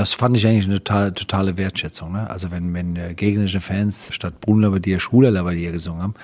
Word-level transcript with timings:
das 0.00 0.14
fand 0.14 0.34
ich 0.34 0.46
eigentlich 0.46 0.64
eine 0.64 0.82
totale, 0.82 1.12
totale 1.12 1.58
Wertschätzung. 1.58 2.12
Ne? 2.12 2.30
Also 2.30 2.50
wenn, 2.50 2.72
wenn 2.72 2.96
äh, 2.96 3.12
gegnerische 3.12 3.60
Fans 3.60 4.08
statt 4.14 4.40
Bruno 4.40 4.62
Labbadia 4.62 4.98
Schwuler 4.98 5.30
Labbadia 5.30 5.72
gesungen 5.72 6.00
haben, 6.00 6.14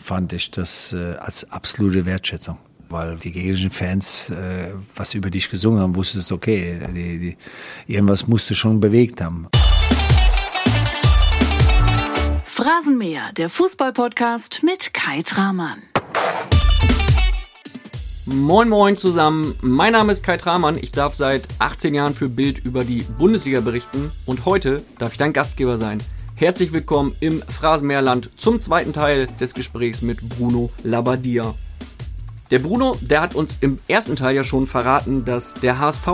fand 0.00 0.32
ich 0.32 0.52
das 0.52 0.92
äh, 0.92 1.14
als 1.14 1.50
absolute 1.50 2.06
Wertschätzung. 2.06 2.56
Weil 2.88 3.16
die 3.16 3.32
gegnerischen 3.32 3.72
Fans 3.72 4.30
äh, 4.30 4.74
was 4.94 5.14
über 5.14 5.30
dich 5.30 5.50
gesungen 5.50 5.80
haben, 5.80 5.96
wusstest 5.96 6.30
okay, 6.30 6.78
die, 6.94 7.18
die, 7.18 7.36
irgendwas 7.92 8.28
musst 8.28 8.48
du 8.48 8.54
schon 8.54 8.78
bewegt 8.78 9.20
haben. 9.20 9.48
Phrasenmäher, 12.44 13.32
der 13.36 13.48
Fußballpodcast 13.48 14.62
mit 14.62 14.94
Kai 14.94 15.22
Tramann. 15.22 15.82
Moin 18.28 18.68
Moin 18.68 18.96
zusammen, 18.96 19.54
mein 19.60 19.92
Name 19.92 20.10
ist 20.10 20.24
Kai 20.24 20.36
Tramann. 20.36 20.76
Ich 20.76 20.90
darf 20.90 21.14
seit 21.14 21.46
18 21.60 21.94
Jahren 21.94 22.12
für 22.12 22.28
Bild 22.28 22.58
über 22.58 22.82
die 22.82 23.02
Bundesliga 23.02 23.60
berichten 23.60 24.10
und 24.26 24.46
heute 24.46 24.82
darf 24.98 25.12
ich 25.12 25.18
dein 25.18 25.32
Gastgeber 25.32 25.78
sein. 25.78 26.02
Herzlich 26.34 26.72
willkommen 26.72 27.14
im 27.20 27.40
Phrasenmeerland 27.42 28.30
zum 28.34 28.60
zweiten 28.60 28.92
Teil 28.92 29.28
des 29.38 29.54
Gesprächs 29.54 30.02
mit 30.02 30.28
Bruno 30.28 30.70
Labbadia. 30.82 31.54
Der 32.50 32.58
Bruno, 32.58 32.96
der 33.00 33.20
hat 33.20 33.36
uns 33.36 33.58
im 33.60 33.78
ersten 33.86 34.16
Teil 34.16 34.34
ja 34.34 34.42
schon 34.42 34.66
verraten, 34.66 35.24
dass 35.24 35.54
der 35.54 35.78
HSV, 35.78 36.08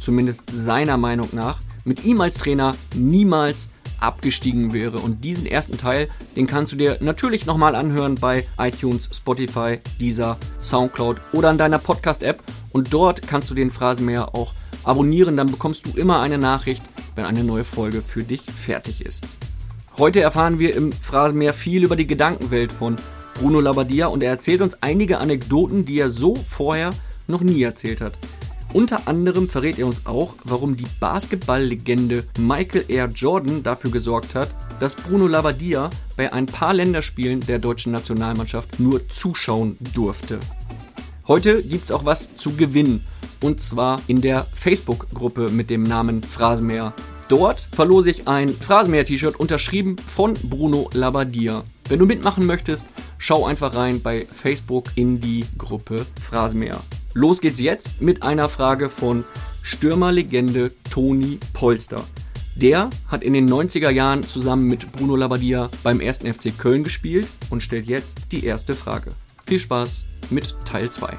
zumindest 0.00 0.44
seiner 0.50 0.96
Meinung 0.96 1.28
nach, 1.32 1.58
mit 1.84 2.02
ihm 2.02 2.22
als 2.22 2.38
Trainer 2.38 2.76
niemals 2.94 3.68
abgestiegen 4.00 4.72
wäre. 4.72 4.98
Und 4.98 5.24
diesen 5.24 5.46
ersten 5.46 5.78
Teil, 5.78 6.08
den 6.36 6.46
kannst 6.46 6.72
du 6.72 6.76
dir 6.76 6.98
natürlich 7.00 7.46
nochmal 7.46 7.74
anhören 7.74 8.14
bei 8.14 8.44
iTunes, 8.58 9.08
Spotify, 9.12 9.78
Deezer, 10.00 10.38
Soundcloud 10.60 11.20
oder 11.32 11.50
an 11.50 11.58
deiner 11.58 11.78
Podcast-App. 11.78 12.42
Und 12.72 12.92
dort 12.92 13.26
kannst 13.26 13.50
du 13.50 13.54
den 13.54 13.70
Phrasenmäher 13.70 14.34
auch 14.34 14.54
abonnieren. 14.84 15.36
Dann 15.36 15.50
bekommst 15.50 15.86
du 15.86 15.98
immer 15.98 16.20
eine 16.20 16.38
Nachricht, 16.38 16.82
wenn 17.14 17.24
eine 17.24 17.44
neue 17.44 17.64
Folge 17.64 18.02
für 18.02 18.22
dich 18.22 18.42
fertig 18.42 19.04
ist. 19.04 19.26
Heute 19.98 20.20
erfahren 20.20 20.58
wir 20.58 20.76
im 20.76 20.92
Phrasenmäher 20.92 21.52
viel 21.52 21.82
über 21.82 21.96
die 21.96 22.06
Gedankenwelt 22.06 22.72
von 22.72 22.96
Bruno 23.34 23.60
Labbadia 23.60 24.06
und 24.06 24.22
er 24.22 24.30
erzählt 24.30 24.62
uns 24.62 24.82
einige 24.82 25.18
Anekdoten, 25.18 25.84
die 25.84 25.98
er 25.98 26.10
so 26.10 26.34
vorher 26.34 26.92
noch 27.26 27.40
nie 27.40 27.62
erzählt 27.62 28.00
hat. 28.00 28.18
Unter 28.74 29.08
anderem 29.08 29.48
verrät 29.48 29.78
er 29.78 29.86
uns 29.86 30.04
auch, 30.04 30.34
warum 30.44 30.76
die 30.76 30.86
Basketballlegende 31.00 32.24
Michael 32.38 32.84
R. 32.88 33.08
Jordan 33.08 33.62
dafür 33.62 33.90
gesorgt 33.90 34.34
hat, 34.34 34.50
dass 34.78 34.94
Bruno 34.94 35.26
Labbadia 35.26 35.88
bei 36.16 36.32
ein 36.32 36.44
paar 36.44 36.74
Länderspielen 36.74 37.40
der 37.40 37.58
deutschen 37.58 37.92
Nationalmannschaft 37.92 38.78
nur 38.78 39.08
zuschauen 39.08 39.78
durfte. 39.94 40.38
Heute 41.26 41.62
gibt's 41.62 41.92
auch 41.92 42.04
was 42.04 42.36
zu 42.36 42.52
gewinnen. 42.52 43.06
Und 43.42 43.60
zwar 43.60 44.00
in 44.06 44.20
der 44.20 44.46
Facebook-Gruppe 44.52 45.48
mit 45.48 45.70
dem 45.70 45.82
Namen 45.82 46.22
Phrasenmäher. 46.22 46.92
Dort 47.28 47.68
verlose 47.72 48.10
ich 48.10 48.26
ein 48.26 48.48
Phrasenmäher-T-Shirt 48.48 49.38
unterschrieben 49.38 49.96
von 49.98 50.34
Bruno 50.34 50.90
Labbadia. 50.92 51.62
Wenn 51.88 52.00
du 52.00 52.04
mitmachen 52.04 52.44
möchtest, 52.44 52.84
schau 53.16 53.46
einfach 53.46 53.74
rein 53.74 54.02
bei 54.02 54.26
Facebook 54.30 54.90
in 54.94 55.22
die 55.22 55.46
Gruppe 55.56 56.04
Phrasenmäher. 56.20 56.78
Los 57.14 57.40
geht's 57.40 57.60
jetzt 57.60 58.02
mit 58.02 58.22
einer 58.22 58.50
Frage 58.50 58.90
von 58.90 59.24
Stürmerlegende 59.62 60.72
Toni 60.90 61.40
Polster. 61.54 62.04
Der 62.56 62.90
hat 63.06 63.22
in 63.22 63.32
den 63.32 63.48
90er 63.48 63.88
Jahren 63.88 64.22
zusammen 64.22 64.66
mit 64.66 64.92
Bruno 64.92 65.16
Labbadia 65.16 65.70
beim 65.82 66.02
1. 66.02 66.18
FC 66.18 66.52
Köln 66.58 66.84
gespielt 66.84 67.26
und 67.48 67.62
stellt 67.62 67.86
jetzt 67.86 68.32
die 68.32 68.44
erste 68.44 68.74
Frage. 68.74 69.12
Viel 69.46 69.58
Spaß 69.58 70.04
mit 70.28 70.54
Teil 70.66 70.90
2. 70.90 71.16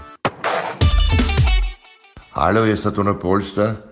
Hallo, 2.34 2.64
hier 2.66 2.76
ist 2.76 2.86
der 2.86 2.94
Toni 2.94 3.14
Polster. 3.16 3.86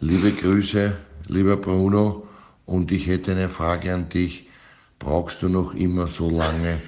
Liebe 0.00 0.30
Grüße, 0.30 0.92
lieber 1.28 1.56
Bruno. 1.56 2.26
Und 2.66 2.92
ich 2.92 3.06
hätte 3.06 3.30
eine 3.32 3.48
Frage 3.48 3.94
an 3.94 4.10
dich. 4.10 4.46
Brauchst 5.04 5.42
du 5.42 5.48
noch 5.48 5.74
immer 5.74 6.06
so 6.06 6.30
lange, 6.30 6.78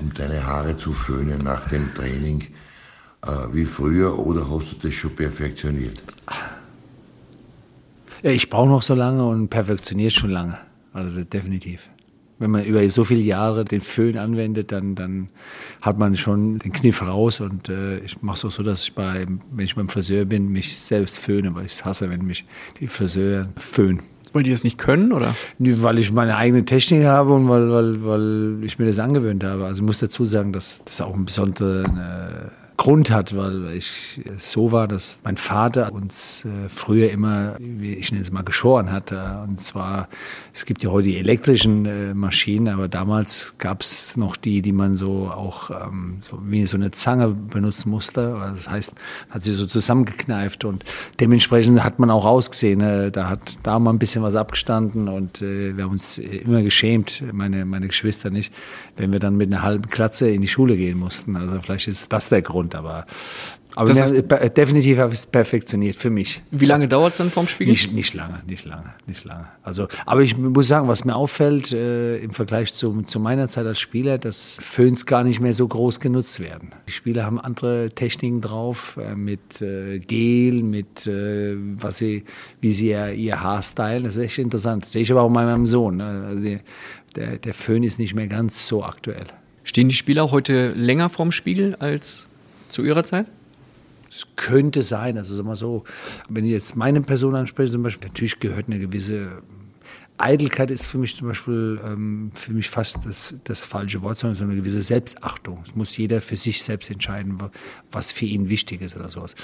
um 0.00 0.12
deine 0.14 0.46
Haare 0.46 0.76
zu 0.76 0.92
föhnen 0.92 1.42
nach 1.42 1.68
dem 1.68 1.94
Training? 1.94 2.54
äh, 3.26 3.52
wie 3.52 3.64
früher 3.64 4.18
oder 4.18 4.48
hast 4.50 4.72
du 4.72 4.76
das 4.88 4.94
schon 4.94 5.14
perfektioniert? 5.14 6.02
Ja, 8.22 8.30
ich 8.30 8.48
brauche 8.48 8.68
noch 8.68 8.82
so 8.82 8.94
lange 8.94 9.26
und 9.26 9.48
perfektioniert 9.48 10.12
schon 10.12 10.30
lange. 10.30 10.58
Also 10.92 11.24
definitiv. 11.24 11.90
Wenn 12.38 12.50
man 12.50 12.64
über 12.64 12.88
so 12.90 13.04
viele 13.04 13.20
Jahre 13.20 13.64
den 13.64 13.80
Föhn 13.80 14.18
anwendet, 14.18 14.72
dann, 14.72 14.94
dann 14.94 15.28
hat 15.80 15.98
man 15.98 16.16
schon 16.16 16.58
den 16.58 16.72
Kniff 16.72 17.02
raus. 17.02 17.40
Und 17.40 17.68
äh, 17.68 17.98
ich 17.98 18.22
mache 18.22 18.38
es 18.38 18.44
auch 18.44 18.50
so, 18.50 18.62
dass 18.62 18.84
ich 18.84 18.94
bei, 18.94 19.26
wenn 19.52 19.64
ich 19.64 19.76
beim 19.76 19.88
Friseur 19.88 20.24
bin, 20.24 20.48
mich 20.48 20.78
selbst 20.78 21.18
föhne, 21.18 21.54
weil 21.54 21.66
ich 21.66 21.84
hasse, 21.84 22.10
wenn 22.10 22.24
mich 22.24 22.44
die 22.80 22.88
Friseur 22.88 23.48
föhnen. 23.56 24.02
Weil 24.34 24.42
die 24.42 24.50
das 24.50 24.64
nicht 24.64 24.76
können, 24.78 25.12
oder? 25.12 25.34
Weil 25.58 25.98
ich 25.98 26.12
meine 26.12 26.36
eigene 26.36 26.64
Technik 26.64 27.04
habe 27.04 27.32
und 27.32 27.48
weil, 27.48 27.70
weil, 27.70 28.04
weil 28.04 28.64
ich 28.64 28.78
mir 28.78 28.86
das 28.86 28.98
angewöhnt 28.98 29.44
habe. 29.44 29.64
Also 29.64 29.80
ich 29.80 29.86
muss 29.86 30.00
dazu 30.00 30.24
sagen, 30.24 30.52
dass 30.52 30.82
das 30.84 31.00
auch 31.00 31.14
ein 31.14 31.24
besonderer 31.24 32.50
Grund 32.76 33.10
hat, 33.10 33.36
weil 33.36 33.72
ich 33.76 34.20
so 34.36 34.72
war, 34.72 34.88
dass 34.88 35.20
mein 35.22 35.36
Vater 35.36 35.92
uns 35.92 36.44
äh, 36.44 36.68
früher 36.68 37.10
immer, 37.10 37.54
wie 37.60 37.94
ich 37.94 38.10
nenne 38.10 38.22
es 38.22 38.32
mal, 38.32 38.42
geschoren 38.42 38.90
hat. 38.90 39.12
Und 39.12 39.60
zwar, 39.60 40.08
es 40.52 40.66
gibt 40.66 40.82
ja 40.82 40.90
heute 40.90 41.08
die 41.08 41.18
elektrischen 41.18 41.86
äh, 41.86 42.14
Maschinen, 42.14 42.68
aber 42.68 42.88
damals 42.88 43.54
gab 43.58 43.82
es 43.82 44.16
noch 44.16 44.36
die, 44.36 44.60
die 44.60 44.72
man 44.72 44.96
so 44.96 45.30
auch 45.32 45.70
ähm, 45.70 46.18
so 46.28 46.40
wie 46.42 46.66
so 46.66 46.76
eine 46.76 46.90
Zange 46.90 47.28
benutzen 47.28 47.90
musste. 47.90 48.36
Das 48.40 48.68
heißt, 48.68 48.92
hat 49.30 49.42
sie 49.42 49.52
so 49.52 49.66
zusammengekneift 49.66 50.64
und 50.64 50.84
dementsprechend 51.20 51.84
hat 51.84 52.00
man 52.00 52.10
auch 52.10 52.24
ausgesehen. 52.24 53.12
Da 53.12 53.28
hat 53.28 53.56
da 53.62 53.78
mal 53.78 53.92
ein 53.92 54.00
bisschen 54.00 54.24
was 54.24 54.34
abgestanden 54.34 55.08
und 55.08 55.42
äh, 55.42 55.76
wir 55.76 55.84
haben 55.84 55.92
uns 55.92 56.18
immer 56.18 56.62
geschämt, 56.62 57.22
meine, 57.32 57.66
meine 57.66 57.86
Geschwister 57.86 58.30
nicht, 58.30 58.52
wenn 58.96 59.12
wir 59.12 59.20
dann 59.20 59.36
mit 59.36 59.52
einer 59.52 59.62
halben 59.62 59.88
Klatze 59.88 60.28
in 60.28 60.40
die 60.40 60.48
Schule 60.48 60.76
gehen 60.76 60.98
mussten. 60.98 61.36
Also 61.36 61.60
vielleicht 61.60 61.86
ist 61.86 62.12
das 62.12 62.30
der 62.30 62.42
Grund 62.42 62.63
und 62.64 62.74
aber 62.74 63.06
aber 63.76 63.88
das 63.88 64.00
heißt, 64.00 64.56
definitiv 64.56 64.98
habe 64.98 65.12
ich 65.12 65.18
es 65.18 65.26
perfektioniert 65.26 65.96
für 65.96 66.10
mich. 66.10 66.42
Wie 66.52 66.64
lange 66.64 66.86
dauert 66.86 67.12
es 67.12 67.18
dann 67.18 67.30
vom 67.30 67.48
Spiel? 67.48 67.66
Nicht, 67.66 67.92
nicht 67.92 68.14
lange, 68.14 68.40
nicht 68.46 68.64
lange, 68.64 68.94
nicht 69.06 69.24
lange. 69.24 69.48
Also, 69.62 69.88
aber 70.06 70.22
ich 70.22 70.36
muss 70.36 70.68
sagen, 70.68 70.86
was 70.86 71.04
mir 71.04 71.16
auffällt 71.16 71.72
äh, 71.72 72.18
im 72.18 72.30
Vergleich 72.30 72.72
zu, 72.72 73.02
zu 73.02 73.18
meiner 73.18 73.48
Zeit 73.48 73.66
als 73.66 73.80
Spieler, 73.80 74.18
dass 74.18 74.58
Föhns 74.62 75.06
gar 75.06 75.24
nicht 75.24 75.40
mehr 75.40 75.54
so 75.54 75.66
groß 75.66 75.98
genutzt 75.98 76.38
werden. 76.38 76.70
Die 76.86 76.92
Spieler 76.92 77.24
haben 77.24 77.40
andere 77.40 77.88
Techniken 77.88 78.40
drauf, 78.40 78.96
äh, 78.96 79.16
mit 79.16 79.60
äh, 79.60 79.98
Gel, 79.98 80.62
mit 80.62 81.08
äh, 81.08 81.56
was 81.76 81.98
sie, 81.98 82.24
wie 82.60 82.70
sie 82.70 82.90
ihr, 82.90 83.12
ihr 83.12 83.42
Haar 83.42 83.62
stylen. 83.62 84.04
Das 84.04 84.16
ist 84.16 84.22
echt 84.22 84.38
interessant. 84.38 84.84
Das 84.84 84.92
sehe 84.92 85.02
ich 85.02 85.10
aber 85.10 85.22
auch 85.22 85.32
bei 85.32 85.44
meinem 85.44 85.66
Sohn. 85.66 85.96
Ne? 85.96 86.24
Also 86.28 86.42
die, 86.42 86.58
der, 87.16 87.38
der 87.38 87.54
Föhn 87.54 87.82
ist 87.82 87.98
nicht 87.98 88.14
mehr 88.14 88.28
ganz 88.28 88.68
so 88.68 88.84
aktuell. 88.84 89.26
Stehen 89.64 89.88
die 89.88 89.94
Spieler 89.96 90.30
heute 90.30 90.72
länger 90.74 91.08
vorm 91.08 91.32
Spiegel 91.32 91.74
als 91.76 92.28
zu 92.74 92.82
Ihrer 92.82 93.04
Zeit? 93.04 93.26
Es 94.10 94.26
könnte 94.36 94.82
sein, 94.82 95.18
also 95.18 95.34
sagen 95.34 95.48
wir 95.48 95.56
so, 95.56 95.84
wenn 96.28 96.44
ich 96.44 96.52
jetzt 96.52 96.76
meine 96.76 97.00
Person 97.00 97.34
anspreche, 97.34 97.72
zum 97.72 97.82
Beispiel, 97.82 98.08
natürlich 98.08 98.38
gehört 98.38 98.66
eine 98.66 98.78
gewisse 98.78 99.42
Eitelkeit 100.16 100.70
ist 100.70 100.86
für 100.86 100.98
mich 100.98 101.16
zum 101.16 101.26
Beispiel 101.26 101.80
ähm, 101.84 102.30
für 102.34 102.52
mich 102.52 102.70
fast 102.70 102.98
das, 103.04 103.34
das 103.42 103.66
falsche 103.66 104.00
Wort, 104.02 104.18
sondern 104.18 104.36
so 104.36 104.44
eine 104.44 104.54
gewisse 104.54 104.82
Selbstachtung. 104.82 105.62
Es 105.66 105.74
muss 105.74 105.96
jeder 105.96 106.20
für 106.20 106.36
sich 106.36 106.62
selbst 106.62 106.88
entscheiden, 106.88 107.36
was 107.90 108.12
für 108.12 108.24
ihn 108.24 108.48
wichtig 108.48 108.80
ist 108.80 108.96
oder 108.96 109.08
sowas. 109.08 109.34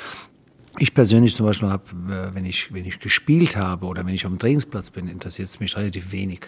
Ich 0.78 0.94
persönlich 0.94 1.34
zum 1.34 1.46
Beispiel 1.46 1.68
habe, 1.68 1.84
äh, 2.08 2.34
wenn 2.34 2.44
ich, 2.44 2.72
wenn 2.72 2.84
ich 2.84 3.00
gespielt 3.00 3.56
habe 3.56 3.86
oder 3.86 4.06
wenn 4.06 4.14
ich 4.14 4.24
auf 4.24 4.30
dem 4.30 4.38
Trainingsplatz 4.38 4.90
bin, 4.90 5.08
interessiert 5.08 5.48
es 5.48 5.58
mich 5.58 5.76
relativ 5.76 6.12
wenig, 6.12 6.42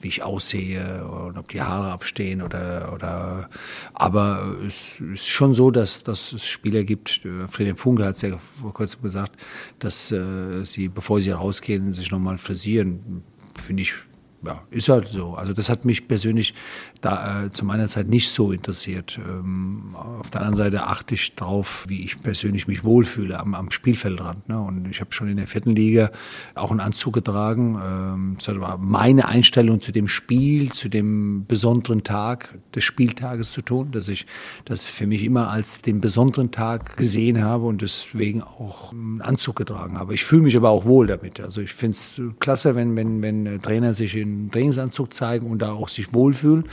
wie 0.00 0.08
ich 0.08 0.22
aussehe 0.22 1.04
und 1.04 1.38
ob 1.38 1.48
die 1.48 1.62
Haare 1.62 1.90
abstehen 1.90 2.42
oder, 2.42 2.92
oder 2.92 3.48
aber 3.94 4.54
es 4.66 5.00
ist 5.00 5.28
schon 5.28 5.54
so, 5.54 5.70
dass, 5.70 6.02
dass 6.02 6.32
es 6.32 6.46
Spieler 6.46 6.84
gibt, 6.84 7.24
äh, 7.24 7.48
Friedrich 7.48 7.78
Funkel 7.78 8.06
hat 8.06 8.16
es 8.16 8.22
ja 8.22 8.38
vor 8.60 8.74
kurzem 8.74 9.02
gesagt, 9.02 9.32
dass 9.78 10.12
äh, 10.12 10.64
sie, 10.64 10.88
bevor 10.88 11.20
sie 11.20 11.30
rausgehen, 11.30 11.92
sich 11.92 12.10
nochmal 12.10 12.38
frisieren. 12.38 13.22
Finde 13.58 13.82
ich 13.82 13.94
ja, 14.44 14.62
ist 14.70 14.88
halt 14.88 15.08
so. 15.08 15.34
Also 15.34 15.52
das 15.52 15.68
hat 15.68 15.84
mich 15.84 16.08
persönlich 16.08 16.54
da 17.00 17.44
äh, 17.44 17.52
zu 17.52 17.64
meiner 17.64 17.88
Zeit 17.88 18.08
nicht 18.08 18.30
so 18.30 18.52
interessiert. 18.52 19.18
Ähm, 19.26 19.94
auf 19.96 20.30
der 20.30 20.40
anderen 20.40 20.56
Seite 20.56 20.84
achte 20.84 21.14
ich 21.14 21.34
darauf, 21.34 21.84
wie 21.88 22.04
ich 22.04 22.20
persönlich 22.22 22.68
mich 22.68 22.84
wohlfühle 22.84 23.38
am, 23.38 23.54
am 23.54 23.70
Spielfeldrand. 23.70 24.48
Ne? 24.48 24.60
Und 24.60 24.88
ich 24.90 25.00
habe 25.00 25.12
schon 25.12 25.28
in 25.28 25.36
der 25.36 25.46
vierten 25.46 25.74
Liga 25.74 26.10
auch 26.54 26.70
einen 26.70 26.80
Anzug 26.80 27.14
getragen. 27.14 27.78
Ähm, 27.82 28.36
das 28.44 28.60
war 28.60 28.78
meine 28.78 29.28
Einstellung 29.28 29.80
zu 29.80 29.92
dem 29.92 30.08
Spiel, 30.08 30.72
zu 30.72 30.88
dem 30.88 31.46
besonderen 31.46 32.04
Tag 32.04 32.58
des 32.74 32.84
Spieltages 32.84 33.50
zu 33.50 33.62
tun, 33.62 33.90
dass 33.92 34.08
ich 34.08 34.26
das 34.64 34.86
für 34.86 35.06
mich 35.06 35.24
immer 35.24 35.50
als 35.50 35.82
den 35.82 36.00
besonderen 36.00 36.50
Tag 36.50 36.96
gesehen 36.96 37.42
habe 37.42 37.64
und 37.64 37.82
deswegen 37.82 38.42
auch 38.42 38.92
einen 38.92 39.22
Anzug 39.22 39.56
getragen 39.56 39.98
habe. 39.98 40.14
Ich 40.14 40.24
fühle 40.24 40.42
mich 40.42 40.56
aber 40.56 40.70
auch 40.70 40.84
wohl 40.84 41.06
damit. 41.06 41.40
Also 41.40 41.60
ich 41.60 41.72
finde 41.72 41.96
es 41.96 42.20
klasse, 42.38 42.74
wenn, 42.74 42.96
wenn, 42.96 43.22
wenn 43.22 43.60
Trainer 43.60 43.94
sich 43.94 44.14
in 44.16 44.25
den 44.44 44.50
Trainingsanzug 44.50 45.12
zeigen 45.12 45.46
und 45.46 45.60
da 45.60 45.72
auch 45.72 45.88
sich 45.88 46.12
wohlfühlen. 46.12 46.64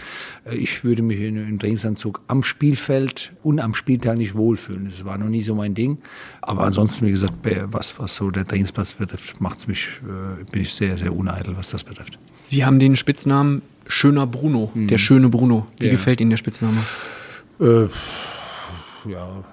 Äh, 0.46 0.56
ich 0.56 0.84
würde 0.84 1.02
mich 1.02 1.20
in, 1.20 1.38
im 1.38 1.60
Trainingsanzug 1.60 2.22
am 2.28 2.44
Spielfeld 2.44 3.34
und 3.44 3.60
am 3.60 3.74
Spieltag 3.74 4.18
nicht 4.18 4.36
wohlfühlen. 4.36 4.86
Das 4.86 5.06
war 5.06 5.18
noch 5.18 5.30
nie 5.30 5.42
so 5.42 5.56
mein 5.56 5.74
Ding. 5.74 5.98
Aber 6.42 6.64
ansonsten, 6.64 7.06
wie 7.06 7.12
gesagt, 7.12 7.34
was, 7.66 8.00
was 8.00 8.16
so 8.16 8.32
der 8.32 8.46
Trainingsplatz 8.46 8.94
betrifft, 8.94 9.40
macht's 9.42 9.68
mich, 9.68 9.88
äh, 10.04 10.44
bin 10.52 10.62
ich 10.62 10.74
sehr, 10.74 10.98
sehr 10.98 11.16
uneitel, 11.16 11.56
was 11.58 11.72
das 11.72 11.84
betrifft. 11.84 12.20
Sie 12.44 12.66
haben 12.66 12.80
den 12.80 12.96
Spitznamen 12.96 13.62
Schöner 13.88 14.28
Bruno, 14.28 14.72
mhm. 14.74 14.88
der 14.88 14.98
schöne 14.98 15.30
Bruno. 15.30 15.68
Wie 15.78 15.86
ja. 15.86 15.92
gefällt 15.92 16.22
Ihnen 16.22 16.30
der 16.30 16.38
Spitzname? 16.38 16.78
Äh, 17.60 17.88
ja, 19.10 19.44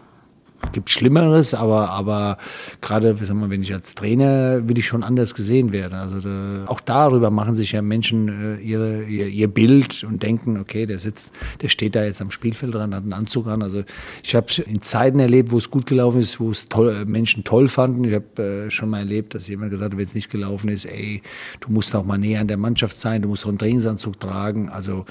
gibt 0.72 0.90
Schlimmeres, 0.90 1.54
aber, 1.54 1.90
aber 1.90 2.38
gerade, 2.80 3.16
sagen 3.24 3.40
wir, 3.40 3.50
wenn 3.50 3.62
ich 3.62 3.72
als 3.72 3.94
Trainer, 3.94 4.68
will 4.68 4.78
ich 4.78 4.86
schon 4.86 5.02
anders 5.02 5.34
gesehen 5.34 5.72
werden. 5.72 5.94
Also 5.94 6.20
da, 6.20 6.64
auch 6.66 6.80
darüber 6.80 7.30
machen 7.30 7.54
sich 7.54 7.72
ja 7.72 7.82
Menschen 7.82 8.28
äh, 8.28 8.60
ihre, 8.60 9.04
ihr, 9.04 9.26
ihr 9.26 9.48
Bild 9.48 10.04
und 10.04 10.22
denken, 10.22 10.58
okay, 10.58 10.86
der 10.86 10.98
sitzt, 10.98 11.30
der 11.60 11.68
steht 11.68 11.94
da 11.94 12.04
jetzt 12.04 12.20
am 12.20 12.30
Spielfeld 12.30 12.74
dran, 12.74 12.94
hat 12.94 13.02
einen 13.02 13.12
Anzug 13.12 13.46
an. 13.48 13.62
Also 13.62 13.82
ich 14.22 14.34
habe 14.34 14.46
in 14.66 14.82
Zeiten 14.82 15.18
erlebt, 15.18 15.50
wo 15.50 15.58
es 15.58 15.70
gut 15.70 15.86
gelaufen 15.86 16.20
ist, 16.20 16.40
wo 16.40 16.50
es 16.50 16.68
toll, 16.68 17.04
Menschen 17.06 17.44
toll 17.44 17.68
fanden. 17.68 18.04
Ich 18.04 18.14
habe 18.14 18.42
äh, 18.42 18.70
schon 18.70 18.90
mal 18.90 19.00
erlebt, 19.00 19.34
dass 19.34 19.48
jemand 19.48 19.70
gesagt 19.70 19.92
hat, 19.92 19.98
wenn 19.98 20.06
es 20.06 20.14
nicht 20.14 20.30
gelaufen 20.30 20.68
ist, 20.68 20.84
ey, 20.84 21.22
du 21.60 21.70
musst 21.70 21.94
auch 21.94 22.04
mal 22.04 22.18
näher 22.18 22.40
an 22.40 22.48
der 22.48 22.58
Mannschaft 22.58 22.96
sein, 22.96 23.22
du 23.22 23.28
musst 23.28 23.44
auch 23.44 23.50
einen 23.50 23.58
Trainingsanzug 23.58 24.20
tragen. 24.20 24.68
Also 24.68 25.04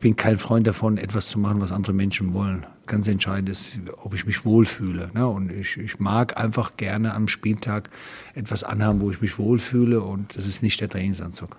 bin 0.00 0.16
kein 0.16 0.38
Freund 0.38 0.66
davon, 0.66 0.98
etwas 0.98 1.28
zu 1.28 1.38
machen, 1.38 1.60
was 1.60 1.72
andere 1.72 1.92
Menschen 1.92 2.34
wollen 2.34 2.66
ganz 2.86 3.08
entscheidend 3.08 3.48
ist, 3.48 3.78
ob 4.02 4.14
ich 4.14 4.26
mich 4.26 4.44
wohlfühle. 4.44 5.10
Ne? 5.14 5.26
Und 5.26 5.52
ich, 5.52 5.76
ich 5.76 5.98
mag 5.98 6.36
einfach 6.36 6.76
gerne 6.76 7.14
am 7.14 7.28
Spieltag 7.28 7.90
etwas 8.34 8.64
anhaben, 8.64 9.00
wo 9.00 9.10
ich 9.10 9.20
mich 9.20 9.38
wohlfühle 9.38 10.00
und 10.00 10.36
das 10.36 10.46
ist 10.46 10.62
nicht 10.62 10.80
der 10.80 10.88
Trainingsanzug. 10.88 11.56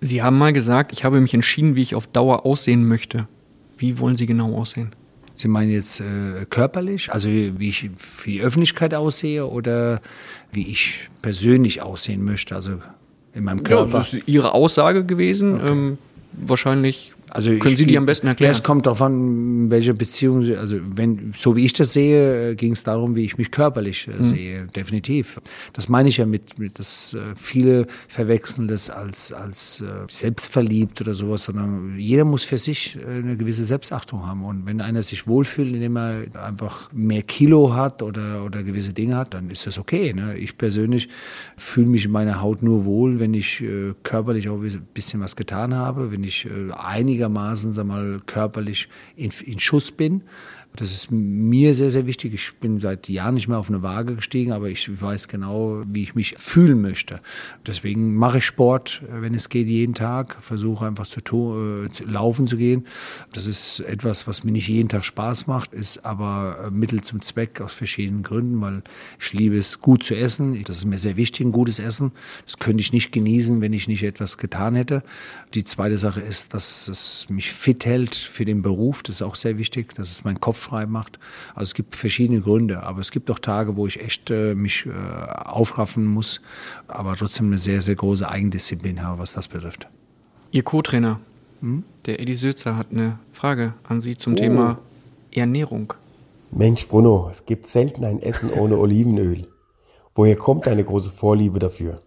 Sie 0.00 0.22
haben 0.22 0.38
mal 0.38 0.52
gesagt, 0.52 0.92
ich 0.92 1.04
habe 1.04 1.20
mich 1.20 1.34
entschieden, 1.34 1.74
wie 1.74 1.82
ich 1.82 1.94
auf 1.94 2.06
Dauer 2.06 2.44
aussehen 2.44 2.86
möchte. 2.86 3.28
Wie 3.78 3.98
wollen 3.98 4.16
Sie 4.16 4.26
genau 4.26 4.54
aussehen? 4.56 4.94
Sie 5.34 5.48
meinen 5.48 5.70
jetzt 5.70 6.00
äh, 6.00 6.46
körperlich, 6.48 7.12
also 7.12 7.28
wie, 7.28 7.58
wie 7.58 7.68
ich 7.68 7.90
für 7.98 8.30
die 8.30 8.40
Öffentlichkeit 8.40 8.94
aussehe 8.94 9.46
oder 9.46 10.00
wie 10.50 10.66
ich 10.68 11.10
persönlich 11.20 11.82
aussehen 11.82 12.24
möchte, 12.24 12.54
also 12.54 12.80
in 13.34 13.44
meinem 13.44 13.62
Körper? 13.62 13.90
Ja, 13.92 13.98
das 13.98 14.14
ist 14.14 14.28
Ihre 14.28 14.52
Aussage 14.52 15.04
gewesen. 15.04 15.54
Okay. 15.56 15.68
Ähm, 15.68 15.98
wahrscheinlich 16.32 17.14
also 17.30 17.50
Können 17.50 17.74
ich, 17.74 17.78
Sie 17.78 17.86
die 17.86 17.98
am 17.98 18.06
besten 18.06 18.26
erklären? 18.26 18.52
Es 18.52 18.62
kommt 18.62 18.86
darauf 18.86 19.02
an, 19.02 19.70
welche 19.70 19.94
Beziehung, 19.94 20.44
also 20.56 20.76
wenn, 20.94 21.32
so 21.36 21.56
wie 21.56 21.64
ich 21.64 21.72
das 21.72 21.92
sehe, 21.92 22.50
äh, 22.50 22.54
ging 22.54 22.72
es 22.72 22.82
darum, 22.82 23.16
wie 23.16 23.24
ich 23.24 23.36
mich 23.38 23.50
körperlich 23.50 24.06
mhm. 24.06 24.22
sehe, 24.22 24.66
definitiv. 24.66 25.40
Das 25.72 25.88
meine 25.88 26.08
ich 26.08 26.18
ja 26.18 26.26
mit, 26.26 26.58
mit 26.58 26.78
dass 26.78 27.14
äh, 27.14 27.18
viele 27.36 27.86
verwechseln 28.08 28.68
das 28.68 28.90
als, 28.90 29.32
als 29.32 29.82
selbstverliebt 30.10 31.00
oder 31.00 31.14
sowas, 31.14 31.44
sondern 31.44 31.98
jeder 31.98 32.24
muss 32.24 32.44
für 32.44 32.58
sich 32.58 32.98
eine 33.06 33.36
gewisse 33.36 33.64
Selbstachtung 33.64 34.26
haben. 34.26 34.44
Und 34.44 34.66
wenn 34.66 34.80
einer 34.80 35.02
sich 35.02 35.26
wohlfühlt, 35.26 35.74
indem 35.74 35.96
er 35.96 36.24
einfach 36.44 36.92
mehr 36.92 37.22
Kilo 37.22 37.74
hat 37.74 38.02
oder, 38.02 38.44
oder 38.44 38.62
gewisse 38.62 38.92
Dinge 38.92 39.16
hat, 39.16 39.34
dann 39.34 39.50
ist 39.50 39.66
das 39.66 39.78
okay. 39.78 40.12
Ne? 40.12 40.36
Ich 40.38 40.58
persönlich 40.58 41.08
fühle 41.56 41.86
mich 41.86 42.04
in 42.06 42.10
meiner 42.10 42.40
Haut 42.40 42.62
nur 42.62 42.84
wohl, 42.84 43.18
wenn 43.20 43.34
ich 43.34 43.60
äh, 43.62 43.94
körperlich 44.02 44.48
auch 44.48 44.60
ein 44.60 44.86
bisschen 44.94 45.20
was 45.20 45.36
getan 45.36 45.74
habe, 45.74 46.12
wenn 46.12 46.24
ich 46.24 46.46
äh, 46.46 46.72
einige 46.76 47.15
einigermaßen 47.16 47.72
sag 47.72 47.86
mal, 47.86 48.20
körperlich 48.26 48.88
in, 49.16 49.30
in 49.44 49.58
Schuss 49.58 49.90
bin. 49.90 50.22
Das 50.76 50.92
ist 50.92 51.10
mir 51.10 51.74
sehr, 51.74 51.90
sehr 51.90 52.06
wichtig. 52.06 52.34
Ich 52.34 52.54
bin 52.56 52.80
seit 52.80 53.08
Jahren 53.08 53.34
nicht 53.34 53.48
mehr 53.48 53.58
auf 53.58 53.68
eine 53.68 53.82
Waage 53.82 54.16
gestiegen, 54.16 54.52
aber 54.52 54.68
ich 54.68 55.00
weiß 55.00 55.28
genau, 55.28 55.82
wie 55.86 56.02
ich 56.02 56.14
mich 56.14 56.34
fühlen 56.38 56.80
möchte. 56.80 57.20
Deswegen 57.66 58.14
mache 58.14 58.38
ich 58.38 58.44
Sport, 58.44 59.02
wenn 59.08 59.34
es 59.34 59.48
geht, 59.48 59.68
jeden 59.68 59.94
Tag. 59.94 60.36
Versuche 60.42 60.86
einfach 60.86 61.06
zu, 61.06 61.18
äh, 61.20 61.88
zu 61.88 62.04
laufen 62.04 62.46
zu 62.46 62.56
gehen. 62.56 62.86
Das 63.32 63.46
ist 63.46 63.80
etwas, 63.80 64.26
was 64.26 64.44
mir 64.44 64.52
nicht 64.52 64.68
jeden 64.68 64.88
Tag 64.88 65.04
Spaß 65.04 65.46
macht, 65.46 65.72
ist 65.72 66.04
aber 66.04 66.66
äh, 66.66 66.70
Mittel 66.70 67.00
zum 67.00 67.22
Zweck 67.22 67.60
aus 67.60 67.72
verschiedenen 67.72 68.22
Gründen, 68.22 68.60
weil 68.60 68.82
ich 69.18 69.32
liebe 69.32 69.56
es, 69.56 69.80
gut 69.80 70.04
zu 70.04 70.14
essen. 70.14 70.62
Das 70.64 70.76
ist 70.76 70.84
mir 70.84 70.98
sehr 70.98 71.16
wichtig, 71.16 71.46
ein 71.46 71.52
gutes 71.52 71.78
Essen. 71.78 72.12
Das 72.44 72.58
könnte 72.58 72.82
ich 72.82 72.92
nicht 72.92 73.12
genießen, 73.12 73.60
wenn 73.60 73.72
ich 73.72 73.88
nicht 73.88 74.02
etwas 74.02 74.38
getan 74.38 74.74
hätte. 74.74 75.02
Die 75.54 75.64
zweite 75.64 75.96
Sache 75.96 76.20
ist, 76.20 76.54
dass 76.54 76.88
es 76.88 77.28
mich 77.30 77.52
fit 77.52 77.86
hält 77.86 78.14
für 78.14 78.44
den 78.44 78.62
Beruf. 78.62 79.02
Das 79.02 79.16
ist 79.16 79.22
auch 79.22 79.36
sehr 79.36 79.58
wichtig, 79.58 79.94
dass 79.94 80.10
es 80.10 80.24
meinen 80.24 80.40
Kopf 80.40 80.65
frei 80.66 80.86
macht. 80.86 81.18
Also 81.54 81.70
es 81.70 81.74
gibt 81.74 81.96
verschiedene 81.96 82.40
Gründe, 82.40 82.82
aber 82.82 83.00
es 83.00 83.10
gibt 83.10 83.30
auch 83.30 83.38
Tage, 83.38 83.76
wo 83.76 83.86
ich 83.86 84.00
echt 84.02 84.30
äh, 84.30 84.54
mich 84.54 84.86
äh, 84.86 84.90
aufraffen 85.44 86.06
muss, 86.06 86.40
aber 86.88 87.16
trotzdem 87.16 87.46
eine 87.46 87.58
sehr, 87.58 87.80
sehr 87.80 87.94
große 87.94 88.28
Eigendisziplin 88.28 89.02
habe, 89.02 89.20
was 89.20 89.32
das 89.32 89.48
betrifft. 89.48 89.88
Ihr 90.50 90.62
Co-Trainer, 90.62 91.20
hm? 91.60 91.84
der 92.06 92.20
Eddie 92.20 92.34
Sözer, 92.34 92.76
hat 92.76 92.88
eine 92.90 93.18
Frage 93.32 93.74
an 93.84 94.00
Sie 94.00 94.16
zum 94.16 94.34
oh. 94.34 94.36
Thema 94.36 94.78
Ernährung. 95.30 95.94
Mensch, 96.50 96.86
Bruno, 96.88 97.28
es 97.30 97.44
gibt 97.44 97.66
selten 97.66 98.04
ein 98.04 98.20
Essen 98.20 98.50
ohne 98.50 98.76
Olivenöl. 98.78 99.46
Woher 100.14 100.36
kommt 100.36 100.66
deine 100.66 100.84
große 100.84 101.10
Vorliebe 101.10 101.58
dafür? 101.58 102.00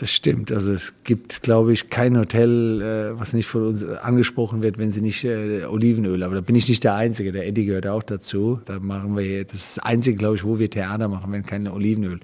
Das 0.00 0.08
stimmt. 0.08 0.50
Also 0.50 0.72
es 0.72 0.94
gibt, 1.04 1.42
glaube 1.42 1.74
ich, 1.74 1.90
kein 1.90 2.16
Hotel, 2.16 2.80
äh, 2.80 3.20
was 3.20 3.34
nicht 3.34 3.46
von 3.46 3.66
uns 3.66 3.84
angesprochen 3.84 4.62
wird, 4.62 4.78
wenn 4.78 4.90
sie 4.90 5.02
nicht 5.02 5.24
äh, 5.24 5.64
Olivenöl. 5.66 6.22
Aber 6.22 6.36
da 6.36 6.40
bin 6.40 6.56
ich 6.56 6.66
nicht 6.70 6.82
der 6.84 6.94
Einzige. 6.94 7.32
Der 7.32 7.46
Eddie 7.46 7.66
gehört 7.66 7.86
auch 7.86 8.02
dazu. 8.02 8.60
Da 8.64 8.78
machen 8.78 9.14
wir, 9.18 9.44
das 9.44 9.56
ist 9.56 9.76
das 9.76 9.84
Einzige, 9.84 10.16
glaube 10.16 10.36
ich, 10.36 10.44
wo 10.44 10.58
wir 10.58 10.70
Theater 10.70 11.08
machen, 11.08 11.30
wenn 11.32 11.42
kein 11.42 11.68
Olivenöl. 11.68 12.18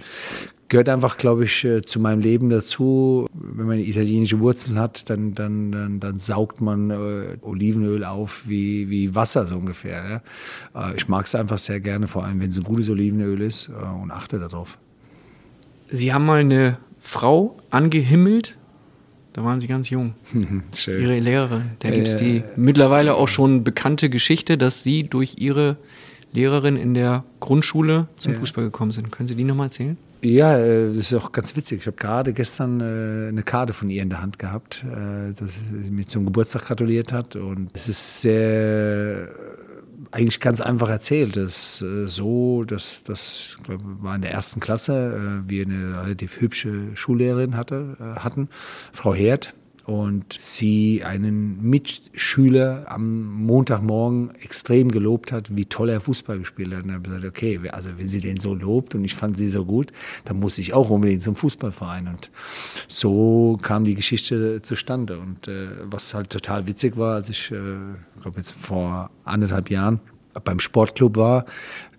Gehört 0.69 0.89
einfach, 0.89 1.19
glaube 1.19 1.45
ich, 1.45 1.67
äh, 1.67 1.83
zu 1.83 2.01
meinem 2.01 2.21
Leben 2.21 2.49
dazu. 2.49 3.27
Wenn 3.35 3.67
man 3.67 3.79
italienische 3.79 4.41
Wurzeln 4.41 4.79
hat, 4.79 5.11
dann, 5.11 5.35
dann, 5.35 5.71
dann, 5.71 6.01
dann 6.01 6.19
saugt 6.19 6.63
man 6.63 6.91
Olivenöl 7.43 8.05
auf 8.05 8.45
wie, 8.49 8.89
wie 8.89 9.15
Wasser 9.15 9.45
so 9.45 9.59
ungefähr. 9.59 10.23
Äh, 10.75 10.97
ich 10.97 11.09
mag 11.09 11.27
es 11.27 11.35
einfach 11.35 11.59
sehr 11.59 11.81
gerne, 11.81 12.09
vor 12.09 12.25
allem 12.25 12.41
wenn 12.41 12.49
es 12.49 12.57
ein 12.57 12.65
gutes 12.65 12.89
Olivenöl 12.89 13.43
ist 13.43 13.69
und 13.69 14.11
achte 14.13 14.39
darauf. 14.39 14.79
Sie 15.91 16.13
haben 16.13 16.25
mal 16.25 16.41
eine 16.41 16.79
Frau 17.07 17.57
angehimmelt. 17.71 18.57
Da 19.33 19.45
waren 19.45 19.61
sie 19.61 19.69
ganz 19.69 19.91
jung. 19.91 20.15
Schön. 20.75 21.03
Ihre 21.03 21.19
Lehrerin. 21.19 21.71
Da 21.79 21.91
gibt 21.91 22.09
es 22.09 22.15
äh, 22.15 22.19
die 22.19 22.45
mittlerweile 22.57 23.15
auch 23.15 23.29
schon 23.29 23.63
bekannte 23.63 24.11
Geschichte, 24.11 24.59
dass 24.59 24.83
sie 24.83 25.05
durch 25.05 25.35
ihre 25.39 25.77
Lehrerin 26.33 26.77
in 26.77 26.95
der 26.95 27.23
Grundschule 27.39 28.09
zum 28.17 28.33
ja. 28.33 28.39
Fußball 28.41 28.65
gekommen 28.65 28.91
sind. 28.91 29.13
Können 29.13 29.29
Sie 29.29 29.37
die 29.37 29.45
nochmal 29.45 29.69
erzählen? 29.69 29.97
Ja, 30.23 30.59
äh, 30.59 30.89
das 30.89 31.13
ist 31.13 31.15
auch 31.15 31.31
ganz 31.31 31.55
witzig. 31.55 31.83
Ich 31.83 31.87
habe 31.87 31.97
gerade 31.97 32.33
gestern 32.33 32.81
äh, 32.81 33.29
eine 33.29 33.43
Karte 33.45 33.73
von 33.73 33.89
ihr 33.89 34.03
in 34.03 34.11
der 34.11 34.21
Hand 34.21 34.41
gehabt, 34.41 34.85
äh, 34.85 35.33
dass 35.33 35.61
sie 35.71 35.91
mir 35.93 36.07
zum 36.07 36.25
Geburtstag 36.25 36.67
gratuliert 36.67 37.13
hat. 37.13 37.37
Und 37.37 37.71
es 37.73 37.89
ist 37.89 38.23
sehr 38.23 39.29
eigentlich 40.17 40.41
ganz 40.41 40.61
einfach 40.61 40.89
erzählt. 40.89 41.37
Das 41.37 41.83
äh, 41.83 42.07
so, 42.07 42.65
dass 42.65 43.03
das 43.03 43.57
war 43.67 44.17
in 44.17 44.23
der 44.23 44.33
ersten 44.33 44.61
Klasse, 44.61 45.43
äh, 45.47 45.49
wir 45.49 45.67
eine 45.67 46.03
relativ 46.03 46.41
hübsche 46.41 46.97
Schullehrerin 46.97 47.57
hatte, 47.57 47.97
äh, 48.01 48.21
hatten, 48.21 48.49
Frau 48.93 49.15
Herd, 49.15 49.55
und 49.87 50.37
sie 50.37 51.05
einen 51.05 51.63
Mitschüler 51.63 52.87
am 52.89 53.45
Montagmorgen 53.45 54.35
extrem 54.43 54.91
gelobt 54.91 55.31
hat, 55.31 55.55
wie 55.55 55.67
toll 55.67 55.91
er 55.91 56.01
Fußball 56.01 56.41
gespielt 56.41 56.75
hat. 56.75 56.83
Und 56.83 56.89
dann 56.89 56.95
habe 56.97 57.07
ich 57.07 57.15
gesagt, 57.15 57.25
okay, 57.25 57.61
also 57.71 57.91
wenn 57.97 58.09
sie 58.09 58.21
den 58.21 58.41
so 58.41 58.53
lobt 58.53 58.97
und 58.97 59.05
ich 59.05 59.15
fand 59.15 59.39
sie 59.39 59.49
so 59.49 59.65
gut, 59.65 59.93
dann 60.25 60.41
muss 60.41 60.59
ich 60.59 60.75
auch 60.75 60.91
unbedingt 60.91 61.23
zum 61.23 61.37
Fußballverein. 61.37 62.09
Und 62.09 62.33
so 62.89 63.59
kam 63.63 63.85
die 63.85 63.95
Geschichte 63.95 64.61
zustande. 64.61 65.21
Und 65.21 65.47
äh, 65.47 65.69
was 65.85 66.15
halt 66.15 66.31
total 66.31 66.67
witzig 66.67 66.97
war, 66.97 67.15
als 67.15 67.29
ich, 67.29 67.53
äh, 67.53 67.57
glaube 68.21 68.39
jetzt 68.39 68.53
vor 68.53 69.11
anderthalb 69.25 69.71
Jahren 69.71 70.01
beim 70.43 70.59
Sportclub 70.59 71.17
war, 71.17 71.45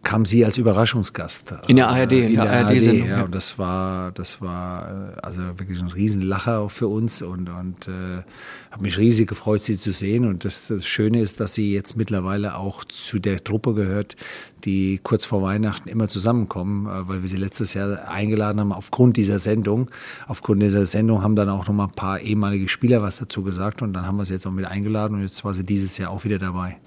kam 0.08 0.26
sie 0.26 0.46
als 0.46 0.58
Überraschungsgast. 0.58 1.54
In 1.68 1.76
der 1.76 1.90
ARD, 1.90 2.14
in, 2.14 2.24
in 2.24 2.36
der, 2.36 2.44
der 2.46 2.54
ARD, 2.54 2.88
ARD 2.88 2.94
ja. 2.94 3.24
Und 3.24 3.36
das 3.36 3.60
war, 3.60 4.14
das 4.14 4.42
war 4.42 5.12
äh, 5.18 5.20
also 5.22 5.42
wirklich 5.60 5.82
ein 5.82 5.90
Riesenlacher 5.90 6.60
auch 6.60 6.72
für 6.72 6.88
uns 6.88 7.22
und, 7.22 7.50
und 7.50 7.90
äh, 7.90 8.24
habe 8.72 8.84
mich 8.84 8.98
riesig 8.98 9.28
gefreut, 9.28 9.64
sie 9.64 9.76
zu 9.76 9.92
sehen. 9.92 10.24
Und 10.24 10.46
das, 10.46 10.68
das 10.68 10.88
Schöne 10.88 11.20
ist, 11.20 11.42
dass 11.42 11.56
sie 11.56 11.74
jetzt 11.74 11.98
mittlerweile 11.98 12.56
auch 12.56 12.86
zu 12.86 13.20
der 13.20 13.44
Truppe 13.44 13.74
gehört, 13.74 14.16
die 14.64 15.02
kurz 15.04 15.26
vor 15.26 15.42
Weihnachten 15.42 15.90
immer 15.90 16.08
zusammenkommen, 16.08 16.86
äh, 16.86 17.10
weil 17.10 17.22
wir 17.22 17.28
sie 17.28 17.36
letztes 17.36 17.74
Jahr 17.74 18.08
eingeladen 18.08 18.62
haben 18.62 18.72
aufgrund 18.72 19.18
dieser 19.18 19.40
Sendung. 19.40 19.92
Aufgrund 20.26 20.64
dieser 20.64 20.86
Sendung 20.86 21.22
haben 21.22 21.36
dann 21.36 21.50
auch 21.50 21.68
noch 21.68 21.74
mal 21.74 21.88
ein 21.88 21.92
paar 21.92 22.22
ehemalige 22.22 22.70
Spieler 22.70 23.02
was 23.02 23.18
dazu 23.18 23.44
gesagt 23.44 23.82
und 23.82 23.92
dann 23.92 24.08
haben 24.08 24.16
wir 24.16 24.24
sie 24.24 24.36
jetzt 24.36 24.48
auch 24.48 24.52
mit 24.52 24.64
eingeladen 24.64 25.16
und 25.16 25.24
jetzt 25.24 25.44
war 25.44 25.54
sie 25.54 25.66
dieses 25.66 25.98
Jahr 25.98 26.12
auch 26.12 26.24
wieder 26.24 26.40
dabei. 26.40 26.78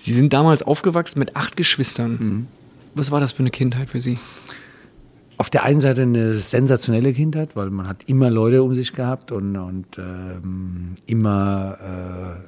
Sie 0.00 0.14
sind 0.14 0.32
damals 0.32 0.62
aufgewachsen 0.62 1.18
mit 1.18 1.36
acht 1.36 1.56
Geschwistern. 1.58 2.12
Mhm. 2.12 2.46
Was 2.94 3.10
war 3.10 3.20
das 3.20 3.32
für 3.32 3.40
eine 3.40 3.50
Kindheit 3.50 3.90
für 3.90 4.00
Sie? 4.00 4.18
Auf 5.36 5.50
der 5.50 5.62
einen 5.62 5.80
Seite 5.80 6.02
eine 6.02 6.32
sensationelle 6.34 7.12
Kindheit, 7.12 7.54
weil 7.54 7.70
man 7.70 7.86
hat 7.86 8.04
immer 8.06 8.30
Leute 8.30 8.62
um 8.62 8.74
sich 8.74 8.92
gehabt 8.92 9.30
und, 9.30 9.56
und 9.56 9.98
ähm, 9.98 10.96
immer 11.06 12.38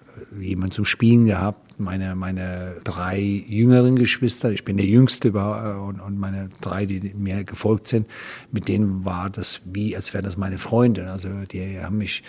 äh, 0.40 0.42
jemand 0.42 0.74
zum 0.74 0.84
Spielen 0.84 1.26
gehabt. 1.26 1.78
meine, 1.78 2.14
meine 2.14 2.76
drei 2.84 3.18
jüngeren 3.20 3.96
Geschwister, 3.96 4.52
ich 4.52 4.64
bin 4.64 4.76
der 4.76 4.86
Jüngste 4.86 5.28
über, 5.28 5.82
und, 5.86 6.00
und 6.00 6.18
meine 6.18 6.48
drei, 6.60 6.86
die 6.86 7.12
mir 7.14 7.44
gefolgt 7.44 7.86
sind, 7.86 8.06
mit 8.50 8.68
denen 8.68 9.04
war 9.04 9.30
das 9.30 9.60
wie, 9.64 9.96
als 9.96 10.14
wären 10.14 10.24
das 10.24 10.36
meine 10.36 10.58
Freunde. 10.58 11.10
Also 11.10 11.28
die 11.50 11.80
haben 11.80 11.98
mich, 11.98 12.22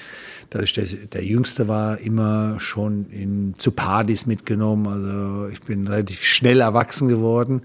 dadurch, 0.54 0.74
dass 0.74 0.94
ich 0.94 1.10
der 1.10 1.24
Jüngste 1.24 1.68
war, 1.68 2.00
immer 2.00 2.60
schon 2.60 3.08
in, 3.10 3.56
zu 3.58 3.72
Partys 3.72 4.26
mitgenommen. 4.26 4.88
Also 4.88 5.48
ich 5.48 5.62
bin 5.62 5.88
relativ 5.88 6.24
schnell 6.24 6.62
erwachsen 6.62 7.08
geworden 7.08 7.64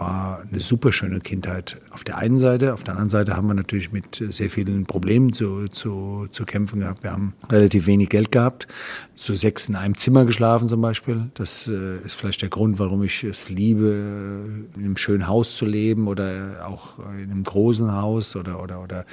war 0.00 0.42
eine 0.50 0.60
super 0.60 0.92
schöne 0.92 1.20
Kindheit 1.20 1.76
auf 1.90 2.04
der 2.04 2.16
einen 2.16 2.38
Seite. 2.38 2.72
Auf 2.72 2.82
der 2.82 2.94
anderen 2.94 3.10
Seite 3.10 3.36
haben 3.36 3.46
wir 3.46 3.54
natürlich 3.54 3.92
mit 3.92 4.24
sehr 4.30 4.48
vielen 4.48 4.86
Problemen 4.86 5.34
zu, 5.34 5.68
zu, 5.68 6.26
zu 6.30 6.46
kämpfen 6.46 6.80
gehabt. 6.80 7.02
Wir 7.02 7.12
haben 7.12 7.34
relativ 7.50 7.86
wenig 7.86 8.08
Geld 8.08 8.32
gehabt, 8.32 8.66
zu 9.14 9.34
sechs 9.34 9.68
in 9.68 9.76
einem 9.76 9.98
Zimmer 9.98 10.24
geschlafen 10.24 10.68
zum 10.68 10.80
Beispiel. 10.80 11.30
Das 11.34 11.68
äh, 11.68 11.98
ist 11.98 12.14
vielleicht 12.14 12.40
der 12.40 12.48
Grund, 12.48 12.78
warum 12.78 13.02
ich 13.02 13.22
es 13.24 13.50
liebe, 13.50 14.66
in 14.74 14.84
einem 14.84 14.96
schönen 14.96 15.28
Haus 15.28 15.56
zu 15.56 15.66
leben 15.66 16.08
oder 16.08 16.66
auch 16.66 16.98
in 17.18 17.30
einem 17.30 17.44
großen 17.44 17.92
Haus 17.92 18.36
oder, 18.36 18.62
oder, 18.62 18.82
oder 18.82 19.04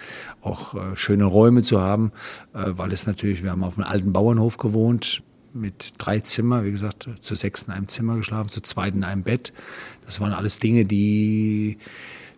auch 0.41 0.73
äh, 0.73 0.95
schöne 0.95 1.25
Räume 1.25 1.63
zu 1.63 1.81
haben, 1.81 2.13
äh, 2.53 2.63
weil 2.77 2.93
es 2.93 3.05
natürlich, 3.05 3.43
wir 3.43 3.51
haben 3.51 3.63
auf 3.65 3.77
einem 3.77 3.87
alten 3.87 4.13
Bauernhof 4.13 4.57
gewohnt, 4.57 5.21
mit 5.53 5.93
drei 5.97 6.19
Zimmer, 6.19 6.63
wie 6.63 6.71
gesagt, 6.71 7.09
zu 7.19 7.35
sechs 7.35 7.63
in 7.63 7.71
einem 7.71 7.87
Zimmer 7.87 8.15
geschlafen, 8.15 8.49
zu 8.49 8.61
zweit 8.61 8.93
in 8.93 9.03
einem 9.03 9.23
Bett. 9.23 9.53
Das 10.05 10.19
waren 10.19 10.33
alles 10.33 10.59
Dinge, 10.59 10.85
die 10.85 11.77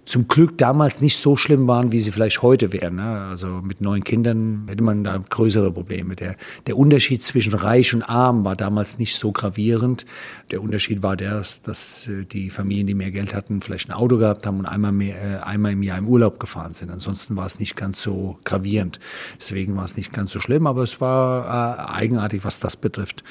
zum 0.10 0.28
Glück 0.28 0.58
damals 0.58 1.02
nicht 1.02 1.18
so 1.18 1.36
schlimm 1.36 1.68
waren, 1.68 1.92
wie 1.92 2.00
sie 2.00 2.12
vielleicht 2.12 2.42
heute 2.42 2.74
wären. 2.74 2.96
Ne? 2.96 3.28
Also 3.30 3.62
mit 3.62 3.80
neun 3.80 4.04
Kindern 4.04 4.64
hätte 4.68 4.84
man 4.84 5.04
da 5.04 5.16
größere 5.20 5.72
Probleme. 5.72 6.16
Der, 6.16 6.36
der 6.66 6.78
Unterschied 6.78 7.22
zwischen 7.22 7.54
reich 7.54 7.94
und 7.94 8.02
arm 8.02 8.44
war 8.44 8.56
damals 8.56 8.98
nicht 8.98 9.16
so 9.16 9.32
gravierend. 9.32 10.08
Der 10.50 10.64
Unterschied 10.64 11.04
war 11.04 11.16
der, 11.16 11.44
dass 11.62 12.08
äh, 12.08 12.26
die 12.26 12.50
Familien, 12.50 12.88
die 12.88 12.96
mehr 12.96 13.12
Geld 13.12 13.36
hatten, 13.36 13.62
vielleicht 13.62 13.90
ein 13.90 13.94
Auto 13.94 14.18
gehabt 14.18 14.48
haben 14.48 14.58
und 14.58 14.66
einmal, 14.66 14.94
mehr, 14.94 15.16
äh, 15.16 15.44
einmal 15.44 15.74
im 15.74 15.84
Jahr 15.84 16.00
im 16.00 16.08
Urlaub 16.08 16.40
gefahren 16.40 16.74
sind. 16.74 16.90
Ansonsten 16.90 17.36
war 17.36 17.46
es 17.46 17.60
nicht 17.60 17.76
ganz 17.76 18.02
so 18.02 18.40
gravierend. 18.46 19.00
Deswegen 19.38 19.76
war 19.76 19.86
es 19.86 19.96
nicht 19.96 20.12
ganz 20.12 20.32
so 20.32 20.40
schlimm, 20.40 20.66
aber 20.66 20.82
es 20.82 21.00
war 21.00 21.78
äh, 21.78 21.94
eigenartig, 22.00 22.44
was 22.44 22.60
das 22.60 22.78
betrifft. 22.78 23.24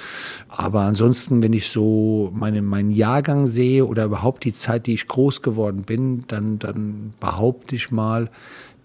Aber 0.46 0.82
ansonsten, 0.82 1.42
wenn 1.42 1.54
ich 1.54 1.70
so 1.70 2.30
meine, 2.32 2.62
meinen 2.62 2.90
Jahrgang 2.90 3.48
sehe 3.48 3.84
oder 3.84 4.04
überhaupt 4.04 4.44
die 4.44 4.52
Zeit, 4.52 4.86
die 4.86 4.94
ich 4.94 5.08
groß 5.08 5.42
geworden 5.42 5.82
bin, 5.82 6.22
dann 6.28 6.60
dann 6.72 7.12
behaupte 7.20 7.74
ich 7.74 7.90
mal, 7.90 8.30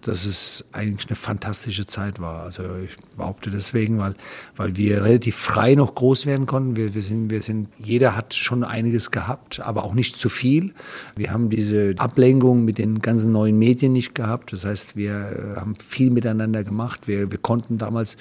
dass 0.08 0.26
es 0.26 0.66
eigentlich 0.72 1.08
eine 1.08 1.16
fantastische 1.16 1.86
Zeit 1.86 2.20
war. 2.20 2.44
Also 2.44 2.64
ich 2.84 2.96
behaupte 3.16 3.50
deswegen, 3.50 4.00
weil, 4.00 4.16
weil 4.56 4.76
wir 4.76 5.04
relativ 5.04 5.36
frei 5.36 5.76
noch 5.76 5.96
groß 5.96 6.26
werden 6.26 6.46
konnten. 6.46 6.76
Wir, 6.76 6.94
wir, 6.94 7.02
sind, 7.02 7.30
wir 7.30 7.42
sind, 7.42 7.70
jeder 7.78 8.16
hat 8.16 8.34
schon 8.34 8.64
einiges 8.64 9.12
gehabt, 9.12 9.60
aber 9.62 9.84
auch 9.84 9.94
nicht 9.94 10.16
zu 10.18 10.30
viel. 10.30 10.74
Wir 11.16 11.32
haben 11.32 11.50
diese 11.50 11.96
Ablenkung 11.98 12.66
mit 12.66 12.78
den 12.78 13.02
ganzen 13.02 13.32
neuen 13.32 13.58
Medien 13.58 13.94
nicht 13.94 14.16
gehabt. 14.16 14.54
Das 14.54 14.66
heißt, 14.66 14.96
wir 14.96 15.12
äh, 15.12 15.60
haben 15.60 15.76
viel 15.76 16.12
miteinander 16.12 16.64
gemacht. 16.64 17.08
Wir, 17.08 17.32
wir 17.32 17.40
konnten 17.40 17.78
damals 17.78 18.18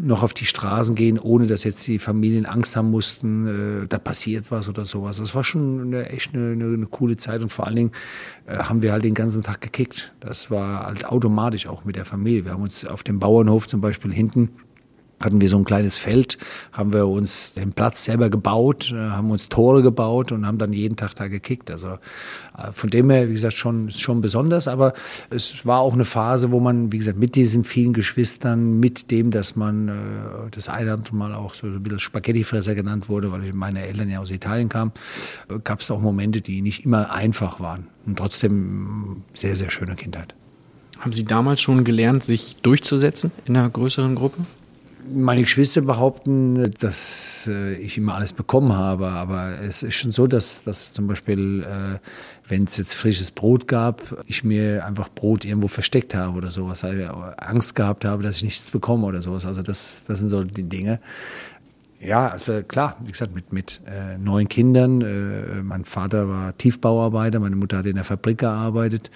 noch 0.00 0.22
auf 0.22 0.34
die 0.34 0.44
Straßen 0.44 0.94
gehen, 0.94 1.18
ohne 1.18 1.46
dass 1.46 1.64
jetzt 1.64 1.86
die 1.86 1.98
Familien 1.98 2.46
Angst 2.46 2.76
haben 2.76 2.90
mussten, 2.90 3.82
äh, 3.82 3.86
da 3.86 3.98
passiert 3.98 4.50
was 4.50 4.68
oder 4.68 4.84
sowas. 4.84 5.16
Das 5.16 5.34
war 5.34 5.44
schon 5.44 5.80
eine, 5.80 6.08
echt 6.10 6.34
eine, 6.34 6.52
eine, 6.52 6.64
eine 6.66 6.86
coole 6.86 7.16
Zeit 7.16 7.42
und 7.42 7.50
vor 7.50 7.66
allen 7.66 7.76
Dingen 7.76 7.92
äh, 8.46 8.56
haben 8.56 8.82
wir 8.82 8.92
halt 8.92 9.04
den 9.04 9.14
ganzen 9.14 9.42
Tag 9.42 9.60
gekickt. 9.60 10.12
Das 10.20 10.50
war 10.50 10.86
halt 10.86 11.06
automatisch 11.06 11.66
auch 11.66 11.84
mit 11.84 11.96
der 11.96 12.04
Familie. 12.04 12.44
Wir 12.44 12.52
haben 12.52 12.62
uns 12.62 12.84
auf 12.84 13.02
dem 13.02 13.18
Bauernhof 13.18 13.66
zum 13.66 13.80
Beispiel 13.80 14.12
hinten 14.12 14.50
hatten 15.20 15.40
wir 15.40 15.48
so 15.48 15.56
ein 15.58 15.64
kleines 15.64 15.98
Feld, 15.98 16.38
haben 16.72 16.92
wir 16.92 17.06
uns 17.06 17.52
den 17.54 17.72
Platz 17.72 18.04
selber 18.04 18.30
gebaut, 18.30 18.92
äh, 18.92 18.96
haben 18.96 19.30
uns 19.30 19.48
Tore 19.48 19.82
gebaut 19.82 20.32
und 20.32 20.46
haben 20.46 20.58
dann 20.58 20.72
jeden 20.72 20.96
Tag 20.96 21.14
da 21.14 21.28
gekickt. 21.28 21.70
Also 21.70 21.88
äh, 22.56 22.72
von 22.72 22.90
dem 22.90 23.10
her, 23.10 23.28
wie 23.28 23.34
gesagt, 23.34 23.54
schon, 23.54 23.90
schon 23.90 24.20
besonders, 24.20 24.68
aber 24.68 24.94
es 25.30 25.66
war 25.66 25.80
auch 25.80 25.94
eine 25.94 26.04
Phase, 26.04 26.52
wo 26.52 26.60
man, 26.60 26.92
wie 26.92 26.98
gesagt, 26.98 27.18
mit 27.18 27.34
diesen 27.34 27.64
vielen 27.64 27.92
Geschwistern, 27.92 28.78
mit 28.78 29.10
dem, 29.10 29.30
dass 29.30 29.56
man 29.56 29.88
äh, 29.88 29.92
das 30.50 30.68
eine 30.68 30.84
oder 30.84 30.94
andere 30.94 31.16
Mal 31.16 31.34
auch 31.34 31.54
so 31.54 31.66
ein 31.66 31.82
bisschen 31.82 32.00
Spaghettifresser 32.00 32.74
genannt 32.74 33.08
wurde, 33.08 33.32
weil 33.32 33.52
meine 33.52 33.86
Eltern 33.86 34.08
ja 34.08 34.20
aus 34.20 34.30
Italien 34.30 34.68
kamen, 34.68 34.92
gab 35.64 35.80
es 35.80 35.90
auch 35.90 36.00
Momente, 36.00 36.40
die 36.40 36.62
nicht 36.62 36.84
immer 36.84 37.12
einfach 37.12 37.60
waren 37.60 37.88
und 38.06 38.16
trotzdem 38.16 39.24
sehr, 39.34 39.56
sehr 39.56 39.70
schöne 39.70 39.96
Kindheit. 39.96 40.34
Haben 40.98 41.12
Sie 41.12 41.24
damals 41.24 41.60
schon 41.60 41.84
gelernt, 41.84 42.24
sich 42.24 42.56
durchzusetzen 42.62 43.30
in 43.44 43.56
einer 43.56 43.70
größeren 43.70 44.14
Gruppe? 44.14 44.44
Meine 45.12 45.42
Geschwister 45.42 45.80
behaupten, 45.80 46.72
dass 46.80 47.48
äh, 47.52 47.74
ich 47.74 47.98
immer 47.98 48.14
alles 48.14 48.32
bekommen 48.32 48.72
habe, 48.72 49.08
aber 49.08 49.60
es 49.60 49.82
ist 49.82 49.94
schon 49.94 50.12
so, 50.12 50.26
dass, 50.26 50.64
dass 50.64 50.92
zum 50.92 51.06
Beispiel, 51.06 51.62
äh, 51.62 51.98
wenn 52.48 52.64
es 52.64 52.76
jetzt 52.76 52.94
frisches 52.94 53.30
Brot 53.30 53.68
gab, 53.68 54.02
ich 54.26 54.44
mir 54.44 54.84
einfach 54.84 55.08
Brot 55.08 55.44
irgendwo 55.44 55.68
versteckt 55.68 56.14
habe 56.14 56.36
oder 56.36 56.50
sowas, 56.50 56.84
also 56.84 57.02
Angst 57.36 57.74
gehabt 57.74 58.04
habe, 58.04 58.22
dass 58.22 58.36
ich 58.36 58.42
nichts 58.42 58.70
bekomme 58.70 59.06
oder 59.06 59.22
sowas. 59.22 59.46
Also 59.46 59.62
das, 59.62 60.04
das 60.06 60.18
sind 60.18 60.28
so 60.28 60.44
die 60.44 60.68
Dinge. 60.68 61.00
Ja, 62.00 62.28
also 62.28 62.62
klar, 62.62 62.96
wie 63.02 63.10
gesagt, 63.10 63.34
mit, 63.34 63.52
mit 63.52 63.80
äh, 63.86 64.16
neun 64.18 64.48
Kindern. 64.48 65.00
Äh, 65.00 65.62
mein 65.62 65.84
Vater 65.84 66.28
war 66.28 66.56
Tiefbauarbeiter, 66.56 67.40
meine 67.40 67.56
Mutter 67.56 67.78
hat 67.78 67.86
in 67.86 67.96
der 67.96 68.04
Fabrik 68.04 68.38
gearbeitet. 68.38 69.10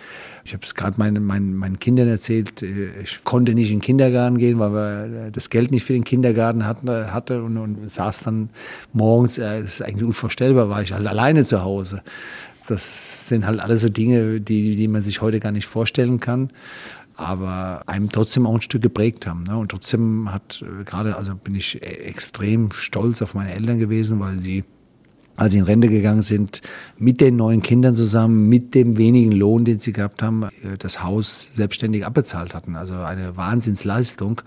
Ich 0.44 0.52
habe 0.52 0.64
es 0.64 0.74
gerade 0.74 0.98
meinen, 0.98 1.24
meinen, 1.24 1.54
meinen 1.54 1.78
Kindern 1.78 2.08
erzählt, 2.08 2.60
äh, 2.62 2.90
ich 3.00 3.22
konnte 3.22 3.54
nicht 3.54 3.70
in 3.70 3.76
den 3.76 3.82
Kindergarten 3.82 4.36
gehen, 4.36 4.58
weil 4.58 4.72
wir 4.72 5.30
das 5.30 5.48
Geld 5.48 5.70
nicht 5.70 5.84
für 5.84 5.92
den 5.92 6.02
Kindergarten 6.02 6.66
hatten, 6.66 6.88
hatte 6.88 7.44
und, 7.44 7.56
und 7.56 7.88
saß 7.88 8.24
dann 8.24 8.50
morgens, 8.92 9.38
äh, 9.38 9.60
das 9.60 9.74
ist 9.74 9.82
eigentlich 9.82 10.04
unvorstellbar, 10.04 10.68
war 10.68 10.82
ich 10.82 10.92
halt 10.92 11.06
alleine 11.06 11.44
zu 11.44 11.62
Hause. 11.62 12.02
Das 12.66 13.28
sind 13.28 13.46
halt 13.46 13.60
alles 13.60 13.80
so 13.80 13.88
Dinge, 13.88 14.40
die, 14.40 14.74
die 14.74 14.88
man 14.88 15.02
sich 15.02 15.20
heute 15.20 15.38
gar 15.38 15.52
nicht 15.52 15.66
vorstellen 15.66 16.18
kann 16.18 16.50
aber 17.14 17.82
einem 17.86 18.08
trotzdem 18.10 18.46
auch 18.46 18.54
ein 18.54 18.62
Stück 18.62 18.82
geprägt 18.82 19.26
haben. 19.26 19.44
Ne? 19.44 19.56
Und 19.56 19.70
trotzdem 19.70 20.32
hat 20.32 20.62
äh, 20.62 20.84
gerade, 20.84 21.16
also 21.16 21.34
bin 21.34 21.54
ich 21.54 21.82
e-, 21.82 21.86
extrem 21.86 22.72
stolz 22.72 23.22
auf 23.22 23.34
meine 23.34 23.52
Eltern 23.52 23.78
gewesen, 23.78 24.20
weil 24.20 24.38
sie 24.38 24.64
als 25.36 25.52
sie 25.52 25.58
in 25.58 25.64
Rente 25.64 25.88
gegangen 25.88 26.22
sind, 26.22 26.60
mit 26.98 27.20
den 27.20 27.36
neuen 27.36 27.62
Kindern 27.62 27.96
zusammen, 27.96 28.48
mit 28.48 28.74
dem 28.74 28.98
wenigen 28.98 29.32
Lohn, 29.32 29.64
den 29.64 29.78
sie 29.78 29.92
gehabt 29.92 30.22
haben, 30.22 30.44
äh, 30.44 30.76
das 30.78 31.02
Haus 31.02 31.48
selbstständig 31.54 32.04
abbezahlt 32.04 32.54
hatten. 32.54 32.76
Also 32.76 32.94
eine 32.94 33.36
Wahnsinnsleistung, 33.36 34.42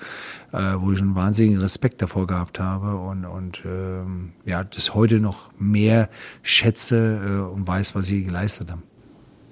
äh, 0.52 0.58
wo 0.78 0.92
ich 0.92 1.02
einen 1.02 1.16
wahnsinnigen 1.16 1.60
Respekt 1.60 2.02
davor 2.02 2.28
gehabt 2.28 2.60
habe 2.60 2.96
und, 2.98 3.26
und 3.26 3.62
ähm, 3.66 4.34
ja, 4.46 4.64
das 4.64 4.94
heute 4.94 5.20
noch 5.20 5.52
mehr 5.58 6.10
schätze 6.44 7.20
äh, 7.26 7.54
und 7.54 7.68
weiß, 7.68 7.96
was 7.96 8.06
sie 8.06 8.24
geleistet 8.24 8.72
haben. 8.72 8.84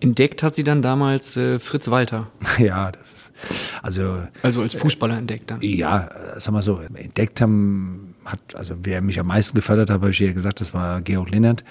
Entdeckt 0.03 0.43
hat 0.43 0.53
sie 0.53 0.65
dann 0.65 0.81
damals 0.81 1.38
äh, 1.38 1.60
Fritz 1.60 1.89
Walter. 1.89 2.27
Ja, 2.60 2.91
das 2.91 3.13
ist 3.13 3.33
also. 3.81 4.24
Also 4.41 4.62
als 4.62 4.75
Fußballer 4.75 5.15
äh, 5.15 5.19
entdeckt 5.19 5.50
dann. 5.50 5.62
Ja, 5.62 6.10
sag 6.36 6.53
mal 6.53 6.62
so, 6.62 6.81
entdeckt 6.81 7.39
haben 7.39 8.13
hat, 8.25 8.55
also 8.55 8.75
wer 8.83 9.01
mich 9.01 9.17
am 9.17 9.27
meisten 9.27 9.55
gefördert 9.55 9.89
hat, 9.89 10.01
habe 10.01 10.10
ich 10.10 10.19
ja 10.19 10.33
gesagt, 10.33 10.60
das 10.60 10.74
war 10.74 11.01
Georg 11.01 11.29
Linnert. 11.31 11.63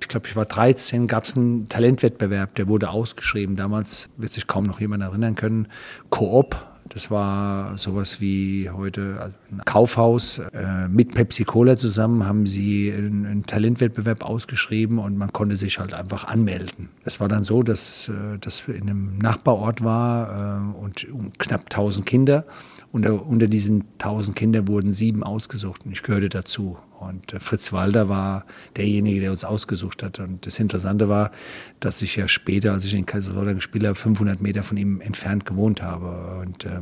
Ich 0.00 0.06
glaube, 0.06 0.28
ich 0.28 0.36
war 0.36 0.44
13, 0.44 1.08
gab 1.08 1.24
es 1.24 1.36
einen 1.36 1.68
Talentwettbewerb, 1.68 2.54
der 2.54 2.68
wurde 2.68 2.90
ausgeschrieben. 2.90 3.56
Damals 3.56 4.08
wird 4.16 4.30
sich 4.30 4.46
kaum 4.46 4.64
noch 4.64 4.80
jemand 4.80 5.02
erinnern 5.02 5.34
können. 5.34 5.66
Coop 6.10 6.56
das 6.90 7.10
war 7.10 7.78
sowas 7.78 8.20
wie 8.20 8.68
heute 8.68 9.18
also 9.20 9.34
ein 9.52 9.64
Kaufhaus. 9.64 10.38
Äh, 10.52 10.88
mit 10.88 11.14
Pepsi 11.14 11.44
Cola 11.44 11.76
zusammen 11.76 12.26
haben 12.26 12.46
sie 12.46 12.92
einen, 12.92 13.44
Talentwettbewerb 13.46 14.24
ausgeschrieben 14.24 14.98
und 14.98 15.16
man 15.16 15.32
konnte 15.32 15.56
sich 15.56 15.78
halt 15.78 15.94
einfach 15.94 16.24
anmelden. 16.24 16.88
Es 17.04 17.20
war 17.20 17.28
dann 17.28 17.44
so, 17.44 17.62
dass 17.62 18.08
äh, 18.08 18.38
das 18.40 18.64
in 18.66 18.90
einem 18.90 19.18
Nachbarort 19.18 19.84
war 19.84 20.72
äh, 20.74 20.78
und 20.78 21.08
um 21.10 21.32
knapp 21.38 21.62
1000 21.66 22.04
Kinder. 22.04 22.44
Unter, 22.92 23.24
unter 23.24 23.46
diesen 23.46 23.84
1000 23.98 24.36
Kindern 24.36 24.66
wurden 24.66 24.92
sieben 24.92 25.22
ausgesucht 25.22 25.86
und 25.86 25.92
ich 25.92 26.02
gehörte 26.02 26.28
dazu. 26.28 26.76
Und 26.98 27.32
äh, 27.32 27.40
Fritz 27.40 27.72
Walder 27.72 28.08
war 28.08 28.44
derjenige, 28.76 29.20
der 29.20 29.30
uns 29.30 29.44
ausgesucht 29.44 30.02
hat. 30.02 30.18
Und 30.18 30.44
das 30.44 30.58
Interessante 30.58 31.08
war, 31.08 31.30
dass 31.78 32.02
ich 32.02 32.16
ja 32.16 32.26
später, 32.26 32.72
als 32.72 32.84
ich 32.84 32.94
in 32.94 33.06
Kaiserslautern 33.06 33.54
gespielt 33.54 33.86
habe, 33.86 33.94
500 33.94 34.42
Meter 34.42 34.62
von 34.62 34.76
ihm 34.76 35.00
entfernt 35.00 35.46
gewohnt 35.46 35.82
habe. 35.82 36.40
Und 36.42 36.64
äh, 36.64 36.80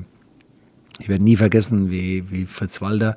ich 0.98 1.08
werde 1.08 1.22
nie 1.22 1.36
vergessen, 1.36 1.90
wie, 1.90 2.30
wie 2.30 2.46
Fritz 2.46 2.80
Walder 2.80 3.16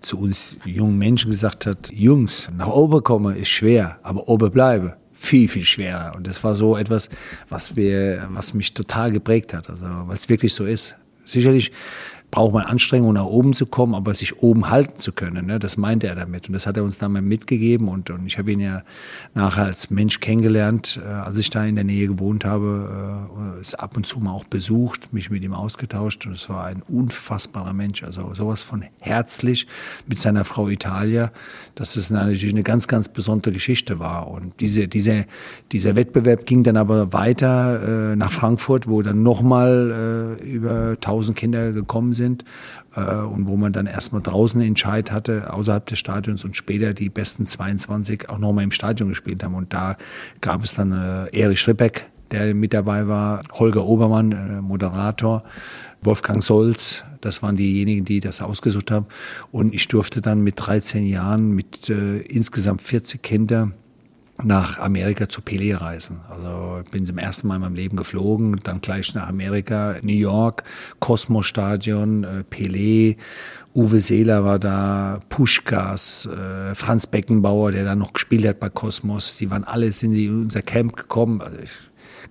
zu 0.00 0.18
uns 0.18 0.58
jungen 0.64 0.98
Menschen 0.98 1.30
gesagt 1.30 1.66
hat, 1.66 1.90
Jungs, 1.92 2.48
nach 2.56 2.68
oben 2.68 3.02
kommen 3.02 3.34
ist 3.34 3.48
schwer, 3.48 3.98
aber 4.02 4.28
oben 4.28 4.50
bleiben 4.50 4.92
viel, 5.18 5.48
viel 5.48 5.64
schwerer. 5.64 6.14
Und 6.14 6.26
das 6.26 6.44
war 6.44 6.54
so 6.54 6.76
etwas, 6.76 7.10
was, 7.48 7.74
wir, 7.74 8.28
was 8.30 8.54
mich 8.54 8.72
total 8.72 9.10
geprägt 9.10 9.52
hat, 9.52 9.68
also 9.68 9.86
weil 10.06 10.16
es 10.16 10.28
wirklich 10.28 10.54
so 10.54 10.64
ist. 10.64 10.96
Sicherlich 11.26 11.72
braucht 12.30 12.52
man 12.52 12.64
Anstrengung, 12.64 13.14
nach 13.14 13.24
oben 13.24 13.54
zu 13.54 13.64
kommen, 13.64 13.94
aber 13.94 14.14
sich 14.14 14.42
oben 14.42 14.68
halten 14.68 14.98
zu 14.98 15.12
können. 15.12 15.46
Ne? 15.46 15.58
Das 15.58 15.78
meinte 15.78 16.08
er 16.08 16.14
damit. 16.14 16.48
Und 16.48 16.52
das 16.52 16.66
hat 16.66 16.76
er 16.76 16.84
uns 16.84 16.98
damals 16.98 17.24
mitgegeben. 17.24 17.88
Und, 17.88 18.10
und 18.10 18.26
ich 18.26 18.36
habe 18.36 18.52
ihn 18.52 18.60
ja 18.60 18.82
nachher 19.34 19.64
als 19.64 19.88
Mensch 19.90 20.20
kennengelernt, 20.20 21.00
äh, 21.02 21.08
als 21.08 21.38
ich 21.38 21.48
da 21.48 21.64
in 21.64 21.74
der 21.74 21.84
Nähe 21.84 22.06
gewohnt 22.06 22.44
habe, 22.44 23.28
äh, 23.56 23.60
ist 23.62 23.80
ab 23.80 23.96
und 23.96 24.06
zu 24.06 24.18
mal 24.20 24.32
auch 24.32 24.44
besucht, 24.44 25.12
mich 25.12 25.30
mit 25.30 25.42
ihm 25.42 25.54
ausgetauscht. 25.54 26.26
Und 26.26 26.32
es 26.34 26.50
war 26.50 26.66
ein 26.66 26.82
unfassbarer 26.86 27.72
Mensch. 27.72 28.02
Also 28.02 28.34
sowas 28.34 28.62
von 28.62 28.84
herzlich 29.00 29.66
mit 30.06 30.18
seiner 30.18 30.44
Frau 30.44 30.68
Italia, 30.68 31.32
dass 31.76 31.96
es 31.96 32.10
natürlich 32.10 32.52
eine 32.52 32.62
ganz, 32.62 32.88
ganz 32.88 33.08
besondere 33.08 33.52
Geschichte 33.52 34.00
war. 34.00 34.28
Und 34.28 34.60
diese, 34.60 34.86
diese, 34.86 35.24
dieser 35.72 35.96
Wettbewerb 35.96 36.44
ging 36.44 36.62
dann 36.62 36.76
aber 36.76 37.10
weiter 37.14 38.12
äh, 38.12 38.16
nach 38.16 38.32
Frankfurt, 38.32 38.86
wo 38.86 39.00
dann 39.00 39.22
nochmal 39.22 40.36
äh, 40.42 40.44
über 40.44 40.90
1000 40.90 41.34
Kinder 41.34 41.72
gekommen 41.72 42.12
sind 42.12 42.17
äh, 42.96 43.00
und 43.00 43.46
wo 43.46 43.56
man 43.56 43.72
dann 43.72 43.86
erstmal 43.86 44.22
draußen 44.22 44.60
einen 44.60 44.70
Entscheid 44.70 45.10
hatte, 45.12 45.52
außerhalb 45.52 45.86
des 45.86 45.98
Stadions 45.98 46.44
und 46.44 46.56
später 46.56 46.94
die 46.94 47.08
besten 47.08 47.46
22 47.46 48.28
auch 48.28 48.38
nochmal 48.38 48.64
im 48.64 48.72
Stadion 48.72 49.08
gespielt 49.08 49.42
haben. 49.44 49.54
Und 49.54 49.72
da 49.72 49.96
gab 50.40 50.64
es 50.64 50.74
dann 50.74 50.92
äh, 50.92 51.38
Erich 51.38 51.66
Ribbeck, 51.66 52.08
der 52.30 52.54
mit 52.54 52.74
dabei 52.74 53.08
war, 53.08 53.42
Holger 53.52 53.84
Obermann, 53.84 54.32
äh, 54.32 54.60
Moderator, 54.60 55.44
Wolfgang 56.02 56.42
Solz, 56.42 57.04
das 57.20 57.42
waren 57.42 57.56
diejenigen, 57.56 58.04
die 58.04 58.20
das 58.20 58.40
ausgesucht 58.42 58.90
haben. 58.90 59.06
Und 59.50 59.74
ich 59.74 59.88
durfte 59.88 60.20
dann 60.20 60.42
mit 60.42 60.54
13 60.58 61.04
Jahren 61.06 61.50
mit 61.50 61.88
äh, 61.88 62.18
insgesamt 62.18 62.82
40 62.82 63.22
Kindern 63.22 63.74
nach 64.44 64.78
Amerika 64.78 65.28
zu 65.28 65.40
Pelé 65.40 65.76
reisen. 65.76 66.20
Also 66.28 66.82
bin 66.90 67.04
zum 67.04 67.18
ersten 67.18 67.48
Mal 67.48 67.56
in 67.56 67.62
meinem 67.62 67.74
Leben 67.74 67.96
geflogen, 67.96 68.60
dann 68.62 68.80
gleich 68.80 69.14
nach 69.14 69.28
Amerika, 69.28 69.96
New 70.02 70.12
York, 70.12 70.62
Cosmos 71.00 71.46
Stadion, 71.46 72.24
äh, 72.24 72.44
Pelé, 72.48 73.16
Uwe 73.74 74.00
Seeler 74.00 74.44
war 74.44 74.58
da, 74.58 75.20
Puschkas, 75.28 76.26
äh, 76.26 76.74
Franz 76.74 77.06
Beckenbauer, 77.06 77.72
der 77.72 77.84
da 77.84 77.94
noch 77.94 78.12
gespielt 78.12 78.46
hat 78.46 78.60
bei 78.60 78.68
Cosmos. 78.68 79.36
Die 79.36 79.50
waren 79.50 79.64
alle, 79.64 79.92
sind 79.92 80.12
sie 80.12 80.26
in 80.26 80.42
unser 80.42 80.62
Camp 80.62 80.96
gekommen. 80.96 81.40
Also 81.40 81.58
ich, 81.58 81.70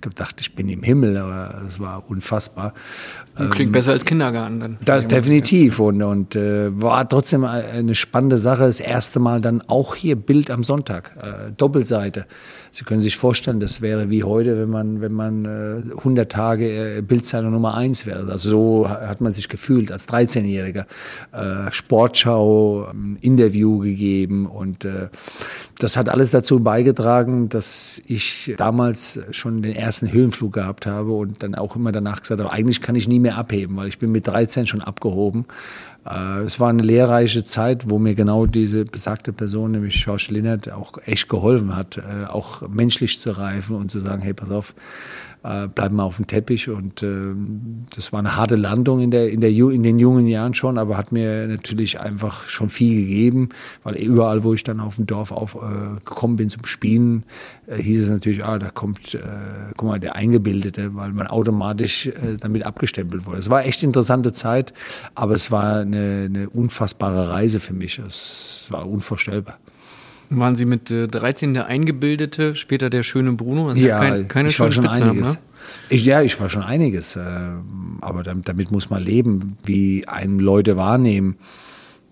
gedacht, 0.02 0.42
ich 0.42 0.56
bin 0.56 0.70
im 0.70 0.84
Himmel, 0.84 1.18
aber 1.18 1.62
es 1.68 1.80
war 1.80 2.10
unfassbar. 2.10 2.74
klingt 3.36 3.60
ähm, 3.60 3.72
besser 3.72 3.92
als 3.92 4.06
Kindergarten 4.06 4.60
dann. 4.60 4.78
Da, 4.84 5.02
definitiv 5.02 5.80
und, 5.80 6.02
und 6.02 6.36
äh, 6.36 6.70
war 6.82 7.08
trotzdem 7.08 7.44
eine 7.44 7.96
spannende 7.96 8.38
Sache. 8.38 8.64
Das 8.64 8.80
erste 8.80 9.20
Mal 9.20 9.42
dann 9.42 9.62
auch 9.68 9.96
hier 9.96 10.16
Bild 10.16 10.52
am 10.52 10.64
Sonntag, 10.64 11.16
äh, 11.22 11.52
Doppelseite. 11.56 12.26
Sie 12.78 12.84
können 12.84 13.02
sich 13.02 13.18
vorstellen, 13.18 13.60
das 13.60 13.82
wäre 13.82 14.12
wie 14.12 14.24
heute, 14.24 14.56
wenn 14.60 14.70
man, 14.70 15.02
wenn 15.02 15.12
man 15.12 15.46
äh, 15.46 15.98
100 15.98 16.32
Tage 16.32 16.98
äh, 16.98 17.02
Bildzeitung 17.02 17.50
Nummer 17.50 17.76
eins 17.76 18.06
wäre. 18.06 18.32
Also 18.32 18.52
so 18.52 18.88
hat 18.88 19.20
man 19.20 19.34
sich 19.34 19.50
gefühlt 19.50 19.92
als 19.92 20.08
13-Jähriger. 20.08 20.86
Äh, 21.32 21.72
Sportschau, 21.72 22.88
ähm, 22.92 23.18
Interview 23.20 23.80
gegeben 23.80 24.46
und 24.46 24.86
äh, 24.86 25.10
das 25.80 25.98
hat 25.98 26.08
alles 26.08 26.30
dazu 26.30 26.60
beigetragen, 26.60 27.50
dass 27.50 28.00
ich 28.06 28.54
damals 28.60 29.22
schon 29.32 29.64
den 29.64 29.76
ersten 29.76 30.12
Höhenflug 30.12 30.54
gehabt 30.54 30.86
habe 30.86 31.14
und 31.14 31.42
dann 31.42 31.56
auch 31.56 31.76
immer 31.76 31.92
danach 31.92 32.22
gesagt 32.22 32.40
habe, 32.40 32.52
eigentlich 32.52 32.84
kann 32.84 32.94
ich 32.94 33.08
nie 33.08 33.20
mehr 33.20 33.40
abheben, 33.40 33.76
weil 33.78 33.88
ich 33.88 33.98
bin 33.98 34.12
mit 34.12 34.28
13 34.28 34.68
schon 34.68 34.82
abgehoben. 34.82 35.46
Äh, 36.10 36.42
es 36.42 36.60
war 36.60 36.70
eine 36.70 36.84
lehrreiche 36.84 37.44
Zeit, 37.44 37.90
wo 37.90 38.00
mir 38.00 38.16
genau 38.16 38.46
diese 38.46 38.86
besagte 38.86 39.34
Person, 39.34 39.72
nämlich 39.72 40.04
George 40.04 40.28
Linnert, 40.30 40.72
auch 40.72 40.94
echt 41.06 41.30
geholfen 41.30 41.76
hat, 41.76 41.98
äh, 41.98 42.26
auch 42.26 42.68
menschlich 42.68 43.20
zu 43.20 43.32
reifen 43.32 43.76
und 43.76 43.92
zu 43.92 44.00
sagen, 44.00 44.22
hey, 44.22 44.34
pass 44.34 44.52
auf, 44.52 44.74
äh, 45.48 45.68
bleiben 45.68 45.96
wir 45.96 46.04
auf 46.04 46.18
dem 46.18 46.28
Teppich. 46.28 46.70
Und 46.70 47.04
äh, 47.04 47.34
das 47.96 48.12
war 48.12 48.20
eine 48.20 48.36
harte 48.36 48.56
Landung 48.56 49.00
in, 49.00 49.12
der, 49.12 49.30
in, 49.30 49.42
der, 49.42 49.50
in 49.50 49.84
den 49.84 50.00
jungen 50.00 50.28
Jahren 50.28 50.54
schon, 50.54 50.78
aber 50.78 50.98
hat 50.98 51.12
mir 51.12 51.48
natürlich 51.48 52.00
einfach 52.00 52.50
schon 52.50 52.70
viel 52.70 53.02
gegeben, 53.02 53.50
weil 53.84 53.96
überall, 53.96 54.44
wo 54.44 54.54
ich 54.54 54.64
dann 54.64 54.80
auf 54.80 54.98
dem 54.98 55.06
Dorf 55.06 55.32
auf, 55.32 55.56
äh, 55.56 56.00
gekommen 56.04 56.36
bin 56.36 56.50
zum 56.50 56.66
Spielen, 56.66 57.24
äh, 57.68 57.82
hieß 57.82 58.04
es 58.04 58.10
natürlich, 58.10 58.44
ah, 58.44 58.60
da 58.60 58.70
kommt, 58.70 59.14
äh, 59.14 59.20
guck 59.76 59.88
mal, 59.88 60.00
der 60.00 60.16
Eingebildete, 60.16 60.96
weil 60.96 61.14
man 61.14 61.28
automatisch 61.28 62.10
damit 62.40 62.64
abgestempelt 62.64 63.26
wurde. 63.26 63.40
Es 63.40 63.50
war 63.50 63.66
echt 63.66 63.84
interessante 63.84 64.32
Zeit, 64.32 64.74
aber 65.16 65.34
es 65.34 65.52
war 65.52 65.78
eine, 65.78 66.24
eine 66.26 66.50
unfassbare 66.50 67.30
Reise 67.30 67.60
für 67.60 67.74
mich. 67.74 68.00
Es 68.00 68.68
war 68.72 68.88
unvorstellbar. 68.88 69.58
Waren 70.30 70.56
Sie 70.56 70.66
mit 70.66 70.92
äh, 70.92 71.08
13 71.08 71.54
der 71.54 71.68
Eingebildete, 71.68 72.56
später 72.56 72.90
der 72.90 73.04
schöne 73.04 73.34
Bruno? 73.34 73.70
Das 73.70 73.80
ja, 73.80 74.00
kein, 74.00 74.28
keine 74.28 74.50
ich 74.50 74.60
war 74.60 74.72
schon 74.72 74.88
einiges. 74.88 75.34
Ne? 75.34 75.40
Ich, 75.90 76.06
ja, 76.06 76.22
ich 76.22 76.40
war 76.40 76.50
schon 76.50 76.64
einiges. 76.64 77.16
Äh, 77.16 77.22
aber 78.02 78.24
damit, 78.24 78.48
damit, 78.48 78.72
muss 78.72 78.90
man 78.90 79.02
leben, 79.02 79.58
wie 79.64 80.08
einen 80.08 80.40
Leute 80.40 80.78
wahrnehmen 80.78 81.38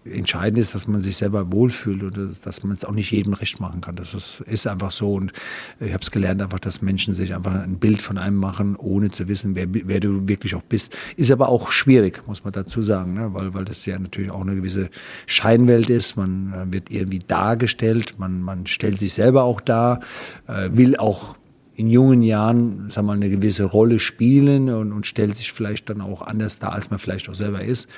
entscheidend 0.05 0.59
ist, 0.59 0.75
dass 0.75 0.87
man 0.87 1.01
sich 1.01 1.17
selber 1.17 1.51
wohlfühlt 1.51 2.03
und 2.03 2.45
dass 2.45 2.63
man 2.63 2.73
es 2.73 2.85
auch 2.85 2.91
nicht 2.91 3.11
jedem 3.11 3.33
recht 3.33 3.59
machen 3.59 3.81
kann. 3.81 3.95
Das 3.95 4.13
ist, 4.13 4.41
ist 4.41 4.67
einfach 4.67 4.91
so. 4.91 5.13
Und 5.13 5.33
ich 5.79 5.93
habe 5.93 6.01
es 6.01 6.11
gelernt, 6.11 6.41
einfach, 6.41 6.59
dass 6.59 6.81
Menschen 6.81 7.13
sich 7.13 7.33
einfach 7.33 7.53
ein 7.53 7.79
Bild 7.79 8.01
von 8.01 8.17
einem 8.17 8.37
machen, 8.37 8.75
ohne 8.75 9.09
zu 9.09 9.27
wissen, 9.27 9.55
wer, 9.55 9.67
wer 9.69 9.99
du 9.99 10.27
wirklich 10.27 10.55
auch 10.55 10.61
bist. 10.61 10.95
Ist 11.17 11.31
aber 11.31 11.49
auch 11.49 11.71
schwierig, 11.71 12.21
muss 12.27 12.43
man 12.43 12.53
dazu 12.53 12.81
sagen, 12.81 13.15
ne? 13.15 13.33
weil, 13.33 13.53
weil 13.53 13.65
das 13.65 13.85
ja 13.85 13.97
natürlich 13.97 14.31
auch 14.31 14.41
eine 14.41 14.55
gewisse 14.55 14.89
Scheinwelt 15.25 15.89
ist. 15.89 16.17
Man 16.17 16.71
wird 16.71 16.91
irgendwie 16.91 17.19
dargestellt, 17.19 18.15
man, 18.17 18.41
man 18.41 18.67
stellt 18.67 18.99
sich 18.99 19.13
selber 19.13 19.43
auch 19.43 19.59
dar, 19.59 20.01
äh, 20.47 20.69
will 20.71 20.97
auch 20.97 21.35
in 21.75 21.89
jungen 21.89 22.21
Jahren 22.21 22.89
wir 22.93 23.03
mal, 23.03 23.13
eine 23.13 23.29
gewisse 23.29 23.65
Rolle 23.65 23.99
spielen 23.99 24.69
und, 24.69 24.91
und 24.93 25.05
stellt 25.05 25.35
sich 25.35 25.51
vielleicht 25.51 25.89
dann 25.89 26.01
auch 26.01 26.21
anders 26.21 26.59
dar, 26.59 26.73
als 26.73 26.89
man 26.89 26.99
vielleicht 26.99 27.29
auch 27.29 27.35
selber 27.35 27.63
ist. 27.63 27.89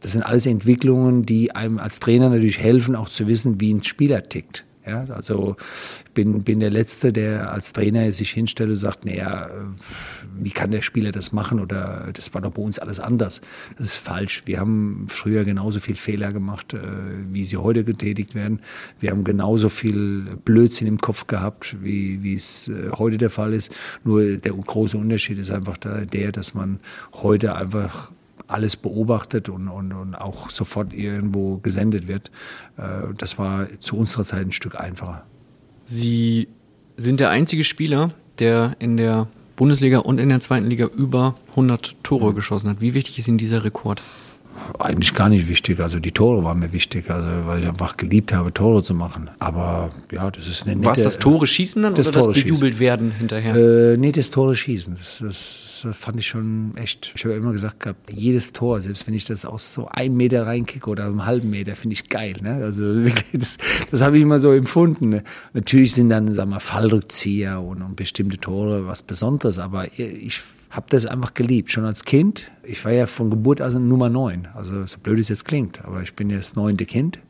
Das 0.00 0.12
sind 0.12 0.22
alles 0.22 0.46
Entwicklungen, 0.46 1.24
die 1.24 1.54
einem 1.54 1.78
als 1.78 1.98
Trainer 1.98 2.28
natürlich 2.28 2.58
helfen, 2.58 2.94
auch 2.94 3.08
zu 3.08 3.26
wissen, 3.26 3.60
wie 3.60 3.72
ein 3.72 3.82
Spieler 3.82 4.22
tickt. 4.22 4.64
Ja, 4.86 5.06
also 5.08 5.56
ich 6.04 6.12
bin, 6.12 6.42
bin 6.42 6.60
der 6.60 6.68
Letzte, 6.68 7.10
der 7.10 7.50
als 7.50 7.72
Trainer 7.72 8.12
sich 8.12 8.30
hinstellt 8.32 8.68
und 8.68 8.76
sagt, 8.76 9.06
naja, 9.06 9.48
wie 10.38 10.50
kann 10.50 10.72
der 10.72 10.82
Spieler 10.82 11.10
das 11.10 11.32
machen 11.32 11.58
oder 11.58 12.10
das 12.12 12.34
war 12.34 12.42
doch 12.42 12.50
bei 12.50 12.60
uns 12.60 12.78
alles 12.78 13.00
anders. 13.00 13.40
Das 13.78 13.86
ist 13.86 13.96
falsch. 13.96 14.42
Wir 14.44 14.60
haben 14.60 15.06
früher 15.08 15.44
genauso 15.44 15.80
viel 15.80 15.96
Fehler 15.96 16.32
gemacht, 16.32 16.74
äh, 16.74 16.80
wie 17.32 17.44
sie 17.44 17.56
heute 17.56 17.84
getätigt 17.84 18.34
werden. 18.34 18.60
Wir 19.00 19.10
haben 19.10 19.24
genauso 19.24 19.70
viel 19.70 20.36
Blödsinn 20.44 20.86
im 20.86 20.98
Kopf 20.98 21.26
gehabt, 21.26 21.76
wie, 21.82 22.22
wie 22.22 22.34
es 22.34 22.68
äh, 22.68 22.90
heute 22.92 23.16
der 23.16 23.30
Fall 23.30 23.54
ist. 23.54 23.74
Nur 24.04 24.36
der 24.36 24.52
große 24.52 24.98
Unterschied 24.98 25.38
ist 25.38 25.50
einfach 25.50 25.78
der, 25.78 26.32
dass 26.32 26.52
man 26.52 26.78
heute 27.14 27.56
einfach 27.56 28.12
alles 28.46 28.76
beobachtet 28.76 29.48
und, 29.48 29.68
und, 29.68 29.92
und 29.92 30.14
auch 30.14 30.50
sofort 30.50 30.92
irgendwo 30.92 31.58
gesendet 31.58 32.08
wird. 32.08 32.30
Äh, 32.76 33.14
das 33.16 33.38
war 33.38 33.68
zu 33.78 33.96
unserer 33.96 34.24
Zeit 34.24 34.46
ein 34.46 34.52
Stück 34.52 34.78
einfacher. 34.78 35.24
Sie 35.86 36.48
sind 36.96 37.20
der 37.20 37.30
einzige 37.30 37.64
Spieler, 37.64 38.12
der 38.38 38.76
in 38.78 38.96
der 38.96 39.28
Bundesliga 39.56 39.98
und 39.98 40.18
in 40.18 40.28
der 40.28 40.40
zweiten 40.40 40.66
Liga 40.66 40.86
über 40.86 41.36
100 41.50 41.96
Tore 42.02 42.34
geschossen 42.34 42.70
hat. 42.70 42.80
Wie 42.80 42.94
wichtig 42.94 43.18
ist 43.18 43.28
Ihnen 43.28 43.38
dieser 43.38 43.64
Rekord? 43.64 44.02
Eigentlich 44.78 45.14
gar 45.14 45.28
nicht 45.28 45.48
wichtig. 45.48 45.80
Also 45.80 45.98
die 45.98 46.12
Tore 46.12 46.44
waren 46.44 46.60
mir 46.60 46.72
wichtig, 46.72 47.10
also 47.10 47.28
weil 47.46 47.60
ich 47.62 47.68
einfach 47.68 47.96
geliebt 47.96 48.32
habe, 48.32 48.52
Tore 48.52 48.82
zu 48.82 48.94
machen. 48.94 49.30
Aber 49.38 49.90
ja, 50.12 50.30
das 50.30 50.46
ist 50.46 50.62
eine 50.62 50.76
nette... 50.76 50.86
War 50.86 50.92
es 50.92 51.02
das 51.02 51.18
Tore 51.18 51.46
schießen 51.46 51.82
dann 51.82 51.94
das 51.94 52.06
oder 52.06 52.20
Tore 52.20 52.34
das 52.34 52.42
bejubelt 52.42 52.78
werden 52.78 53.10
hinterher? 53.10 53.54
Äh, 53.54 53.96
nee, 53.96 54.12
das 54.12 54.30
Tore 54.30 54.54
schießen. 54.54 54.94
Das, 54.94 55.18
das 55.20 55.63
fand 55.92 56.18
ich 56.18 56.26
schon 56.26 56.76
echt. 56.76 57.12
Ich 57.14 57.24
habe 57.24 57.34
immer 57.34 57.52
gesagt 57.52 57.80
gehabt, 57.80 58.10
jedes 58.12 58.52
Tor, 58.52 58.80
selbst 58.80 59.06
wenn 59.06 59.14
ich 59.14 59.24
das 59.24 59.44
aus 59.44 59.72
so 59.72 59.88
einem 59.88 60.16
Meter 60.16 60.46
reinkicke 60.46 60.88
oder 60.88 61.04
einem 61.04 61.26
halben 61.26 61.50
Meter, 61.50 61.76
finde 61.76 61.94
ich 61.94 62.08
geil. 62.08 62.36
Ne? 62.40 62.54
Also 62.54 62.82
wirklich, 63.04 63.26
das, 63.32 63.58
das 63.90 64.02
habe 64.02 64.16
ich 64.16 64.22
immer 64.22 64.38
so 64.38 64.52
empfunden. 64.52 65.10
Ne? 65.10 65.24
Natürlich 65.52 65.94
sind 65.94 66.08
dann, 66.08 66.32
sagen 66.32 66.50
wir, 66.50 66.60
Fallrückzieher 66.60 67.60
und, 67.60 67.82
und 67.82 67.96
bestimmte 67.96 68.38
Tore 68.38 68.86
was 68.86 69.02
Besonderes, 69.02 69.58
aber 69.58 69.86
ich 69.98 70.40
habe 70.70 70.86
das 70.88 71.06
einfach 71.06 71.34
geliebt. 71.34 71.70
Schon 71.70 71.84
als 71.84 72.04
Kind. 72.04 72.50
Ich 72.62 72.84
war 72.84 72.92
ja 72.92 73.06
von 73.06 73.30
Geburt 73.30 73.60
an 73.60 73.88
Nummer 73.88 74.08
9. 74.08 74.48
Also 74.54 74.84
so 74.86 74.98
blöd 74.98 75.18
es 75.18 75.28
jetzt 75.28 75.44
klingt, 75.44 75.84
aber 75.84 76.02
ich 76.02 76.14
bin 76.14 76.30
das 76.30 76.56
neunte 76.56 76.86
Kind 76.86 77.20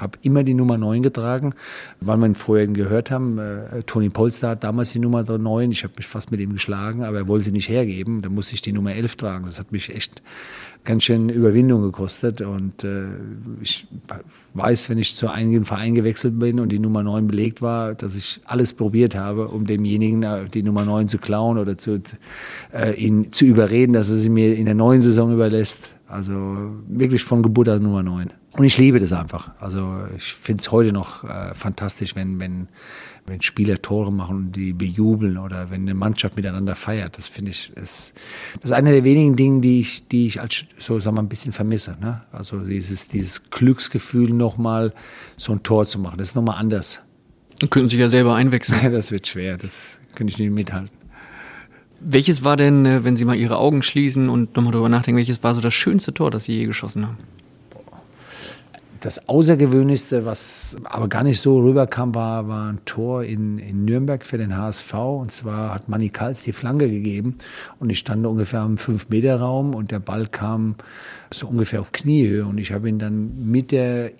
habe 0.00 0.18
immer 0.22 0.42
die 0.42 0.54
Nummer 0.54 0.78
9 0.78 1.02
getragen, 1.02 1.54
weil 2.00 2.16
wir 2.16 2.26
ihn 2.26 2.34
vorher 2.34 2.66
gehört 2.66 3.10
haben. 3.10 3.38
Äh, 3.38 3.82
Toni 3.84 4.08
Polster 4.08 4.50
hat 4.50 4.64
damals 4.64 4.92
die 4.92 4.98
Nummer 4.98 5.22
9. 5.22 5.70
Ich 5.70 5.84
habe 5.84 5.94
mich 5.96 6.06
fast 6.06 6.30
mit 6.30 6.40
ihm 6.40 6.52
geschlagen, 6.52 7.04
aber 7.04 7.18
er 7.18 7.28
wollte 7.28 7.44
sie 7.46 7.52
nicht 7.52 7.68
hergeben. 7.68 8.22
Da 8.22 8.28
musste 8.28 8.54
ich 8.54 8.62
die 8.62 8.72
Nummer 8.72 8.92
11 8.94 9.16
tragen. 9.16 9.46
Das 9.46 9.58
hat 9.58 9.72
mich 9.72 9.94
echt 9.94 10.22
ganz 10.84 11.04
schön 11.04 11.28
Überwindung 11.28 11.82
gekostet. 11.82 12.40
Und 12.40 12.84
äh, 12.84 13.04
ich 13.60 13.86
weiß, 14.54 14.88
wenn 14.88 14.98
ich 14.98 15.14
zu 15.14 15.28
einigen 15.28 15.64
Verein 15.64 15.94
gewechselt 15.94 16.38
bin 16.38 16.60
und 16.60 16.70
die 16.70 16.78
Nummer 16.78 17.02
9 17.02 17.26
belegt 17.26 17.62
war, 17.62 17.94
dass 17.94 18.16
ich 18.16 18.40
alles 18.44 18.72
probiert 18.72 19.14
habe, 19.14 19.48
um 19.48 19.66
demjenigen 19.66 20.22
äh, 20.22 20.46
die 20.46 20.62
Nummer 20.62 20.84
9 20.84 21.08
zu 21.08 21.18
klauen 21.18 21.58
oder 21.58 21.76
zu, 21.76 22.00
äh, 22.72 22.94
ihn 22.94 23.32
zu 23.32 23.44
überreden, 23.44 23.92
dass 23.92 24.10
er 24.10 24.16
sie 24.16 24.30
mir 24.30 24.56
in 24.56 24.64
der 24.64 24.74
neuen 24.74 25.00
Saison 25.00 25.32
überlässt. 25.32 25.96
Also 26.08 26.32
wirklich 26.88 27.22
von 27.22 27.42
Geburt 27.42 27.68
an 27.68 27.82
Nummer 27.82 28.02
9. 28.02 28.32
Und 28.60 28.66
ich 28.66 28.76
liebe 28.76 28.98
das 28.98 29.14
einfach. 29.14 29.52
Also 29.58 30.02
ich 30.18 30.34
finde 30.34 30.60
es 30.60 30.70
heute 30.70 30.92
noch 30.92 31.24
äh, 31.24 31.54
fantastisch, 31.54 32.14
wenn, 32.14 32.38
wenn, 32.40 32.68
wenn 33.24 33.40
Spieler 33.40 33.80
Tore 33.80 34.12
machen 34.12 34.36
und 34.36 34.52
die 34.52 34.74
bejubeln 34.74 35.38
oder 35.38 35.70
wenn 35.70 35.80
eine 35.80 35.94
Mannschaft 35.94 36.36
miteinander 36.36 36.76
feiert. 36.76 37.16
Das 37.16 37.26
finde 37.26 37.52
ich, 37.52 37.70
ist, 37.70 38.12
das 38.56 38.64
ist 38.64 38.72
einer 38.72 38.90
der 38.90 39.02
wenigen 39.02 39.34
Dinge, 39.34 39.62
die 39.62 39.80
ich, 39.80 40.06
die 40.08 40.26
ich 40.26 40.42
als 40.42 40.66
so 40.76 41.00
sagen 41.00 41.16
wir, 41.16 41.22
ein 41.22 41.30
bisschen 41.30 41.54
vermisse. 41.54 41.96
Ne? 42.02 42.20
Also 42.32 42.58
dieses, 42.58 43.08
dieses 43.08 43.48
Glücksgefühl 43.48 44.28
nochmal 44.28 44.92
so 45.38 45.52
ein 45.52 45.62
Tor 45.62 45.86
zu 45.86 45.98
machen. 45.98 46.18
Das 46.18 46.28
ist 46.28 46.34
nochmal 46.34 46.58
anders. 46.58 47.00
Und 47.62 47.70
könnten 47.70 47.88
sich 47.88 47.98
ja 47.98 48.10
selber 48.10 48.34
einwechseln. 48.34 48.78
Das 48.92 49.10
wird 49.10 49.26
schwer, 49.26 49.56
das 49.56 50.00
könnte 50.14 50.34
ich 50.34 50.38
nicht 50.38 50.50
mithalten. 50.50 50.90
Welches 51.98 52.44
war 52.44 52.58
denn, 52.58 52.84
äh, 52.84 53.04
wenn 53.04 53.16
Sie 53.16 53.24
mal 53.24 53.36
Ihre 53.36 53.56
Augen 53.56 53.82
schließen 53.82 54.28
und 54.28 54.54
nochmal 54.54 54.72
darüber 54.72 54.90
nachdenken, 54.90 55.16
welches 55.16 55.42
war 55.42 55.54
so 55.54 55.62
das 55.62 55.72
schönste 55.72 56.12
Tor, 56.12 56.30
das 56.30 56.44
Sie 56.44 56.52
je 56.52 56.66
geschossen 56.66 57.06
haben? 57.06 57.16
Das 59.00 59.28
Außergewöhnlichste, 59.30 60.26
was 60.26 60.76
aber 60.84 61.08
gar 61.08 61.22
nicht 61.22 61.40
so 61.40 61.58
rüberkam, 61.58 62.14
war, 62.14 62.48
war 62.48 62.70
ein 62.70 62.84
Tor 62.84 63.24
in, 63.24 63.56
in 63.56 63.86
Nürnberg 63.86 64.26
für 64.26 64.36
den 64.36 64.54
HSV. 64.54 64.92
Und 64.94 65.32
zwar 65.32 65.74
hat 65.74 65.88
Manny 65.88 66.10
Kals 66.10 66.42
die 66.42 66.52
Flanke 66.52 66.90
gegeben 66.90 67.36
und 67.78 67.88
ich 67.88 67.98
stand 67.98 68.26
ungefähr 68.26 68.62
im 68.62 68.76
5-Meter-Raum 68.76 69.74
und 69.74 69.90
der 69.90 70.00
Ball 70.00 70.26
kam 70.26 70.74
so 71.32 71.48
ungefähr 71.48 71.80
auf 71.80 71.92
Kniehöhe 71.92 72.44
und 72.44 72.58
ich 72.58 72.72
habe 72.72 72.90
ihn 72.90 72.98
dann 72.98 73.50
mit 73.50 73.72
der 73.72 74.10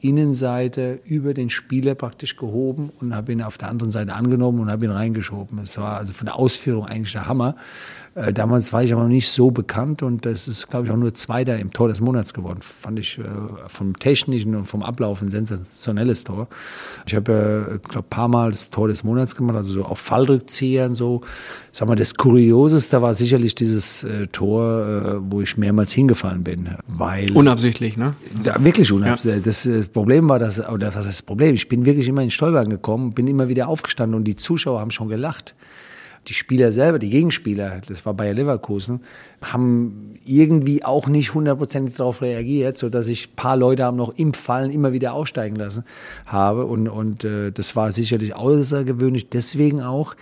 Innenseite 0.00 1.00
über 1.06 1.34
den 1.34 1.50
Spieler 1.50 1.96
praktisch 1.96 2.36
gehoben 2.36 2.90
und 3.00 3.16
habe 3.16 3.32
ihn 3.32 3.42
auf 3.42 3.58
der 3.58 3.68
anderen 3.68 3.90
Seite 3.90 4.14
angenommen 4.14 4.60
und 4.60 4.70
habe 4.70 4.84
ihn 4.84 4.92
reingeschoben. 4.92 5.58
Es 5.58 5.76
war 5.78 5.96
also 5.96 6.12
von 6.12 6.26
der 6.26 6.36
Ausführung 6.36 6.86
eigentlich 6.86 7.12
der 7.12 7.26
Hammer. 7.26 7.56
Äh, 8.18 8.32
damals 8.32 8.72
war 8.72 8.82
ich 8.82 8.92
aber 8.92 9.02
noch 9.02 9.08
nicht 9.08 9.30
so 9.30 9.50
bekannt 9.50 10.02
und 10.02 10.26
das 10.26 10.48
ist, 10.48 10.68
glaube 10.68 10.86
ich, 10.86 10.92
auch 10.92 10.96
nur 10.96 11.14
Zweiter 11.14 11.58
im 11.58 11.72
Tor 11.72 11.88
des 11.88 12.00
Monats 12.00 12.34
geworden. 12.34 12.60
Fand 12.62 12.98
ich 12.98 13.18
äh, 13.18 13.22
vom 13.68 13.96
Technischen 13.98 14.56
und 14.56 14.66
vom 14.66 14.82
Ablauf 14.82 15.22
ein 15.22 15.28
sensationelles 15.28 16.24
Tor. 16.24 16.48
Ich 17.06 17.14
habe, 17.14 17.74
äh, 17.74 17.88
glaube 17.88 18.06
ein 18.06 18.10
paar 18.10 18.28
Mal 18.28 18.50
das 18.50 18.70
Tor 18.70 18.88
des 18.88 19.04
Monats 19.04 19.36
gemacht, 19.36 19.56
also 19.56 19.72
so 19.72 19.84
auf 19.84 19.98
Fallrückziehern 19.98 20.94
so. 20.94 21.20
Sag 21.70 21.86
mal, 21.86 21.94
das 21.94 22.14
Kurioseste 22.14 23.00
war 23.00 23.14
sicherlich 23.14 23.54
dieses 23.54 24.02
äh, 24.02 24.26
Tor, 24.26 24.84
äh, 24.84 25.30
wo 25.30 25.40
ich 25.40 25.56
mehrmals 25.56 25.92
hingefallen 25.92 26.42
bin. 26.42 26.70
Weil, 26.88 27.30
Unabsichtlich, 27.32 27.96
ne? 27.96 28.14
ja, 28.42 28.56
wirklich 28.62 28.90
unabsichtlich. 28.90 29.44
Das 29.44 29.64
äh, 29.64 29.84
Problem 29.84 30.28
war, 30.28 30.40
dass, 30.40 30.68
oder 30.68 30.88
was 30.88 31.00
ist 31.00 31.06
das 31.06 31.22
Problem? 31.22 31.54
Ich 31.54 31.68
bin 31.68 31.86
wirklich 31.86 32.08
immer 32.08 32.22
in 32.22 32.32
Stolpern 32.32 32.68
gekommen, 32.68 33.12
bin 33.12 33.28
immer 33.28 33.48
wieder 33.48 33.68
aufgestanden 33.68 34.16
und 34.16 34.24
die 34.24 34.34
Zuschauer 34.34 34.80
haben 34.80 34.90
schon 34.90 35.08
gelacht 35.08 35.54
die 36.28 36.34
Spieler 36.34 36.72
selber, 36.72 36.98
die 36.98 37.10
Gegenspieler, 37.10 37.80
das 37.86 38.04
war 38.04 38.14
Bayer 38.14 38.34
Leverkusen, 38.34 39.00
haben 39.40 40.14
irgendwie 40.24 40.84
auch 40.84 41.08
nicht 41.08 41.34
hundertprozentig 41.34 41.96
darauf 41.96 42.22
reagiert, 42.22 42.76
so 42.76 42.88
dass 42.88 43.08
ich 43.08 43.28
ein 43.28 43.36
paar 43.36 43.56
Leute 43.56 43.84
haben 43.84 43.96
noch 43.96 44.16
im 44.16 44.34
Fallen 44.34 44.70
immer 44.70 44.92
wieder 44.92 45.14
aussteigen 45.14 45.56
lassen 45.56 45.84
habe 46.26 46.66
und, 46.66 46.88
und 46.88 47.24
äh, 47.24 47.50
das 47.50 47.76
war 47.76 47.92
sicherlich 47.92 48.34
außergewöhnlich 48.34 49.28
deswegen 49.28 49.80
auch, 49.80 50.14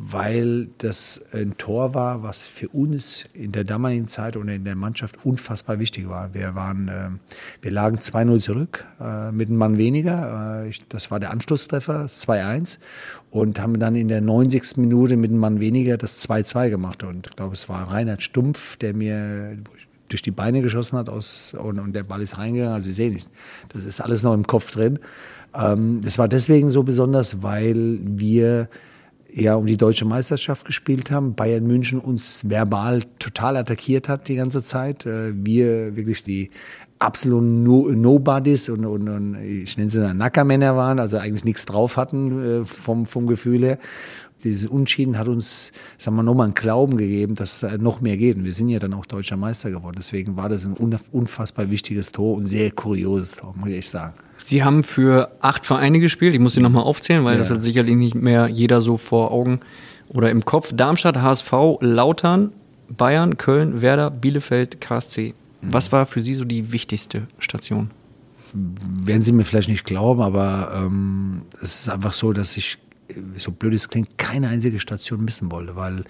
weil 0.00 0.68
das 0.78 1.24
ein 1.32 1.58
Tor 1.58 1.92
war, 1.92 2.22
was 2.22 2.46
für 2.46 2.68
uns 2.68 3.26
in 3.32 3.50
der 3.50 3.64
damaligen 3.64 4.06
Zeit 4.06 4.36
und 4.36 4.46
in 4.46 4.64
der 4.64 4.76
Mannschaft 4.76 5.24
unfassbar 5.24 5.80
wichtig 5.80 6.08
war. 6.08 6.32
Wir 6.34 6.54
waren, 6.54 6.86
äh, 6.86 7.10
wir 7.62 7.72
lagen 7.72 7.98
2-0 7.98 8.40
zurück 8.40 8.86
äh, 9.00 9.32
mit 9.32 9.48
einem 9.48 9.58
Mann 9.58 9.76
weniger. 9.76 10.62
Äh, 10.62 10.68
ich, 10.68 10.86
das 10.88 11.10
war 11.10 11.18
der 11.18 11.32
Anschlusstreffer, 11.32 12.04
2-1 12.04 12.78
und 13.30 13.60
haben 13.60 13.78
dann 13.78 13.94
in 13.96 14.08
der 14.08 14.20
90. 14.20 14.78
Minute 14.78 15.16
mit 15.16 15.30
einem 15.30 15.40
Mann 15.40 15.60
weniger 15.60 15.96
das 15.96 16.28
2-2 16.28 16.70
gemacht. 16.70 17.02
Und 17.02 17.28
ich 17.28 17.36
glaube, 17.36 17.54
es 17.54 17.68
war 17.68 17.90
Reinhard 17.90 18.22
Stumpf, 18.22 18.76
der 18.76 18.94
mir 18.94 19.58
durch 20.08 20.22
die 20.22 20.30
Beine 20.30 20.62
geschossen 20.62 20.96
hat 20.96 21.08
aus, 21.08 21.54
und, 21.54 21.78
und 21.78 21.92
der 21.92 22.02
Ball 22.02 22.22
ist 22.22 22.38
reingegangen. 22.38 22.74
Also 22.74 22.86
Sie 22.86 22.94
sehen, 22.94 23.18
das 23.68 23.84
ist 23.84 24.00
alles 24.00 24.22
noch 24.22 24.34
im 24.34 24.46
Kopf 24.46 24.72
drin. 24.72 24.98
Ähm, 25.54 26.00
das 26.02 26.18
war 26.18 26.28
deswegen 26.28 26.70
so 26.70 26.82
besonders, 26.82 27.42
weil 27.42 27.98
wir 28.02 28.68
ja 29.30 29.54
um 29.56 29.66
die 29.66 29.76
deutsche 29.76 30.06
Meisterschaft 30.06 30.64
gespielt 30.64 31.10
haben. 31.10 31.34
Bayern 31.34 31.66
München 31.66 31.98
uns 31.98 32.48
verbal 32.48 33.02
total 33.18 33.58
attackiert 33.58 34.08
hat 34.08 34.28
die 34.28 34.36
ganze 34.36 34.62
Zeit. 34.62 35.04
Äh, 35.04 35.32
wir 35.34 35.96
wirklich 35.96 36.22
die 36.22 36.50
absoluten 36.98 37.62
no 37.62 37.88
Nobodies 37.88 38.68
und, 38.68 38.84
und, 38.84 39.08
und 39.08 39.36
ich 39.36 39.76
nenne 39.76 39.90
sie 39.90 40.14
Nackermänner 40.14 40.76
waren, 40.76 40.98
also 40.98 41.18
eigentlich 41.18 41.44
nichts 41.44 41.64
drauf 41.64 41.96
hatten 41.96 42.62
äh, 42.62 42.64
vom, 42.64 43.06
vom 43.06 43.26
Gefühl 43.26 43.64
her. 43.64 43.78
Dieses 44.44 44.70
Unschieden 44.70 45.18
hat 45.18 45.26
uns, 45.26 45.72
sagen 45.96 46.16
wir, 46.16 46.22
nochmal 46.22 46.44
einen 46.44 46.54
Glauben 46.54 46.96
gegeben, 46.96 47.34
dass 47.34 47.58
da 47.60 47.76
noch 47.76 48.00
mehr 48.00 48.16
geht. 48.16 48.36
Und 48.36 48.44
wir 48.44 48.52
sind 48.52 48.68
ja 48.68 48.78
dann 48.78 48.94
auch 48.94 49.04
deutscher 49.04 49.36
Meister 49.36 49.70
geworden. 49.70 49.96
Deswegen 49.98 50.36
war 50.36 50.48
das 50.48 50.64
ein 50.64 50.74
unfassbar 51.10 51.70
wichtiges 51.70 52.12
Tor 52.12 52.36
und 52.36 52.46
sehr 52.46 52.70
kurioses 52.70 53.32
Tor, 53.32 53.54
muss 53.56 53.70
ich 53.70 53.88
sagen. 53.88 54.14
Sie 54.44 54.62
haben 54.62 54.84
für 54.84 55.32
acht 55.40 55.66
Vereine 55.66 55.98
gespielt. 55.98 56.34
Ich 56.34 56.40
muss 56.40 56.54
sie 56.54 56.60
nochmal 56.60 56.84
aufzählen, 56.84 57.24
weil 57.24 57.32
ja. 57.32 57.38
das 57.40 57.50
hat 57.50 57.64
sicherlich 57.64 57.96
nicht 57.96 58.14
mehr 58.14 58.46
jeder 58.46 58.80
so 58.80 58.96
vor 58.96 59.32
Augen 59.32 59.58
oder 60.08 60.30
im 60.30 60.44
Kopf. 60.44 60.72
Darmstadt, 60.72 61.16
HSV, 61.16 61.52
Lautern, 61.80 62.52
Bayern, 62.88 63.36
Köln, 63.38 63.80
Werder, 63.80 64.10
Bielefeld, 64.10 64.80
KSC. 64.80 65.34
Was 65.62 65.92
war 65.92 66.06
für 66.06 66.22
Sie 66.22 66.34
so 66.34 66.44
die 66.44 66.72
wichtigste 66.72 67.26
Station? 67.38 67.90
Werden 68.52 69.22
Sie 69.22 69.32
mir 69.32 69.44
vielleicht 69.44 69.68
nicht 69.68 69.84
glauben, 69.84 70.22
aber 70.22 70.72
ähm, 70.74 71.42
es 71.60 71.80
ist 71.80 71.88
einfach 71.88 72.12
so, 72.12 72.32
dass 72.32 72.56
ich, 72.56 72.78
so 73.36 73.52
blöd 73.52 73.74
es 73.74 73.88
klingt, 73.88 74.16
keine 74.18 74.48
einzige 74.48 74.80
Station 74.80 75.24
missen 75.24 75.50
wollte, 75.50 75.76
weil 75.76 76.04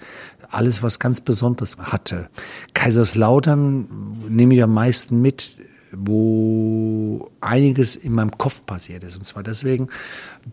alles 0.49 0.81
was 0.81 0.99
ganz 0.99 1.21
Besonderes 1.21 1.77
hatte. 1.77 2.29
Kaiserslautern 2.73 3.87
nehme 4.29 4.55
ich 4.55 4.63
am 4.63 4.73
meisten 4.73 5.21
mit, 5.21 5.57
wo 5.91 7.31
einiges 7.41 7.95
in 7.95 8.13
meinem 8.13 8.37
Kopf 8.37 8.65
passiert 8.65 9.03
ist. 9.03 9.15
Und 9.17 9.25
zwar 9.25 9.43
deswegen, 9.43 9.87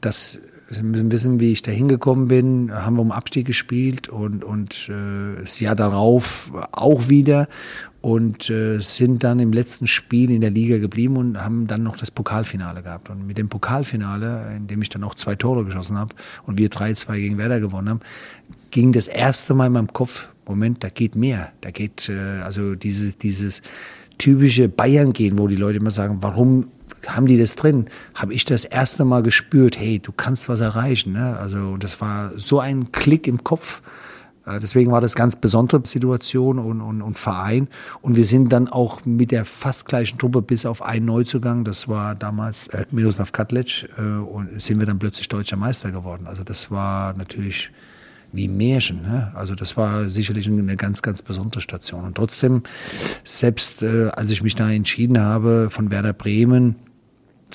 dass 0.00 0.40
Sie 0.68 0.82
müssen 0.82 1.12
wissen, 1.12 1.38
wie 1.38 1.52
ich 1.52 1.62
da 1.62 1.70
hingekommen 1.70 2.26
bin. 2.26 2.72
Haben 2.72 2.96
wir 2.96 3.02
um 3.02 3.12
Abstieg 3.12 3.46
gespielt 3.46 4.08
und, 4.08 4.42
und 4.42 4.88
äh, 4.88 5.40
das 5.40 5.60
Jahr 5.60 5.76
darauf 5.76 6.50
auch 6.72 7.08
wieder 7.08 7.48
und 8.00 8.50
äh, 8.50 8.80
sind 8.80 9.22
dann 9.22 9.38
im 9.38 9.52
letzten 9.52 9.86
Spiel 9.86 10.30
in 10.32 10.40
der 10.40 10.50
Liga 10.50 10.78
geblieben 10.78 11.16
und 11.16 11.40
haben 11.40 11.68
dann 11.68 11.84
noch 11.84 11.96
das 11.96 12.10
Pokalfinale 12.10 12.82
gehabt. 12.82 13.10
Und 13.10 13.26
mit 13.26 13.38
dem 13.38 13.48
Pokalfinale, 13.48 14.56
in 14.56 14.66
dem 14.66 14.82
ich 14.82 14.88
dann 14.88 15.04
auch 15.04 15.14
zwei 15.14 15.36
Tore 15.36 15.64
geschossen 15.64 15.96
habe 15.96 16.14
und 16.46 16.58
wir 16.58 16.68
3-2 16.68 17.14
gegen 17.16 17.38
Werder 17.38 17.60
gewonnen 17.60 17.88
haben, 17.88 18.00
ging 18.70 18.90
das 18.90 19.06
erste 19.06 19.54
Mal 19.54 19.66
in 19.66 19.72
meinem 19.72 19.92
Kopf, 19.92 20.28
Moment, 20.46 20.82
da 20.82 20.88
geht 20.88 21.14
mehr. 21.16 21.52
Da 21.60 21.70
geht, 21.70 22.08
äh, 22.08 22.40
also 22.42 22.74
dieses, 22.74 23.18
dieses 23.18 23.62
typische 24.18 24.68
Bayern 24.68 25.12
gehen, 25.12 25.38
wo 25.38 25.46
die 25.46 25.56
Leute 25.56 25.78
immer 25.78 25.90
sagen, 25.90 26.18
warum 26.20 26.68
haben 27.08 27.26
die 27.26 27.38
das 27.38 27.56
drin? 27.56 27.86
Habe 28.14 28.34
ich 28.34 28.44
das 28.44 28.64
erste 28.64 29.04
Mal 29.04 29.22
gespürt, 29.22 29.78
hey, 29.78 29.98
du 29.98 30.12
kannst 30.12 30.48
was 30.48 30.60
erreichen. 30.60 31.12
Ne? 31.12 31.36
Also 31.38 31.76
das 31.76 32.00
war 32.00 32.32
so 32.36 32.60
ein 32.60 32.92
Klick 32.92 33.26
im 33.26 33.44
Kopf. 33.44 33.82
Äh, 34.46 34.58
deswegen 34.60 34.90
war 34.92 35.00
das 35.00 35.14
ganz 35.14 35.36
besondere 35.36 35.82
Situation 35.84 36.58
und, 36.58 36.80
und, 36.80 37.02
und 37.02 37.18
Verein. 37.18 37.68
Und 38.00 38.16
wir 38.16 38.24
sind 38.24 38.52
dann 38.52 38.68
auch 38.68 39.04
mit 39.04 39.30
der 39.30 39.44
fast 39.44 39.86
gleichen 39.86 40.18
Truppe 40.18 40.42
bis 40.42 40.64
auf 40.64 40.82
einen 40.82 41.06
Neuzugang, 41.06 41.64
das 41.64 41.88
war 41.88 42.14
damals 42.14 42.68
äh, 42.68 42.84
Miroslav 42.90 43.32
Katlec, 43.32 43.88
äh, 43.98 44.02
und 44.02 44.60
sind 44.62 44.78
wir 44.78 44.86
dann 44.86 44.98
plötzlich 44.98 45.28
deutscher 45.28 45.56
Meister 45.56 45.90
geworden. 45.90 46.26
Also 46.26 46.44
das 46.44 46.70
war 46.70 47.14
natürlich 47.14 47.70
wie 48.32 48.48
Märchen. 48.48 49.02
Ne? 49.02 49.32
Also 49.34 49.54
das 49.54 49.76
war 49.76 50.08
sicherlich 50.08 50.46
eine 50.46 50.76
ganz, 50.76 51.02
ganz 51.02 51.22
besondere 51.22 51.60
Station. 51.60 52.04
Und 52.04 52.16
trotzdem, 52.16 52.62
selbst 53.24 53.82
äh, 53.82 54.08
als 54.08 54.30
ich 54.30 54.42
mich 54.42 54.54
da 54.54 54.70
entschieden 54.70 55.18
habe, 55.18 55.68
von 55.70 55.90
Werder 55.90 56.12
Bremen 56.12 56.76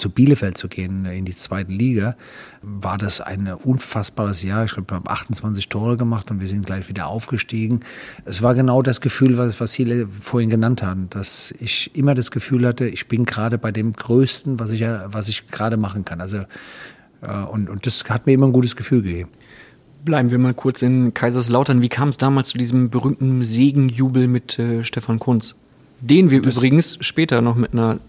zu 0.01 0.09
Bielefeld 0.09 0.57
zu 0.57 0.67
gehen 0.67 1.05
in 1.05 1.25
die 1.25 1.35
zweite 1.35 1.71
Liga, 1.71 2.15
war 2.61 2.97
das 2.97 3.21
ein 3.21 3.47
unfassbares 3.47 4.43
Jahr. 4.43 4.65
Ich 4.65 4.73
glaube, 4.73 4.91
wir 4.91 4.95
haben 4.95 5.07
28 5.07 5.69
Tore 5.69 5.95
gemacht 5.95 6.29
und 6.31 6.41
wir 6.41 6.47
sind 6.47 6.65
gleich 6.65 6.89
wieder 6.89 7.07
aufgestiegen. 7.07 7.81
Es 8.25 8.41
war 8.41 8.55
genau 8.55 8.81
das 8.81 8.99
Gefühl, 8.99 9.37
was, 9.37 9.59
was 9.61 9.77
vorhin 10.21 10.49
genannt 10.49 10.83
haben, 10.83 11.09
dass 11.09 11.53
ich 11.59 11.95
immer 11.95 12.15
das 12.15 12.31
Gefühl 12.31 12.67
hatte, 12.67 12.87
ich 12.87 13.07
bin 13.07 13.25
gerade 13.25 13.57
bei 13.57 13.71
dem 13.71 13.93
Größten, 13.93 14.59
was 14.59 14.71
ich, 14.71 14.81
was 14.81 15.29
ich 15.29 15.47
gerade 15.47 15.77
machen 15.77 16.03
kann. 16.03 16.19
Also, 16.19 16.45
äh, 17.21 17.43
und, 17.43 17.69
und 17.69 17.85
das 17.85 18.03
hat 18.09 18.25
mir 18.25 18.33
immer 18.33 18.47
ein 18.47 18.53
gutes 18.53 18.75
Gefühl 18.75 19.01
gegeben. 19.01 19.29
Bleiben 20.03 20.31
wir 20.31 20.39
mal 20.39 20.55
kurz 20.55 20.81
in 20.81 21.13
Kaiserslautern. 21.13 21.81
Wie 21.81 21.89
kam 21.89 22.09
es 22.09 22.17
damals 22.17 22.49
zu 22.49 22.57
diesem 22.57 22.89
berühmten 22.89 23.43
Segenjubel 23.43 24.27
mit 24.27 24.57
äh, 24.57 24.83
Stefan 24.83 25.19
Kunz? 25.19 25.55
Den 26.01 26.29
wir 26.29 26.41
das 26.41 26.57
übrigens 26.57 26.97
später 27.01 27.41
noch 27.41 27.55
mit 27.55 27.73
einer 27.73 27.99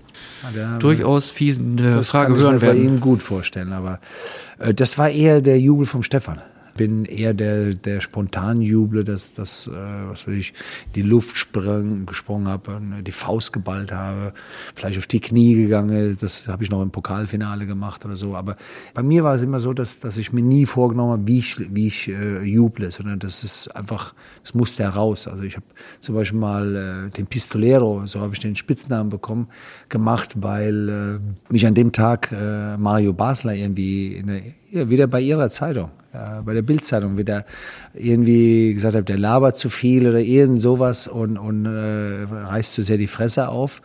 ja, 0.57 0.78
durchaus 0.78 1.31
fiesen 1.31 1.78
Frage 1.78 1.85
hören 1.85 1.92
werden. 1.92 1.96
Das 1.96 2.11
kann 2.12 2.26
ich 2.26 2.42
mir 2.42 2.59
bei 2.59 2.74
ihm 2.74 3.00
gut 3.00 3.22
vorstellen, 3.22 3.72
aber 3.72 4.00
äh, 4.59 4.74
das 4.74 4.98
war 4.98 5.09
eher 5.09 5.40
der 5.40 5.61
Jubel 5.61 5.87
vom 5.87 6.02
Stefan. 6.02 6.40
Bin 6.76 7.04
eher 7.04 7.35
der, 7.35 7.74
der 7.74 8.00
spontan 8.00 8.62
Juble, 8.62 9.04
dass 9.04 9.35
das, 9.35 9.66
äh, 9.66 9.70
was 9.70 10.26
weiß 10.26 10.35
ich, 10.35 10.54
die 10.94 11.02
Luft 11.02 11.37
sprang, 11.37 12.06
gesprungen 12.06 12.48
habe, 12.48 12.80
die 13.02 13.12
Faust 13.12 13.52
geballt 13.52 13.92
habe, 13.92 14.32
vielleicht 14.74 14.98
auf 14.98 15.06
die 15.06 15.20
Knie 15.20 15.54
gegangen. 15.54 16.16
Das 16.20 16.48
habe 16.48 16.64
ich 16.64 16.70
noch 16.70 16.82
im 16.82 16.90
Pokalfinale 16.90 17.66
gemacht 17.66 18.04
oder 18.04 18.16
so. 18.16 18.35
Aber 18.35 18.56
bei 18.94 19.02
mir 19.02 19.24
war 19.24 19.35
es 19.35 19.42
immer 19.42 19.61
so, 19.61 19.72
dass, 19.72 20.00
dass 20.00 20.16
ich 20.16 20.32
mir 20.32 20.42
nie 20.42 20.66
vorgenommen 20.66 21.12
habe, 21.12 21.26
wie 21.26 21.38
ich, 21.38 21.74
wie 21.74 21.87
ich 21.87 22.08
äh, 22.08 22.42
juble, 22.42 22.90
sondern 22.90 23.18
das 23.18 23.44
ist 23.44 23.68
einfach, 23.74 24.14
das 24.42 24.54
musste 24.54 24.82
heraus. 24.82 25.26
Also 25.26 25.42
ich 25.42 25.56
habe 25.56 25.66
zum 26.00 26.14
Beispiel 26.14 26.38
mal 26.38 26.76
äh, 26.76 27.11
den 27.11 27.26
Pistolero, 27.26 28.06
so 28.06 28.20
habe 28.20 28.35
ich 28.35 28.40
den 28.40 28.56
Spitznamen 28.56 29.11
bekommen, 29.11 29.48
gemacht, 29.88 30.35
weil 30.40 30.88
äh, 30.88 31.52
mich 31.52 31.66
an 31.66 31.74
dem 31.74 31.92
Tag 31.92 32.32
äh, 32.32 32.76
Mario 32.76 33.12
Basler 33.12 33.54
irgendwie 33.54 34.14
in 34.14 34.26
der, 34.26 34.42
ja, 34.70 34.88
wieder 34.88 35.06
bei 35.06 35.20
ihrer 35.20 35.50
Zeitung 35.50 35.87
äh, 35.87 36.01
bei 36.12 36.55
der 36.55 36.62
Bildzeitung 36.62 37.16
wieder 37.16 37.44
irgendwie 37.94 38.75
gesagt 38.75 38.94
habe, 38.94 39.05
der 39.05 39.18
labert 39.18 39.57
zu 39.57 39.70
viel 39.70 40.07
oder 40.07 40.20
irgend 40.20 40.61
sowas 40.61 41.07
und, 41.07 41.38
und 41.38 41.66
äh, 41.66 42.25
reißt 42.31 42.75
zu 42.75 42.83
sehr 42.83 42.98
die 42.98 43.07
Fresse 43.07 43.48
auf 43.48 43.81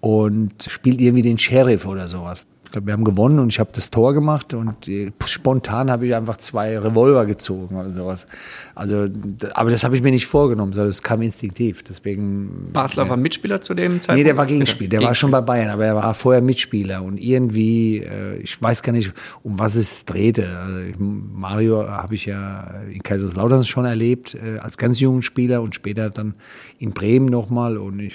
und 0.00 0.64
spielt 0.68 1.00
irgendwie 1.00 1.22
den 1.22 1.38
Sheriff 1.38 1.86
oder 1.86 2.08
sowas. 2.08 2.46
Ich 2.72 2.74
glaube, 2.74 2.86
wir 2.86 2.94
haben 2.94 3.04
gewonnen 3.04 3.38
und 3.38 3.50
ich 3.50 3.60
habe 3.60 3.68
das 3.74 3.90
Tor 3.90 4.14
gemacht 4.14 4.54
und 4.54 4.88
äh, 4.88 5.12
spontan 5.26 5.90
habe 5.90 6.06
ich 6.06 6.14
einfach 6.14 6.38
zwei 6.38 6.78
Revolver 6.78 7.26
gezogen 7.26 7.76
oder 7.76 7.90
sowas. 7.90 8.26
Also, 8.74 9.08
aber 9.52 9.70
das 9.70 9.84
habe 9.84 9.94
ich 9.94 10.02
mir 10.02 10.10
nicht 10.10 10.26
vorgenommen, 10.26 10.72
sondern 10.72 10.88
es 10.88 11.02
kam 11.02 11.20
instinktiv. 11.20 11.82
Deswegen. 11.82 12.70
Basler 12.72 13.02
ja. 13.02 13.10
war 13.10 13.18
Mitspieler 13.18 13.60
zu 13.60 13.74
dem 13.74 14.00
Zeitpunkt? 14.00 14.16
Nee, 14.16 14.24
der 14.24 14.38
war 14.38 14.46
Gegenspieler. 14.46 14.88
Der 14.88 15.02
war 15.02 15.14
schon 15.14 15.30
bei 15.30 15.42
Bayern, 15.42 15.68
aber 15.68 15.84
er 15.84 15.96
war 15.96 16.14
vorher 16.14 16.40
Mitspieler 16.40 17.02
und 17.02 17.18
irgendwie, 17.18 17.98
äh, 17.98 18.38
ich 18.38 18.62
weiß 18.62 18.82
gar 18.82 18.94
nicht, 18.94 19.12
um 19.42 19.58
was 19.58 19.74
es 19.74 20.06
drehte. 20.06 20.48
Also, 20.56 20.94
Mario 20.98 21.86
habe 21.86 22.14
ich 22.14 22.24
ja 22.24 22.80
in 22.90 23.02
Kaiserslautern 23.02 23.64
schon 23.64 23.84
erlebt 23.84 24.34
äh, 24.34 24.60
als 24.60 24.78
ganz 24.78 24.98
jungen 24.98 25.20
Spieler 25.20 25.60
und 25.60 25.74
später 25.74 26.08
dann 26.08 26.36
in 26.78 26.92
Bremen 26.92 27.26
nochmal 27.26 27.76
und 27.76 28.00
ich 28.00 28.14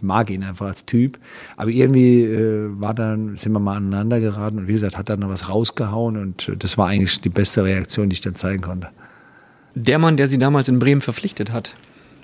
mag 0.00 0.30
ihn 0.30 0.42
einfach 0.44 0.66
als 0.66 0.84
Typ. 0.84 1.18
Aber 1.56 1.70
irgendwie 1.70 2.22
äh, 2.22 2.68
war 2.80 2.94
dann, 2.94 3.36
sind 3.36 3.52
wir 3.52 3.60
mal 3.60 3.76
aneinander 3.76 4.20
geraten 4.20 4.58
und 4.58 4.68
wie 4.68 4.74
gesagt, 4.74 4.96
hat 4.96 5.08
dann 5.08 5.20
noch 5.20 5.28
was 5.28 5.48
rausgehauen 5.48 6.16
und 6.16 6.52
das 6.58 6.78
war 6.78 6.88
eigentlich 6.88 7.20
die 7.20 7.28
beste 7.28 7.64
Reaktion, 7.64 8.08
die 8.08 8.14
ich 8.14 8.20
dann 8.20 8.34
zeigen 8.34 8.62
konnte. 8.62 8.88
Der 9.74 9.98
Mann, 9.98 10.16
der 10.16 10.28
Sie 10.28 10.38
damals 10.38 10.68
in 10.68 10.78
Bremen 10.78 11.00
verpflichtet 11.00 11.50
hat, 11.50 11.74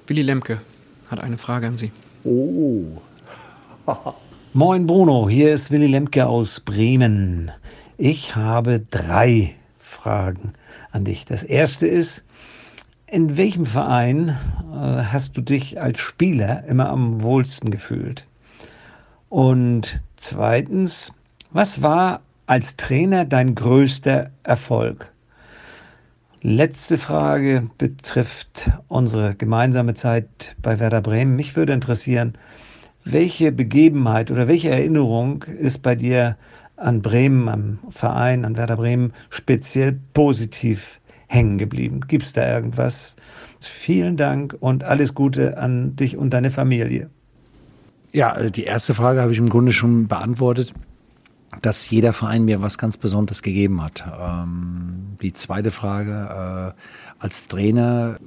Willy 0.06 0.22
Lemke, 0.22 0.60
hat 1.08 1.20
eine 1.20 1.38
Frage 1.38 1.66
an 1.66 1.76
Sie. 1.76 1.90
Oh. 2.24 2.84
Moin 4.52 4.86
Bruno, 4.86 5.28
hier 5.28 5.54
ist 5.54 5.70
Willy 5.70 5.86
Lemke 5.86 6.26
aus 6.26 6.60
Bremen. 6.60 7.50
Ich 7.98 8.34
habe 8.34 8.82
drei 8.90 9.54
Fragen 9.78 10.54
an 10.92 11.04
dich. 11.04 11.24
Das 11.24 11.42
erste 11.42 11.86
ist, 11.86 12.24
in 13.10 13.36
welchem 13.36 13.66
Verein 13.66 14.28
äh, 14.72 15.02
hast 15.04 15.36
du 15.36 15.40
dich 15.40 15.80
als 15.80 15.98
Spieler 15.98 16.64
immer 16.64 16.88
am 16.88 17.22
wohlsten 17.22 17.70
gefühlt? 17.70 18.26
Und 19.28 20.00
zweitens, 20.16 21.12
was 21.50 21.82
war 21.82 22.20
als 22.46 22.76
Trainer 22.76 23.24
dein 23.24 23.54
größter 23.54 24.30
Erfolg? 24.44 25.10
Letzte 26.42 26.98
Frage 26.98 27.68
betrifft 27.78 28.70
unsere 28.88 29.34
gemeinsame 29.34 29.94
Zeit 29.94 30.56
bei 30.62 30.78
Werder 30.78 31.02
Bremen. 31.02 31.36
Mich 31.36 31.54
würde 31.54 31.72
interessieren, 31.72 32.34
welche 33.04 33.52
Begebenheit 33.52 34.30
oder 34.30 34.48
welche 34.48 34.70
Erinnerung 34.70 35.42
ist 35.42 35.82
bei 35.82 35.94
dir 35.94 36.36
an 36.76 37.02
Bremen, 37.02 37.48
am 37.48 37.78
Verein, 37.90 38.44
an 38.44 38.56
Werder 38.56 38.76
Bremen 38.76 39.12
speziell 39.30 39.98
positiv 40.14 40.99
hängen 41.30 41.58
geblieben? 41.58 42.00
Gibt 42.08 42.24
es 42.24 42.32
da 42.32 42.52
irgendwas? 42.52 43.12
Vielen 43.60 44.16
Dank 44.16 44.56
und 44.58 44.82
alles 44.82 45.14
Gute 45.14 45.58
an 45.58 45.94
dich 45.94 46.16
und 46.16 46.30
deine 46.30 46.50
Familie. 46.50 47.08
Ja, 48.12 48.36
äh, 48.36 48.50
die 48.50 48.64
erste 48.64 48.94
Frage 48.94 49.20
habe 49.20 49.32
ich 49.32 49.38
im 49.38 49.48
Grunde 49.48 49.70
schon 49.70 50.08
beantwortet, 50.08 50.74
dass 51.62 51.88
jeder 51.88 52.12
Verein 52.12 52.44
mir 52.44 52.62
was 52.62 52.78
ganz 52.78 52.96
Besonderes 52.96 53.42
gegeben 53.42 53.82
hat. 53.82 54.04
Ähm, 54.20 55.16
die 55.22 55.32
zweite 55.32 55.70
Frage, 55.70 56.74
äh, 56.74 57.22
als 57.22 57.46
Trainer 57.46 58.18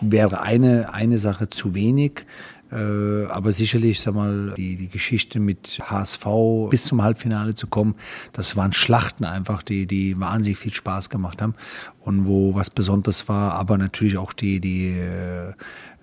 wäre 0.00 0.42
eine, 0.42 0.94
eine 0.94 1.18
Sache 1.18 1.48
zu 1.48 1.74
wenig. 1.74 2.26
Äh, 2.72 3.26
aber 3.26 3.52
sicherlich, 3.52 4.00
sag 4.00 4.14
mal, 4.14 4.54
die, 4.56 4.76
die 4.76 4.88
Geschichte 4.88 5.40
mit 5.40 5.78
HSV 5.82 6.26
bis 6.70 6.84
zum 6.84 7.02
Halbfinale 7.02 7.54
zu 7.54 7.66
kommen, 7.66 7.94
das 8.32 8.56
waren 8.56 8.72
Schlachten 8.72 9.24
einfach, 9.24 9.62
die, 9.62 9.86
die 9.86 10.18
wahnsinnig 10.18 10.58
viel 10.58 10.72
Spaß 10.72 11.10
gemacht 11.10 11.42
haben 11.42 11.54
und 12.00 12.26
wo 12.26 12.54
was 12.54 12.70
Besonderes 12.70 13.28
war, 13.28 13.52
aber 13.52 13.76
natürlich 13.76 14.16
auch 14.16 14.32
die, 14.32 14.60
die 14.60 14.98
äh, 14.98 15.52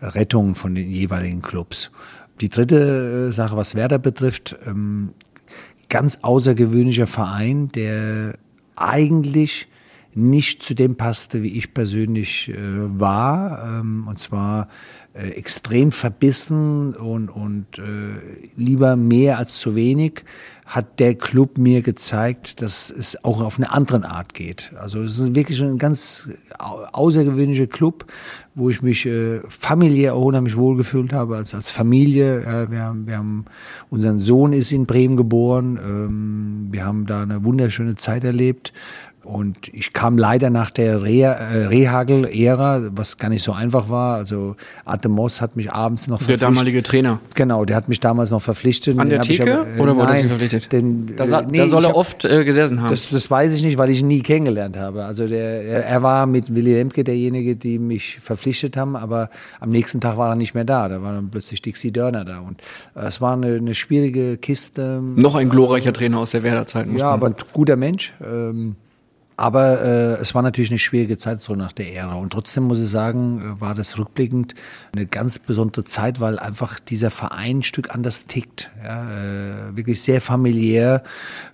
Rettung 0.01 0.53
von 0.53 0.75
den 0.75 0.91
jeweiligen 0.91 1.41
Clubs. 1.41 1.89
Die 2.39 2.49
dritte 2.49 3.29
äh, 3.29 3.32
Sache, 3.32 3.58
was 3.58 3.73
Werder 3.73 3.97
betrifft, 3.97 4.55
ähm, 4.65 5.13
ganz 5.89 6.19
außergewöhnlicher 6.21 7.08
Verein, 7.08 7.69
der 7.69 8.36
eigentlich 8.75 9.67
nicht 10.13 10.62
zu 10.62 10.75
dem 10.75 10.95
passte, 10.95 11.41
wie 11.43 11.58
ich 11.58 11.73
persönlich 11.73 12.51
war. 12.55 13.79
Ähm, 13.79 14.08
und 14.08 14.19
zwar 14.19 14.67
äh, 15.19 15.32
extrem 15.32 15.91
verbissen 15.91 16.95
und, 16.95 17.29
und 17.29 17.77
äh, 17.77 17.82
lieber 18.55 18.95
mehr 18.95 19.38
als 19.38 19.58
zu 19.58 19.75
wenig 19.75 20.23
hat 20.69 20.99
der 20.99 21.15
Club 21.15 21.58
mir 21.58 21.82
gezeigt, 21.82 22.62
dass 22.62 22.91
es 22.91 23.23
auch 23.23 23.41
auf 23.41 23.58
eine 23.58 23.71
andere 23.71 24.08
Art 24.08 24.36
geht. 24.36 24.71
Also 24.77 25.01
es 25.01 25.17
ist 25.17 25.34
wirklich 25.34 25.60
ein 25.63 25.79
ganz 25.79 26.29
außergewöhnlicher 26.60 27.65
Club, 27.65 28.05
wo 28.53 28.69
ich 28.69 28.84
mich 28.84 29.08
äh, 29.08 29.39
familiär 29.49 30.15
unheimlich 30.15 30.55
wohlgefühlt 30.55 31.12
habe, 31.12 31.38
als, 31.38 31.55
als 31.55 31.71
Familie. 31.71 32.43
Ja, 32.43 32.71
wir, 32.71 32.84
haben, 32.84 33.08
wir 33.08 33.17
haben, 33.17 33.45
unseren 33.89 34.19
Sohn 34.19 34.53
ist 34.53 34.71
in 34.71 34.86
Bremen 34.86 35.17
geboren. 35.17 35.79
Ähm, 35.84 36.67
wir 36.69 36.86
haben 36.86 37.08
da 37.08 37.23
eine 37.23 37.43
wunderschöne 37.43 37.95
Zeit 37.95 38.23
erlebt. 38.23 38.71
Und 39.23 39.67
ich 39.73 39.91
kam 39.91 40.17
leider 40.17 40.49
nach 40.49 40.71
der 40.71 40.93
äh, 40.93 41.65
Rehagel-Ära, 41.65 42.89
was 42.93 43.17
gar 43.17 43.29
nicht 43.29 43.43
so 43.43 43.51
einfach 43.51 43.89
war. 43.89 44.15
Also 44.15 44.55
Arte 44.86 45.10
Moss 45.10 45.41
hat 45.41 45.55
mich 45.55 45.71
abends 45.71 46.08
noch 46.08 46.17
verpflichtet. 46.19 46.41
Der 46.41 46.47
damalige 46.47 46.82
Trainer. 46.84 47.19
Genau, 47.36 47.65
der 47.65 47.75
hat 47.75 47.89
mich 47.89 47.99
damals 47.99 48.32
noch 48.32 48.41
verpflichtet. 48.41 48.97
An 48.97 49.10
der 49.10 49.21
Theke? 49.21 49.62
Aber, 49.62 49.77
äh, 49.77 49.79
oder 49.79 49.95
wurde 49.97 50.13
er 50.13 50.27
verpflichtet? 50.27 50.71
Den, 50.71 51.15
da, 51.17 51.25
äh, 51.25 51.45
nee, 51.49 51.58
da 51.58 51.67
soll 51.67 51.84
er 51.84 51.89
hab, 51.89 51.95
oft 51.95 52.23
äh, 52.23 52.45
gesessen 52.45 52.82
haben. 52.82 52.91
Das, 52.91 53.10
das 53.10 53.29
weiß 53.29 53.55
ich 53.55 53.62
nicht, 53.62 53.77
weil 53.77 53.89
ich 53.89 53.99
ihn 53.99 54.08
nie 54.08 54.21
kennengelernt 54.21 54.77
habe. 54.77 55.03
Also 55.03 55.27
der, 55.27 55.86
er 55.86 56.01
war 56.01 56.25
mit 56.25 56.55
Willy 56.55 56.73
Lemke 56.73 57.03
derjenige, 57.03 57.58
die 57.58 57.77
mich 57.77 58.19
verpflichtet 58.21 58.77
haben, 58.77 58.95
aber 58.95 59.29
am 59.60 59.69
nächsten 59.69 59.99
Tag 59.99 60.17
war 60.17 60.29
er 60.29 60.36
nicht 60.36 60.53
mehr 60.53 60.65
da. 60.65 60.88
Da 60.88 61.01
war 61.01 61.13
dann 61.13 61.29
plötzlich 61.29 61.62
Dixie 61.62 61.91
Dörner 61.91 62.23
da. 62.23 62.39
Und 62.39 62.62
es 62.95 63.19
war 63.19 63.34
eine, 63.34 63.55
eine, 63.55 63.75
schwierige 63.75 64.38
Kiste. 64.38 65.01
Noch 65.03 65.36
ein 65.36 65.49
glorreicher 65.49 65.91
Trainer 65.91 66.19
aus 66.19 66.32
der 66.32 66.43
Werder-Zeit. 66.43 66.88
Ja, 66.95 67.10
aber 67.10 67.27
ein 67.27 67.36
guter 67.51 67.75
Mensch. 67.75 68.13
Ähm, 68.25 68.75
aber 69.39 69.82
äh, 69.82 70.21
es 70.21 70.36
war 70.36 70.41
natürlich 70.41 70.69
eine 70.69 70.80
schwierige 70.80 71.17
Zeit 71.17 71.41
so 71.41 71.56
nach 71.56 71.71
der 71.71 71.95
Ära. 71.95 72.15
Und 72.15 72.34
trotzdem 72.34 72.65
muss 72.65 72.82
ich 72.82 72.89
sagen, 72.89 73.39
äh, 73.39 73.62
war 73.62 73.73
das 73.73 73.97
rückblickend 73.97 74.54
eine 74.93 75.06
ganz 75.06 75.39
besondere 75.39 75.86
Zeit, 75.86 76.19
weil 76.19 76.38
einfach 76.38 76.78
dieser 76.78 77.10
Verein 77.10 77.60
ein 77.60 77.63
Stück 77.63 77.95
anders 77.95 78.28
tickt. 78.28 78.69
Ja, 78.84 79.10
äh, 79.10 79.78
wirklich 79.78 80.02
sehr 80.02 80.19
familiär 80.19 81.04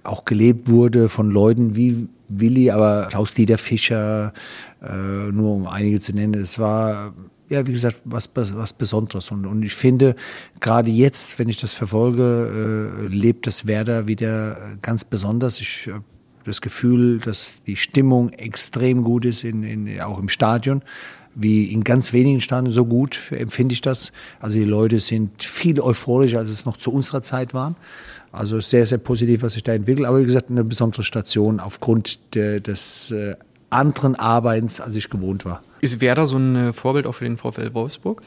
auch 0.03 0.25
gelebt 0.25 0.67
wurde 0.67 1.09
von 1.09 1.29
Leuten 1.29 1.75
wie 1.75 2.09
Willi, 2.27 2.71
aber 2.71 3.05
Klaus 3.11 3.37
Liederfischer, 3.37 4.33
äh, 4.81 5.31
nur 5.31 5.53
um 5.53 5.67
einige 5.67 5.99
zu 5.99 6.11
nennen. 6.11 6.41
Es 6.41 6.57
war 6.57 7.13
ja, 7.49 7.67
wie 7.67 7.73
gesagt, 7.73 7.97
was, 8.03 8.31
was 8.33 8.73
Besonderes. 8.73 9.29
Und, 9.29 9.45
und 9.45 9.61
ich 9.61 9.75
finde, 9.75 10.15
gerade 10.59 10.89
jetzt, 10.89 11.37
wenn 11.37 11.49
ich 11.49 11.57
das 11.57 11.73
verfolge, 11.73 13.05
äh, 13.05 13.07
lebt 13.13 13.45
das 13.45 13.67
Werder 13.67 14.07
wieder 14.07 14.75
ganz 14.81 15.03
besonders. 15.03 15.61
Ich 15.61 15.85
äh, 15.85 15.99
das 16.45 16.61
Gefühl, 16.61 17.19
dass 17.19 17.61
die 17.65 17.75
Stimmung 17.75 18.29
extrem 18.29 19.03
gut 19.03 19.25
ist, 19.25 19.43
in, 19.43 19.63
in, 19.63 20.01
auch 20.01 20.19
im 20.19 20.29
Stadion. 20.29 20.81
Wie 21.33 21.65
in 21.65 21.83
ganz 21.83 22.13
wenigen 22.13 22.39
Stadien 22.39 22.71
so 22.71 22.85
gut 22.85 23.19
empfinde 23.31 23.73
ich 23.73 23.81
das. 23.81 24.13
Also 24.39 24.57
die 24.57 24.63
Leute 24.63 24.99
sind 24.99 25.43
viel 25.43 25.81
euphorischer, 25.81 26.39
als 26.39 26.49
es 26.49 26.65
noch 26.65 26.77
zu 26.77 26.93
unserer 26.93 27.21
Zeit 27.21 27.53
waren. 27.53 27.75
Also 28.31 28.59
sehr, 28.59 28.85
sehr 28.85 28.97
positiv, 28.97 29.43
was 29.43 29.53
sich 29.53 29.63
da 29.63 29.73
entwickelt. 29.73 30.07
Aber 30.07 30.19
wie 30.21 30.25
gesagt, 30.25 30.49
eine 30.49 30.63
besondere 30.63 31.03
Station 31.03 31.59
aufgrund 31.59 32.19
de, 32.35 32.59
des 32.59 33.11
äh, 33.11 33.35
anderen 33.69 34.15
Arbeitens, 34.15 34.79
als 34.79 34.95
ich 34.95 35.09
gewohnt 35.09 35.45
war. 35.45 35.61
Ist 35.81 35.99
Werder 36.01 36.25
so 36.25 36.37
ein 36.37 36.55
äh, 36.55 36.73
Vorbild 36.73 37.05
auch 37.05 37.15
für 37.15 37.25
den 37.25 37.37
VfL 37.37 37.73
Wolfsburg? 37.73 38.21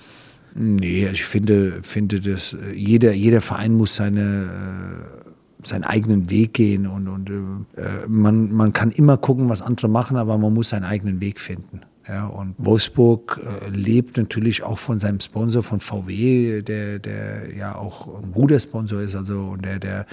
Nee, 0.54 1.08
ich 1.12 1.24
finde, 1.24 1.80
finde 1.82 2.20
dass 2.20 2.52
äh, 2.52 2.72
jeder, 2.72 3.12
jeder 3.12 3.40
Verein 3.40 3.74
muss 3.74 3.96
seine 3.96 4.50
äh, 5.24 5.27
seinen 5.68 5.84
eigenen 5.84 6.30
Weg 6.30 6.54
gehen 6.54 6.86
und, 6.86 7.08
und 7.08 7.30
äh, 7.30 8.06
man, 8.08 8.52
man 8.52 8.72
kann 8.72 8.90
immer 8.90 9.16
gucken, 9.16 9.48
was 9.48 9.62
andere 9.62 9.88
machen, 9.88 10.16
aber 10.16 10.38
man 10.38 10.52
muss 10.52 10.70
seinen 10.70 10.84
eigenen 10.84 11.20
Weg 11.20 11.40
finden. 11.40 11.80
Ja, 12.08 12.26
und 12.26 12.54
Wolfsburg 12.56 13.38
äh, 13.44 13.68
lebt 13.68 14.16
natürlich 14.16 14.62
auch 14.62 14.78
von 14.78 14.98
seinem 14.98 15.20
Sponsor, 15.20 15.62
von 15.62 15.80
VW, 15.80 16.62
der, 16.62 16.98
der 16.98 17.54
ja 17.54 17.74
auch 17.74 18.22
ein 18.22 18.32
guter 18.32 18.58
Sponsor 18.58 19.02
ist. 19.02 19.14
Also 19.14 19.40
und 19.40 19.66
der, 19.66 19.78
der, 19.78 20.06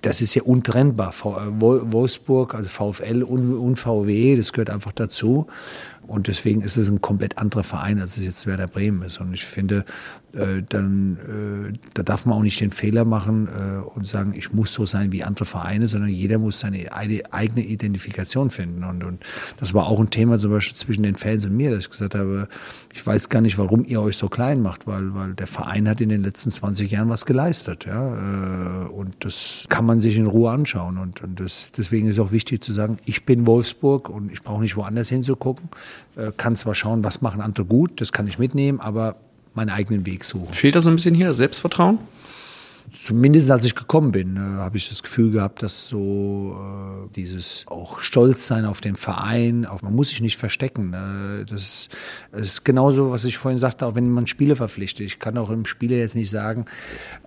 das 0.00 0.20
ist 0.20 0.36
ja 0.36 0.44
untrennbar. 0.44 1.10
V, 1.10 1.36
äh, 1.36 1.60
Wolfsburg, 1.60 2.54
also 2.54 2.68
VfL 2.68 3.24
und, 3.24 3.52
und 3.54 3.76
VW, 3.76 4.36
das 4.36 4.52
gehört 4.52 4.70
einfach 4.70 4.92
dazu. 4.92 5.48
Und 6.06 6.26
deswegen 6.26 6.62
ist 6.62 6.76
es 6.76 6.88
ein 6.88 7.00
komplett 7.00 7.38
anderer 7.38 7.62
Verein, 7.62 8.00
als 8.00 8.16
es 8.16 8.24
jetzt 8.24 8.46
Werder 8.46 8.66
Bremen 8.66 9.02
ist. 9.02 9.20
Und 9.20 9.32
ich 9.32 9.44
finde, 9.44 9.84
äh, 10.32 10.62
dann 10.68 11.72
äh, 11.72 11.78
da 11.94 12.02
darf 12.02 12.26
man 12.26 12.36
auch 12.36 12.42
nicht 12.42 12.60
den 12.60 12.72
Fehler 12.72 13.04
machen 13.04 13.48
äh, 13.48 13.78
und 13.78 14.08
sagen, 14.08 14.34
ich 14.36 14.52
muss 14.52 14.72
so 14.72 14.86
sein 14.86 15.12
wie 15.12 15.22
andere 15.22 15.44
Vereine, 15.44 15.86
sondern 15.86 16.10
jeder 16.10 16.38
muss 16.38 16.60
seine 16.60 16.92
eigene 16.92 17.64
Identifikation 17.64 18.50
finden. 18.50 18.82
Und, 18.82 19.04
und 19.04 19.24
das 19.58 19.72
war 19.72 19.86
auch 19.86 20.00
ein 20.00 20.10
Thema 20.10 20.38
zum 20.38 20.50
Beispiel 20.50 20.76
zwischen 20.76 21.04
den 21.04 21.16
Fans 21.16 21.44
und 21.44 21.56
mir, 21.56 21.70
dass 21.70 21.80
ich 21.80 21.90
gesagt 21.90 22.14
habe, 22.14 22.48
ich 22.92 23.06
weiß 23.06 23.28
gar 23.28 23.40
nicht, 23.40 23.56
warum 23.56 23.84
ihr 23.84 24.00
euch 24.00 24.16
so 24.16 24.28
klein 24.28 24.62
macht, 24.62 24.86
weil, 24.86 25.14
weil 25.14 25.34
der 25.34 25.46
Verein 25.46 25.88
hat 25.88 26.00
in 26.00 26.08
den 26.08 26.22
letzten 26.22 26.50
20 26.50 26.90
Jahren 26.90 27.08
was 27.08 27.24
geleistet. 27.24 27.86
Ja? 27.86 28.14
Äh, 28.14 28.88
und 28.88 29.14
das 29.20 29.64
kann 29.68 29.86
man 29.86 30.00
sich 30.00 30.16
in 30.16 30.26
Ruhe 30.26 30.50
anschauen. 30.50 30.98
Und, 30.98 31.22
und 31.22 31.38
das, 31.38 31.70
deswegen 31.76 32.08
ist 32.08 32.18
auch 32.18 32.32
wichtig 32.32 32.64
zu 32.64 32.72
sagen, 32.72 32.98
ich 33.04 33.24
bin 33.24 33.46
Wolfsburg 33.46 34.08
und 34.08 34.32
ich 34.32 34.42
brauche 34.42 34.60
nicht 34.60 34.76
woanders 34.76 35.08
hinzugucken. 35.08 35.68
Äh, 36.16 36.32
kann 36.36 36.56
zwar 36.56 36.74
schauen, 36.74 37.04
was 37.04 37.22
machen 37.22 37.40
andere 37.40 37.64
gut, 37.64 38.00
das 38.00 38.10
kann 38.12 38.26
ich 38.26 38.38
mitnehmen, 38.38 38.80
aber 38.80 39.16
meinen 39.54 39.70
eigenen 39.70 40.06
Weg 40.06 40.24
suchen. 40.24 40.52
Fehlt 40.52 40.74
da 40.74 40.80
so 40.80 40.90
ein 40.90 40.96
bisschen 40.96 41.14
hier 41.14 41.26
das 41.26 41.36
Selbstvertrauen? 41.36 41.98
Zumindest 42.92 43.50
als 43.50 43.64
ich 43.64 43.74
gekommen 43.74 44.10
bin, 44.10 44.36
äh, 44.36 44.40
habe 44.40 44.76
ich 44.76 44.88
das 44.88 45.02
Gefühl 45.02 45.30
gehabt, 45.30 45.62
dass 45.62 45.86
so 45.86 46.56
äh, 46.58 47.08
dieses 47.14 47.64
auch 47.66 48.00
Stolz 48.00 48.46
sein 48.46 48.64
auf 48.64 48.80
den 48.80 48.96
Verein, 48.96 49.64
auch, 49.64 49.82
man 49.82 49.94
muss 49.94 50.08
sich 50.08 50.20
nicht 50.20 50.36
verstecken. 50.36 50.92
Äh, 50.92 51.44
das, 51.44 51.62
ist, 51.62 51.88
das 52.32 52.42
ist 52.42 52.64
genauso, 52.64 53.10
was 53.10 53.24
ich 53.24 53.38
vorhin 53.38 53.58
sagte, 53.58 53.86
auch 53.86 53.94
wenn 53.94 54.10
man 54.10 54.26
Spiele 54.26 54.56
verpflichtet. 54.56 55.06
Ich 55.06 55.18
kann 55.18 55.38
auch 55.38 55.50
im 55.50 55.66
Spieler 55.66 55.96
jetzt 55.96 56.16
nicht 56.16 56.30
sagen, 56.30 56.64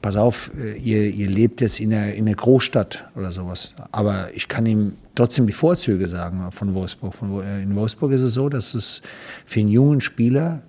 pass 0.01 0.15
auf, 0.15 0.51
äh, 0.57 0.77
ihr, 0.77 1.05
ihr 1.13 1.29
lebt 1.29 1.61
jetzt 1.61 1.79
in 1.79 1.93
einer, 1.93 2.13
in 2.13 2.27
einer 2.27 2.35
Großstadt 2.35 3.09
oder 3.15 3.31
sowas. 3.31 3.73
Aber 3.91 4.33
ich 4.33 4.47
kann 4.47 4.65
ihm 4.65 4.93
trotzdem 5.15 5.47
die 5.47 5.53
Vorzüge 5.53 6.07
sagen 6.07 6.51
von 6.51 6.73
Wolfsburg. 6.73 7.15
Von, 7.15 7.41
äh, 7.41 7.63
in 7.63 7.75
Wolfsburg 7.75 8.11
ist 8.11 8.21
es 8.21 8.33
so, 8.33 8.49
dass 8.49 8.73
es 8.73 9.01
für 9.45 9.61
einen 9.61 9.69
jungen 9.69 10.01
Spieler 10.01 10.61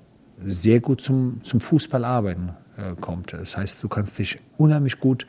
sehr 0.45 0.81
gut 0.81 1.01
zum, 1.01 1.41
zum 1.43 1.61
Fußball 1.61 2.05
arbeiten 2.05 2.51
äh, 2.77 2.95
kommt. 3.01 3.33
Das 3.33 3.57
heißt, 3.57 3.83
du 3.83 3.89
kannst 3.89 4.19
dich 4.19 4.39
unheimlich 4.57 4.99
gut 4.99 5.27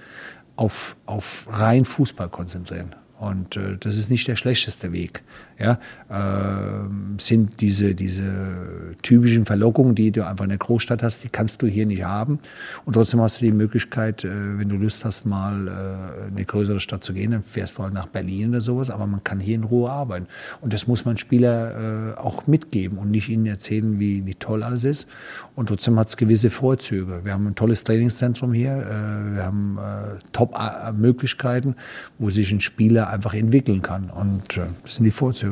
auf, 0.55 0.95
auf 1.05 1.47
rein 1.49 1.85
Fußball 1.85 2.29
konzentrieren. 2.29 2.95
Und 3.19 3.55
äh, 3.55 3.77
das 3.77 3.95
ist 3.95 4.09
nicht 4.09 4.27
der 4.27 4.35
schlechteste 4.35 4.91
Weg. 4.91 5.23
Ja? 5.57 5.79
Äh, 6.09 6.89
sind 7.17 7.61
diese, 7.61 7.95
diese 7.95 8.95
typischen 9.01 9.45
Verlockungen, 9.45 9.95
die 9.95 10.11
du 10.11 10.25
einfach 10.25 10.43
in 10.43 10.49
der 10.49 10.57
Großstadt 10.57 11.01
hast, 11.01 11.23
die 11.23 11.29
kannst 11.29 11.61
du 11.61 11.67
hier 11.67 11.85
nicht 11.85 12.03
haben. 12.03 12.39
Und 12.85 12.93
trotzdem 12.93 13.21
hast 13.21 13.39
du 13.39 13.45
die 13.45 13.51
Möglichkeit, 13.51 14.23
äh, 14.23 14.59
wenn 14.59 14.69
du 14.69 14.75
Lust 14.75 15.05
hast, 15.05 15.25
mal 15.25 15.67
äh, 15.67 16.27
in 16.27 16.35
eine 16.35 16.45
größere 16.45 16.79
Stadt 16.79 17.03
zu 17.03 17.13
gehen, 17.13 17.31
dann 17.31 17.43
fährst 17.43 17.77
du 17.77 17.83
halt 17.83 17.93
nach 17.93 18.07
Berlin 18.07 18.49
oder 18.49 18.61
sowas. 18.61 18.89
Aber 18.89 19.07
man 19.07 19.23
kann 19.23 19.39
hier 19.39 19.55
in 19.55 19.63
Ruhe 19.63 19.89
arbeiten. 19.89 20.27
Und 20.61 20.73
das 20.73 20.87
muss 20.87 21.05
man 21.05 21.17
Spieler 21.17 22.15
äh, 22.15 22.17
auch 22.17 22.47
mitgeben 22.47 22.97
und 22.97 23.11
nicht 23.11 23.29
ihnen 23.29 23.45
erzählen, 23.45 23.99
wie, 23.99 24.25
wie 24.25 24.35
toll 24.35 24.63
alles 24.63 24.83
ist. 24.83 25.07
Und 25.55 25.67
trotzdem 25.67 25.97
hat 25.97 26.09
es 26.09 26.17
gewisse 26.17 26.49
Vorzüge. 26.49 27.21
Wir 27.23 27.33
haben 27.33 27.47
ein 27.47 27.55
tolles 27.55 27.83
Trainingszentrum 27.83 28.53
hier. 28.53 28.73
Äh, 28.73 29.35
wir 29.35 29.43
haben 29.45 29.77
äh, 29.77 30.19
Top-Möglichkeiten, 30.33 31.75
wo 32.19 32.29
sich 32.29 32.51
ein 32.51 32.59
Spieler 32.59 33.09
einfach 33.09 33.33
entwickeln 33.33 33.81
kann. 33.81 34.09
Und 34.09 34.57
das 34.57 34.95
sind 34.95 35.05
die 35.05 35.11
Vorzüge. 35.11 35.44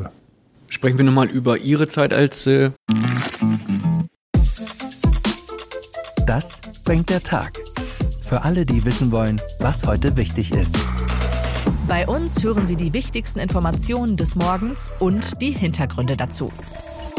Sprechen 0.73 0.97
wir 0.97 1.05
nochmal 1.05 1.29
über 1.29 1.59
Ihre 1.59 1.87
Zeit 1.87 2.13
als. 2.13 2.47
Äh 2.47 2.71
das 6.25 6.61
bringt 6.83 7.11
der 7.11 7.21
Tag. 7.21 7.59
Für 8.27 8.41
alle, 8.41 8.65
die 8.65 8.83
wissen 8.83 9.11
wollen, 9.11 9.39
was 9.59 9.85
heute 9.85 10.17
wichtig 10.17 10.51
ist. 10.51 10.75
Bei 11.87 12.07
uns 12.07 12.43
hören 12.43 12.65
Sie 12.65 12.75
die 12.75 12.91
wichtigsten 12.91 13.37
Informationen 13.37 14.17
des 14.17 14.35
Morgens 14.35 14.89
und 14.97 15.39
die 15.43 15.51
Hintergründe 15.51 16.17
dazu. 16.17 16.51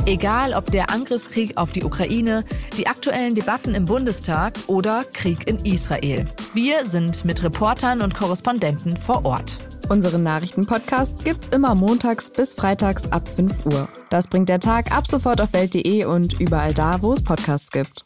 Egal 0.04 0.52
ob 0.52 0.72
der 0.72 0.90
Angriffskrieg 0.90 1.56
auf 1.56 1.70
die 1.70 1.84
Ukraine, 1.84 2.44
die 2.76 2.88
aktuellen 2.88 3.36
Debatten 3.36 3.76
im 3.76 3.84
Bundestag 3.84 4.54
oder 4.66 5.04
Krieg 5.12 5.48
in 5.48 5.64
Israel. 5.64 6.24
Wir 6.54 6.84
sind 6.84 7.24
mit 7.24 7.44
Reportern 7.44 8.02
und 8.02 8.14
Korrespondenten 8.14 8.96
vor 8.96 9.24
Ort. 9.24 9.58
Unseren 9.88 10.22
Nachrichtenpodcast 10.22 11.24
gibt's 11.24 11.48
immer 11.48 11.74
montags 11.74 12.30
bis 12.30 12.54
freitags 12.54 13.10
ab 13.12 13.28
5 13.28 13.66
Uhr. 13.66 13.88
Das 14.08 14.28
bringt 14.28 14.48
der 14.48 14.60
Tag 14.60 14.90
ab 14.90 15.06
sofort 15.06 15.40
auf 15.40 15.52
welt.de 15.52 16.04
und 16.06 16.40
überall 16.40 16.72
da, 16.72 17.02
wo 17.02 17.12
es 17.12 17.22
Podcasts 17.22 17.70
gibt. 17.70 18.02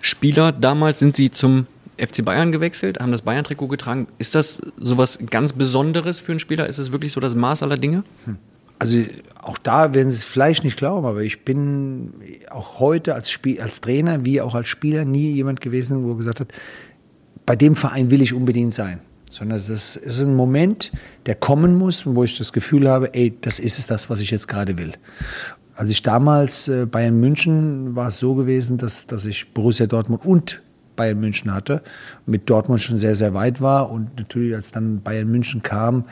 Spieler, 0.00 0.52
damals 0.52 0.98
sind 0.98 1.16
sie 1.16 1.30
zum 1.30 1.66
FC 1.98 2.24
Bayern 2.24 2.52
gewechselt, 2.52 3.00
haben 3.00 3.12
das 3.12 3.22
Bayern-Trikot 3.22 3.68
getragen. 3.68 4.06
Ist 4.18 4.34
das 4.34 4.60
sowas 4.76 5.18
ganz 5.30 5.54
Besonderes 5.54 6.20
für 6.20 6.32
einen 6.32 6.40
Spieler? 6.40 6.66
Ist 6.66 6.78
es 6.78 6.92
wirklich 6.92 7.12
so 7.12 7.20
das 7.20 7.34
Maß 7.34 7.62
aller 7.62 7.76
Dinge? 7.76 8.04
Hm. 8.24 8.36
Also 8.78 8.98
auch 9.40 9.58
da 9.58 9.94
werden 9.94 10.10
Sie 10.10 10.16
es 10.16 10.24
vielleicht 10.24 10.64
nicht 10.64 10.76
glauben, 10.76 11.06
aber 11.06 11.22
ich 11.22 11.44
bin 11.44 12.14
auch 12.50 12.80
heute 12.80 13.14
als, 13.14 13.30
Spiel, 13.30 13.60
als 13.60 13.80
Trainer 13.80 14.24
wie 14.24 14.40
auch 14.40 14.56
als 14.56 14.68
Spieler 14.68 15.04
nie 15.04 15.30
jemand 15.30 15.60
gewesen, 15.60 16.04
wo 16.04 16.16
gesagt 16.16 16.40
hat, 16.40 16.48
bei 17.46 17.56
dem 17.56 17.76
Verein 17.76 18.10
will 18.10 18.22
ich 18.22 18.34
unbedingt 18.34 18.74
sein. 18.74 19.00
Sondern 19.30 19.58
es 19.58 19.68
ist 19.96 20.20
ein 20.20 20.34
Moment, 20.34 20.92
der 21.24 21.34
kommen 21.34 21.76
muss, 21.76 22.04
wo 22.06 22.22
ich 22.22 22.36
das 22.36 22.52
Gefühl 22.52 22.88
habe, 22.88 23.14
ey, 23.14 23.34
das 23.40 23.58
ist 23.58 23.78
es 23.78 23.86
das, 23.86 24.10
was 24.10 24.20
ich 24.20 24.30
jetzt 24.30 24.46
gerade 24.46 24.76
will. 24.76 24.92
Als 25.74 25.88
ich 25.88 26.02
damals 26.02 26.68
äh, 26.68 26.84
Bayern 26.84 27.18
München 27.18 27.96
war 27.96 28.08
es 28.08 28.18
so 28.18 28.34
gewesen, 28.34 28.76
dass, 28.76 29.06
dass 29.06 29.24
ich 29.24 29.54
Borussia 29.54 29.86
Dortmund 29.86 30.24
und 30.26 30.60
Bayern 30.96 31.18
München 31.18 31.54
hatte, 31.54 31.82
mit 32.26 32.50
Dortmund 32.50 32.82
schon 32.82 32.98
sehr, 32.98 33.16
sehr 33.16 33.32
weit 33.32 33.62
war 33.62 33.90
und 33.90 34.18
natürlich, 34.18 34.54
als 34.54 34.70
dann 34.70 35.00
Bayern 35.00 35.30
München 35.30 35.62
kam, 35.62 36.04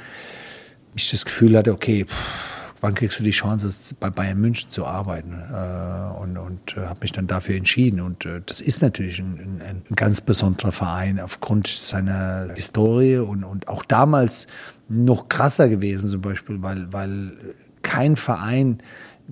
ich 0.94 1.10
das 1.10 1.26
Gefühl 1.26 1.56
hatte, 1.58 1.72
okay, 1.72 2.06
pff, 2.06 2.49
wann 2.80 2.94
kriegst 2.94 3.18
du 3.18 3.22
die 3.22 3.30
Chance, 3.30 3.94
bei 4.00 4.10
Bayern 4.10 4.40
München 4.40 4.70
zu 4.70 4.86
arbeiten? 4.86 5.32
Äh, 5.32 6.20
und 6.20 6.36
und 6.38 6.76
äh, 6.76 6.86
habe 6.86 7.00
mich 7.02 7.12
dann 7.12 7.26
dafür 7.26 7.56
entschieden. 7.56 8.00
Und 8.00 8.24
äh, 8.24 8.40
das 8.44 8.60
ist 8.60 8.82
natürlich 8.82 9.18
ein, 9.18 9.60
ein, 9.60 9.82
ein, 9.88 9.96
ganz 9.96 10.20
besonderer 10.20 10.72
Verein 10.72 11.20
aufgrund 11.20 11.66
seiner 11.66 12.52
Historie 12.54 13.18
und, 13.18 13.44
und 13.44 13.68
auch 13.68 13.84
damals 13.84 14.46
noch 14.88 15.28
krasser 15.28 15.68
gewesen 15.68 16.10
zum 16.10 16.20
Beispiel, 16.20 16.62
weil, 16.62 16.92
weil 16.92 17.32
kein 17.82 18.16
Verein 18.16 18.78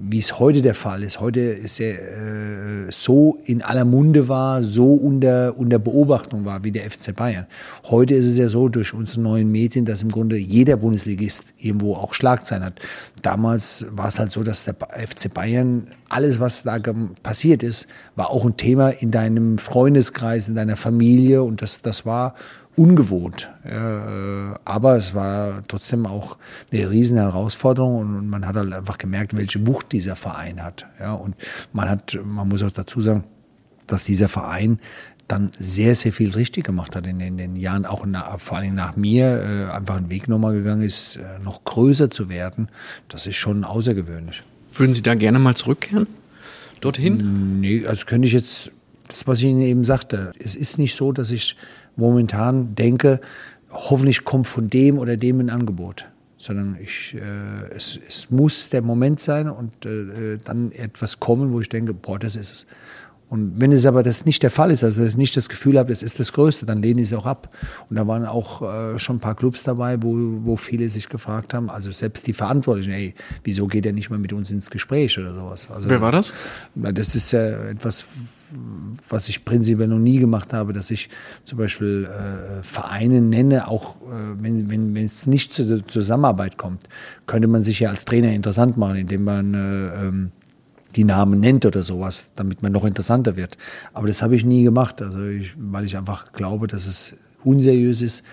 wie 0.00 0.20
es 0.20 0.38
heute 0.38 0.62
der 0.62 0.74
Fall 0.74 1.02
ist. 1.02 1.20
Heute 1.20 1.40
ist 1.40 1.80
er 1.80 1.98
äh, 1.98 2.90
so 2.90 3.38
in 3.44 3.62
aller 3.62 3.84
Munde 3.84 4.28
war, 4.28 4.62
so 4.62 4.94
unter, 4.94 5.56
unter 5.56 5.78
Beobachtung 5.80 6.44
war 6.44 6.62
wie 6.62 6.70
der 6.70 6.88
FC 6.88 7.14
Bayern. 7.14 7.46
Heute 7.84 8.14
ist 8.14 8.26
es 8.26 8.38
ja 8.38 8.48
so 8.48 8.68
durch 8.68 8.94
unsere 8.94 9.20
neuen 9.20 9.50
Medien, 9.50 9.84
dass 9.84 10.02
im 10.02 10.10
Grunde 10.10 10.36
jeder 10.36 10.76
Bundesligist 10.76 11.52
irgendwo 11.58 11.96
auch 11.96 12.14
Schlagzeilen 12.14 12.64
hat. 12.64 12.80
Damals 13.22 13.86
war 13.90 14.08
es 14.08 14.18
halt 14.20 14.30
so, 14.30 14.44
dass 14.44 14.64
der 14.64 14.74
FC 14.74 15.32
Bayern 15.34 15.88
alles, 16.08 16.38
was 16.38 16.62
da 16.62 16.78
passiert 17.22 17.62
ist, 17.64 17.88
war 18.14 18.30
auch 18.30 18.44
ein 18.46 18.56
Thema 18.56 18.90
in 18.90 19.10
deinem 19.10 19.58
Freundeskreis, 19.58 20.48
in 20.48 20.54
deiner 20.54 20.76
Familie 20.76 21.42
und 21.42 21.60
das, 21.60 21.82
das 21.82 22.06
war 22.06 22.34
ungewohnt. 22.78 23.50
Ja, 23.64 24.52
äh, 24.52 24.54
aber 24.64 24.96
es 24.96 25.14
war 25.14 25.62
trotzdem 25.66 26.06
auch 26.06 26.38
eine 26.72 26.88
riesen 26.88 27.16
Herausforderung 27.16 27.98
und 27.98 28.30
man 28.30 28.46
hat 28.46 28.56
halt 28.56 28.72
einfach 28.72 28.98
gemerkt, 28.98 29.36
welche 29.36 29.66
Wucht 29.66 29.92
dieser 29.92 30.16
Verein 30.16 30.62
hat. 30.62 30.86
Ja, 31.00 31.14
und 31.14 31.34
man 31.72 31.88
hat, 31.90 32.18
man 32.24 32.48
muss 32.48 32.62
auch 32.62 32.70
dazu 32.70 33.00
sagen, 33.00 33.24
dass 33.86 34.04
dieser 34.04 34.28
Verein 34.28 34.78
dann 35.26 35.50
sehr, 35.52 35.94
sehr 35.94 36.12
viel 36.12 36.30
richtig 36.30 36.64
gemacht 36.64 36.96
hat 36.96 37.06
in 37.06 37.18
den, 37.18 37.28
in 37.28 37.36
den 37.36 37.56
Jahren, 37.56 37.84
auch 37.84 38.06
nach, 38.06 38.40
vor 38.40 38.58
allem 38.58 38.74
nach 38.74 38.96
mir, 38.96 39.68
äh, 39.70 39.72
einfach 39.74 39.96
einen 39.96 40.08
Weg 40.08 40.26
nochmal 40.28 40.54
gegangen 40.54 40.82
ist, 40.82 41.16
äh, 41.16 41.38
noch 41.44 41.64
größer 41.64 42.10
zu 42.10 42.30
werden. 42.30 42.68
Das 43.08 43.26
ist 43.26 43.36
schon 43.36 43.64
außergewöhnlich. 43.64 44.42
Würden 44.72 44.94
Sie 44.94 45.02
da 45.02 45.14
gerne 45.14 45.38
mal 45.38 45.54
zurückkehren? 45.54 46.06
Dorthin? 46.80 47.60
Nee, 47.60 47.86
also 47.86 48.06
könnte 48.06 48.26
ich 48.26 48.32
jetzt, 48.32 48.70
das, 49.08 49.26
was 49.26 49.38
ich 49.38 49.46
Ihnen 49.46 49.62
eben 49.62 49.84
sagte, 49.84 50.32
es 50.38 50.54
ist 50.54 50.78
nicht 50.78 50.94
so, 50.94 51.12
dass 51.12 51.30
ich 51.30 51.56
momentan 51.98 52.74
denke, 52.74 53.20
hoffentlich 53.70 54.24
kommt 54.24 54.46
von 54.46 54.70
dem 54.70 54.98
oder 54.98 55.16
dem 55.16 55.40
ein 55.40 55.50
Angebot. 55.50 56.06
Sondern 56.40 56.78
ich, 56.80 57.14
äh, 57.14 57.74
es, 57.74 57.98
es 58.06 58.30
muss 58.30 58.70
der 58.70 58.82
Moment 58.82 59.18
sein 59.18 59.48
und 59.48 59.84
äh, 59.84 60.38
dann 60.42 60.70
etwas 60.70 61.18
kommen, 61.18 61.52
wo 61.52 61.60
ich 61.60 61.68
denke, 61.68 61.92
boah, 61.94 62.18
das 62.18 62.36
ist 62.36 62.52
es. 62.52 62.66
Und 63.28 63.60
wenn 63.60 63.72
es 63.72 63.84
aber 63.84 64.02
das 64.02 64.24
nicht 64.24 64.42
der 64.42 64.50
Fall 64.50 64.70
ist, 64.70 64.82
also 64.82 65.04
ich 65.04 65.16
nicht 65.16 65.36
das 65.36 65.50
Gefühl 65.50 65.78
habe, 65.78 65.90
das 65.90 66.02
ist 66.02 66.18
das 66.18 66.32
Größte, 66.32 66.64
dann 66.64 66.80
lehne 66.80 67.02
ich 67.02 67.08
es 67.08 67.12
auch 67.12 67.26
ab. 67.26 67.54
Und 67.90 67.96
da 67.96 68.06
waren 68.06 68.24
auch 68.24 68.62
äh, 68.62 68.98
schon 68.98 69.16
ein 69.16 69.20
paar 69.20 69.34
Clubs 69.34 69.62
dabei, 69.62 70.02
wo, 70.02 70.16
wo 70.44 70.56
viele 70.56 70.88
sich 70.88 71.10
gefragt 71.10 71.52
haben, 71.52 71.68
also 71.68 71.90
selbst 71.90 72.26
die 72.26 72.32
Verantwortlichen, 72.32 72.92
ey, 72.92 73.14
wieso 73.44 73.66
geht 73.66 73.84
er 73.84 73.92
nicht 73.92 74.08
mal 74.08 74.18
mit 74.18 74.32
uns 74.32 74.50
ins 74.50 74.70
Gespräch 74.70 75.18
oder 75.18 75.34
sowas. 75.34 75.68
Also, 75.70 75.90
Wer 75.90 76.00
war 76.00 76.12
das? 76.12 76.32
Das 76.74 77.14
ist 77.14 77.32
ja 77.32 77.68
etwas, 77.68 78.04
was 79.08 79.28
ich 79.28 79.44
prinzipiell 79.44 79.88
noch 79.88 79.98
nie 79.98 80.18
gemacht 80.18 80.52
habe, 80.52 80.72
dass 80.72 80.90
ich 80.90 81.08
zum 81.44 81.58
Beispiel 81.58 82.06
äh, 82.06 82.62
Vereine 82.62 83.20
nenne, 83.20 83.68
auch 83.68 83.96
äh, 83.96 84.40
wenn, 84.40 84.94
wenn, 84.94 85.04
es 85.04 85.26
nicht 85.26 85.52
zur 85.52 85.86
Zusammenarbeit 85.86 86.56
kommt, 86.56 86.84
könnte 87.26 87.48
man 87.48 87.62
sich 87.62 87.80
ja 87.80 87.90
als 87.90 88.04
Trainer 88.04 88.32
interessant 88.32 88.76
machen, 88.76 88.96
indem 88.96 89.24
man 89.24 89.54
äh, 89.54 90.06
ähm, 90.06 90.32
die 90.96 91.04
Namen 91.04 91.40
nennt 91.40 91.66
oder 91.66 91.82
sowas, 91.82 92.30
damit 92.36 92.62
man 92.62 92.72
noch 92.72 92.84
interessanter 92.84 93.36
wird. 93.36 93.58
Aber 93.92 94.06
das 94.06 94.22
habe 94.22 94.34
ich 94.36 94.44
nie 94.44 94.62
gemacht, 94.62 95.02
also 95.02 95.26
ich, 95.26 95.54
weil 95.58 95.84
ich 95.84 95.96
einfach 95.96 96.32
glaube, 96.32 96.66
dass 96.66 96.86
es 96.86 97.16
unseriös 97.42 98.02
ist, 98.02 98.24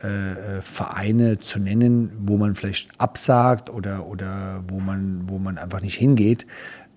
äh, 0.00 0.60
Vereine 0.62 1.38
zu 1.38 1.58
nennen, 1.58 2.12
wo 2.24 2.36
man 2.36 2.54
vielleicht 2.54 2.88
absagt 2.98 3.70
oder, 3.70 4.06
oder 4.06 4.62
wo, 4.68 4.80
man, 4.80 5.22
wo 5.26 5.38
man 5.38 5.58
einfach 5.58 5.80
nicht 5.80 5.96
hingeht. 5.96 6.46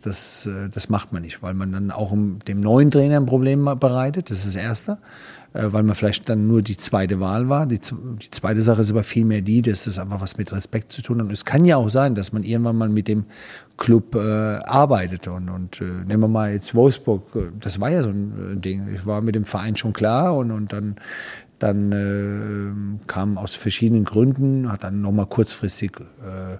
Das, 0.01 0.45
äh, 0.45 0.69
das 0.69 0.89
macht 0.89 1.11
man 1.11 1.21
nicht, 1.21 1.41
weil 1.41 1.53
man 1.53 1.71
dann 1.71 1.91
auch 1.91 2.11
dem 2.11 2.59
neuen 2.59 2.91
Trainer 2.91 3.17
ein 3.17 3.25
Problem 3.25 3.65
bereitet. 3.79 4.29
Das 4.29 4.39
ist 4.39 4.55
das 4.55 4.55
Erste. 4.55 4.97
Äh, 5.57 5.73
weil 5.73 5.83
man 5.83 5.95
vielleicht 5.95 6.27
dann 6.29 6.47
nur 6.47 6.61
die 6.61 6.77
zweite 6.77 7.19
Wahl 7.19 7.49
war. 7.49 7.65
Die, 7.65 7.79
die 7.79 8.31
zweite 8.31 8.61
Sache 8.61 8.81
ist 8.81 8.91
aber 8.91 9.03
vielmehr 9.03 9.41
die, 9.41 9.61
dass 9.61 9.85
das 9.85 9.97
einfach 9.97 10.21
was 10.21 10.37
mit 10.37 10.51
Respekt 10.51 10.91
zu 10.91 11.01
tun 11.01 11.19
hat. 11.19 11.27
Und 11.27 11.33
es 11.33 11.45
kann 11.45 11.65
ja 11.65 11.77
auch 11.77 11.89
sein, 11.89 12.15
dass 12.15 12.33
man 12.33 12.43
irgendwann 12.43 12.75
mal 12.75 12.89
mit 12.89 13.07
dem 13.07 13.25
Club 13.77 14.15
äh, 14.15 14.19
arbeitet. 14.19 15.27
Und, 15.27 15.49
und 15.49 15.81
äh, 15.81 16.03
nehmen 16.05 16.21
wir 16.21 16.27
mal 16.27 16.51
jetzt 16.51 16.75
Wolfsburg, 16.75 17.35
äh, 17.35 17.39
das 17.59 17.79
war 17.79 17.89
ja 17.89 18.03
so 18.03 18.09
ein 18.09 18.61
Ding. 18.61 18.87
Ich 18.93 19.05
war 19.05 19.21
mit 19.21 19.35
dem 19.35 19.45
Verein 19.45 19.75
schon 19.75 19.93
klar 19.93 20.35
und, 20.35 20.51
und 20.51 20.73
dann 20.73 20.95
dann 21.59 21.91
äh, 21.91 23.07
kam 23.07 23.37
aus 23.37 23.55
verschiedenen 23.55 24.05
Gründen, 24.05 24.71
hat 24.71 24.83
dann 24.83 25.01
nochmal 25.01 25.25
kurzfristig 25.25 25.91
äh, 25.99 26.57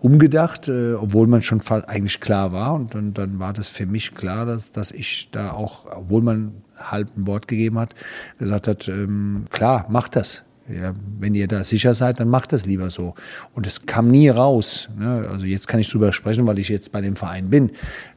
umgedacht, 0.00 0.68
äh, 0.68 0.94
obwohl 0.94 1.26
man 1.26 1.42
schon 1.42 1.60
eigentlich 1.86 2.20
klar 2.20 2.52
war. 2.52 2.74
Und 2.74 2.94
dann, 2.94 3.14
dann 3.14 3.38
war 3.38 3.52
das 3.52 3.68
für 3.68 3.86
mich 3.86 4.14
klar, 4.14 4.46
dass, 4.46 4.72
dass 4.72 4.90
ich 4.90 5.28
da 5.30 5.52
auch, 5.52 5.86
obwohl 5.86 6.22
man 6.22 6.62
halb 6.76 7.16
ein 7.16 7.26
Wort 7.26 7.46
gegeben 7.46 7.78
hat, 7.78 7.94
gesagt 8.38 8.66
hat, 8.66 8.88
ähm, 8.88 9.46
klar, 9.50 9.86
macht 9.88 10.16
das. 10.16 10.42
Ja, 10.72 10.94
wenn 11.18 11.34
ihr 11.34 11.48
da 11.48 11.64
sicher 11.64 11.94
seid, 11.94 12.20
dann 12.20 12.28
macht 12.28 12.52
das 12.52 12.66
lieber 12.66 12.90
so. 12.90 13.14
Und 13.52 13.66
es 13.66 13.86
kam 13.86 14.08
nie 14.08 14.28
raus. 14.28 14.88
Ne? 14.98 15.26
Also 15.30 15.46
jetzt 15.46 15.68
kann 15.68 15.80
ich 15.80 15.90
drüber 15.90 16.12
sprechen, 16.12 16.46
weil 16.46 16.58
ich 16.58 16.68
jetzt 16.68 16.92
bei 16.92 17.00
dem 17.00 17.16
Verein 17.16 17.50
bin. 17.50 17.70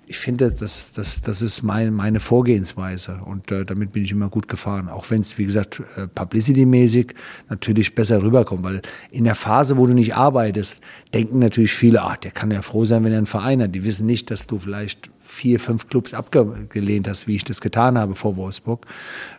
Ich 0.06 0.18
finde, 0.18 0.52
das, 0.52 0.92
das, 0.92 1.22
das 1.22 1.42
ist 1.42 1.64
mein, 1.64 1.94
meine 1.94 2.20
Vorgehensweise 2.20 3.22
und 3.26 3.52
äh, 3.52 3.64
damit 3.64 3.94
bin 3.94 4.04
ich 4.04 4.12
immer 4.12 4.30
gut 4.30 4.48
gefahren. 4.50 4.90
Auch 4.90 5.10
wenn 5.10 5.22
es, 5.22 5.38
wie 5.38 5.46
gesagt, 5.46 5.82
äh, 5.96 6.08
publicity-mäßig 6.08 7.16
natürlich 7.50 7.96
besser 7.96 8.22
rüberkommt, 8.22 8.64
weil 8.64 8.82
in 9.12 9.24
der 9.24 9.36
Phase, 9.36 9.78
wo 9.78 9.88
du 9.88 9.94
nicht 9.94 10.16
arbeitest, 10.16 10.82
denken 11.14 11.40
natürlich 11.40 11.72
viele, 11.74 12.02
ach, 12.02 12.18
der 12.18 12.32
kann 12.32 12.52
ja 12.52 12.62
froh 12.62 12.84
sein, 12.84 13.04
wenn 13.06 13.14
er 13.14 13.20
einen 13.20 13.28
Verein 13.28 13.62
hat. 13.62 13.74
Die 13.74 13.86
wissen 13.86 14.06
nicht, 14.06 14.30
dass 14.30 14.46
du 14.46 14.60
vielleicht 14.60 15.10
vier, 15.34 15.60
fünf 15.60 15.88
Clubs 15.88 16.14
abgelehnt 16.14 17.08
hast, 17.08 17.28
wie 17.28 17.36
ich 17.36 17.44
das 17.44 17.60
getan 17.60 17.98
habe 17.98 18.16
vor 18.16 18.36
Wolfsburg. 18.36 18.86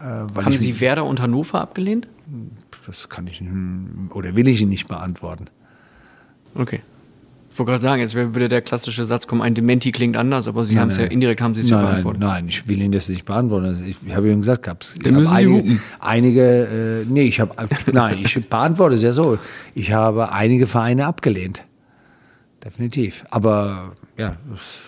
Äh, 0.01 0.05
Haben 0.05 0.59
Sie 0.59 0.81
Werder 0.81 1.05
und 1.05 1.21
Hannover 1.21 1.61
abgelehnt? 1.61 2.09
Das 2.87 3.09
kann 3.09 3.27
ich 3.27 3.43
oder 4.11 4.37
will 4.37 4.49
ich 4.49 4.61
Ihnen 4.61 4.71
nicht 4.71 4.89
beantworten. 4.89 5.47
Okay. 6.55 6.81
Ich 7.55 7.59
wollte 7.61 7.71
gerade 7.71 7.83
sagen, 7.83 8.03
jetzt 8.03 8.15
würde 8.15 8.49
der 8.49 8.63
klassische 8.63 9.05
Satz 9.05 9.29
kommen, 9.29 9.41
ein 9.41 9.55
Dementi 9.55 9.93
klingt 9.93 10.17
anders, 10.17 10.49
aber 10.49 10.67
Sie 10.67 10.77
haben 10.77 10.91
es 10.91 10.97
ja 10.97 11.05
indirekt 11.05 11.41
haben 11.41 11.55
Sie 11.55 11.61
es 11.61 11.71
ja 11.71 11.81
beantwortet. 11.81 12.21
Nein, 12.21 12.31
nein, 12.31 12.49
ich 12.49 12.67
will 12.67 12.83
Ihnen 12.83 12.91
das 12.91 13.09
nicht 13.09 13.25
beantworten. 13.25 13.67
Also 13.67 13.85
ich, 13.85 13.97
ich 14.05 14.13
habe 14.13 14.29
Ihnen 14.29 14.41
gesagt, 14.41 14.67
Dann 14.67 15.15
müssen 15.15 15.33
einige, 15.33 15.81
einige 16.01 16.43
äh, 16.43 17.05
nee, 17.09 17.23
ich 17.23 17.39
habe 17.39 17.55
nein, 17.93 18.19
ich 18.25 18.49
beantworte 18.49 18.97
es 18.97 19.05
ja 19.05 19.13
so. 19.13 19.39
Ich 19.73 19.93
habe 19.93 20.33
einige 20.33 20.67
Vereine 20.67 21.07
abgelehnt. 21.07 21.65
Definitiv. 22.65 23.25
Aber 23.31 23.93
ja, 24.19 24.37
es 24.53 24.83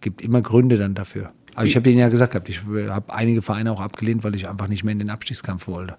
gibt 0.00 0.22
immer 0.22 0.42
Gründe 0.42 0.78
dann 0.78 0.94
dafür. 0.94 1.32
Aber 1.56 1.66
ich 1.66 1.74
habe 1.74 1.90
Ihnen 1.90 1.98
ja 1.98 2.08
gesagt, 2.08 2.48
ich 2.48 2.60
habe 2.88 3.12
einige 3.12 3.42
Vereine 3.42 3.72
auch 3.72 3.80
abgelehnt, 3.80 4.22
weil 4.22 4.36
ich 4.36 4.48
einfach 4.48 4.68
nicht 4.68 4.84
mehr 4.84 4.92
in 4.92 5.00
den 5.00 5.10
Abstiegskampf 5.10 5.66
wollte. 5.66 5.96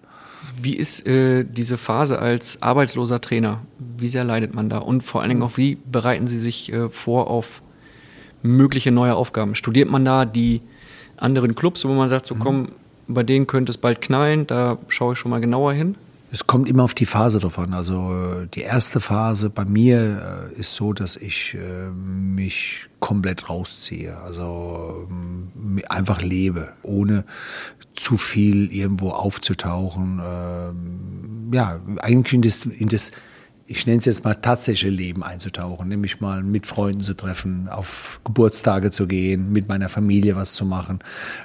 Wie 0.59 0.75
ist 0.75 1.05
äh, 1.05 1.45
diese 1.45 1.77
Phase 1.77 2.19
als 2.19 2.61
arbeitsloser 2.61 3.21
Trainer? 3.21 3.61
Wie 3.77 4.07
sehr 4.07 4.23
leidet 4.23 4.53
man 4.53 4.69
da? 4.69 4.79
Und 4.79 5.01
vor 5.01 5.21
allen 5.21 5.29
Dingen 5.29 5.43
auch, 5.43 5.57
wie 5.57 5.75
bereiten 5.75 6.27
Sie 6.27 6.39
sich 6.39 6.71
äh, 6.73 6.89
vor 6.89 7.29
auf 7.29 7.61
mögliche 8.41 8.91
neue 8.91 9.15
Aufgaben? 9.15 9.55
Studiert 9.55 9.89
man 9.89 10.03
da 10.03 10.25
die 10.25 10.61
anderen 11.17 11.55
Clubs, 11.55 11.85
wo 11.85 11.93
man 11.93 12.09
sagt, 12.09 12.25
so 12.25 12.35
komm, 12.35 12.69
bei 13.07 13.23
denen 13.23 13.47
könnte 13.47 13.71
es 13.71 13.77
bald 13.77 14.01
knallen, 14.01 14.47
da 14.47 14.77
schaue 14.87 15.13
ich 15.13 15.19
schon 15.19 15.31
mal 15.31 15.41
genauer 15.41 15.73
hin? 15.73 15.95
Es 16.29 16.45
kommt 16.45 16.67
immer 16.67 16.83
auf 16.83 16.93
die 16.93 17.05
Phase 17.05 17.39
drauf 17.39 17.57
an. 17.57 17.73
Also 17.73 18.13
äh, 18.13 18.47
die 18.47 18.61
erste 18.61 18.99
Phase 18.99 19.49
bei 19.49 19.63
mir 19.63 20.49
äh, 20.53 20.59
ist 20.59 20.75
so, 20.75 20.91
dass 20.91 21.15
ich 21.15 21.55
äh, 21.55 21.89
mich 21.91 22.87
komplett 22.99 23.49
rausziehe. 23.49 24.17
Also 24.17 25.07
ähm, 25.09 25.81
einfach 25.87 26.21
lebe, 26.21 26.69
ohne 26.83 27.23
zu 27.95 28.17
viel 28.17 28.71
irgendwo 28.73 29.11
aufzutauchen. 29.11 30.21
Ähm, 30.23 31.51
ja, 31.53 31.79
eigentlich 32.01 32.33
in 32.33 32.41
das, 32.41 32.65
in 32.65 32.89
das 32.89 33.11
ich 33.67 33.85
nenne 33.85 33.99
es 33.99 34.05
jetzt 34.05 34.23
mal 34.23 34.35
tatsächliche 34.35 34.89
Leben 34.89 35.23
einzutauchen, 35.23 35.89
nämlich 35.89 36.21
mal 36.21 36.41
mit 36.41 36.65
Freunden 36.65 37.01
zu 37.01 37.13
treffen, 37.13 37.67
auf 37.67 38.21
Geburtstage 38.23 38.91
zu 38.91 39.07
gehen, 39.07 39.51
mit 39.51 39.67
meiner 39.67 39.89
Familie 39.89 40.37
was 40.37 40.53
zu 40.53 40.65
machen, 40.65 40.99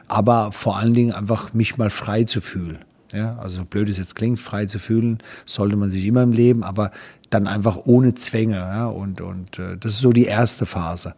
aber 0.06 0.52
vor 0.52 0.78
allen 0.78 0.94
Dingen 0.94 1.12
einfach 1.12 1.52
mich 1.52 1.78
mal 1.78 1.90
frei 1.90 2.22
zu 2.24 2.40
fühlen. 2.40 2.78
Ja, 3.12 3.36
also 3.38 3.64
blöd 3.64 3.88
es 3.88 3.98
jetzt 3.98 4.14
klingt, 4.14 4.38
frei 4.38 4.66
zu 4.66 4.78
fühlen, 4.78 5.18
sollte 5.46 5.76
man 5.76 5.90
sich 5.90 6.06
immer 6.06 6.22
im 6.22 6.32
Leben, 6.32 6.64
aber 6.64 6.90
dann 7.30 7.46
einfach 7.46 7.76
ohne 7.84 8.14
Zwänge. 8.14 8.56
Ja, 8.56 8.86
und 8.86 9.20
und 9.20 9.58
äh, 9.58 9.76
das 9.78 9.92
ist 9.92 10.00
so 10.00 10.12
die 10.12 10.24
erste 10.24 10.66
Phase. 10.66 11.14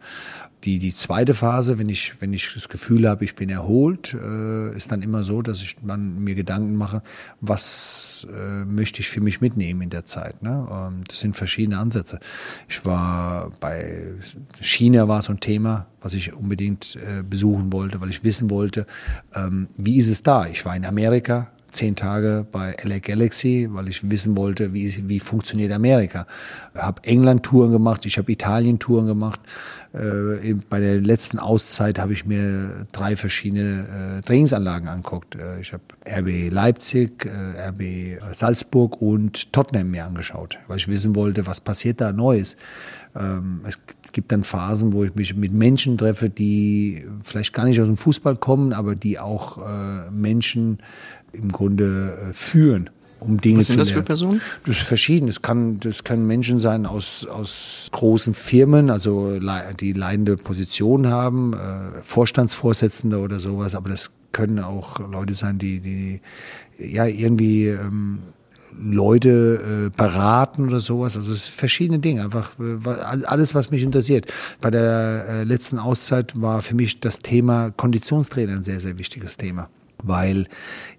Die, 0.65 0.79
die 0.79 0.95
zweite 0.95 1.35
Phase, 1.35 1.77
wenn 1.77 1.89
ich, 1.89 2.15
wenn 2.19 2.33
ich 2.33 2.51
das 2.55 2.69
Gefühl 2.69 3.07
habe, 3.07 3.23
ich 3.23 3.35
bin 3.35 3.49
erholt, 3.49 4.15
äh, 4.15 4.75
ist 4.75 4.91
dann 4.91 5.03
immer 5.03 5.23
so, 5.23 5.43
dass 5.43 5.61
ich 5.61 5.75
dann 5.85 6.23
mir 6.23 6.33
Gedanken 6.33 6.75
mache, 6.75 7.03
was 7.39 8.25
äh, 8.35 8.65
möchte 8.65 9.01
ich 9.01 9.09
für 9.09 9.21
mich 9.21 9.41
mitnehmen 9.41 9.83
in 9.83 9.91
der 9.91 10.05
Zeit. 10.05 10.41
Ne? 10.41 10.67
Ähm, 10.71 11.03
das 11.07 11.19
sind 11.19 11.35
verschiedene 11.35 11.77
Ansätze. 11.77 12.19
Ich 12.67 12.83
war 12.83 13.51
bei 13.59 14.13
China 14.59 15.07
war 15.07 15.21
so 15.21 15.33
ein 15.33 15.39
Thema, 15.39 15.85
was 16.01 16.15
ich 16.15 16.33
unbedingt 16.33 16.95
äh, 16.95 17.21
besuchen 17.21 17.71
wollte, 17.71 18.01
weil 18.01 18.09
ich 18.09 18.23
wissen 18.23 18.49
wollte, 18.49 18.87
ähm, 19.35 19.67
wie 19.77 19.97
ist 19.97 20.09
es 20.09 20.23
da? 20.23 20.47
Ich 20.47 20.65
war 20.65 20.75
in 20.75 20.85
Amerika, 20.85 21.51
zehn 21.75 21.95
Tage 21.95 22.45
bei 22.51 22.75
LA 22.83 22.99
Galaxy, 22.99 23.67
weil 23.71 23.87
ich 23.87 24.09
wissen 24.09 24.35
wollte, 24.35 24.73
wie, 24.73 25.07
wie 25.07 25.19
funktioniert 25.19 25.71
Amerika. 25.71 26.25
Ich 26.73 26.81
habe 26.81 27.03
England-Touren 27.03 27.71
gemacht, 27.71 28.05
ich 28.05 28.17
habe 28.17 28.31
Italien-Touren 28.31 29.05
gemacht. 29.05 29.39
Äh, 29.93 30.55
bei 30.69 30.79
der 30.79 30.99
letzten 30.99 31.39
Auszeit 31.39 31.99
habe 31.99 32.13
ich 32.13 32.25
mir 32.25 32.85
drei 32.91 33.15
verschiedene 33.15 34.19
äh, 34.19 34.21
Trainingsanlagen 34.21 34.87
angeguckt. 34.87 35.35
Äh, 35.35 35.61
ich 35.61 35.73
habe 35.73 35.83
RB 36.05 36.51
Leipzig, 36.51 37.25
äh, 37.25 37.69
RB 37.69 38.21
Salzburg 38.33 39.01
und 39.01 39.53
Tottenham 39.53 39.91
mir 39.91 40.05
angeschaut, 40.05 40.57
weil 40.67 40.77
ich 40.77 40.87
wissen 40.87 41.15
wollte, 41.15 41.47
was 41.47 41.61
passiert 41.61 42.01
da 42.01 42.11
Neues. 42.11 42.57
Ähm, 43.15 43.61
es 43.63 43.77
gibt 44.11 44.31
dann 44.31 44.43
Phasen, 44.43 44.91
wo 44.91 45.03
ich 45.05 45.15
mich 45.15 45.35
mit 45.35 45.53
Menschen 45.53 45.97
treffe, 45.97 46.29
die 46.29 47.05
vielleicht 47.23 47.53
gar 47.53 47.65
nicht 47.65 47.79
aus 47.79 47.87
dem 47.87 47.97
Fußball 47.97 48.35
kommen, 48.35 48.73
aber 48.73 48.95
die 48.95 49.19
auch 49.19 49.57
äh, 49.57 50.11
Menschen 50.11 50.79
im 51.37 51.51
Grunde 51.51 52.17
äh, 52.29 52.33
führen. 52.33 52.89
Um 53.19 53.41
Dinge 53.41 53.59
Was 53.59 53.67
sind 53.67 53.75
zu 53.75 53.79
das 53.79 53.89
für. 53.91 54.03
Personen? 54.03 54.41
Das 54.65 54.77
ist 54.77 54.87
verschieden. 54.87 55.27
Das, 55.27 55.41
kann, 55.41 55.79
das 55.79 56.03
können 56.03 56.27
Menschen 56.27 56.59
sein 56.59 56.85
aus, 56.85 57.25
aus 57.25 57.89
großen 57.91 58.33
Firmen, 58.33 58.89
also 58.89 59.39
die 59.79 59.93
leitende 59.93 60.37
Position 60.37 61.07
haben, 61.07 61.53
äh, 61.53 62.01
Vorstandsvorsitzende 62.03 63.19
oder 63.19 63.39
sowas, 63.39 63.73
aber 63.73 63.89
das 63.89 64.11
können 64.31 64.59
auch 64.59 64.99
Leute 64.99 65.33
sein, 65.33 65.57
die, 65.57 65.79
die 65.79 66.21
ja 66.77 67.05
irgendwie 67.05 67.67
ähm, 67.67 68.19
Leute 68.77 69.87
äh, 69.87 69.97
beraten 69.97 70.67
oder 70.67 70.81
sowas. 70.81 71.15
Also 71.15 71.31
es 71.31 71.45
sind 71.45 71.55
verschiedene 71.55 71.99
Dinge, 71.99 72.23
einfach 72.25 72.51
äh, 72.59 73.23
alles, 73.25 73.55
was 73.55 73.71
mich 73.71 73.81
interessiert. 73.81 74.31
Bei 74.59 74.69
der 74.69 75.25
äh, 75.27 75.43
letzten 75.45 75.79
Auszeit 75.79 76.39
war 76.39 76.61
für 76.61 76.75
mich 76.75 76.99
das 76.99 77.19
Thema 77.19 77.71
Konditionstrainer 77.71 78.53
ein 78.53 78.63
sehr, 78.63 78.81
sehr 78.81 78.97
wichtiges 78.97 79.37
Thema 79.37 79.69
weil 80.07 80.47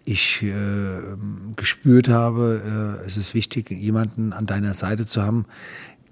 ich 0.05 0.43
äh, 0.43 0.53
gespürt 1.57 2.09
habe, 2.09 2.99
äh, 3.03 3.07
es 3.07 3.17
ist 3.17 3.35
wichtig, 3.35 3.71
jemanden 3.71 4.33
an 4.33 4.47
deiner 4.47 4.75
Seite 4.75 5.07
zu 5.07 5.23
haben, 5.23 5.47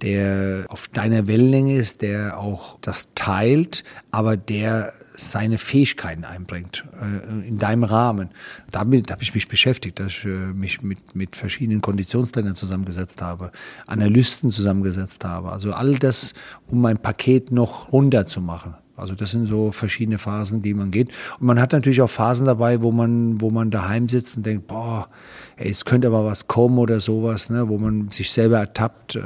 der 0.02 0.66
auf 0.68 0.88
deiner 0.88 1.26
Wellenlänge 1.26 1.76
ist, 1.76 2.02
der 2.02 2.38
auch 2.38 2.78
das 2.80 3.08
teilt, 3.14 3.84
aber 4.10 4.36
der 4.36 4.92
seine 5.16 5.58
Fähigkeiten 5.58 6.24
einbringt 6.24 6.84
äh, 7.00 7.48
in 7.48 7.58
deinem 7.58 7.84
Rahmen. 7.84 8.30
Damit 8.70 9.10
habe 9.10 9.22
ich 9.22 9.34
mich 9.34 9.48
beschäftigt, 9.48 10.00
dass 10.00 10.08
ich 10.08 10.24
äh, 10.24 10.28
mich 10.28 10.82
mit, 10.82 11.14
mit 11.14 11.36
verschiedenen 11.36 11.80
Konditionstrainern 11.80 12.56
zusammengesetzt 12.56 13.22
habe, 13.22 13.52
Analysten 13.86 14.50
zusammengesetzt 14.50 15.24
habe. 15.24 15.52
Also 15.52 15.72
all 15.72 15.94
das, 15.94 16.34
um 16.66 16.80
mein 16.80 16.98
Paket 16.98 17.52
noch 17.52 17.92
runter 17.92 18.26
zu 18.26 18.40
machen. 18.40 18.74
Also 18.96 19.14
das 19.14 19.32
sind 19.32 19.46
so 19.46 19.72
verschiedene 19.72 20.18
Phasen, 20.18 20.62
die 20.62 20.72
man 20.72 20.90
geht. 20.90 21.08
Und 21.40 21.46
man 21.46 21.60
hat 21.60 21.72
natürlich 21.72 22.00
auch 22.00 22.10
Phasen 22.10 22.46
dabei, 22.46 22.82
wo 22.82 22.92
man, 22.92 23.40
wo 23.40 23.50
man 23.50 23.70
daheim 23.70 24.08
sitzt 24.08 24.36
und 24.36 24.46
denkt, 24.46 24.68
boah, 24.68 25.08
ey, 25.56 25.70
es 25.70 25.84
könnte 25.84 26.06
aber 26.06 26.24
was 26.24 26.46
kommen 26.46 26.78
oder 26.78 27.00
sowas, 27.00 27.50
ne, 27.50 27.68
wo 27.68 27.78
man 27.78 28.10
sich 28.10 28.30
selber 28.30 28.58
ertappt, 28.58 29.16
äh, 29.16 29.20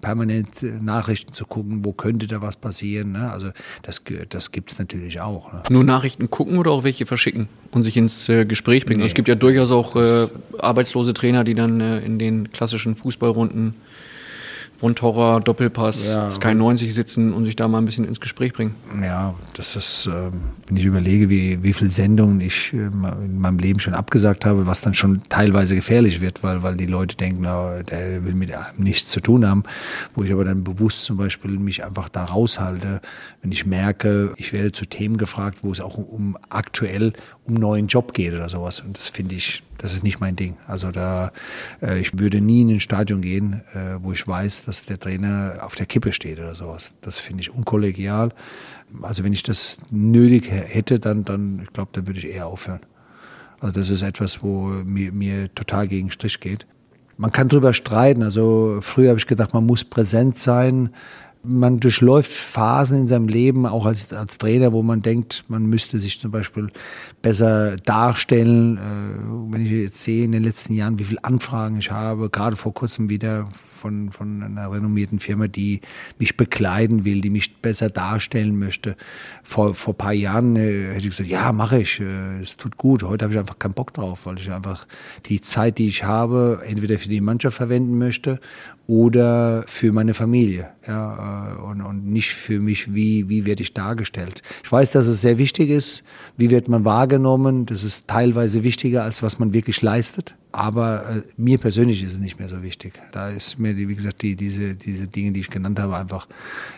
permanent 0.00 0.62
Nachrichten 0.82 1.32
zu 1.32 1.44
gucken, 1.44 1.84
wo 1.84 1.92
könnte 1.92 2.26
da 2.26 2.40
was 2.40 2.56
passieren. 2.56 3.12
Ne? 3.12 3.30
Also 3.30 3.50
das, 3.82 4.02
das 4.30 4.52
gibt's 4.52 4.78
natürlich 4.78 5.20
auch. 5.20 5.52
Ne? 5.52 5.62
Nur 5.68 5.84
Nachrichten 5.84 6.30
gucken 6.30 6.58
oder 6.58 6.70
auch 6.70 6.84
welche 6.84 7.04
verschicken 7.04 7.48
und 7.72 7.82
sich 7.82 7.96
ins 7.96 8.28
äh, 8.28 8.46
Gespräch 8.46 8.86
bringen? 8.86 9.02
Es 9.02 9.14
gibt 9.14 9.28
ja 9.28 9.34
durchaus 9.34 9.70
auch 9.70 9.96
äh, 9.96 10.28
arbeitslose 10.58 11.12
Trainer, 11.12 11.44
die 11.44 11.54
dann 11.54 11.80
äh, 11.80 12.00
in 12.00 12.18
den 12.18 12.50
klassischen 12.52 12.96
Fußballrunden 12.96 13.74
Von 14.78 14.94
Torra, 14.94 15.40
Doppelpass, 15.40 16.08
Ja. 16.08 16.30
Sky 16.30 16.54
90 16.54 16.94
sitzen 16.94 17.32
und 17.34 17.44
sich 17.44 17.56
da 17.56 17.66
mal 17.68 17.78
ein 17.78 17.84
bisschen 17.84 18.04
ins 18.04 18.20
Gespräch 18.20 18.52
bringen. 18.52 18.74
Ja, 19.02 19.34
das 19.54 19.74
ist, 19.76 20.06
ähm, 20.06 20.40
wenn 20.68 20.76
ich 20.76 20.84
überlege, 20.84 21.30
wie, 21.30 21.62
wie 21.62 21.72
viele 21.72 21.90
Sendungen 21.90 22.40
ich 22.40 22.72
äh, 22.72 22.76
in 22.76 23.38
meinem 23.38 23.58
Leben 23.58 23.80
schon 23.80 23.94
abgesagt 23.94 24.44
habe, 24.44 24.66
was 24.66 24.80
dann 24.82 24.94
schon 24.94 25.22
teilweise 25.28 25.74
gefährlich 25.74 26.20
wird, 26.20 26.42
weil, 26.42 26.62
weil 26.62 26.76
die 26.76 26.86
Leute 26.86 27.16
denken, 27.16 27.42
na, 27.42 27.82
der 27.82 28.24
will 28.24 28.34
mit 28.34 28.52
einem 28.52 28.64
nichts 28.76 29.10
zu 29.10 29.20
tun 29.20 29.46
haben, 29.46 29.62
wo 30.14 30.24
ich 30.24 30.32
aber 30.32 30.44
dann 30.44 30.64
bewusst 30.64 31.04
zum 31.04 31.16
Beispiel 31.16 31.58
mich 31.58 31.84
einfach 31.84 32.08
da 32.08 32.24
raushalte, 32.24 33.00
wenn 33.42 33.52
ich 33.52 33.66
merke, 33.66 34.32
ich 34.36 34.52
werde 34.52 34.72
zu 34.72 34.84
Themen 34.84 35.16
gefragt, 35.16 35.58
wo 35.62 35.72
es 35.72 35.80
auch 35.80 35.96
um 35.96 36.36
aktuell 36.50 37.14
um 37.44 37.54
neuen 37.54 37.86
Job 37.86 38.12
geht 38.12 38.34
oder 38.34 38.48
sowas. 38.48 38.80
Und 38.80 38.98
das 38.98 39.08
finde 39.08 39.34
ich, 39.34 39.62
das 39.78 39.94
ist 39.94 40.04
nicht 40.04 40.20
mein 40.20 40.36
Ding. 40.36 40.56
Also 40.66 40.90
da, 40.90 41.32
äh, 41.80 41.98
ich 41.98 42.18
würde 42.18 42.40
nie 42.40 42.62
in 42.62 42.70
ein 42.70 42.80
Stadion 42.80 43.22
gehen, 43.22 43.62
äh, 43.72 43.96
wo 44.02 44.12
ich 44.12 44.26
weiß, 44.26 44.66
dass 44.66 44.84
der 44.84 45.00
Trainer 45.00 45.58
auf 45.62 45.74
der 45.74 45.86
Kippe 45.86 46.12
steht 46.12 46.38
oder 46.38 46.54
sowas. 46.54 46.92
Das 47.00 47.16
finde 47.16 47.40
ich 47.40 47.50
unkollegial. 47.50 48.32
Also 49.02 49.24
wenn 49.24 49.32
ich 49.32 49.42
das 49.42 49.78
nötig 49.90 50.50
hätte, 50.50 50.98
dann, 50.98 51.24
dann, 51.24 51.60
ich 51.64 51.72
glaube, 51.72 51.90
dann 51.92 52.06
würde 52.06 52.18
ich 52.18 52.26
eher 52.26 52.46
aufhören. 52.46 52.80
Also 53.60 53.74
das 53.74 53.90
ist 53.90 54.02
etwas, 54.02 54.42
wo 54.42 54.68
mir, 54.84 55.12
mir 55.12 55.52
total 55.54 55.88
gegen 55.88 56.10
Strich 56.10 56.40
geht. 56.40 56.66
Man 57.16 57.32
kann 57.32 57.48
drüber 57.48 57.74
streiten. 57.74 58.22
Also 58.22 58.78
früher 58.80 59.10
habe 59.10 59.18
ich 59.18 59.26
gedacht, 59.26 59.52
man 59.52 59.66
muss 59.66 59.84
präsent 59.84 60.38
sein. 60.38 60.90
Man 61.42 61.80
durchläuft 61.80 62.32
Phasen 62.32 62.98
in 62.98 63.08
seinem 63.08 63.28
Leben, 63.28 63.64
auch 63.66 63.86
als, 63.86 64.12
als 64.12 64.38
Trainer, 64.38 64.72
wo 64.72 64.82
man 64.82 65.02
denkt, 65.02 65.44
man 65.48 65.66
müsste 65.66 65.98
sich 65.98 66.20
zum 66.20 66.30
Beispiel 66.30 66.68
besser 67.22 67.76
darstellen. 67.76 68.76
Äh, 68.76 69.52
wenn 69.52 69.64
ich 69.64 69.70
jetzt 69.70 70.02
sehe 70.02 70.24
in 70.24 70.32
den 70.32 70.42
letzten 70.42 70.74
Jahren, 70.74 70.98
wie 70.98 71.04
viele 71.04 71.24
Anfragen 71.24 71.78
ich 71.78 71.90
habe, 71.90 72.28
gerade 72.28 72.56
vor 72.56 72.74
kurzem 72.74 73.08
wieder 73.08 73.48
von, 73.78 74.10
von 74.10 74.42
einer 74.42 74.70
renommierten 74.70 75.20
Firma, 75.20 75.48
die 75.48 75.80
mich 76.18 76.36
bekleiden 76.36 77.04
will, 77.04 77.20
die 77.20 77.30
mich 77.30 77.56
besser 77.56 77.88
darstellen 77.88 78.58
möchte. 78.58 78.96
Vor, 79.42 79.74
vor 79.74 79.94
ein 79.94 79.98
paar 79.98 80.12
Jahren 80.12 80.56
äh, 80.56 80.88
hätte 80.88 80.98
ich 80.98 81.10
gesagt, 81.10 81.28
ja, 81.28 81.52
mache 81.52 81.80
ich, 81.80 82.00
äh, 82.00 82.40
es 82.42 82.56
tut 82.56 82.76
gut. 82.76 83.02
Heute 83.02 83.24
habe 83.24 83.34
ich 83.34 83.40
einfach 83.40 83.58
keinen 83.58 83.74
Bock 83.74 83.94
drauf, 83.94 84.20
weil 84.24 84.38
ich 84.38 84.50
einfach 84.50 84.86
die 85.26 85.40
Zeit, 85.40 85.78
die 85.78 85.88
ich 85.88 86.04
habe, 86.04 86.60
entweder 86.66 86.98
für 86.98 87.08
die 87.08 87.20
Mannschaft 87.20 87.56
verwenden 87.56 87.98
möchte 87.98 88.40
oder 88.88 89.64
für 89.66 89.92
meine 89.92 90.14
Familie. 90.14 90.70
Ja, 90.86 91.52
äh, 91.52 91.60
und, 91.60 91.82
und 91.82 92.06
nicht 92.06 92.32
für 92.32 92.58
mich, 92.58 92.94
wie, 92.94 93.28
wie 93.28 93.44
werde 93.44 93.62
ich 93.62 93.74
dargestellt. 93.74 94.42
Ich 94.64 94.72
weiß, 94.72 94.92
dass 94.92 95.06
es 95.06 95.20
sehr 95.20 95.38
wichtig 95.38 95.68
ist, 95.68 96.02
wie 96.36 96.50
wird 96.50 96.68
man 96.68 96.84
wahrgenommen. 96.84 97.66
Das 97.66 97.84
ist 97.84 98.08
teilweise 98.08 98.64
wichtiger, 98.64 99.04
als 99.04 99.22
was 99.22 99.38
man 99.38 99.52
wirklich 99.52 99.82
leistet. 99.82 100.34
Aber 100.50 101.08
äh, 101.08 101.22
mir 101.36 101.58
persönlich 101.58 102.02
ist 102.02 102.14
es 102.14 102.18
nicht 102.18 102.38
mehr 102.38 102.48
so 102.48 102.62
wichtig. 102.62 102.94
Da 103.12 103.28
ist 103.28 103.58
mir, 103.58 103.76
wie 103.76 103.94
gesagt, 103.94 104.22
die, 104.22 104.34
diese, 104.34 104.74
diese 104.74 105.06
Dinge, 105.06 105.32
die 105.32 105.40
ich 105.40 105.50
genannt 105.50 105.78
habe, 105.78 105.96
einfach 105.96 106.26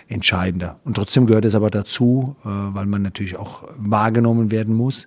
entscheidender. 0.08 0.80
Und 0.84 0.94
trotzdem 0.94 1.26
gehört 1.26 1.44
es 1.44 1.54
aber 1.54 1.70
dazu, 1.70 2.36
äh, 2.44 2.48
weil 2.48 2.86
man 2.86 3.02
natürlich 3.02 3.36
auch 3.36 3.64
wahrgenommen 3.76 4.50
werden 4.50 4.74
muss 4.74 5.06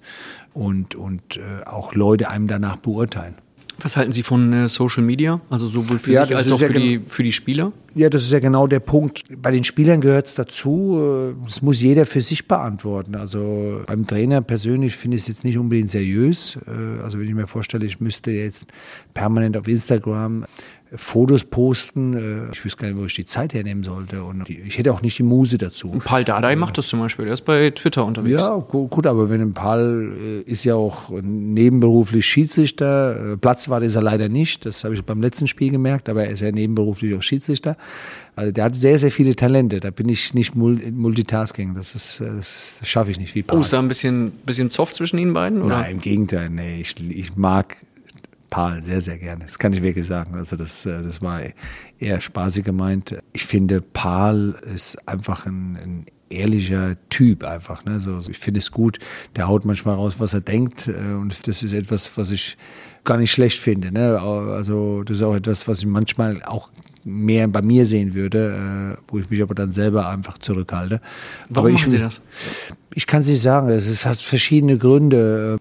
und, 0.53 0.95
und 0.95 1.37
äh, 1.37 1.65
auch 1.65 1.93
Leute 1.93 2.29
einem 2.29 2.47
danach 2.47 2.77
beurteilen. 2.77 3.35
Was 3.79 3.97
halten 3.97 4.11
Sie 4.11 4.23
von 4.23 4.53
äh, 4.53 4.69
Social 4.69 5.03
Media? 5.03 5.41
Also 5.49 5.65
sowohl 5.65 5.99
für 5.99 6.11
Ja, 6.11 6.25
sich 6.25 6.35
als 6.35 6.51
auch 6.51 6.61
ja 6.61 6.67
für, 6.67 6.73
die, 6.73 7.01
für 7.05 7.23
die 7.23 7.31
Spieler? 7.31 7.71
Ja, 7.95 8.09
das 8.09 8.23
ist 8.23 8.31
ja 8.31 8.39
genau 8.39 8.65
der 8.67 8.79
Punkt. 8.79 9.23
Bei 9.41 9.51
den 9.51 9.63
Spielern 9.63 9.99
gehört 10.01 10.27
es 10.27 10.33
dazu. 10.35 11.33
äh, 11.35 11.43
Das 11.45 11.61
muss 11.61 11.81
jeder 11.81 12.05
für 12.05 12.21
sich 12.21 12.47
beantworten. 12.47 13.15
Also 13.15 13.81
beim 13.85 14.07
Trainer 14.07 14.41
persönlich 14.41 14.95
finde 14.95 15.17
ich 15.17 15.23
es 15.23 15.27
jetzt 15.27 15.43
nicht 15.43 15.57
unbedingt 15.57 15.89
seriös. 15.89 16.57
Äh, 16.67 17.01
Also 17.03 17.19
wenn 17.19 17.27
ich 17.27 17.33
mir 17.33 17.47
vorstelle, 17.47 17.85
ich 17.85 17.99
müsste 17.99 18.31
jetzt 18.31 18.65
permanent 19.13 19.57
auf 19.57 19.67
Instagram 19.67 20.45
Fotos 20.95 21.43
posten. 21.43 22.13
äh, 22.13 22.51
Ich 22.51 22.63
wüsste 22.63 22.81
gar 22.81 22.87
nicht, 22.89 22.97
wo 22.99 23.05
ich 23.05 23.15
die 23.15 23.25
Zeit 23.25 23.53
hernehmen 23.53 23.83
sollte. 23.83 24.23
Und 24.23 24.49
ich 24.49 24.77
hätte 24.77 24.93
auch 24.93 25.01
nicht 25.01 25.17
die 25.17 25.23
Muse 25.23 25.57
dazu. 25.57 25.89
Paul 26.03 26.23
Dardai 26.23 26.55
macht 26.55 26.77
das 26.77 26.87
zum 26.87 26.99
Beispiel. 26.99 27.25
Der 27.25 27.33
ist 27.33 27.45
bei 27.45 27.69
Twitter 27.71 28.05
unterwegs. 28.05 28.39
Ja, 28.39 28.55
gu- 28.55 28.87
gut, 28.87 29.07
aber 29.07 29.29
wenn 29.29 29.41
ein 29.41 29.53
Paul 29.53 30.13
äh, 30.45 30.49
ist 30.51 30.63
ja 30.63 30.75
auch 30.75 31.09
nebenberuflich 31.21 32.25
Schiedsrichter. 32.25 33.33
Äh, 33.33 33.37
Platzwart 33.37 33.83
ist 33.83 33.95
er 33.95 34.01
leider 34.03 34.29
nicht. 34.29 34.65
Das 34.65 34.83
habe 34.83 34.93
ich 34.93 35.03
beim 35.03 35.21
letzten 35.21 35.47
Spiel 35.47 35.71
gemerkt, 35.71 36.09
aber 36.09 36.25
er 36.25 36.31
ist 36.31 36.41
ja 36.41 36.51
nebenberuflich 36.51 37.15
auch 37.15 37.21
Schiedsrichter. 37.21 37.77
Also 38.35 38.51
der 38.51 38.63
hat 38.65 38.75
sehr, 38.75 38.97
sehr 38.97 39.11
viele 39.11 39.35
Talente. 39.35 39.79
Da 39.79 39.91
bin 39.91 40.09
ich 40.09 40.33
nicht 40.33 40.55
mul 40.55 40.79
Multitasking. 40.91 41.73
Das 41.75 41.93
ist, 41.95 42.21
das 42.21 42.79
schaffe 42.83 43.11
ich 43.11 43.19
nicht 43.19 43.35
wie 43.35 43.41
Oh, 43.43 43.47
Paul. 43.47 43.61
ist 43.61 43.73
da 43.73 43.79
ein 43.79 43.87
bisschen, 43.87 44.31
bisschen 44.45 44.69
Zoff 44.69 44.93
zwischen 44.93 45.17
Ihnen 45.19 45.33
beiden? 45.33 45.61
Oder? 45.61 45.77
Nein, 45.79 45.91
im 45.93 45.99
Gegenteil. 46.01 46.49
Nee, 46.49 46.81
ich, 46.81 46.95
ich 47.09 47.35
mag 47.35 47.77
Paul 48.53 48.83
sehr, 48.83 49.01
sehr 49.01 49.17
gerne. 49.17 49.45
Das 49.45 49.57
kann 49.57 49.73
ich 49.73 49.81
wirklich 49.81 50.05
sagen. 50.05 50.35
Also 50.35 50.55
das, 50.55 50.85
äh, 50.85 51.01
das 51.01 51.23
war 51.23 51.41
eher 51.97 52.21
spaßig 52.21 52.63
gemeint. 52.63 53.17
Ich 53.33 53.47
finde, 53.47 53.81
Paul 53.81 54.55
ist 54.75 54.95
einfach 55.07 55.47
ein, 55.47 55.75
ein 55.75 56.05
ehrlicher 56.29 56.95
Typ 57.09 57.43
einfach. 57.45 57.83
Ne? 57.83 57.99
So, 57.99 58.19
ich 58.29 58.37
finde 58.37 58.59
es 58.59 58.69
gut. 58.69 58.99
Der 59.35 59.47
haut 59.47 59.65
manchmal 59.65 59.95
raus, 59.95 60.15
was 60.19 60.35
er 60.35 60.41
denkt. 60.41 60.87
äh, 60.87 61.13
Und 61.13 61.47
das 61.47 61.63
ist 61.63 61.73
etwas, 61.73 62.15
was 62.15 62.29
ich 62.29 62.55
gar 63.03 63.17
nicht 63.17 63.31
schlecht 63.31 63.59
finde. 63.59 63.91
Ne? 63.91 64.19
Also 64.21 65.01
das 65.01 65.17
ist 65.17 65.23
auch 65.23 65.33
etwas, 65.33 65.67
was 65.67 65.79
ich 65.79 65.87
manchmal 65.87 66.43
auch 66.43 66.69
mehr 67.03 67.47
bei 67.47 67.63
mir 67.63 67.87
sehen 67.87 68.13
würde, 68.13 68.97
äh, 68.99 69.03
wo 69.07 69.17
ich 69.17 69.31
mich 69.31 69.41
aber 69.41 69.55
dann 69.55 69.71
selber 69.71 70.07
einfach 70.07 70.37
zurückhalte. 70.37 71.01
Warum 71.49 71.57
aber 71.57 71.69
ich, 71.69 71.81
machen 71.81 71.89
Sie 71.89 71.97
das? 71.97 72.21
ich 72.93 73.07
kann 73.07 73.21
es 73.21 73.27
nicht 73.27 73.41
sagen. 73.41 73.69
Ist, 73.69 74.05
hat 74.05 74.19
verschiedene 74.19 74.77
Gründe. 74.77 75.57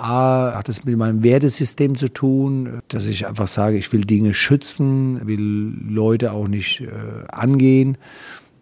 A, 0.00 0.54
hat 0.54 0.68
es 0.68 0.84
mit 0.84 0.96
meinem 0.96 1.22
Wertesystem 1.22 1.96
zu 1.96 2.08
tun, 2.08 2.80
dass 2.88 3.06
ich 3.06 3.26
einfach 3.26 3.48
sage, 3.48 3.76
ich 3.76 3.92
will 3.92 4.04
Dinge 4.04 4.34
schützen, 4.34 5.26
will 5.26 5.74
Leute 5.88 6.32
auch 6.32 6.48
nicht 6.48 6.80
äh, 6.80 6.88
angehen. 7.28 7.98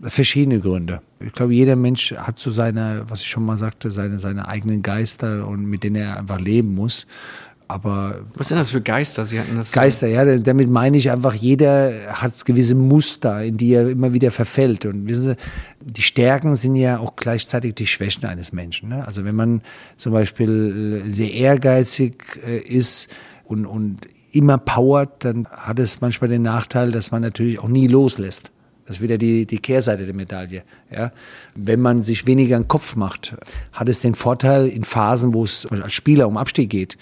Verschiedene 0.01 0.61
Gründe. 0.61 1.01
Ich 1.21 1.33
glaube, 1.33 1.55
jeder 1.55 1.75
Mensch 1.75 2.13
hat 2.13 2.39
so 2.39 2.51
seine, 2.53 3.05
was 3.09 3.21
ich 3.21 3.27
schon 3.27 3.45
mal 3.45 3.59
sagte, 3.59 3.91
seine, 3.91 4.21
seine 4.21 4.47
eigenen 4.47 4.83
Geister 4.83 5.47
und 5.47 5.65
mit 5.65 5.83
denen 5.83 5.97
er 5.97 6.19
einfach 6.19 6.39
leben 6.39 6.75
muss. 6.75 7.07
Aber 7.71 8.23
Was 8.35 8.49
sind 8.49 8.57
das 8.57 8.71
für 8.71 8.81
Geister? 8.81 9.27
Sie 9.27 9.39
hatten 9.39 9.57
das. 9.57 9.73
Geister, 9.73 10.07
ja, 10.07 10.39
damit 10.39 10.71
meine 10.71 10.97
ich 10.97 11.11
einfach, 11.11 11.35
jeder 11.35 11.93
hat 12.15 12.47
gewisse 12.47 12.75
Muster, 12.75 13.43
in 13.45 13.59
die 13.59 13.75
er 13.75 13.91
immer 13.91 14.15
wieder 14.15 14.31
verfällt. 14.31 14.87
Und 14.87 15.07
wissen 15.07 15.23
Sie, 15.23 15.37
die 15.81 16.03
Stärken 16.03 16.57
sind 16.57 16.77
ja 16.77 16.99
auch 16.99 17.15
gleichzeitig 17.15 17.75
die 17.75 17.87
Schwächen 17.87 18.25
eines 18.25 18.53
Menschen. 18.55 18.89
Ne? 18.89 19.07
Also 19.07 19.25
wenn 19.27 19.35
man 19.35 19.61
zum 19.99 20.15
Beispiel 20.15 21.03
sehr 21.07 21.31
ehrgeizig 21.33 22.41
äh, 22.43 22.59
ist 22.59 23.09
und, 23.45 23.67
und 23.67 23.99
immer 24.33 24.57
powert, 24.57 25.27
dann 25.27 25.47
hat 25.49 25.79
es 25.79 26.01
manchmal 26.01 26.31
den 26.31 26.43
Nachteil, 26.43 26.91
dass 26.91 27.11
man 27.11 27.21
natürlich 27.21 27.59
auch 27.59 27.69
nie 27.69 27.87
loslässt. 27.87 28.51
Das 28.89 28.97
ist 28.97 29.03
wieder 29.03 29.19
die, 29.19 29.45
die 29.45 29.59
Kehrseite 29.59 30.07
der 30.07 30.15
Medaille. 30.15 30.63
Ja? 30.91 31.13
Wenn 31.55 31.79
man 31.79 32.03
sich 32.03 32.27
weniger 32.27 32.57
einen 32.57 32.69
Kopf 32.69 32.97
macht, 32.97 33.37
hat 33.71 33.87
es 33.87 34.01
den 34.01 34.15
Vorteil 34.15 34.67
in 34.67 34.83
Phasen, 34.83 35.35
wo 35.35 35.45
es 35.45 35.67
als 35.67 35.93
Spieler 35.93 36.27
um 36.27 36.39
Abstieg 36.39 36.71
geht, 36.71 36.97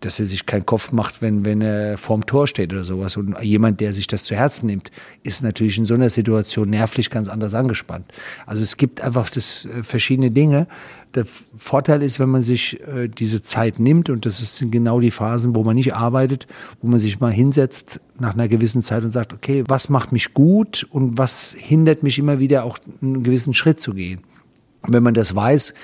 dass 0.00 0.18
er 0.18 0.24
sich 0.24 0.46
keinen 0.46 0.64
Kopf 0.64 0.92
macht, 0.92 1.20
wenn, 1.20 1.44
wenn 1.44 1.60
er 1.60 1.98
vorm 1.98 2.24
Tor 2.24 2.46
steht 2.46 2.72
oder 2.72 2.84
sowas. 2.84 3.16
Und 3.16 3.40
jemand, 3.42 3.80
der 3.80 3.92
sich 3.92 4.06
das 4.06 4.24
zu 4.24 4.34
Herzen 4.34 4.66
nimmt, 4.66 4.90
ist 5.22 5.42
natürlich 5.42 5.76
in 5.76 5.84
so 5.84 5.94
einer 5.94 6.08
Situation 6.08 6.70
nervlich 6.70 7.10
ganz 7.10 7.28
anders 7.28 7.52
angespannt. 7.52 8.06
Also 8.46 8.62
es 8.62 8.76
gibt 8.78 9.02
einfach 9.02 9.28
das, 9.28 9.66
äh, 9.66 9.82
verschiedene 9.82 10.30
Dinge. 10.30 10.66
Der 11.14 11.26
Vorteil 11.56 12.02
ist, 12.02 12.18
wenn 12.18 12.30
man 12.30 12.42
sich 12.42 12.80
äh, 12.86 13.08
diese 13.08 13.42
Zeit 13.42 13.78
nimmt, 13.78 14.08
und 14.08 14.24
das 14.24 14.56
sind 14.56 14.70
genau 14.70 15.00
die 15.00 15.10
Phasen, 15.10 15.54
wo 15.54 15.64
man 15.64 15.74
nicht 15.74 15.94
arbeitet, 15.94 16.46
wo 16.80 16.88
man 16.88 16.98
sich 16.98 17.20
mal 17.20 17.32
hinsetzt 17.32 18.00
nach 18.18 18.34
einer 18.34 18.48
gewissen 18.48 18.82
Zeit 18.82 19.04
und 19.04 19.10
sagt, 19.10 19.32
okay, 19.32 19.64
was 19.68 19.90
macht 19.90 20.12
mich 20.12 20.32
gut 20.32 20.86
und 20.90 21.18
was 21.18 21.54
hindert 21.58 22.02
mich 22.02 22.18
immer 22.18 22.38
wieder 22.38 22.64
auch 22.64 22.78
einen 23.02 23.22
gewissen 23.22 23.52
Schritt 23.52 23.80
zu 23.80 23.92
gehen. 23.92 24.20
Und 24.82 24.94
wenn 24.94 25.02
man 25.02 25.14
das 25.14 25.34
weiß, 25.34 25.74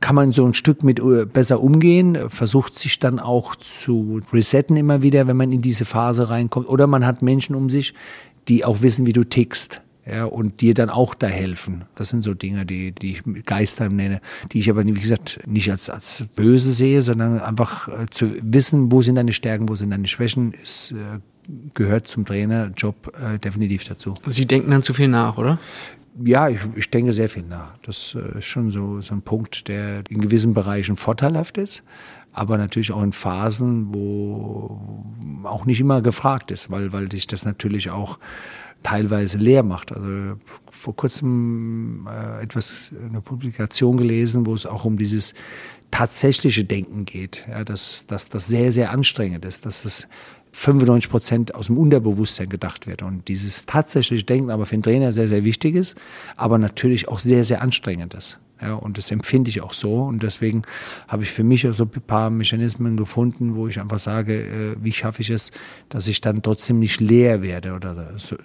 kann 0.00 0.14
man 0.14 0.32
so 0.32 0.46
ein 0.46 0.54
Stück 0.54 0.82
mit 0.82 1.00
äh, 1.00 1.26
besser 1.26 1.60
umgehen, 1.60 2.16
versucht 2.28 2.78
sich 2.78 2.98
dann 2.98 3.18
auch 3.18 3.56
zu 3.56 4.20
resetten 4.32 4.76
immer 4.76 5.02
wieder, 5.02 5.26
wenn 5.26 5.36
man 5.36 5.52
in 5.52 5.62
diese 5.62 5.84
Phase 5.84 6.30
reinkommt. 6.30 6.68
Oder 6.68 6.86
man 6.86 7.04
hat 7.04 7.22
Menschen 7.22 7.54
um 7.56 7.68
sich, 7.68 7.94
die 8.48 8.64
auch 8.64 8.82
wissen, 8.82 9.06
wie 9.06 9.12
du 9.12 9.24
tickst. 9.24 9.82
Ja, 10.10 10.24
und 10.24 10.62
dir 10.62 10.72
dann 10.72 10.88
auch 10.88 11.14
da 11.14 11.26
helfen. 11.26 11.84
Das 11.94 12.08
sind 12.08 12.22
so 12.22 12.32
Dinge, 12.32 12.64
die, 12.64 12.92
die 12.92 13.12
ich 13.12 13.44
Geister 13.44 13.90
nenne, 13.90 14.22
die 14.52 14.60
ich 14.60 14.70
aber, 14.70 14.86
wie 14.86 14.92
gesagt, 14.94 15.40
nicht 15.46 15.70
als, 15.70 15.90
als 15.90 16.24
böse 16.34 16.72
sehe, 16.72 17.02
sondern 17.02 17.40
einfach 17.40 17.88
äh, 17.88 18.06
zu 18.10 18.30
wissen, 18.40 18.90
wo 18.90 19.02
sind 19.02 19.16
deine 19.16 19.34
Stärken, 19.34 19.68
wo 19.68 19.74
sind 19.74 19.90
deine 19.90 20.08
Schwächen, 20.08 20.54
ist, 20.54 20.92
äh, 20.92 21.18
gehört 21.74 22.08
zum 22.08 22.24
Trainerjob 22.24 23.12
äh, 23.18 23.38
definitiv 23.38 23.84
dazu. 23.84 24.14
Sie 24.26 24.46
denken 24.46 24.70
dann 24.70 24.82
zu 24.82 24.92
viel 24.92 25.08
nach, 25.08 25.38
oder? 25.38 25.58
Ja, 26.24 26.48
ich, 26.48 26.58
ich 26.74 26.90
denke 26.90 27.12
sehr 27.12 27.28
viel 27.28 27.44
nach. 27.44 27.76
Das 27.82 28.16
äh, 28.16 28.38
ist 28.38 28.46
schon 28.46 28.70
so, 28.70 29.00
so 29.00 29.14
ein 29.14 29.22
Punkt, 29.22 29.68
der 29.68 30.02
in 30.08 30.20
gewissen 30.20 30.52
Bereichen 30.52 30.96
vorteilhaft 30.96 31.58
ist, 31.58 31.84
aber 32.32 32.58
natürlich 32.58 32.92
auch 32.92 33.02
in 33.02 33.12
Phasen, 33.12 33.94
wo 33.94 34.80
auch 35.44 35.64
nicht 35.64 35.80
immer 35.80 36.02
gefragt 36.02 36.50
ist, 36.50 36.70
weil, 36.70 36.92
weil 36.92 37.10
sich 37.10 37.26
das 37.26 37.44
natürlich 37.44 37.90
auch 37.90 38.18
teilweise 38.82 39.38
leer 39.38 39.62
macht. 39.62 39.92
Also 39.92 40.38
vor 40.70 40.96
kurzem 40.96 42.08
äh, 42.10 42.42
etwas, 42.42 42.92
eine 43.08 43.20
Publikation 43.20 43.96
gelesen, 43.96 44.46
wo 44.46 44.54
es 44.54 44.66
auch 44.66 44.84
um 44.84 44.98
dieses 44.98 45.34
tatsächliche 45.90 46.64
Denken 46.64 47.04
geht, 47.04 47.46
ja, 47.48 47.64
dass, 47.64 48.06
dass 48.06 48.28
das 48.28 48.46
sehr, 48.46 48.72
sehr 48.72 48.90
anstrengend 48.90 49.44
ist, 49.44 49.64
dass 49.64 49.84
es 49.84 50.08
95 50.52 51.10
Prozent 51.10 51.54
aus 51.54 51.66
dem 51.66 51.78
Unterbewusstsein 51.78 52.48
gedacht 52.48 52.86
wird. 52.86 53.02
Und 53.02 53.28
dieses 53.28 53.66
tatsächliche 53.66 54.24
Denken 54.24 54.50
aber 54.50 54.66
für 54.66 54.76
den 54.76 54.82
Trainer 54.82 55.12
sehr, 55.12 55.28
sehr 55.28 55.44
wichtig 55.44 55.74
ist, 55.74 55.96
aber 56.36 56.58
natürlich 56.58 57.08
auch 57.08 57.18
sehr, 57.18 57.44
sehr 57.44 57.62
anstrengend 57.62 58.14
ist. 58.14 58.40
Ja, 58.60 58.74
und 58.74 58.98
das 58.98 59.10
empfinde 59.10 59.50
ich 59.50 59.62
auch 59.62 59.72
so. 59.72 60.02
Und 60.02 60.22
deswegen 60.22 60.62
habe 61.06 61.22
ich 61.22 61.30
für 61.30 61.44
mich 61.44 61.68
auch 61.68 61.74
so 61.74 61.84
ein 61.84 61.90
paar 61.90 62.28
Mechanismen 62.30 62.96
gefunden, 62.96 63.54
wo 63.54 63.68
ich 63.68 63.80
einfach 63.80 64.00
sage, 64.00 64.40
äh, 64.40 64.76
wie 64.82 64.92
schaffe 64.92 65.22
ich 65.22 65.30
es, 65.30 65.52
dass 65.88 66.08
ich 66.08 66.20
dann 66.20 66.42
trotzdem 66.42 66.80
nicht 66.80 67.00
leer 67.00 67.42
werde 67.42 67.74
oder 67.74 68.14
so, 68.18 68.36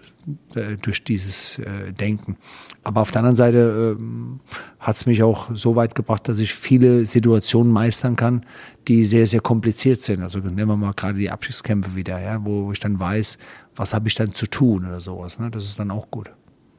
äh, 0.55 0.77
durch 0.79 1.03
dieses 1.03 1.57
äh, 1.59 1.91
Denken. 1.93 2.37
Aber 2.83 3.01
auf 3.01 3.11
der 3.11 3.19
anderen 3.19 3.35
Seite 3.37 3.95
ähm, 3.97 4.39
hat 4.79 4.97
es 4.97 5.05
mich 5.05 5.23
auch 5.23 5.49
so 5.53 5.75
weit 5.75 5.95
gebracht, 5.95 6.27
dass 6.27 6.39
ich 6.39 6.53
viele 6.53 7.05
Situationen 7.05 7.71
meistern 7.71 8.15
kann, 8.15 8.45
die 8.87 9.05
sehr, 9.05 9.25
sehr 9.25 9.39
kompliziert 9.39 10.01
sind. 10.01 10.21
Also 10.21 10.39
nehmen 10.39 10.67
wir 10.67 10.75
mal 10.75 10.93
gerade 10.93 11.17
die 11.17 11.31
Abschiedskämpfe 11.31 11.95
wieder, 11.95 12.19
ja, 12.19 12.43
wo 12.43 12.71
ich 12.73 12.79
dann 12.79 12.99
weiß, 12.99 13.37
was 13.75 13.93
habe 13.93 14.09
ich 14.09 14.15
dann 14.15 14.33
zu 14.33 14.47
tun 14.47 14.85
oder 14.85 14.99
sowas. 14.99 15.39
Ne? 15.39 15.49
Das 15.49 15.63
ist 15.63 15.79
dann 15.79 15.91
auch 15.91 16.11
gut. 16.11 16.31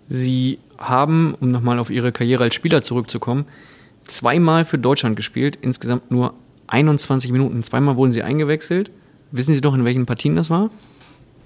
Sie 0.08 0.58
haben, 0.76 1.34
um 1.40 1.50
nochmal 1.50 1.78
auf 1.78 1.88
Ihre 1.88 2.12
Karriere 2.12 2.44
als 2.44 2.54
Spieler 2.54 2.82
zurückzukommen, 2.82 3.46
zweimal 4.06 4.66
für 4.66 4.78
Deutschland 4.78 5.16
gespielt, 5.16 5.58
insgesamt 5.62 6.10
nur 6.10 6.34
21 6.66 7.32
Minuten. 7.32 7.62
Zweimal 7.62 7.96
wurden 7.96 8.12
Sie 8.12 8.22
eingewechselt. 8.22 8.90
Wissen 9.30 9.54
Sie 9.54 9.62
doch, 9.62 9.74
in 9.74 9.84
welchen 9.86 10.04
Partien 10.04 10.36
das 10.36 10.50
war? 10.50 10.70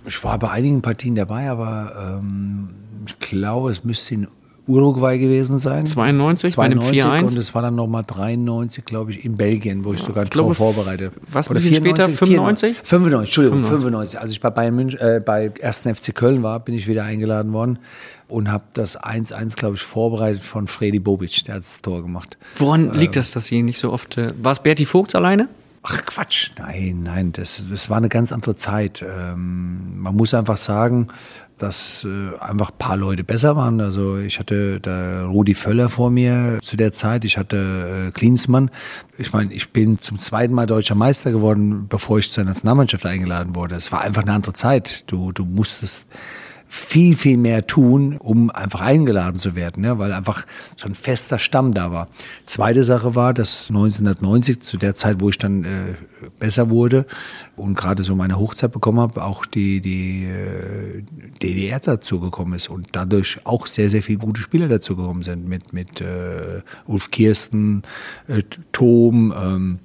Ich 0.05 0.23
war 0.25 0.39
bei 0.39 0.51
einigen 0.51 0.83
Partien 0.83 1.15
dabei, 1.15 1.49
aber 1.49 2.19
ähm, 2.19 2.71
ich 3.07 3.19
glaube, 3.19 3.71
es 3.71 3.85
müsste 3.85 4.15
in 4.15 4.29
Uruguay 4.69 5.19
gewesen 5.19 5.59
sein. 5.59 5.87
92, 5.87 6.53
92 6.53 7.05
bei 7.05 7.21
und 7.25 7.37
es 7.37 7.55
war 7.55 7.63
dann 7.63 7.75
nochmal 7.75 8.05
93, 8.07 8.85
glaube 8.85 9.13
ich, 9.13 9.25
in 9.25 9.37
Belgien, 9.37 9.85
wo 9.85 9.95
ich 9.95 10.01
sogar 10.01 10.25
ein 10.25 10.31
Tor 10.31 10.55
vorbereite. 10.55 11.13
Was 11.31 11.51
Oder 11.51 11.61
94, 11.61 12.05
später? 12.05 12.17
95? 12.17 12.77
95, 12.85 13.29
Entschuldigung, 13.29 13.59
95. 13.65 13.81
95. 13.81 14.21
Als 14.21 14.31
ich 14.33 14.41
bei 14.41 14.51
Bayern 14.51 14.77
München, 14.77 15.01
äh, 15.01 15.21
bei 15.25 15.53
1. 15.63 15.87
FC 15.95 16.15
Köln 16.15 16.43
war, 16.43 16.61
bin 16.61 16.75
ich 16.75 16.87
wieder 16.87 17.05
eingeladen 17.05 17.53
worden 17.53 17.79
und 18.29 18.51
habe 18.51 18.65
das 18.75 19.01
1-1, 19.01 19.57
glaube 19.57 19.77
ich, 19.77 19.83
vorbereitet 19.83 20.43
von 20.43 20.69
Freddy 20.69 20.99
Bobic, 20.99 21.45
der 21.45 21.57
hat 21.57 21.63
das 21.63 21.81
Tor 21.81 22.03
gemacht. 22.03 22.37
Woran 22.57 22.93
liegt 22.93 23.17
das, 23.17 23.33
dass 23.33 23.47
Sie 23.47 23.63
nicht 23.63 23.79
so 23.79 23.93
oft. 23.93 24.19
Äh, 24.19 24.33
war 24.43 24.53
es 24.53 24.61
Berti 24.61 24.85
Vogts 24.85 25.15
alleine? 25.15 25.49
Ach 25.83 26.05
Quatsch, 26.05 26.51
nein, 26.59 27.03
nein, 27.05 27.33
das, 27.33 27.65
das 27.71 27.89
war 27.89 27.97
eine 27.97 28.09
ganz 28.09 28.33
andere 28.33 28.55
Zeit. 28.55 29.03
Ähm, 29.03 29.99
man 30.01 30.15
muss 30.17 30.35
einfach 30.35 30.59
sagen, 30.59 31.09
dass 31.59 32.07
äh, 32.09 32.39
einfach 32.39 32.71
ein 32.71 32.79
paar 32.79 32.97
Leute 32.97 33.25
besser 33.25 33.57
waren. 33.57 33.81
Also 33.81 34.19
ich 34.19 34.39
hatte 34.39 34.81
da 34.81 35.27
Rudi 35.27 35.55
Völler 35.55 35.89
vor 35.89 36.11
mir 36.11 36.59
zu 36.63 36.77
der 36.77 36.93
Zeit, 36.93 37.25
ich 37.25 37.37
hatte 37.37 38.09
äh, 38.09 38.11
Klinsmann. 38.13 38.71
Ich 39.19 39.33
meine, 39.33 39.53
ich 39.53 39.71
bin 39.71 40.01
zum 40.01 40.19
zweiten 40.19 40.55
Mal 40.55 40.67
deutscher 40.67 40.95
Meister 40.95 41.33
geworden, 41.33 41.87
bevor 41.89 42.19
ich 42.19 42.31
zur 42.31 42.45
Nationalmannschaft 42.45 43.05
eingeladen 43.07 43.55
wurde. 43.55 43.75
Es 43.75 43.93
war 43.93 44.01
einfach 44.01 44.23
eine 44.23 44.33
andere 44.33 44.53
Zeit. 44.53 45.05
Du, 45.11 45.33
du 45.33 45.45
musstest 45.45 46.07
viel, 46.69 47.17
viel 47.17 47.39
mehr 47.39 47.67
tun, 47.67 48.19
um 48.19 48.51
einfach 48.51 48.83
eingeladen 48.83 49.39
zu 49.39 49.57
werden, 49.57 49.83
ne? 49.83 49.99
weil 49.99 50.13
einfach 50.13 50.47
so 50.77 50.87
ein 50.87 50.95
fester 50.95 51.39
Stamm 51.39 51.73
da 51.73 51.91
war. 51.93 52.09
Zweite 52.45 52.85
Sache 52.85 53.15
war, 53.15 53.33
dass 53.33 53.71
1990, 53.71 54.61
zu 54.61 54.77
der 54.77 54.95
Zeit, 54.95 55.21
wo 55.21 55.31
ich 55.31 55.39
dann 55.39 55.65
äh, 55.65 55.95
besser 56.39 56.69
wurde 56.69 57.07
und 57.57 57.75
gerade 57.75 58.03
so 58.03 58.15
meine 58.15 58.39
Hochzeit 58.39 58.71
bekommen 58.71 59.01
habe, 59.01 59.25
auch 59.25 59.47
die, 59.47 59.81
die 59.81 60.25
äh, 60.25 61.03
DDR 61.43 61.81
dazugekommen 61.81 62.55
ist 62.55 62.69
und 62.69 62.89
dadurch 62.93 63.39
auch 63.45 63.67
sehr, 63.67 63.89
sehr 63.89 64.03
viele 64.03 64.19
gute 64.19 64.41
Spieler 64.41 64.69
dazugekommen 64.69 65.23
sind 65.23 65.49
mit, 65.49 65.73
mit 65.73 66.03
äh, 66.03 66.61
Ulf 66.87 67.11
Kirsten, 67.11 67.83
äh, 68.27 68.43
Tom, 68.73 69.33
ähm, 69.37 69.79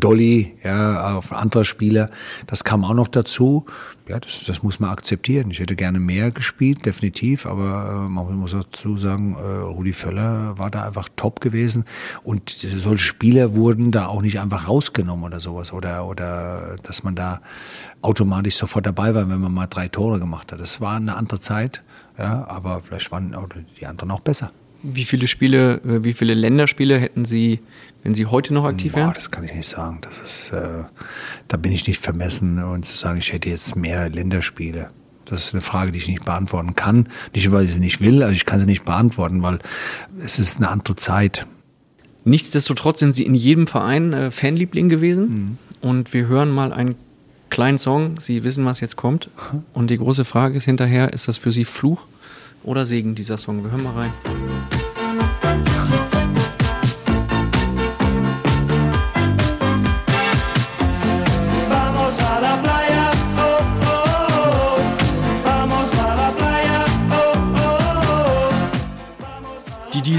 Dolly, 0.00 0.54
ja, 0.62 1.16
auf 1.16 1.32
andere 1.32 1.64
Spieler. 1.64 2.10
Das 2.46 2.64
kam 2.64 2.84
auch 2.84 2.94
noch 2.94 3.08
dazu. 3.08 3.66
Ja, 4.08 4.20
das, 4.20 4.44
das 4.44 4.62
muss 4.62 4.80
man 4.80 4.90
akzeptieren. 4.90 5.50
Ich 5.50 5.60
hätte 5.60 5.76
gerne 5.76 5.98
mehr 5.98 6.30
gespielt, 6.30 6.84
definitiv, 6.84 7.46
aber 7.46 8.04
äh, 8.06 8.08
man 8.10 8.34
muss 8.36 8.50
dazu 8.50 8.98
sagen, 8.98 9.34
äh, 9.34 9.40
Rudi 9.40 9.94
Völler 9.94 10.58
war 10.58 10.70
da 10.70 10.82
einfach 10.82 11.08
top 11.16 11.40
gewesen 11.40 11.86
und 12.22 12.50
solche 12.50 13.02
Spieler 13.02 13.54
wurden 13.54 13.92
da 13.92 14.06
auch 14.06 14.20
nicht 14.20 14.40
einfach 14.40 14.68
rausgenommen 14.68 15.24
oder 15.24 15.40
sowas 15.40 15.72
oder, 15.72 16.06
oder 16.06 16.76
dass 16.82 17.02
man 17.02 17.14
da 17.14 17.40
automatisch 18.02 18.56
sofort 18.56 18.84
dabei 18.84 19.14
war, 19.14 19.30
wenn 19.30 19.40
man 19.40 19.54
mal 19.54 19.66
drei 19.66 19.88
Tore 19.88 20.20
gemacht 20.20 20.52
hat. 20.52 20.60
Das 20.60 20.82
war 20.82 20.96
eine 20.96 21.16
andere 21.16 21.40
Zeit, 21.40 21.82
ja, 22.18 22.46
aber 22.46 22.82
vielleicht 22.82 23.10
waren 23.10 23.34
die 23.80 23.86
anderen 23.86 24.10
auch 24.10 24.20
besser. 24.20 24.52
Wie 24.82 25.06
viele 25.06 25.28
Spiele, 25.28 25.80
äh, 25.82 26.04
wie 26.04 26.12
viele 26.12 26.34
Länderspiele 26.34 26.98
hätten 26.98 27.24
Sie, 27.24 27.60
wenn 28.04 28.14
Sie 28.14 28.26
heute 28.26 28.54
noch 28.54 28.64
aktiv 28.64 28.94
wären? 28.94 29.12
das 29.14 29.30
kann 29.30 29.42
ich 29.44 29.54
nicht 29.54 29.68
sagen. 29.68 29.98
Das 30.02 30.18
ist, 30.18 30.50
äh, 30.50 30.84
da 31.48 31.56
bin 31.56 31.72
ich 31.72 31.88
nicht 31.88 32.00
vermessen 32.00 32.62
und 32.62 32.84
zu 32.84 32.96
sagen, 32.96 33.18
ich 33.18 33.32
hätte 33.32 33.48
jetzt 33.48 33.74
mehr 33.74 34.08
Länderspiele. 34.10 34.90
Das 35.24 35.46
ist 35.46 35.54
eine 35.54 35.62
Frage, 35.62 35.90
die 35.90 35.98
ich 35.98 36.06
nicht 36.06 36.24
beantworten 36.24 36.74
kann. 36.74 37.08
Nicht, 37.34 37.50
weil 37.50 37.64
ich 37.64 37.72
sie 37.72 37.80
nicht 37.80 38.00
will, 38.00 38.22
also 38.22 38.34
ich 38.34 38.44
kann 38.44 38.60
sie 38.60 38.66
nicht 38.66 38.84
beantworten, 38.84 39.42
weil 39.42 39.58
es 40.20 40.38
ist 40.38 40.58
eine 40.58 40.68
andere 40.68 40.96
Zeit. 40.96 41.46
Nichtsdestotrotz 42.24 43.00
sind 43.00 43.14
Sie 43.14 43.24
in 43.24 43.34
jedem 43.34 43.66
Verein 43.66 44.12
äh, 44.12 44.30
Fanliebling 44.30 44.88
gewesen. 44.88 45.28
Mhm. 45.28 45.58
Und 45.80 46.12
wir 46.12 46.26
hören 46.26 46.50
mal 46.50 46.72
einen 46.72 46.96
kleinen 47.48 47.78
Song. 47.78 48.20
Sie 48.20 48.44
wissen, 48.44 48.64
was 48.64 48.80
jetzt 48.80 48.96
kommt. 48.96 49.30
Und 49.72 49.90
die 49.90 49.98
große 49.98 50.24
Frage 50.24 50.56
ist 50.56 50.64
hinterher, 50.64 51.12
ist 51.12 51.28
das 51.28 51.38
für 51.38 51.52
Sie 51.52 51.64
Fluch 51.64 52.06
oder 52.62 52.84
Segen, 52.84 53.14
dieser 53.14 53.38
Song? 53.38 53.62
Wir 53.62 53.70
hören 53.70 53.82
mal 53.82 53.94
rein. 53.94 54.83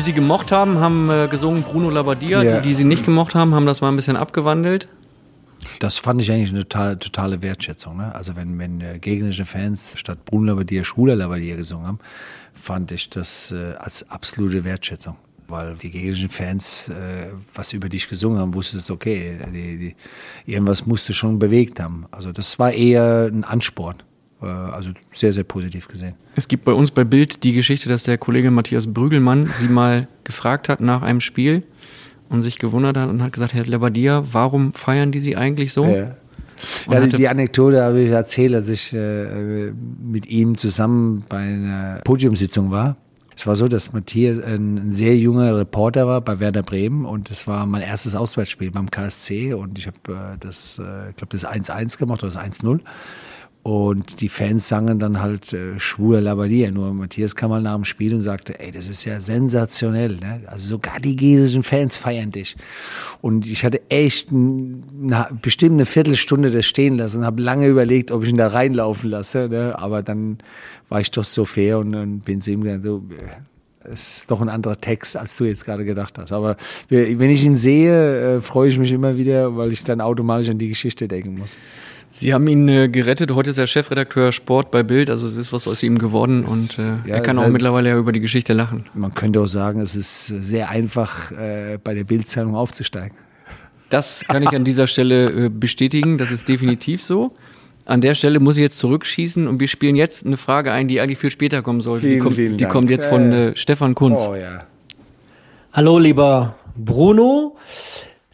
Sie 0.06 0.14
gemocht 0.14 0.51
haben, 0.51 0.80
haben 0.80 1.10
äh, 1.10 1.28
gesungen 1.30 1.64
Bruno 1.64 1.89
Labbadia. 1.89 2.41
Ja. 2.41 2.60
Die, 2.60 2.70
die 2.70 2.76
sie 2.76 2.86
nicht 2.86 3.06
gemocht 3.06 3.36
haben, 3.36 3.53
haben 3.53 3.66
das 3.66 3.82
mal 3.82 3.89
ein 3.89 3.95
bisschen 3.95 4.16
abgewandelt. 4.16 4.88
Das 5.80 5.97
fand 5.97 6.22
ich 6.22 6.32
eigentlich 6.32 6.51
eine 6.51 6.68
totale, 6.68 6.99
totale 6.99 7.41
Wertschätzung. 7.41 7.97
Ne? 7.97 8.14
Also 8.16 8.36
wenn, 8.36 8.58
wenn 8.60 8.82
äh, 8.82 8.99
gegnerische 8.99 9.45
Fans 9.45 9.95
statt 9.97 10.24
Bruno 10.26 10.51
Labbadia 10.51 10.84
Schwuler 10.84 11.16
Labbadia 11.16 11.56
gesungen 11.56 11.88
haben, 11.88 11.99
fand 12.53 12.91
ich 12.91 13.10
das 13.10 13.51
äh, 13.51 13.74
als 13.74 14.10
absolute 14.10 14.64
Wertschätzung. 14.64 15.18
Weil 15.47 15.76
die 15.76 15.91
gegnerischen 15.91 16.30
Fans 16.30 16.89
äh, 16.89 17.30
was 17.53 17.74
über 17.74 17.89
dich 17.89 18.10
gesungen 18.10 18.39
haben, 18.39 18.53
wusstest 18.53 18.89
okay, 18.89 19.38
die, 19.53 19.78
die, 19.78 19.95
irgendwas 20.51 20.86
musste 20.86 21.14
schon 21.14 21.38
bewegt 21.38 21.80
haben. 21.80 22.06
Also 22.12 22.32
das 22.32 22.58
war 22.58 22.72
eher 22.72 23.30
ein 23.32 23.43
Ansporn. 23.43 23.97
Äh, 24.42 24.46
also 24.46 24.92
sehr, 25.14 25.34
sehr 25.34 25.44
positiv 25.44 25.88
gesehen. 25.88 26.16
Es 26.36 26.48
gibt 26.48 26.66
bei 26.66 26.74
uns 26.74 26.92
bei 26.92 27.04
Bild 27.04 27.44
die 27.44 27.54
Geschichte, 27.54 27.90
dass 27.90 28.04
der 28.04 28.18
Kollege 28.18 28.52
Matthias 28.52 28.88
Brügelmann 28.88 29.50
sie 29.54 29.68
mal 29.68 30.08
gefragt 30.24 30.70
hat 30.70 30.82
nach 30.82 31.02
einem 31.02 31.22
Spiel 31.22 31.64
und 32.30 32.42
sich 32.42 32.60
gewundert 32.60 32.98
hat 32.98 33.10
und 33.10 33.22
hat 33.22 33.32
gesagt, 33.32 33.54
Herr 33.54 33.66
Labadia, 33.66 34.24
warum 34.32 34.74
feiern 34.74 35.12
die 35.12 35.20
sie 35.20 35.36
eigentlich 35.36 35.74
so? 35.74 35.86
Ja. 35.86 36.16
Ja, 36.90 37.02
die, 37.02 37.18
die, 37.18 37.28
Anekdote 37.28 37.84
habe 37.84 38.00
ich 38.00 38.10
erzählt, 38.10 38.56
als 38.56 38.70
ich 38.70 38.94
äh, 38.94 39.72
mit 40.02 40.26
ihm 40.28 40.58
zusammen 40.58 41.26
bei 41.28 41.40
einer 41.40 42.00
Podiumssitzung 42.06 42.72
war. 42.72 42.96
Es 43.36 43.46
war 43.46 43.58
so, 43.58 43.68
dass 43.68 43.92
Matthias 43.92 44.42
ein 44.42 44.92
sehr 44.92 45.18
junger 45.18 45.58
Reporter 45.58 46.08
war 46.08 46.22
bei 46.22 46.40
Werder 46.40 46.64
Bremen 46.64 47.06
und 47.06 47.30
es 47.30 47.46
war 47.46 47.66
mein 47.66 47.82
erstes 47.82 48.16
Auswärtsspiel 48.16 48.72
beim 48.72 48.90
KSC 48.90 49.54
und 49.54 49.78
ich 49.78 49.88
habe 49.88 49.98
äh, 50.08 50.38
das, 50.40 50.80
äh, 50.80 51.10
ich 51.10 51.18
glaube, 51.18 51.32
das 51.32 51.46
1-1 51.46 51.98
gemacht 51.98 52.24
oder 52.24 52.32
das 52.32 52.42
1-0. 52.42 52.80
Und 53.66 54.22
die 54.22 54.30
Fans 54.30 54.68
sangen 54.68 54.99
dann 54.99 55.24
halt 55.24 55.51
äh, 55.51 55.80
Schwuler 55.80 56.22
Labadier. 56.22 56.72
Nur 56.72 56.93
Matthias 56.93 57.36
kam 57.36 57.49
mal 57.49 57.63
nach 57.63 57.74
dem 57.74 57.84
Spiel 57.84 58.13
und 58.13 58.22
sagte, 58.22 58.59
ey, 58.59 58.70
das 58.70 58.88
ist 58.88 59.05
ja 59.05 59.20
sensationell. 59.20 60.18
Ne? 60.18 60.41
Also 60.45 60.68
sogar 60.68 60.99
die 60.99 61.16
gälischen 61.16 61.63
Fans 61.63 61.97
feiern 61.97 62.32
dich. 62.32 62.55
Und 63.22 63.47
ich 63.47 63.66
hatte 63.66 63.82
echt 63.89 64.32
ein, 64.32 64.84
eine, 65.01 65.30
bestimmt 65.41 65.74
eine 65.74 65.88
Viertelstunde 65.88 66.51
das 66.51 66.68
stehen 66.68 66.99
lassen, 66.99 67.26
habe 67.26 67.41
lange 67.41 67.66
überlegt, 67.66 68.11
ob 68.11 68.22
ich 68.22 68.30
ihn 68.30 68.38
da 68.38 68.49
reinlaufen 68.49 69.09
lasse. 69.09 69.49
Ne? 69.49 69.74
Aber 69.80 70.03
dann 70.03 70.38
war 70.88 71.01
ich 71.01 71.09
doch 71.09 71.24
so 71.24 71.43
fair 71.45 71.80
und, 71.80 71.95
und 71.95 72.20
bin 72.20 72.41
zu 72.41 72.51
ihm 72.51 72.61
gegangen, 72.61 72.84
so, 72.84 73.03
äh, 73.09 73.91
ist 73.91 74.30
doch 74.30 74.41
ein 74.41 74.49
anderer 74.49 74.80
Text, 74.80 75.18
als 75.18 75.38
du 75.38 75.45
jetzt 75.45 75.66
gerade 75.66 75.86
gedacht 75.86 76.20
hast. 76.20 76.32
Aber 76.32 76.55
wenn 76.89 77.30
ich 77.32 77.43
ihn 77.43 77.55
sehe, 77.55 78.38
äh, 78.38 78.41
freue 78.41 78.70
ich 78.70 78.78
mich 78.78 78.91
immer 78.91 79.18
wieder, 79.18 79.57
weil 79.57 79.72
ich 79.72 79.84
dann 79.84 80.01
automatisch 80.01 80.49
an 80.49 80.59
die 80.59 80.70
Geschichte 80.70 81.07
denken 81.07 81.39
muss. 81.39 81.57
Sie 82.18 82.34
haben 82.34 82.47
ihn 82.47 82.70
äh, 82.70 82.88
gerettet. 82.88 83.32
Heute 83.32 83.49
ist 83.49 83.57
er 83.57 83.68
Chefredakteur 83.68 84.32
Sport 84.32 84.72
bei 84.72 84.84
Bild. 84.84 85.09
Also 85.09 85.28
es 85.28 85.36
ist 85.36 85.51
was 85.51 85.68
aus 85.68 85.84
ihm 85.84 85.97
geworden 85.97 86.45
und 86.45 86.80
äh, 86.80 87.09
ja, 87.09 87.16
er 87.16 87.20
kann 87.20 87.38
auch 87.38 87.43
halt, 87.43 87.51
mittlerweile 87.51 87.89
ja 87.89 87.97
über 87.97 88.13
die 88.13 88.22
Geschichte 88.22 88.53
lachen. 88.53 88.86
Man 88.93 89.13
könnte 89.13 89.41
auch 89.41 89.47
sagen, 89.47 89.82
es 89.82 89.97
ist 89.97 90.28
sehr 90.28 90.70
einfach, 90.70 91.34
äh, 91.34 91.78
bei 91.84 91.93
der 91.93 92.05
Bildzeitung 92.05 92.55
aufzusteigen. 92.55 93.18
Das 93.89 94.24
kann 94.30 94.43
ich 94.43 94.55
an 94.55 94.63
dieser 94.63 94.88
Stelle 94.88 95.47
äh, 95.47 95.49
bestätigen. 95.49 96.18
Das 96.18 96.32
ist 96.32 96.47
definitiv 96.47 97.03
so. 97.03 97.36
An 97.84 97.99
der 97.99 98.16
Stelle 98.16 98.39
muss 98.39 98.55
ich 98.55 98.61
jetzt 98.61 98.78
zurückschießen 98.78 99.45
und 99.45 99.59
wir 99.59 99.68
spielen 99.68 99.97
jetzt 99.97 100.26
eine 100.26 100.38
Frage 100.38 100.72
ein, 100.72 100.88
die 100.88 101.01
eigentlich 101.01 101.20
viel 101.20 101.32
später 101.32 101.61
kommen 101.63 101.82
sollte. 101.82 102.07
Vielen, 102.07 102.13
die 102.13 102.20
kommt, 102.20 102.36
vielen 102.36 102.57
die 102.57 102.63
Dank. 102.63 102.72
kommt 102.72 102.89
jetzt 102.89 103.07
von 103.07 103.34
äh, 103.34 103.57
Stefan 103.57 103.93
Kunz. 103.93 104.26
Oh 104.26 104.36
ja. 104.36 104.63
Hallo 105.74 105.99
lieber 105.99 106.55
Bruno. 106.78 107.57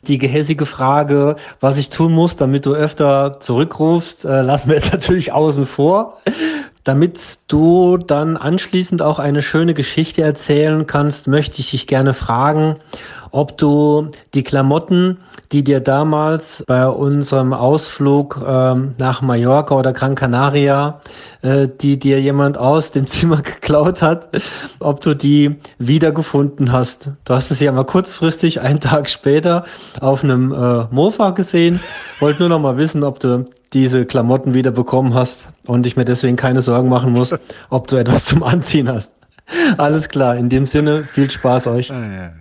Die 0.07 0.17
gehässige 0.17 0.65
Frage, 0.65 1.35
was 1.59 1.77
ich 1.77 1.89
tun 1.89 2.13
muss, 2.13 2.35
damit 2.35 2.65
du 2.65 2.73
öfter 2.73 3.39
zurückrufst, 3.39 4.25
äh, 4.25 4.41
lassen 4.41 4.69
wir 4.69 4.75
jetzt 4.75 4.91
natürlich 4.93 5.31
außen 5.31 5.65
vor. 5.65 6.17
Damit 6.83 7.37
du 7.47 7.97
dann 7.97 8.37
anschließend 8.37 9.01
auch 9.01 9.19
eine 9.19 9.41
schöne 9.41 9.73
Geschichte 9.73 10.23
erzählen 10.23 10.87
kannst, 10.87 11.27
möchte 11.27 11.61
ich 11.61 11.71
dich 11.71 11.85
gerne 11.85 12.13
fragen, 12.13 12.77
ob 13.31 13.57
du 13.57 14.09
die 14.33 14.43
Klamotten, 14.43 15.17
die 15.51 15.63
dir 15.63 15.79
damals 15.79 16.63
bei 16.67 16.87
unserem 16.87 17.53
Ausflug 17.53 18.41
ähm, 18.45 18.95
nach 18.97 19.21
Mallorca 19.21 19.75
oder 19.75 19.93
Gran 19.93 20.15
Canaria, 20.15 21.01
äh, 21.41 21.67
die 21.67 21.97
dir 21.97 22.19
jemand 22.19 22.57
aus 22.57 22.91
dem 22.91 23.07
Zimmer 23.07 23.41
geklaut 23.41 24.01
hat, 24.01 24.29
ob 24.79 25.01
du 25.01 25.13
die 25.13 25.55
wiedergefunden 25.77 26.71
hast. 26.71 27.09
Du 27.25 27.33
hast 27.33 27.51
es 27.51 27.59
ja 27.59 27.71
mal 27.71 27.85
kurzfristig, 27.85 28.61
einen 28.61 28.79
Tag 28.79 29.09
später, 29.09 29.65
auf 29.99 30.23
einem 30.23 30.51
äh, 30.51 30.85
Mofa 30.93 31.31
gesehen. 31.31 31.79
Wollte 32.19 32.39
nur 32.39 32.49
noch 32.49 32.59
mal 32.59 32.77
wissen, 32.77 33.03
ob 33.03 33.19
du 33.19 33.45
diese 33.73 34.05
Klamotten 34.05 34.53
wieder 34.53 34.71
bekommen 34.71 35.13
hast 35.13 35.49
und 35.65 35.85
ich 35.85 35.95
mir 35.95 36.05
deswegen 36.05 36.35
keine 36.35 36.61
Sorgen 36.61 36.89
machen 36.89 37.13
muss, 37.13 37.33
ob 37.69 37.87
du 37.87 37.95
etwas 37.95 38.25
zum 38.25 38.43
Anziehen 38.43 38.89
hast. 38.89 39.11
Alles 39.77 40.09
klar, 40.09 40.35
in 40.37 40.49
dem 40.49 40.65
Sinne, 40.65 41.03
viel 41.03 41.29
Spaß 41.29 41.67
euch. 41.67 41.91
Ah, 41.91 42.05
ja. 42.05 42.31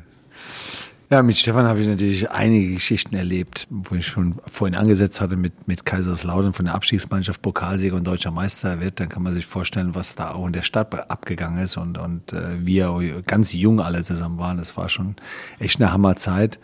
Ja, 1.13 1.25
mit 1.25 1.37
Stefan 1.37 1.67
habe 1.67 1.81
ich 1.81 1.89
natürlich 1.89 2.31
einige 2.31 2.75
Geschichten 2.75 3.17
erlebt, 3.17 3.67
wo 3.69 3.97
ich 3.97 4.07
schon 4.07 4.37
vorhin 4.47 4.77
angesetzt 4.77 5.21
hatte 5.21 5.35
mit, 5.35 5.67
mit 5.67 5.85
Kaiserslautern 5.85 6.53
von 6.53 6.67
der 6.67 6.77
Abstiegsmannschaft 6.77 7.43
Pokalsieger 7.43 7.97
und 7.97 8.07
deutscher 8.07 8.31
Meister 8.31 8.81
wird. 8.81 9.01
Dann 9.01 9.09
kann 9.09 9.25
man 9.25 9.33
sich 9.33 9.45
vorstellen, 9.45 9.97
was 9.97 10.15
da 10.15 10.31
auch 10.31 10.47
in 10.47 10.53
der 10.53 10.63
Stadt 10.63 11.11
abgegangen 11.11 11.59
ist 11.59 11.77
und, 11.77 11.99
und 11.99 12.33
äh, 12.33 12.65
wir 12.65 13.23
ganz 13.27 13.53
jung 13.53 13.81
alle 13.81 14.05
zusammen 14.05 14.39
waren. 14.39 14.59
Das 14.59 14.77
war 14.77 14.89
schon 14.89 15.17
echt 15.59 15.81
eine 15.81 15.93
Hammerzeit. 15.93 16.61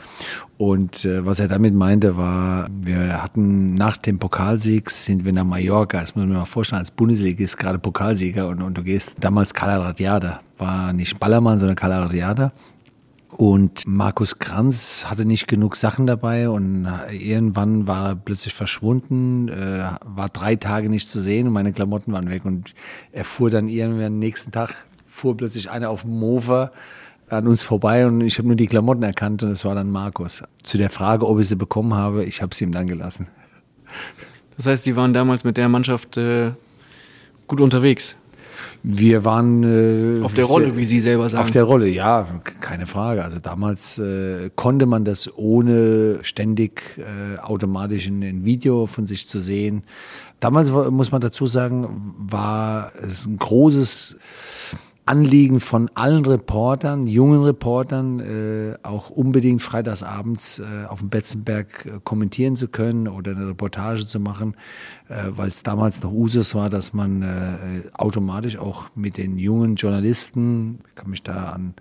Und 0.59 1.05
äh, 1.05 1.27
was 1.27 1.41
er 1.41 1.49
damit 1.49 1.75
meinte, 1.75 2.17
war, 2.17 2.69
wir 2.71 3.21
hatten 3.21 3.75
nach 3.75 3.97
dem 3.97 4.21
Pokalsieg 4.21 4.93
sind 4.93 5.25
wir 5.25 5.33
nach 5.33 5.43
Mallorca. 5.43 6.01
Das 6.01 6.15
muss 6.15 6.23
man 6.23 6.29
sich 6.29 6.39
mal 6.39 6.45
vorstellen, 6.45 6.79
als 6.79 6.93
Bundesligist 6.93 7.59
gerade 7.59 7.81
Pokalsieger 7.81 8.47
und, 8.47 8.63
und 8.63 8.79
du 8.79 8.85
gehst 8.85 9.17
damals 9.19 9.53
Calaradiada. 9.55 10.41
War 10.57 10.93
nicht 10.93 11.19
Ballermann, 11.19 11.59
sondern 11.59 11.75
Calaradiada. 11.75 12.53
Und 13.37 13.87
Markus 13.87 14.39
Kranz 14.39 15.05
hatte 15.07 15.27
nicht 15.27 15.47
genug 15.47 15.77
Sachen 15.77 16.07
dabei 16.07 16.49
und 16.49 16.89
irgendwann 17.11 17.87
war 17.87 18.09
er 18.09 18.17
plötzlich 18.17 18.55
verschwunden, 18.55 19.49
äh, 19.49 19.91
war 20.07 20.31
drei 20.31 20.57
Tage 20.57 20.89
nicht 20.89 21.11
zu 21.11 21.21
sehen 21.21 21.47
und 21.47 21.53
meine 21.53 21.75
Klamotten 21.75 22.15
waren 22.15 22.31
weg. 22.31 22.47
Und 22.47 22.73
er 23.13 23.25
fuhr 23.25 23.51
dann 23.51 23.69
irgendwann 23.69 24.07
am 24.07 24.19
nächsten 24.19 24.53
Tag, 24.53 24.87
fuhr 25.07 25.37
plötzlich 25.37 25.71
einer 25.71 25.91
auf 25.91 26.03
dem 26.03 26.19
Mover 26.19 26.73
an 27.29 27.47
uns 27.47 27.63
vorbei 27.63 28.07
und 28.07 28.23
ich 28.23 28.39
habe 28.39 28.49
nur 28.49 28.57
die 28.57 28.69
Klamotten 28.69 29.03
erkannt 29.03 29.43
und 29.43 29.51
es 29.51 29.67
war 29.67 29.75
dann 29.75 29.91
Markus. 29.91 30.43
Zu 30.63 30.79
der 30.79 30.89
Frage, 30.89 31.29
ob 31.29 31.39
ich 31.39 31.49
sie 31.49 31.57
bekommen 31.57 31.93
habe, 31.93 32.25
ich 32.25 32.41
habe 32.41 32.55
sie 32.55 32.65
ihm 32.65 32.73
dann 32.73 32.87
gelassen. 32.87 33.29
Das 34.57 34.65
heißt, 34.65 34.85
Sie 34.85 34.97
waren 34.97 35.13
damals 35.13 35.45
mit 35.45 35.59
der 35.59 35.69
Mannschaft 35.69 36.17
äh, 36.17 36.53
gut 37.47 37.61
unterwegs? 37.61 38.17
Wir 38.89 39.25
waren 39.25 39.65
äh, 39.65 40.23
auf 40.23 40.35
der 40.35 40.45
Rolle, 40.45 40.77
wie 40.77 40.85
Sie 40.85 41.01
selber 41.01 41.29
sagen. 41.29 41.43
Auf 41.43 41.51
der 41.51 41.65
Rolle, 41.65 41.89
ja, 41.89 42.25
keine 42.61 42.87
Frage. 42.87 43.25
Also 43.25 43.41
damals 43.41 43.99
äh, 43.99 44.49
konnte 44.55 44.87
man 44.87 45.05
das 45.05 45.37
ohne 45.37 46.21
ständig 46.23 46.97
äh, 46.99 47.37
automatisch 47.41 48.07
in 48.07 48.23
ein 48.23 48.45
Video 48.45 48.87
von 48.87 49.09
sich 49.09 49.27
zu 49.27 49.41
sehen. 49.41 49.83
Damals 50.39 50.71
muss 50.71 51.11
man 51.11 51.21
dazu 51.21 51.49
sagen, 51.49 52.15
war 52.17 52.93
es 53.03 53.27
ein 53.27 53.39
großes 53.39 54.19
Anliegen 55.07 55.61
von 55.61 55.89
allen 55.95 56.27
Reportern, 56.27 57.07
jungen 57.07 57.45
Reportern, 57.45 58.19
äh, 58.19 58.75
auch 58.83 59.09
unbedingt 59.09 59.63
freitagsabends 59.63 60.59
äh, 60.59 60.87
auf 60.89 60.99
dem 60.99 61.11
Betzenberg 61.11 61.87
äh, 61.87 62.01
kommentieren 62.03 62.57
zu 62.57 62.67
können 62.67 63.07
oder 63.07 63.31
eine 63.31 63.47
Reportage 63.47 64.05
zu 64.05 64.19
machen, 64.19 64.57
äh, 65.09 65.15
weil 65.29 65.49
es 65.49 65.63
damals 65.63 66.03
noch 66.03 66.11
Usus 66.11 66.57
war, 66.57 66.71
dass 66.71 66.93
man 66.93 67.23
äh, 67.23 67.83
automatisch 67.95 68.59
auch 68.59 68.91
mit 68.97 69.17
den 69.17 69.39
jungen 69.39 69.77
Journalisten, 69.77 70.81
ich 70.89 70.95
kann 70.97 71.11
mich 71.11 71.23
da 71.23 71.51
an 71.51 71.75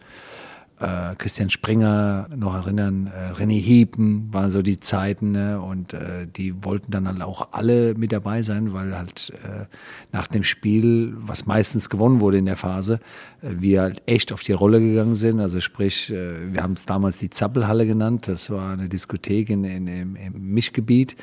äh, 0.79 1.15
Christian 1.17 1.49
Springer 1.49 2.27
noch 2.35 2.53
erinnern, 2.53 3.07
äh, 3.07 3.31
René 3.31 3.59
Hiepen 3.59 4.33
waren 4.33 4.51
so 4.51 4.61
die 4.61 4.79
Zeiten 4.79 5.31
ne? 5.31 5.61
und 5.61 5.93
äh, 5.93 6.27
die 6.27 6.63
wollten 6.63 6.91
dann 6.91 7.07
halt 7.07 7.21
auch 7.21 7.49
alle 7.53 7.95
mit 7.95 8.11
dabei 8.11 8.41
sein, 8.41 8.73
weil 8.73 8.95
halt 8.95 9.31
äh, 9.43 9.65
nach 10.11 10.27
dem 10.27 10.43
Spiel, 10.43 11.13
was 11.17 11.45
meistens 11.45 11.89
gewonnen 11.89 12.19
wurde 12.19 12.37
in 12.37 12.45
der 12.45 12.57
Phase, 12.57 12.99
äh, 13.41 13.51
wir 13.59 13.81
halt 13.81 14.03
echt 14.05 14.33
auf 14.33 14.43
die 14.43 14.51
Rolle 14.51 14.81
gegangen 14.81 15.15
sind. 15.15 15.39
Also 15.39 15.61
sprich, 15.61 16.11
äh, 16.11 16.53
wir 16.53 16.61
haben 16.61 16.73
es 16.73 16.85
damals 16.85 17.17
die 17.17 17.29
Zappelhalle 17.29 17.85
genannt, 17.85 18.27
das 18.27 18.49
war 18.49 18.73
eine 18.73 18.89
Diskothek 18.89 19.49
in, 19.49 19.63
in, 19.63 19.87
im, 19.87 20.15
im 20.15 20.53
Mischgebiet 20.53 21.15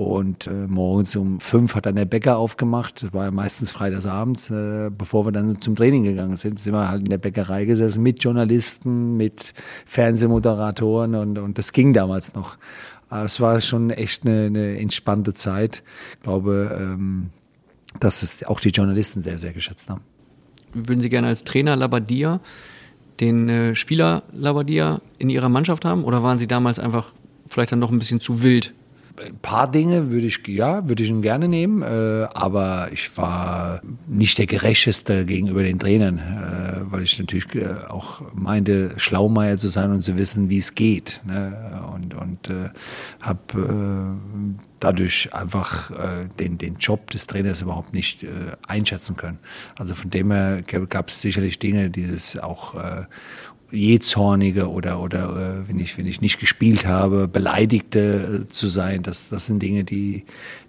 und 0.00 0.46
äh, 0.46 0.66
morgens 0.66 1.14
um 1.14 1.40
fünf 1.40 1.74
hat 1.74 1.84
dann 1.84 1.96
der 1.96 2.06
Bäcker 2.06 2.38
aufgemacht. 2.38 3.02
Das 3.02 3.12
war 3.12 3.26
ja 3.26 3.30
meistens 3.30 3.70
freitagsabends. 3.70 4.48
Äh, 4.48 4.90
bevor 4.96 5.26
wir 5.26 5.32
dann 5.32 5.60
zum 5.60 5.76
Training 5.76 6.04
gegangen 6.04 6.36
sind, 6.36 6.58
sind 6.58 6.72
wir 6.72 6.88
halt 6.88 7.00
in 7.00 7.10
der 7.10 7.18
Bäckerei 7.18 7.66
gesessen 7.66 8.02
mit 8.02 8.24
Journalisten, 8.24 9.18
mit 9.18 9.52
Fernsehmoderatoren 9.84 11.14
und, 11.14 11.36
und 11.36 11.58
das 11.58 11.74
ging 11.74 11.92
damals 11.92 12.32
noch. 12.32 12.56
Aber 13.10 13.26
es 13.26 13.42
war 13.42 13.60
schon 13.60 13.90
echt 13.90 14.24
eine, 14.24 14.46
eine 14.46 14.78
entspannte 14.78 15.34
Zeit. 15.34 15.82
Ich 16.14 16.22
glaube, 16.22 16.78
ähm, 16.80 17.28
dass 17.98 18.22
es 18.22 18.42
auch 18.46 18.60
die 18.60 18.70
Journalisten 18.70 19.20
sehr, 19.20 19.36
sehr 19.36 19.52
geschätzt 19.52 19.90
haben. 19.90 20.00
Würden 20.72 21.00
Sie 21.00 21.10
gerne 21.10 21.26
als 21.26 21.44
Trainer 21.44 21.76
Labadia 21.76 22.40
den 23.20 23.50
äh, 23.50 23.74
Spieler 23.74 24.22
Labadia 24.32 25.02
in 25.18 25.28
Ihrer 25.28 25.50
Mannschaft 25.50 25.84
haben 25.84 26.04
oder 26.04 26.22
waren 26.22 26.38
Sie 26.38 26.46
damals 26.46 26.78
einfach 26.78 27.12
vielleicht 27.48 27.72
dann 27.72 27.80
noch 27.80 27.90
ein 27.90 27.98
bisschen 27.98 28.22
zu 28.22 28.42
wild 28.42 28.72
ein 29.20 29.38
paar 29.40 29.70
Dinge 29.70 30.10
würde 30.10 30.26
ich, 30.26 30.46
ja, 30.46 30.88
würde 30.88 31.02
ich 31.02 31.10
ihn 31.10 31.22
gerne 31.22 31.48
nehmen, 31.48 31.82
äh, 31.82 32.26
aber 32.32 32.88
ich 32.92 33.16
war 33.16 33.80
nicht 34.08 34.38
der 34.38 34.46
Gerechteste 34.46 35.24
gegenüber 35.24 35.62
den 35.62 35.78
Trainern, 35.78 36.18
äh, 36.18 36.90
weil 36.90 37.02
ich 37.02 37.18
natürlich 37.18 37.54
äh, 37.54 37.74
auch 37.88 38.22
meinte, 38.34 38.92
Schlaumeier 38.96 39.58
zu 39.58 39.68
sein 39.68 39.90
und 39.90 40.02
zu 40.02 40.16
wissen, 40.16 40.48
wie 40.48 40.58
es 40.58 40.74
geht. 40.74 41.20
Ne? 41.26 41.82
Und, 41.94 42.14
und 42.14 42.48
äh, 42.48 42.70
habe 43.20 44.18
äh, 44.56 44.62
dadurch 44.80 45.34
einfach 45.34 45.90
äh, 45.90 46.28
den, 46.38 46.58
den 46.58 46.76
Job 46.76 47.10
des 47.10 47.26
Trainers 47.26 47.62
überhaupt 47.62 47.92
nicht 47.92 48.26
einschätzen 48.66 49.16
können. 49.16 49.38
Also 49.76 49.94
von 49.94 50.10
dem 50.10 50.30
her 50.30 50.62
gab 50.62 51.08
es 51.08 51.20
sicherlich 51.20 51.58
Dinge, 51.58 51.90
die 51.90 52.02
es 52.02 52.38
auch 52.38 52.74
Jähzornige 53.72 54.68
oder, 54.68 55.00
oder 55.00 55.64
äh, 55.64 55.68
wenn, 55.68 55.78
ich, 55.78 55.96
wenn 55.98 56.06
ich 56.06 56.20
nicht 56.20 56.38
gespielt 56.38 56.86
habe, 56.86 57.28
Beleidigte 57.28 58.44
äh, 58.44 58.48
zu 58.48 58.66
sein, 58.66 59.02
das, 59.02 59.28
das 59.28 59.46
sind 59.46 59.62
Dinge, 59.62 59.84
die, 59.84 60.24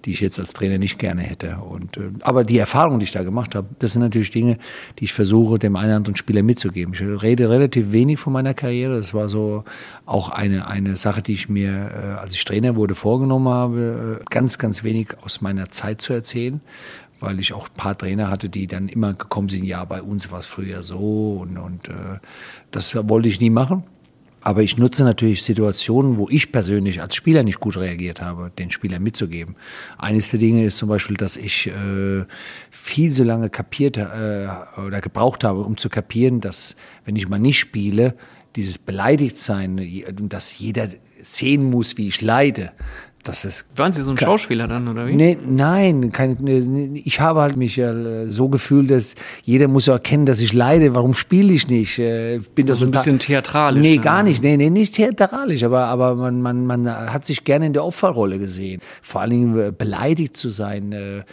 die 0.06 0.12
ich 0.12 0.20
jetzt 0.20 0.40
als 0.40 0.54
Trainer 0.54 0.78
nicht 0.78 1.00
gerne 1.00 1.22
hätte. 1.22 1.58
Und, 1.58 1.98
äh, 1.98 2.12
aber 2.22 2.44
die 2.44 2.58
Erfahrungen, 2.58 3.00
die 3.00 3.06
ich 3.06 3.12
da 3.12 3.24
gemacht 3.24 3.56
habe, 3.56 3.68
das 3.80 3.94
sind 3.94 4.02
natürlich 4.02 4.32
Dinge, 4.32 4.58
die 5.00 5.06
ich 5.06 5.14
versuche, 5.14 5.60
dem 5.60 5.76
einen 5.76 5.88
oder 5.88 5.96
anderen 5.98 6.16
Spieler 6.16 6.44
mitzugeben. 6.44 6.94
Ich 6.94 7.02
rede 7.02 7.50
relativ 7.50 7.92
wenig 7.92 8.20
von 8.20 8.34
meiner 8.34 8.54
Karriere. 8.54 8.98
Das 8.98 9.14
war 9.14 9.30
so 9.30 9.64
auch 10.06 10.30
eine, 10.30 10.68
eine 10.68 10.98
Sache, 10.98 11.22
die 11.22 11.34
ich 11.34 11.50
mir, 11.50 11.72
äh, 11.72 12.20
als 12.20 12.34
ich 12.34 12.44
Trainer 12.46 12.76
wurde, 12.76 12.96
vorgenommen 12.96 13.50
habe, 13.50 14.20
äh, 14.22 14.24
ganz, 14.30 14.58
ganz 14.58 14.84
wenig 14.84 15.10
aus 15.22 15.42
meiner 15.42 15.70
Zeit 15.70 16.02
zu 16.02 16.14
erzählen 16.14 16.62
weil 17.22 17.40
ich 17.40 17.54
auch 17.54 17.70
ein 17.70 17.76
paar 17.76 17.98
Trainer 17.98 18.30
hatte, 18.30 18.50
die 18.50 18.68
dann 18.68 18.90
immer 18.90 19.14
gekommen 19.14 19.48
sind, 19.48 19.64
ja, 19.64 19.86
bei 19.86 20.02
uns 20.02 20.32
war 20.32 20.40
es 20.40 20.48
früher 20.48 20.84
so 20.84 21.38
und, 21.42 21.58
und 21.58 21.88
äh, 21.88 22.20
das 22.72 22.96
wollte 23.08 23.30
ich 23.30 23.40
nie 23.40 23.50
machen. 23.50 23.84
Aber 24.44 24.64
ich 24.64 24.76
nutze 24.78 25.04
natürlich 25.04 25.44
Situationen, 25.44 26.18
wo 26.18 26.28
ich 26.28 26.52
persönlich 26.52 27.00
als 27.00 27.16
Spieler 27.16 27.44
nicht 27.44 27.60
gut 27.60 27.78
reagiert 27.78 28.22
habe, 28.22 28.52
den 28.58 28.72
Spielern 28.72 29.04
mitzugeben. 29.04 29.56
Eines 30.00 30.32
der 30.32 30.40
Dinge 30.40 30.66
ist 30.66 30.78
zum 30.78 30.90
Beispiel, 30.90 31.16
dass 31.16 31.38
ich 31.38 31.68
äh, 31.68 32.26
viel 32.72 33.14
so 33.14 33.24
lange 33.24 33.52
kapiert 33.52 33.98
äh, 33.98 34.48
oder 34.84 35.00
gebraucht 35.00 35.44
habe, 35.44 35.60
um 35.60 35.78
zu 35.78 35.90
kapieren, 35.90 36.42
dass 36.42 36.76
wenn 37.06 37.16
ich 37.16 37.30
mal 37.30 37.38
nicht 37.38 37.60
spiele, 37.60 38.16
dieses 38.56 38.80
Beleidigtsein, 38.80 39.80
dass 40.24 40.58
jeder 40.58 40.90
sehen 41.22 41.70
muss, 41.70 41.98
wie 41.98 42.08
ich 42.08 42.22
leide, 42.22 42.72
das 43.24 43.46
ist 43.46 43.66
Waren 43.76 43.92
Sie 43.92 44.02
so 44.02 44.12
ein 44.12 44.18
Schauspieler 44.18 44.68
dann, 44.68 44.88
oder 44.88 45.08
wie? 45.08 45.16
Nee, 45.16 45.38
nein, 45.44 46.12
kein, 46.12 46.38
nee, 46.40 47.02
ich 47.04 47.20
habe 47.20 47.42
halt 47.42 47.58
mich 47.58 47.76
ja 47.76 48.26
so 48.26 48.50
gefühlt, 48.50 48.90
dass 48.90 49.16
jeder 49.44 49.68
muss 49.68 49.88
erkennen, 49.88 50.26
dass 50.26 50.40
ich 50.42 50.54
leide. 50.54 50.96
Warum 50.96 51.14
spiele 51.14 51.54
ich 51.54 51.68
nicht? 51.68 52.00
Äh, 52.00 52.40
bin 52.56 52.70
also 52.70 52.82
so 52.82 52.86
ein 52.86 52.92
bisschen 52.92 53.20
theatralisch. 53.20 53.82
Nee, 53.82 53.98
gar 53.98 54.24
nicht. 54.24 54.44
Nee, 54.44 54.58
nee, 54.58 54.70
nicht 54.70 54.96
theatralisch, 54.96 55.64
aber, 55.64 55.86
aber 55.86 56.16
man, 56.16 56.42
man, 56.42 56.66
man 56.66 56.90
hat 56.90 57.26
sich 57.26 57.44
gerne 57.44 57.68
in 57.68 57.74
der 57.74 57.86
Opferrolle 57.86 58.40
gesehen. 58.40 58.82
Vor 59.02 59.22
allen 59.22 59.32
Dingen 59.32 59.60
äh, 59.60 59.72
beleidigt 59.72 60.36
zu 60.36 60.50
sein. 60.50 60.92
Äh, 60.92 61.24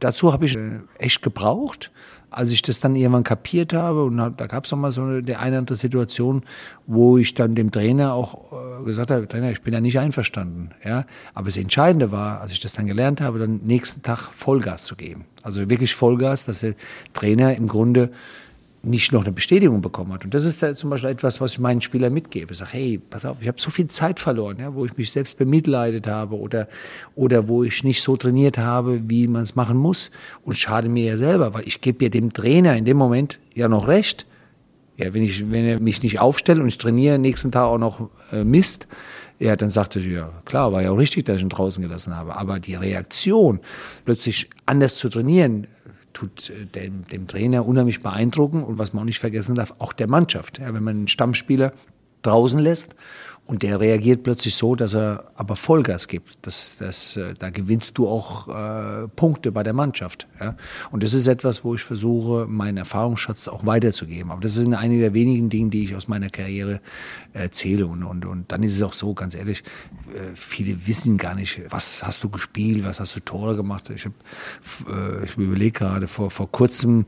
dazu 0.00 0.32
habe 0.32 0.46
ich 0.46 0.58
echt 0.98 1.22
gebraucht 1.22 1.90
als 2.36 2.50
ich 2.50 2.62
das 2.62 2.80
dann 2.80 2.96
irgendwann 2.96 3.24
kapiert 3.24 3.72
habe, 3.72 4.04
und 4.04 4.16
da 4.16 4.46
gab 4.46 4.64
es 4.64 4.72
auch 4.72 4.76
mal 4.76 4.92
so 4.92 5.02
eine, 5.02 5.18
eine 5.18 5.38
andere 5.58 5.76
Situation, 5.76 6.42
wo 6.86 7.16
ich 7.18 7.34
dann 7.34 7.54
dem 7.54 7.70
Trainer 7.70 8.12
auch 8.12 8.52
äh, 8.52 8.84
gesagt 8.84 9.10
habe, 9.10 9.28
Trainer, 9.28 9.50
ich 9.50 9.62
bin 9.62 9.72
ja 9.72 9.80
nicht 9.80 9.98
einverstanden. 9.98 10.70
Ja? 10.84 11.04
Aber 11.34 11.46
das 11.46 11.56
Entscheidende 11.56 12.12
war, 12.12 12.40
als 12.40 12.52
ich 12.52 12.60
das 12.60 12.72
dann 12.74 12.86
gelernt 12.86 13.20
habe, 13.20 13.38
dann 13.38 13.60
nächsten 13.64 14.02
Tag 14.02 14.32
Vollgas 14.32 14.84
zu 14.84 14.96
geben. 14.96 15.24
Also 15.42 15.68
wirklich 15.70 15.94
Vollgas, 15.94 16.44
dass 16.44 16.60
der 16.60 16.74
Trainer 17.12 17.54
im 17.54 17.68
Grunde 17.68 18.10
nicht 18.84 19.12
noch 19.12 19.22
eine 19.22 19.32
Bestätigung 19.32 19.80
bekommen 19.80 20.12
hat. 20.12 20.24
Und 20.24 20.34
das 20.34 20.44
ist 20.44 20.60
zum 20.76 20.90
Beispiel 20.90 21.10
etwas, 21.10 21.40
was 21.40 21.52
ich 21.52 21.58
meinen 21.58 21.80
Spielern 21.80 22.12
mitgebe. 22.12 22.52
Ich 22.52 22.58
sage, 22.58 22.72
hey, 22.72 23.00
pass 23.10 23.24
auf, 23.24 23.38
ich 23.40 23.48
habe 23.48 23.60
so 23.60 23.70
viel 23.70 23.86
Zeit 23.86 24.20
verloren, 24.20 24.58
ja, 24.58 24.74
wo 24.74 24.84
ich 24.84 24.96
mich 24.96 25.12
selbst 25.12 25.38
bemitleidet 25.38 26.06
habe 26.06 26.38
oder, 26.38 26.68
oder 27.14 27.48
wo 27.48 27.64
ich 27.64 27.84
nicht 27.84 28.02
so 28.02 28.16
trainiert 28.16 28.58
habe, 28.58 29.02
wie 29.08 29.26
man 29.28 29.42
es 29.42 29.54
machen 29.54 29.76
muss. 29.76 30.10
Und 30.42 30.56
schade 30.56 30.88
mir 30.88 31.04
ja 31.04 31.16
selber, 31.16 31.54
weil 31.54 31.66
ich 31.66 31.80
gebe 31.80 32.04
ja 32.04 32.10
dem 32.10 32.32
Trainer 32.32 32.76
in 32.76 32.84
dem 32.84 32.96
Moment 32.96 33.38
ja 33.54 33.68
noch 33.68 33.88
recht. 33.88 34.26
Ja, 34.96 35.12
wenn, 35.12 35.22
ich, 35.22 35.50
wenn 35.50 35.64
er 35.64 35.80
mich 35.80 36.02
nicht 36.02 36.20
aufstellt 36.20 36.60
und 36.60 36.68
ich 36.68 36.78
trainiere 36.78 37.18
nächsten 37.18 37.50
Tag 37.50 37.64
auch 37.64 37.78
noch 37.78 38.10
äh, 38.32 38.44
Mist, 38.44 38.86
ja, 39.40 39.56
dann 39.56 39.70
sagte 39.70 39.98
ich, 39.98 40.06
ja, 40.06 40.30
klar, 40.44 40.72
war 40.72 40.82
ja 40.82 40.90
auch 40.90 40.98
richtig, 40.98 41.26
dass 41.26 41.36
ich 41.36 41.42
ihn 41.42 41.48
draußen 41.48 41.82
gelassen 41.82 42.16
habe. 42.16 42.36
Aber 42.36 42.60
die 42.60 42.74
Reaktion, 42.74 43.60
plötzlich 44.04 44.48
anders 44.64 44.96
zu 44.96 45.08
trainieren, 45.08 45.66
tut 46.14 46.48
äh, 46.48 46.64
dem, 46.64 47.06
dem 47.08 47.26
Trainer 47.26 47.66
unheimlich 47.66 48.02
beeindrucken 48.02 48.64
und 48.64 48.78
was 48.78 48.94
man 48.94 49.02
auch 49.02 49.06
nicht 49.06 49.18
vergessen 49.18 49.54
darf, 49.54 49.74
auch 49.78 49.92
der 49.92 50.06
Mannschaft. 50.06 50.58
Ja, 50.58 50.72
wenn 50.72 50.82
man 50.82 50.96
einen 50.96 51.08
Stammspieler 51.08 51.72
draußen 52.26 52.58
lässt 52.58 52.94
und 53.46 53.62
der 53.62 53.78
reagiert 53.78 54.22
plötzlich 54.22 54.54
so, 54.54 54.74
dass 54.74 54.94
er 54.94 55.24
aber 55.34 55.54
Vollgas 55.54 56.08
gibt. 56.08 56.38
Das, 56.42 56.76
das, 56.78 57.16
äh, 57.16 57.34
da 57.38 57.50
gewinnst 57.50 57.98
du 57.98 58.08
auch 58.08 58.48
äh, 58.48 59.06
Punkte 59.08 59.52
bei 59.52 59.62
der 59.62 59.74
Mannschaft. 59.74 60.26
Ja? 60.40 60.56
Und 60.90 61.02
das 61.02 61.12
ist 61.12 61.26
etwas, 61.26 61.62
wo 61.62 61.74
ich 61.74 61.82
versuche, 61.82 62.46
meinen 62.48 62.78
Erfahrungsschatz 62.78 63.48
auch 63.48 63.66
weiterzugeben. 63.66 64.30
Aber 64.30 64.40
das 64.40 64.54
sind 64.54 64.72
einige 64.72 65.02
der 65.02 65.14
wenigen 65.14 65.50
Dinge, 65.50 65.68
die 65.68 65.84
ich 65.84 65.94
aus 65.94 66.08
meiner 66.08 66.30
Karriere 66.30 66.80
erzähle. 67.34 67.86
Und, 67.86 68.02
und, 68.02 68.24
und 68.24 68.50
dann 68.50 68.62
ist 68.62 68.76
es 68.76 68.82
auch 68.82 68.94
so, 68.94 69.12
ganz 69.12 69.34
ehrlich, 69.34 69.62
äh, 70.14 70.34
viele 70.34 70.86
wissen 70.86 71.18
gar 71.18 71.34
nicht, 71.34 71.60
was 71.68 72.02
hast 72.02 72.24
du 72.24 72.30
gespielt, 72.30 72.82
was 72.84 72.98
hast 72.98 73.14
du 73.14 73.20
Tore 73.20 73.56
gemacht. 73.56 73.90
Ich, 73.90 74.06
hab, 74.06 74.12
äh, 74.88 75.26
ich 75.26 75.36
überlege 75.36 75.72
gerade, 75.72 76.08
vor, 76.08 76.30
vor 76.30 76.50
kurzem 76.50 77.04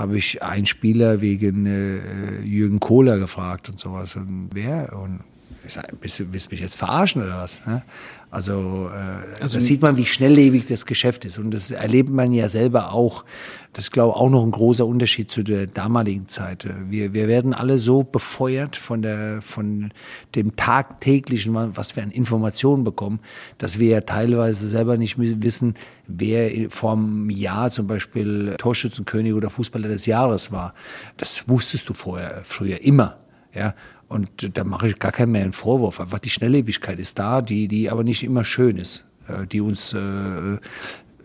habe 0.00 0.16
ich 0.16 0.42
einen 0.42 0.64
Spieler 0.64 1.20
wegen 1.20 1.66
äh, 1.66 2.40
Jürgen 2.40 2.80
Kohler 2.80 3.18
gefragt 3.18 3.68
und 3.68 3.78
sowas. 3.78 4.16
Und 4.16 4.48
wer? 4.54 4.96
Und 4.98 5.20
ich 5.66 5.74
sag, 5.74 5.92
willst 6.00 6.32
willst 6.32 6.50
mich 6.50 6.60
jetzt 6.60 6.76
verarschen 6.76 7.22
oder 7.22 7.36
was? 7.36 7.64
Ne? 7.66 7.82
Also, 8.30 8.90
äh, 8.94 9.42
also 9.42 9.58
da 9.58 9.60
sieht 9.60 9.82
man, 9.82 9.96
wie 9.96 10.06
schnelllebig 10.06 10.66
das 10.66 10.86
Geschäft 10.86 11.24
ist. 11.24 11.38
Und 11.38 11.50
das 11.50 11.70
erlebt 11.72 12.10
man 12.10 12.32
ja 12.32 12.48
selber 12.48 12.92
auch. 12.92 13.24
Das 13.72 13.84
ist, 13.84 13.90
glaube 13.90 14.14
ich, 14.14 14.20
auch 14.20 14.30
noch 14.30 14.44
ein 14.44 14.52
großer 14.52 14.86
Unterschied 14.86 15.30
zu 15.30 15.42
der 15.42 15.66
damaligen 15.66 16.28
Zeit. 16.28 16.68
Wir, 16.88 17.12
wir 17.12 17.28
werden 17.28 17.54
alle 17.54 17.78
so 17.78 18.02
befeuert 18.04 18.76
von, 18.76 19.02
der, 19.02 19.42
von 19.42 19.92
dem 20.34 20.54
tagtäglichen, 20.56 21.54
was 21.76 21.96
wir 21.96 22.02
an 22.02 22.10
Informationen 22.10 22.84
bekommen, 22.84 23.20
dass 23.58 23.78
wir 23.78 23.88
ja 23.88 24.00
teilweise 24.00 24.68
selber 24.68 24.96
nicht 24.96 25.16
wissen, 25.18 25.74
wer 26.06 26.50
einem 26.82 27.30
Jahr 27.30 27.70
zum 27.70 27.86
Beispiel 27.86 28.54
Torschützenkönig 28.58 29.34
oder 29.34 29.50
Fußballer 29.50 29.88
des 29.88 30.06
Jahres 30.06 30.52
war. 30.52 30.74
Das 31.16 31.48
wusstest 31.48 31.88
du 31.88 31.94
vorher, 31.94 32.42
früher 32.44 32.80
immer. 32.82 33.18
Ja, 33.52 33.74
und 34.10 34.58
da 34.58 34.64
mache 34.64 34.88
ich 34.88 34.98
gar 34.98 35.12
keinen 35.12 35.30
mehr 35.30 35.44
einen 35.44 35.52
Vorwurf. 35.52 36.00
Einfach 36.00 36.18
die 36.18 36.30
Schnelllebigkeit 36.30 36.98
ist 36.98 37.18
da, 37.20 37.40
die, 37.40 37.68
die 37.68 37.88
aber 37.90 38.02
nicht 38.02 38.24
immer 38.24 38.44
schön 38.44 38.76
ist, 38.76 39.06
äh, 39.28 39.46
die 39.46 39.60
uns, 39.60 39.92
äh, 39.92 40.58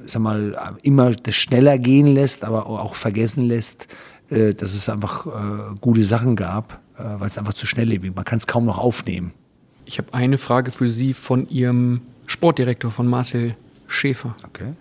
sag 0.05 0.21
mal, 0.21 0.77
immer 0.83 1.11
das 1.11 1.33
schneller 1.33 1.79
gehen 1.79 2.05
lässt, 2.05 2.43
aber 2.43 2.67
auch 2.67 2.93
vergessen 2.93 3.43
lässt, 3.43 3.87
äh, 4.29 4.53
dass 4.53 4.75
es 4.75 4.87
einfach 4.87 5.25
äh, 5.25 5.75
gute 5.81 6.03
Sachen 6.03 6.35
gab, 6.35 6.79
äh, 6.99 7.03
weil 7.03 7.25
es 7.25 7.39
einfach 7.39 7.55
zu 7.55 7.65
schnelllebig 7.65 8.11
ist. 8.11 8.15
Man 8.15 8.23
kann 8.23 8.37
es 8.37 8.45
kaum 8.45 8.65
noch 8.65 8.77
aufnehmen. 8.77 9.33
Ich 9.85 9.97
habe 9.97 10.13
eine 10.13 10.37
Frage 10.37 10.71
für 10.71 10.87
Sie 10.87 11.15
von 11.15 11.49
Ihrem 11.49 12.01
Sportdirektor, 12.27 12.91
von 12.91 13.07
Marcel 13.07 13.55
Schäfer. 13.87 14.35
Okay. 14.45 14.73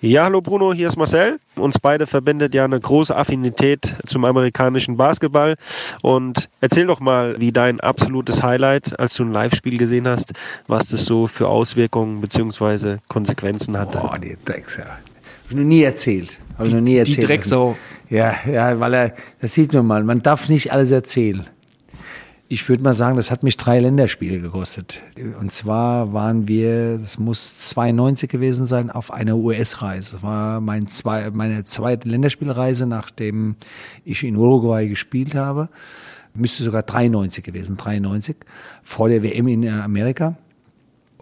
Ja, 0.00 0.22
hallo 0.22 0.40
Bruno, 0.40 0.72
hier 0.72 0.86
ist 0.86 0.96
Marcel. 0.96 1.40
Uns 1.56 1.80
beide 1.80 2.06
verbindet 2.06 2.54
ja 2.54 2.64
eine 2.64 2.78
große 2.78 3.16
Affinität 3.16 3.96
zum 4.06 4.24
amerikanischen 4.24 4.96
Basketball. 4.96 5.56
Und 6.02 6.48
erzähl 6.60 6.86
doch 6.86 7.00
mal, 7.00 7.34
wie 7.40 7.50
dein 7.50 7.80
absolutes 7.80 8.40
Highlight, 8.40 8.96
als 9.00 9.14
du 9.14 9.24
ein 9.24 9.32
Live-Spiel 9.32 9.76
gesehen 9.76 10.06
hast, 10.06 10.34
was 10.68 10.86
das 10.86 11.04
so 11.04 11.26
für 11.26 11.48
Auswirkungen 11.48 12.20
bzw. 12.20 12.98
Konsequenzen 13.08 13.76
hatte. 13.76 13.98
Boah, 13.98 14.20
die 14.20 14.36
Drecksau. 14.44 14.84
Hab 14.84 15.50
ich 15.50 15.56
noch 15.56 15.64
nie 15.64 15.82
erzählt. 15.82 16.38
Hab 16.56 16.68
ich 16.68 16.74
noch 16.74 16.80
nie 16.80 16.98
erzählt. 16.98 17.16
Die 17.16 17.22
Drecksau. 17.22 17.76
Ja, 18.08 18.36
ja, 18.48 18.78
weil 18.78 18.94
er, 18.94 19.14
das 19.40 19.54
sieht 19.54 19.72
man 19.72 19.84
mal, 19.84 20.04
man 20.04 20.22
darf 20.22 20.48
nicht 20.48 20.72
alles 20.72 20.92
erzählen. 20.92 21.44
Ich 22.50 22.66
würde 22.66 22.82
mal 22.82 22.94
sagen, 22.94 23.16
das 23.16 23.30
hat 23.30 23.42
mich 23.42 23.58
drei 23.58 23.78
Länderspiele 23.78 24.40
gekostet. 24.40 25.02
Und 25.38 25.52
zwar 25.52 26.14
waren 26.14 26.48
wir, 26.48 26.96
das 26.96 27.18
muss 27.18 27.58
92 27.68 28.30
gewesen 28.30 28.66
sein, 28.66 28.90
auf 28.90 29.12
einer 29.12 29.36
US-Reise. 29.36 30.14
Das 30.14 30.22
war 30.22 30.62
mein 30.62 30.88
zwei, 30.88 31.30
meine 31.30 31.64
zweite 31.64 32.08
Länderspielreise, 32.08 32.86
nachdem 32.86 33.56
ich 34.02 34.24
in 34.24 34.34
Uruguay 34.34 34.88
gespielt 34.88 35.34
habe. 35.34 35.68
Müsste 36.32 36.64
sogar 36.64 36.84
93 36.84 37.44
gewesen, 37.44 37.76
93, 37.76 38.36
vor 38.82 39.10
der 39.10 39.22
WM 39.22 39.46
in 39.48 39.68
Amerika. 39.68 40.34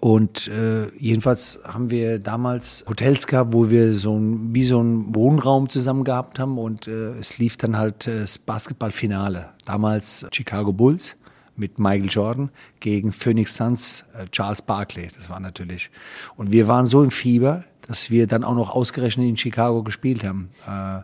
Und 0.07 0.47
äh, 0.47 0.87
jedenfalls 0.99 1.59
haben 1.67 1.91
wir 1.91 2.21
damals 2.21 2.85
Hotels 2.89 3.27
gehabt, 3.27 3.53
wo 3.53 3.71
wir 3.71 3.93
so 3.93 4.17
ein, 4.17 4.55
wie 4.55 4.65
so 4.65 4.79
einen 4.79 5.13
Wohnraum 5.17 5.69
zusammen 5.69 6.05
gehabt 6.05 6.39
haben 6.39 6.59
und 6.59 6.87
äh, 6.87 7.19
es 7.19 7.39
lief 7.39 7.57
dann 7.57 7.77
halt 7.77 8.07
äh, 8.07 8.21
das 8.21 8.39
Basketballfinale. 8.39 9.49
Damals 9.65 10.25
Chicago 10.31 10.73
Bulls 10.73 11.17
mit 11.57 11.81
Michael 11.81 12.09
Jordan 12.09 12.51
gegen 12.79 13.11
Phoenix 13.11 13.57
Suns 13.57 14.05
äh, 14.15 14.27
Charles 14.31 14.63
Barkley. 14.63 15.09
Das 15.17 15.29
war 15.29 15.41
natürlich. 15.41 15.91
Und 16.37 16.53
wir 16.53 16.69
waren 16.69 16.87
so 16.87 17.03
im 17.03 17.11
Fieber, 17.11 17.65
dass 17.89 18.09
wir 18.09 18.29
dann 18.29 18.45
auch 18.45 18.55
noch 18.55 18.71
ausgerechnet 18.71 19.27
in 19.27 19.37
Chicago 19.37 19.83
gespielt 19.83 20.23
haben. 20.23 20.51
Äh, 20.69 21.01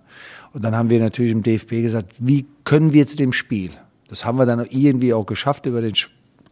und 0.52 0.62
dann 0.62 0.76
haben 0.76 0.90
wir 0.90 1.00
natürlich 1.00 1.32
im 1.32 1.42
DFB 1.42 1.70
gesagt, 1.82 2.14
wie 2.20 2.46
können 2.62 2.92
wir 2.92 3.04
zu 3.08 3.16
dem 3.16 3.32
Spiel? 3.32 3.72
Das 4.06 4.24
haben 4.24 4.38
wir 4.38 4.46
dann 4.46 4.64
irgendwie 4.64 5.12
auch 5.12 5.26
geschafft 5.26 5.66
über 5.66 5.80
den 5.80 5.94
ich 5.94 6.08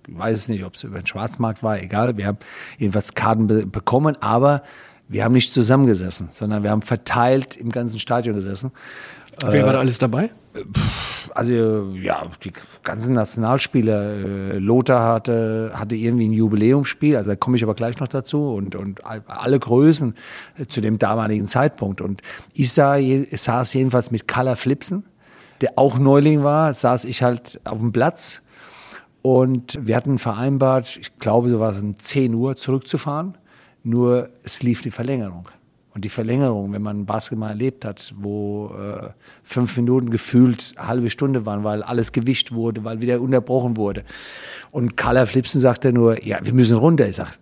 weiß 0.09 0.39
es 0.39 0.49
nicht, 0.49 0.65
ob 0.65 0.75
es 0.75 0.85
über 0.85 0.99
den 0.99 1.07
Schwarzmarkt 1.07 1.63
war, 1.63 1.81
egal. 1.81 2.17
Wir 2.17 2.27
haben 2.27 2.39
jedenfalls 2.79 3.15
Karten 3.15 3.47
be 3.47 3.67
bekommen, 3.67 4.17
aber 4.21 4.63
wir 5.09 5.25
haben 5.25 5.33
nicht 5.33 5.53
zusammengesessen, 5.53 6.29
sondern 6.31 6.63
wir 6.63 6.71
haben 6.71 6.83
verteilt 6.83 7.57
im 7.57 7.71
ganzen 7.71 7.99
Stadion 7.99 8.37
gesessen. 8.37 8.71
Wer 9.45 9.65
war 9.65 9.73
da 9.73 9.79
alles 9.81 9.99
dabei? 9.99 10.31
Also 11.35 11.93
ja, 11.95 12.27
die 12.45 12.53
ganzen 12.83 13.15
Nationalspieler. 13.15 14.13
Äh, 14.55 14.59
Lothar 14.59 15.15
hatte, 15.15 15.73
hatte 15.75 15.95
irgendwie 15.95 16.29
ein 16.29 16.33
Jubiläumsspiel, 16.33 17.17
also 17.17 17.31
da 17.31 17.37
komme 17.37 17.57
ich 17.57 17.63
aber 17.63 17.75
gleich 17.75 17.99
noch 18.01 18.09
dazu 18.09 18.55
und, 18.55 18.75
und 18.75 19.01
alle 19.05 19.59
Größen 19.59 20.15
zu 20.69 20.81
dem 20.81 20.99
damaligen 20.99 21.47
Zeitpunkt. 21.47 22.01
Und 22.01 22.21
ich 22.53 22.73
sah, 22.73 22.97
saß 22.99 23.73
jedenfalls 23.75 24.11
mit 24.11 24.27
Kalla 24.27 24.57
Flipsen, 24.57 25.05
der 25.61 25.73
auch 25.77 25.99
Neuling 25.99 26.43
war, 26.43 26.75
saß 26.75 27.05
ich 27.05 27.23
halt 27.23 27.61
auf 27.65 27.79
dem 27.79 27.93
Platz 27.93 28.43
und 29.23 29.79
wir 29.87 29.97
hatten 29.97 30.19
vereinbart, 30.19 30.99
ich 31.01 31.19
glaube, 31.19 31.51
so 31.51 31.61
war 31.61 31.73
es 31.73 31.79
um 31.79 31.99
10 31.99 32.35
Uhr 32.35 32.57
zurückzufahren, 32.57 33.37
nur 33.83 34.29
es 34.43 34.63
lief 34.63 34.83
die 34.83 34.91
Verlängerung. 34.91 35.49
Und 35.93 36.05
die 36.05 36.09
Verlängerung, 36.09 36.73
wenn 36.73 36.83
man 36.83 37.05
Basketball 37.05 37.51
erlebt 37.51 37.85
hat, 37.85 38.15
wo 38.17 38.73
äh, 38.79 39.09
fünf 39.43 39.77
Minuten 39.77 40.11
gefühlt 40.11 40.73
eine 40.77 40.87
halbe 40.87 41.11
Stunde 41.11 41.47
waren, 41.47 41.65
weil 41.65 41.83
alles 41.83 42.13
gewischt 42.13 42.53
wurde, 42.53 42.85
weil 42.85 43.03
wieder 43.03 43.21
unterbrochen 43.21 43.77
wurde. 43.77 44.05
Und 44.71 44.97
Carla 44.97 45.27
Flipsen 45.27 45.61
sagte 45.61 45.93
nur, 45.93 46.25
ja, 46.25 46.39
wir 46.43 46.55
müssen 46.55 46.77
runter. 46.77 47.09
Ich 47.09 47.17
sage, 47.17 47.33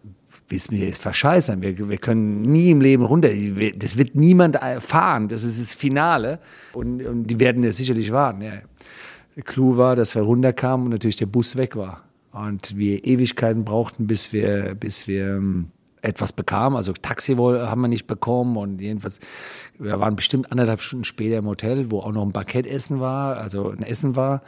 willst 0.49 0.73
mir 0.73 0.79
jetzt 0.79 1.03
verscheißern? 1.03 1.61
Wir, 1.61 1.91
wir 1.91 1.99
können 1.99 2.41
nie 2.41 2.71
im 2.71 2.81
Leben 2.81 3.05
runter. 3.05 3.29
Das 3.77 3.99
wird 3.99 4.15
niemand 4.15 4.57
erfahren. 4.57 5.29
Das 5.29 5.45
ist 5.45 5.61
das 5.61 5.75
Finale. 5.75 6.39
Und, 6.73 7.05
und 7.05 7.27
die 7.27 7.39
werden 7.39 7.63
ja 7.63 7.73
sicherlich 7.73 8.11
warten. 8.13 8.41
Ja. 8.41 8.53
Clou 9.43 9.77
war, 9.77 9.97
dass 9.97 10.15
wir 10.15 10.23
runterkamen 10.23 10.87
und 10.87 10.93
natürlich 10.93 11.17
der 11.17 11.27
Bus 11.27 11.57
weg 11.57 11.77
war. 11.77 12.05
Und 12.33 12.77
wir 12.77 13.05
Ewigkeiten 13.05 13.65
brauchten, 13.65 14.07
bis 14.07 14.33
wir, 14.33 14.75
bis 14.75 15.09
wir 15.09 15.37
ähm, 15.37 15.71
etwas 16.03 16.33
bekamen. 16.33 16.77
Also 16.77 16.93
Taxi 16.93 17.35
haben 17.35 17.81
wir 17.81 17.89
nicht 17.89 18.07
bekommen 18.07 18.57
und 18.57 18.81
jedenfalls, 18.81 19.21
wir 19.79 19.99
waren 19.99 20.17
bestimmt 20.17 20.51
anderthalb 20.53 20.81
Stunden 20.81 21.05
später 21.05 21.39
im 21.39 21.47
Hotel, 21.47 21.91
wo 21.91 22.01
auch 22.01 22.13
noch 22.13 22.23
ein 22.23 22.33
Bankettessen 22.33 23.01
war, 23.01 23.39
also 23.39 23.71
ein 23.71 23.83
Essen 23.83 24.17
war 24.17 24.43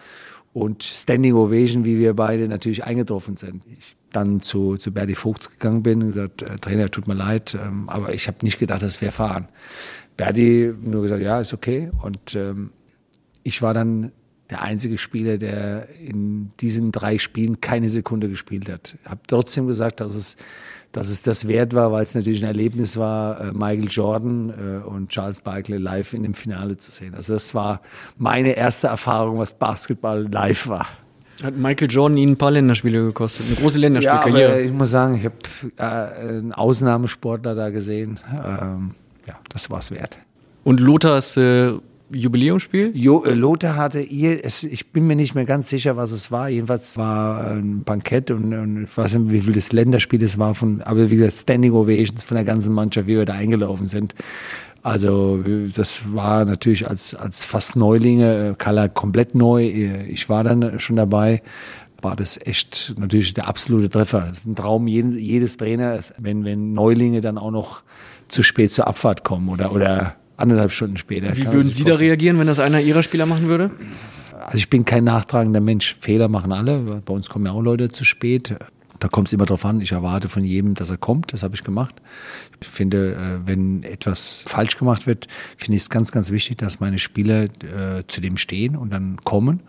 und 0.52 0.82
Standing 0.82 1.34
Ovation, 1.34 1.84
wie 1.84 1.98
wir 1.98 2.14
beide 2.14 2.48
natürlich 2.48 2.84
eingetroffen 2.84 3.36
sind. 3.36 3.64
Ich 3.78 3.96
dann 4.12 4.42
zu, 4.42 4.76
zu 4.76 4.92
Berdi 4.92 5.14
Vogts 5.14 5.50
gegangen 5.50 5.82
bin 5.82 6.02
und 6.02 6.08
gesagt, 6.12 6.42
äh, 6.42 6.56
Trainer, 6.56 6.90
tut 6.90 7.06
mir 7.06 7.14
leid, 7.14 7.56
ähm, 7.60 7.88
aber 7.88 8.12
ich 8.12 8.26
habe 8.26 8.38
nicht 8.42 8.58
gedacht, 8.58 8.82
dass 8.82 9.00
wir 9.00 9.12
fahren. 9.12 9.48
Berdi 10.16 10.72
nur 10.80 11.02
gesagt, 11.02 11.22
ja, 11.22 11.40
ist 11.40 11.54
okay 11.54 11.90
und 12.02 12.34
ähm, 12.34 12.70
ich 13.42 13.62
war 13.62 13.72
dann 13.72 14.12
der 14.50 14.62
einzige 14.62 14.98
Spieler, 14.98 15.38
der 15.38 15.88
in 15.98 16.50
diesen 16.60 16.92
drei 16.92 17.18
Spielen 17.18 17.60
keine 17.60 17.88
Sekunde 17.88 18.28
gespielt 18.28 18.68
hat. 18.68 18.96
Ich 19.02 19.10
habe 19.10 19.20
trotzdem 19.26 19.66
gesagt, 19.66 20.00
dass 20.00 20.14
es, 20.14 20.36
dass 20.92 21.08
es 21.08 21.22
das 21.22 21.46
wert 21.46 21.72
war, 21.72 21.92
weil 21.92 22.02
es 22.02 22.14
natürlich 22.14 22.42
ein 22.42 22.48
Erlebnis 22.48 22.96
war, 22.96 23.40
äh, 23.40 23.52
Michael 23.52 23.88
Jordan 23.88 24.50
äh, 24.50 24.86
und 24.86 25.10
Charles 25.10 25.40
Barkley 25.40 25.78
live 25.78 26.12
in 26.12 26.24
dem 26.24 26.34
Finale 26.34 26.76
zu 26.76 26.90
sehen. 26.90 27.14
Also 27.14 27.34
das 27.34 27.54
war 27.54 27.80
meine 28.18 28.52
erste 28.52 28.88
Erfahrung, 28.88 29.38
was 29.38 29.54
Basketball 29.54 30.26
live 30.30 30.68
war. 30.68 30.88
Hat 31.42 31.56
Michael 31.56 31.90
Jordan 31.90 32.18
Ihnen 32.18 32.32
ein 32.32 32.36
paar 32.36 32.50
Länderspiele 32.50 33.02
gekostet, 33.04 33.46
eine 33.46 33.56
große 33.56 33.78
Länderspielkarriere. 33.78 34.40
Ja, 34.40 34.48
aber 34.48 34.60
ich 34.60 34.72
muss 34.72 34.90
sagen, 34.90 35.14
ich 35.14 35.24
habe 35.24 35.36
äh, 35.78 36.28
einen 36.28 36.52
Ausnahmesportler 36.52 37.54
da 37.54 37.70
gesehen. 37.70 38.18
Ähm, 38.30 38.94
ja, 39.26 39.38
das 39.48 39.70
war 39.70 39.78
es 39.78 39.90
wert. 39.90 40.18
Und 40.64 40.80
Lothars 40.80 41.36
äh, 41.36 41.72
Jubiläumsspiel? 42.12 42.92
Jo, 42.94 43.22
äh, 43.22 43.32
Lothar 43.32 43.76
hatte 43.76 44.00
ihr, 44.00 44.44
es, 44.44 44.64
ich 44.64 44.92
bin 44.92 45.06
mir 45.06 45.16
nicht 45.16 45.34
mehr 45.34 45.44
ganz 45.44 45.68
sicher, 45.68 45.96
was 45.96 46.12
es 46.12 46.30
war. 46.30 46.48
Jedenfalls 46.48 46.96
war 46.96 47.50
ein 47.52 47.82
Bankett 47.84 48.30
und, 48.30 48.52
und 48.52 48.84
ich 48.84 48.96
weiß 48.96 49.14
nicht, 49.14 49.32
wie 49.32 49.40
viel 49.40 49.52
das 49.52 49.72
Länderspiel 49.72 50.22
es 50.22 50.38
war, 50.38 50.54
von, 50.54 50.82
aber 50.82 51.10
wie 51.10 51.16
gesagt, 51.16 51.36
Standing 51.36 51.72
Ovations 51.72 52.24
von 52.24 52.34
der 52.36 52.44
ganzen 52.44 52.74
Mannschaft, 52.74 53.06
wie 53.06 53.16
wir 53.16 53.24
da 53.24 53.34
eingelaufen 53.34 53.86
sind. 53.86 54.14
Also 54.82 55.44
das 55.74 56.14
war 56.14 56.44
natürlich 56.46 56.88
als, 56.88 57.14
als 57.14 57.44
fast 57.44 57.76
Neulinge, 57.76 58.54
Kala 58.56 58.88
komplett 58.88 59.34
neu, 59.34 59.64
ich 60.08 60.28
war 60.30 60.42
dann 60.42 60.80
schon 60.80 60.96
dabei, 60.96 61.42
war 62.00 62.16
das 62.16 62.38
echt 62.38 62.94
natürlich 62.98 63.34
der 63.34 63.46
absolute 63.46 63.90
Treffer. 63.90 64.20
Das 64.20 64.38
ist 64.38 64.46
ein 64.46 64.56
Traum 64.56 64.86
jedes, 64.86 65.20
jedes 65.20 65.56
Trainers, 65.58 66.14
wenn, 66.18 66.44
wenn 66.44 66.72
Neulinge 66.72 67.20
dann 67.20 67.36
auch 67.36 67.50
noch 67.50 67.82
zu 68.28 68.42
spät 68.42 68.72
zur 68.72 68.86
Abfahrt 68.86 69.22
kommen 69.22 69.48
oder, 69.50 69.72
oder 69.72 70.16
anderthalb 70.40 70.72
Stunden 70.72 70.96
später. 70.96 71.36
Wie 71.36 71.46
würden 71.52 71.72
Sie 71.72 71.84
da 71.84 71.96
reagieren, 71.96 72.38
wenn 72.38 72.46
das 72.46 72.60
einer 72.60 72.80
Ihrer 72.80 73.02
Spieler 73.02 73.26
machen 73.26 73.48
würde? 73.48 73.70
Also 74.32 74.58
ich 74.58 74.70
bin 74.70 74.84
kein 74.84 75.04
nachtragender 75.04 75.60
Mensch. 75.60 75.96
Fehler 76.00 76.28
machen 76.28 76.52
alle. 76.52 77.02
Bei 77.04 77.12
uns 77.12 77.28
kommen 77.28 77.46
ja 77.46 77.52
auch 77.52 77.62
Leute 77.62 77.90
zu 77.90 78.04
spät. 78.04 78.56
Da 79.00 79.08
kommt 79.08 79.28
es 79.28 79.32
immer 79.32 79.46
darauf 79.46 79.64
an. 79.64 79.80
Ich 79.80 79.92
erwarte 79.92 80.28
von 80.28 80.44
jedem, 80.44 80.74
dass 80.74 80.90
er 80.90 80.98
kommt. 80.98 81.32
Das 81.32 81.42
habe 81.42 81.54
ich 81.54 81.64
gemacht. 81.64 81.94
Ich 82.60 82.68
finde, 82.68 83.14
äh, 83.14 83.48
wenn 83.48 83.82
etwas 83.82 84.44
falsch 84.46 84.76
gemacht 84.76 85.06
wird, 85.06 85.26
finde 85.56 85.76
ich 85.76 85.82
es 85.82 85.90
ganz, 85.90 86.12
ganz 86.12 86.30
wichtig, 86.30 86.58
dass 86.58 86.80
meine 86.80 86.98
Spieler 86.98 87.44
äh, 87.44 88.04
zu 88.06 88.20
dem 88.20 88.36
stehen 88.36 88.76
und 88.76 88.90
dann 88.90 89.16
kommen. 89.24 89.60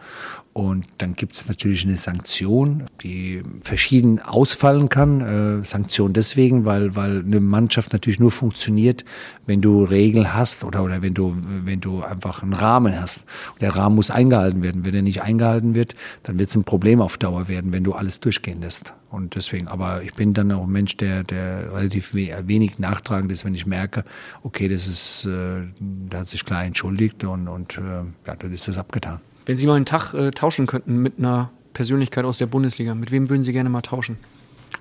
Und 0.52 0.86
dann 0.98 1.14
gibt 1.14 1.36
es 1.36 1.48
natürlich 1.48 1.86
eine 1.86 1.96
Sanktion, 1.96 2.84
die 3.04 3.42
verschieden 3.64 4.20
ausfallen 4.20 4.90
kann. 4.90 5.22
Äh, 5.62 5.66
Sanktion 5.66 6.12
deswegen, 6.12 6.66
weil, 6.66 6.94
weil 6.98 7.22
eine 7.22 7.40
Mannschaft 7.40 7.94
natürlich 7.94 8.20
nur 8.20 8.32
funktioniert, 8.32 9.06
wenn 9.46 9.62
du 9.62 9.86
Regeln 9.86 10.34
hast 10.34 10.66
oder, 10.66 10.84
oder 10.84 11.02
wenn, 11.02 11.14
du, 11.14 11.38
wenn 11.64 11.80
du 11.80 12.04
einfach 12.04 12.44
einen 12.44 12.52
Rahmen 12.52 13.00
hast. 13.00 13.24
Und 13.54 13.62
der 13.62 13.78
Rahmen 13.78 13.96
muss 13.96 14.12
eingehalten 14.12 14.62
werden. 14.62 14.84
Wenn 14.84 14.94
er 14.94 15.04
nicht 15.04 15.22
eingehalten 15.22 15.74
wird, 15.74 15.96
dann 16.24 16.38
wird 16.38 16.50
es 16.50 16.56
ein 16.56 16.66
Problem 16.66 17.00
auf 17.00 17.18
Dauer 17.18 17.48
werden, 17.48 17.72
wenn 17.72 17.86
du 17.86 17.94
alles 17.94 18.20
durchgehen 18.20 18.60
lässt. 18.60 18.94
Und 19.12 19.36
deswegen, 19.36 19.68
aber 19.68 20.04
ich 20.04 20.14
bin 20.14 20.34
dann 20.34 20.52
auch 20.54 20.64
ein 20.64 20.72
Mensch, 20.72 20.96
der, 20.96 21.24
der 21.24 21.74
relativ 21.74 22.14
wenig 22.14 22.80
nachtragend 22.80 23.30
ist, 23.32 23.44
wenn 23.44 23.54
ich 23.54 23.66
merke, 23.66 24.06
okay, 24.42 24.70
das 24.70 24.88
ist, 24.88 25.26
äh, 25.26 25.68
der 25.80 26.22
hat 26.22 26.30
sich 26.30 26.46
klar 26.46 26.64
entschuldigt 26.64 27.26
und, 27.26 27.50
und 27.50 27.78
äh, 27.78 27.82
ja, 28.26 28.36
dann 28.38 28.54
ist 28.54 28.70
das 28.70 28.78
abgetan. 28.78 29.20
Wenn 29.46 29.58
Sie 29.58 29.68
mal 29.68 29.76
einen 29.76 29.86
Tag 29.86 30.14
äh, 30.14 30.32
tauschen 30.32 30.66
könnten 30.66 30.98
mit 31.02 31.20
einer 31.20 31.52
Persönlichkeit 31.74 32.24
aus 32.24 32.38
der 32.38 32.46
Bundesliga, 32.46 32.96
mit 32.96 33.12
wem 33.12 33.30
würden 33.30 33.44
Sie 33.44 33.52
gerne 33.52 33.70
mal 33.70 33.82
tauschen? 33.82 34.18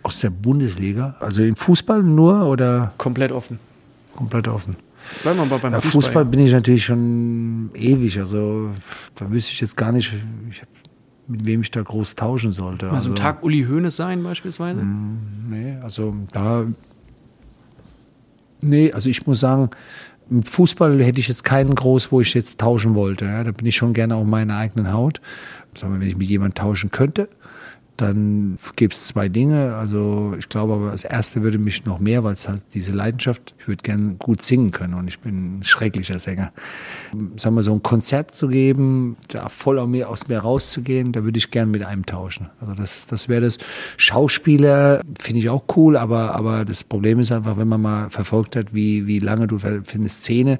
Aus 0.05 0.20
der 0.20 0.31
Bundesliga? 0.31 1.16
Also 1.18 1.43
im 1.43 1.57
Fußball 1.57 2.03
nur 2.03 2.47
oder? 2.47 2.93
Komplett 2.99 3.33
offen. 3.33 3.59
Komplett 4.14 4.47
offen. 4.47 4.76
Bleiben 5.22 5.39
wir 5.39 5.47
mal 5.47 5.59
beim 5.59 5.72
ja, 5.72 5.81
Fußball. 5.81 6.03
Fußball 6.03 6.24
bin 6.26 6.41
ich 6.41 6.53
natürlich 6.53 6.85
schon 6.85 7.70
ewig. 7.74 8.18
Also 8.18 8.70
da 9.16 9.31
wüsste 9.31 9.53
ich 9.53 9.61
jetzt 9.61 9.76
gar 9.76 9.93
nicht, 9.93 10.12
ich, 10.51 10.62
mit 11.31 11.47
wem 11.47 11.62
ich 11.62 11.70
da 11.70 11.83
groß 11.83 12.16
tauschen 12.16 12.53
sollte. 12.53 12.87
Mal 12.87 12.91
so 12.93 12.97
also, 12.97 13.11
ein 13.11 13.16
Tag 13.16 13.43
Uli 13.43 13.64
Hoeneß 13.64 13.95
sein 13.95 14.22
beispielsweise? 14.22 14.83
Mh, 14.83 15.18
nee, 15.49 15.76
also 15.83 16.14
da. 16.33 16.64
Nee, 18.61 18.93
also 18.93 19.09
ich 19.09 19.26
muss 19.26 19.41
sagen, 19.41 19.70
im 20.31 20.43
Fußball 20.43 21.03
hätte 21.03 21.20
ich 21.20 21.28
jetzt 21.28 21.45
keinen 21.45 21.74
groß, 21.74 22.12
wo 22.12 22.20
ich 22.20 22.35
jetzt 22.35 22.59
tauschen 22.59 22.95
wollte. 22.95 23.24
Ja, 23.24 23.45
da 23.45 23.53
bin 23.53 23.66
ich 23.66 23.76
schon 23.76 23.93
gerne 23.93 24.16
auf 24.16 24.26
meiner 24.26 24.57
eigenen 24.57 24.93
Haut. 24.93 25.20
Sagen 25.74 25.95
wir, 25.95 26.01
wenn 26.01 26.09
ich 26.09 26.16
mit 26.16 26.28
jemandem 26.28 26.55
tauschen 26.55 26.91
könnte, 26.91 27.28
dann 28.01 28.59
gibt 28.76 28.94
es 28.94 29.05
zwei 29.05 29.28
Dinge. 29.28 29.76
Also 29.76 30.34
ich 30.38 30.48
glaube 30.48 30.74
aber, 30.74 30.90
das 30.90 31.05
erste 31.05 31.42
würde 31.42 31.59
mich 31.59 31.84
noch 31.84 32.01
mehr, 32.01 32.24
weil 32.24 32.32
es 32.32 32.48
halt 32.48 32.62
diese 32.74 32.92
Leidenschaft, 32.92 33.55
ich 33.59 33.68
würde 33.68 33.82
gerne 33.82 34.14
gut 34.14 34.42
singen 34.42 34.70
können 34.70 34.94
und 34.94 35.09
ich 35.09 35.20
bin 35.20 35.59
ein 35.59 35.64
schrecklicher 35.64 36.18
Sänger. 36.18 36.53
Sagen 37.36 37.57
wir 37.57 37.62
so 37.62 37.72
ein 37.72 37.82
Konzert 37.82 38.34
zu 38.34 38.48
geben, 38.48 39.16
da 39.28 39.48
voll 39.48 39.78
aus 39.78 39.88
mir, 39.88 40.09
aus 40.09 40.28
mir 40.28 40.38
rauszugehen, 40.38 41.12
da 41.12 41.24
würde 41.24 41.38
ich 41.38 41.51
gerne 41.51 41.70
mit 41.70 41.84
einem 41.84 42.07
tauschen. 42.07 42.48
Also 42.61 42.74
das, 42.74 43.07
das 43.07 43.28
wäre 43.28 43.42
das. 43.42 43.59
Schauspieler 43.96 45.03
finde 45.18 45.40
ich 45.40 45.51
auch 45.51 45.64
cool, 45.76 45.96
aber, 45.96 46.34
aber 46.34 46.64
das 46.64 46.84
Problem 46.84 47.18
ist 47.18 47.32
einfach, 47.32 47.59
wenn 47.59 47.68
man 47.68 47.82
mal 47.82 48.11
verfolgt 48.11 48.57
hat, 48.57 48.72
wie, 48.74 49.07
wie 49.07 49.18
lange 49.18 49.46
du 49.46 49.59
für 49.59 49.82
eine 49.92 50.09
Szene 50.09 50.59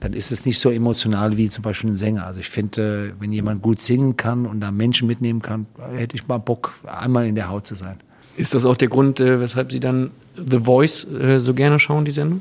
dann 0.00 0.12
ist 0.12 0.30
es 0.30 0.44
nicht 0.46 0.60
so 0.60 0.70
emotional 0.70 1.38
wie 1.38 1.50
zum 1.50 1.62
Beispiel 1.62 1.90
ein 1.90 1.96
Sänger. 1.96 2.26
Also 2.26 2.40
ich 2.40 2.48
finde, 2.48 3.14
wenn 3.18 3.32
jemand 3.32 3.62
gut 3.62 3.80
singen 3.80 4.16
kann 4.16 4.46
und 4.46 4.60
da 4.60 4.70
Menschen 4.70 5.08
mitnehmen 5.08 5.42
kann, 5.42 5.66
hätte 5.94 6.14
ich 6.14 6.28
mal 6.28 6.38
Bock, 6.38 6.74
einmal 6.86 7.26
in 7.26 7.34
der 7.34 7.48
Haut 7.48 7.66
zu 7.66 7.74
sein. 7.74 7.98
Ist 8.36 8.54
das 8.54 8.64
auch 8.64 8.76
der 8.76 8.88
Grund, 8.88 9.18
äh, 9.18 9.40
weshalb 9.40 9.72
Sie 9.72 9.80
dann 9.80 10.12
The 10.36 10.60
Voice 10.60 11.04
äh, 11.10 11.40
so 11.40 11.54
gerne 11.54 11.80
schauen, 11.80 12.04
die 12.04 12.12
Sendung? 12.12 12.40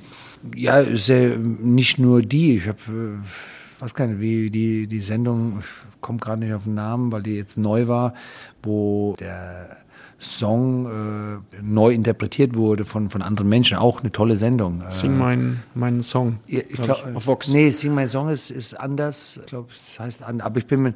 Ja, 0.56 0.78
ist 0.78 1.08
ja 1.08 1.36
nicht 1.36 1.98
nur 1.98 2.22
die. 2.22 2.58
Ich 2.58 2.68
habe, 2.68 2.78
äh, 2.88 3.82
weiß 3.82 3.96
gar 3.96 4.06
nicht, 4.06 4.20
wie 4.20 4.52
die, 4.52 4.86
die 4.86 5.00
Sendung, 5.00 5.60
ich 5.62 6.02
komme 6.02 6.20
gerade 6.20 6.46
nicht 6.46 6.54
auf 6.54 6.66
den 6.66 6.76
Namen, 6.76 7.12
weil 7.12 7.24
die 7.24 7.36
jetzt 7.36 7.58
neu 7.58 7.88
war, 7.88 8.14
wo 8.62 9.16
der 9.20 9.78
Song 10.20 10.86
äh, 10.86 11.62
neu 11.62 11.94
interpretiert 11.94 12.56
wurde 12.56 12.86
von, 12.86 13.10
von 13.10 13.22
anderen 13.22 13.50
Menschen. 13.50 13.78
Auch 13.78 14.02
eine 14.02 14.12
tolle 14.12 14.36
Sendung. 14.36 14.82
Sing 14.90 15.18
meinen 15.18 15.64
mein 15.76 16.02
Song. 16.02 16.40
Ja, 16.48 16.62
ich 16.68 16.76
glaub, 16.76 17.06
ich, 17.08 17.16
auf 17.16 17.28
Vox. 17.28 17.50
Nee, 17.50 17.70
Sing 17.70 17.94
mein 17.94 18.10
Song 18.10 18.30
ist, 18.30 18.50
ist 18.50 18.74
anders. 18.74 19.40
Ich 19.42 19.46
glaube, 19.48 19.70
es 19.72 20.00
heißt 20.00 20.24
anders. 20.24 20.46
Aber 20.46 20.58
ich 20.58 20.66
bin 20.66 20.82
mit. 20.82 20.96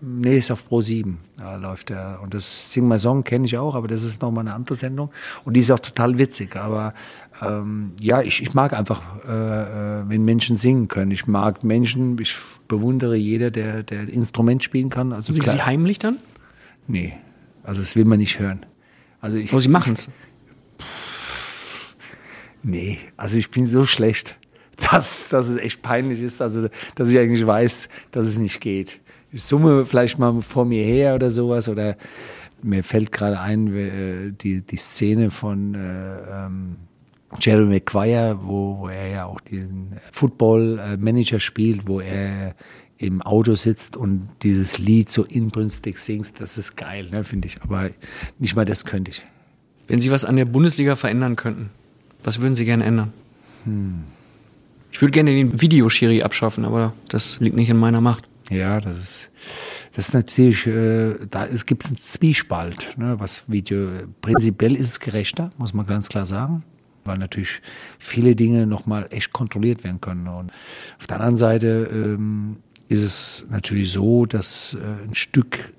Nee, 0.00 0.38
ist 0.38 0.50
auf 0.50 0.68
Pro 0.68 0.82
7 0.82 1.18
da 1.38 1.56
läuft 1.56 1.88
der. 1.90 2.18
Und 2.22 2.34
das 2.34 2.72
Sing 2.72 2.86
My 2.88 2.98
Song 2.98 3.24
kenne 3.24 3.46
ich 3.46 3.56
auch, 3.58 3.74
aber 3.74 3.88
das 3.88 4.04
ist 4.04 4.20
nochmal 4.22 4.46
eine 4.46 4.54
andere 4.54 4.76
Sendung. 4.76 5.10
Und 5.44 5.54
die 5.54 5.60
ist 5.60 5.70
auch 5.70 5.80
total 5.80 6.18
witzig. 6.18 6.56
Aber 6.56 6.94
ähm, 7.42 7.92
ja, 8.00 8.22
ich, 8.22 8.42
ich 8.42 8.54
mag 8.54 8.72
einfach, 8.72 9.02
äh, 9.24 10.08
wenn 10.08 10.24
Menschen 10.24 10.56
singen 10.56 10.88
können. 10.88 11.10
Ich 11.10 11.26
mag 11.26 11.64
Menschen, 11.64 12.18
ich 12.20 12.36
bewundere 12.68 13.16
jeder, 13.16 13.50
der, 13.50 13.82
der 13.82 14.00
ein 14.00 14.08
Instrument 14.08 14.62
spielen 14.62 14.90
kann. 14.90 15.12
Also 15.12 15.32
Singen 15.32 15.48
Sie 15.48 15.62
heimlich 15.62 15.98
dann? 15.98 16.18
Nee. 16.88 17.14
Also 17.66 17.80
das 17.80 17.96
will 17.96 18.04
man 18.04 18.20
nicht 18.20 18.38
hören. 18.38 18.64
Also 19.20 19.38
ich, 19.38 19.52
oh, 19.52 19.58
Sie 19.58 19.68
machen 19.68 19.94
es. 19.94 20.08
Nee, 22.62 22.98
also 23.16 23.38
ich 23.38 23.50
bin 23.50 23.66
so 23.66 23.84
schlecht, 23.84 24.38
dass, 24.90 25.28
dass 25.28 25.48
es 25.48 25.58
echt 25.58 25.82
peinlich 25.82 26.20
ist, 26.20 26.40
also 26.40 26.68
dass 26.94 27.10
ich 27.10 27.18
eigentlich 27.18 27.46
weiß, 27.46 27.88
dass 28.12 28.26
es 28.26 28.38
nicht 28.38 28.60
geht. 28.60 29.00
Ich 29.32 29.42
summe 29.42 29.84
vielleicht 29.84 30.18
mal 30.18 30.40
vor 30.40 30.64
mir 30.64 30.84
her 30.84 31.16
oder 31.16 31.30
sowas 31.30 31.68
oder 31.68 31.96
mir 32.62 32.84
fällt 32.84 33.12
gerade 33.12 33.40
ein, 33.40 33.74
äh, 33.74 34.32
die, 34.32 34.62
die 34.62 34.76
Szene 34.76 35.30
von 35.30 35.74
äh, 35.74 36.44
ähm, 36.46 36.76
Jerry 37.40 37.64
Maguire, 37.64 38.38
wo, 38.42 38.78
wo 38.78 38.88
er 38.88 39.08
ja 39.08 39.24
auch 39.26 39.40
diesen 39.40 39.96
Football-Manager 40.12 41.40
spielt, 41.40 41.86
wo 41.86 42.00
er 42.00 42.54
im 42.98 43.22
Auto 43.22 43.54
sitzt 43.54 43.96
und 43.96 44.28
dieses 44.42 44.78
Lied 44.78 45.10
so 45.10 45.24
inbrünstig 45.24 45.98
singst, 45.98 46.40
das 46.40 46.58
ist 46.58 46.76
geil, 46.76 47.08
ne, 47.10 47.24
finde 47.24 47.48
ich. 47.48 47.62
Aber 47.62 47.90
nicht 48.38 48.56
mal 48.56 48.64
das 48.64 48.84
könnte 48.84 49.10
ich. 49.10 49.22
Wenn 49.86 50.00
Sie 50.00 50.10
was 50.10 50.24
an 50.24 50.36
der 50.36 50.46
Bundesliga 50.46 50.96
verändern 50.96 51.36
könnten, 51.36 51.70
was 52.24 52.40
würden 52.40 52.56
Sie 52.56 52.64
gerne 52.64 52.84
ändern? 52.84 53.12
Hm. 53.64 54.04
Ich 54.90 55.00
würde 55.00 55.12
gerne 55.12 55.30
den 55.30 55.60
Videoschiri 55.60 56.22
abschaffen, 56.22 56.64
aber 56.64 56.94
das 57.08 57.38
liegt 57.40 57.54
nicht 57.54 57.68
in 57.68 57.76
meiner 57.76 58.00
Macht. 58.00 58.26
Ja, 58.50 58.80
das 58.80 58.98
ist, 58.98 59.30
das 59.94 60.08
ist 60.08 60.14
natürlich, 60.14 60.66
äh, 60.66 61.14
da 61.28 61.46
gibt 61.66 61.84
es 61.84 61.90
einen 61.90 61.98
Zwiespalt, 61.98 62.94
ne, 62.96 63.20
was 63.20 63.42
Video, 63.46 63.88
prinzipiell 64.22 64.74
ist 64.74 64.90
es 64.90 65.00
gerechter, 65.00 65.52
muss 65.58 65.74
man 65.74 65.86
ganz 65.86 66.08
klar 66.08 66.26
sagen 66.26 66.62
weil 67.06 67.18
natürlich 67.18 67.62
viele 67.98 68.34
Dinge 68.34 68.66
nochmal 68.66 69.06
echt 69.10 69.32
kontrolliert 69.32 69.84
werden 69.84 70.00
können. 70.00 70.26
Und 70.28 70.52
auf 70.98 71.06
der 71.06 71.16
anderen 71.16 71.36
Seite 71.36 71.88
ähm, 71.92 72.56
ist 72.88 73.02
es 73.02 73.46
natürlich 73.50 73.92
so, 73.92 74.26
dass 74.26 74.74
äh, 74.74 75.04
ein 75.04 75.14
Stück 75.14 75.72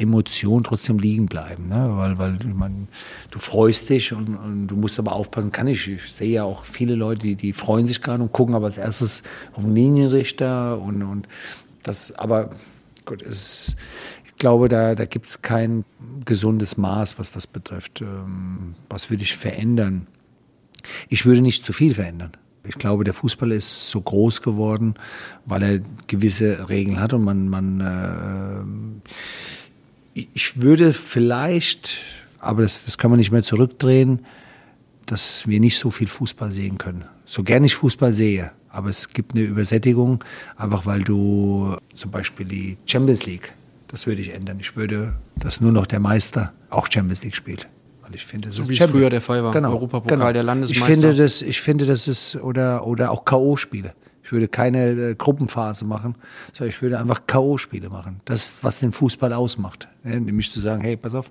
Emotion 0.00 0.64
trotzdem 0.64 0.98
liegen 0.98 1.26
bleiben, 1.26 1.68
ne? 1.68 1.90
weil, 1.94 2.18
weil 2.18 2.38
man, 2.54 2.88
du 3.30 3.38
freust 3.38 3.90
dich 3.90 4.12
und, 4.12 4.34
und, 4.34 4.66
du 4.68 4.76
musst 4.76 4.98
aber 4.98 5.12
aufpassen, 5.12 5.52
kann 5.52 5.66
ich. 5.66 5.86
Ich 5.88 6.12
sehe 6.12 6.30
ja 6.30 6.44
auch 6.44 6.64
viele 6.64 6.94
Leute, 6.94 7.22
die, 7.22 7.34
die 7.36 7.52
freuen 7.52 7.86
sich 7.86 8.00
gerade 8.00 8.22
und 8.22 8.32
gucken 8.32 8.54
aber 8.54 8.66
als 8.66 8.78
erstes 8.78 9.22
auf 9.52 9.62
den 9.62 9.74
Linienrichter 9.74 10.80
und, 10.80 11.02
und 11.02 11.28
das, 11.82 12.12
aber 12.12 12.50
gut, 13.04 13.22
es, 13.22 13.76
ich 14.26 14.36
glaube, 14.36 14.68
da, 14.68 14.94
da 14.94 15.04
gibt 15.04 15.26
es 15.26 15.42
kein 15.42 15.84
gesundes 16.24 16.76
Maß, 16.76 17.18
was 17.18 17.30
das 17.32 17.46
betrifft. 17.46 18.00
Ähm, 18.00 18.74
was 18.88 19.10
würde 19.10 19.22
ich 19.22 19.36
verändern? 19.36 20.06
Ich 21.08 21.26
würde 21.26 21.42
nicht 21.42 21.64
zu 21.64 21.74
viel 21.74 21.94
verändern. 21.94 22.32
Ich 22.64 22.74
glaube, 22.74 23.04
der 23.04 23.14
Fußball 23.14 23.52
ist 23.52 23.88
so 23.88 24.00
groß 24.00 24.42
geworden, 24.42 24.94
weil 25.46 25.62
er 25.62 25.80
gewisse 26.06 26.68
Regeln 26.68 27.00
hat 27.00 27.12
und 27.12 27.24
man, 27.24 27.48
man 27.48 29.00
äh, 30.14 30.22
ich 30.34 30.60
würde 30.60 30.92
vielleicht, 30.92 31.98
aber 32.38 32.62
das, 32.62 32.84
das 32.84 32.98
kann 32.98 33.10
man 33.10 33.18
nicht 33.18 33.30
mehr 33.30 33.42
zurückdrehen, 33.42 34.26
dass 35.06 35.46
wir 35.46 35.60
nicht 35.60 35.78
so 35.78 35.90
viel 35.90 36.08
Fußball 36.08 36.50
sehen 36.52 36.78
können. 36.78 37.04
So 37.24 37.42
gern 37.42 37.64
ich 37.64 37.76
Fußball 37.76 38.12
sehe, 38.12 38.52
aber 38.68 38.90
es 38.90 39.08
gibt 39.08 39.34
eine 39.34 39.44
Übersättigung, 39.44 40.22
einfach 40.56 40.86
weil 40.86 41.02
du 41.02 41.76
zum 41.94 42.10
Beispiel 42.10 42.46
die 42.46 42.76
Champions 42.86 43.24
League, 43.24 43.54
das 43.88 44.06
würde 44.06 44.20
ich 44.20 44.30
ändern. 44.30 44.58
Ich 44.60 44.76
würde, 44.76 45.16
dass 45.36 45.60
nur 45.60 45.72
noch 45.72 45.86
der 45.86 46.00
Meister 46.00 46.52
auch 46.68 46.88
Champions 46.90 47.24
League 47.24 47.34
spielt. 47.34 47.68
Weil 48.10 48.16
ich 48.16 48.26
finde, 48.26 48.50
so 48.50 48.68
wie 48.68 48.76
es 48.76 48.90
früher 48.90 49.08
der 49.08 49.20
Fall 49.20 49.44
war. 49.44 49.52
Genau, 49.52 49.70
Europapokal 49.70 50.18
genau. 50.18 50.32
der 50.32 50.42
Landesmeister. 50.42 50.88
Ich 50.88 50.94
finde, 50.94 51.14
das, 51.14 51.42
ich 51.42 51.60
finde, 51.60 51.86
das 51.86 52.08
ist, 52.08 52.34
oder, 52.42 52.84
oder 52.84 53.12
auch 53.12 53.24
K.O.-Spiele. 53.24 53.92
Ich 54.24 54.32
würde 54.32 54.48
keine 54.48 54.90
äh, 54.90 55.14
Gruppenphase 55.14 55.84
machen, 55.84 56.16
sondern 56.52 56.70
ich 56.70 56.82
würde 56.82 56.98
einfach 56.98 57.22
K.O.-Spiele 57.28 57.88
machen. 57.88 58.20
Das 58.24 58.58
was 58.62 58.80
den 58.80 58.90
Fußball 58.90 59.32
ausmacht. 59.32 59.86
Ne? 60.02 60.20
Nämlich 60.20 60.50
zu 60.50 60.58
sagen, 60.58 60.80
hey, 60.82 60.96
pass 60.96 61.14
auf, 61.14 61.30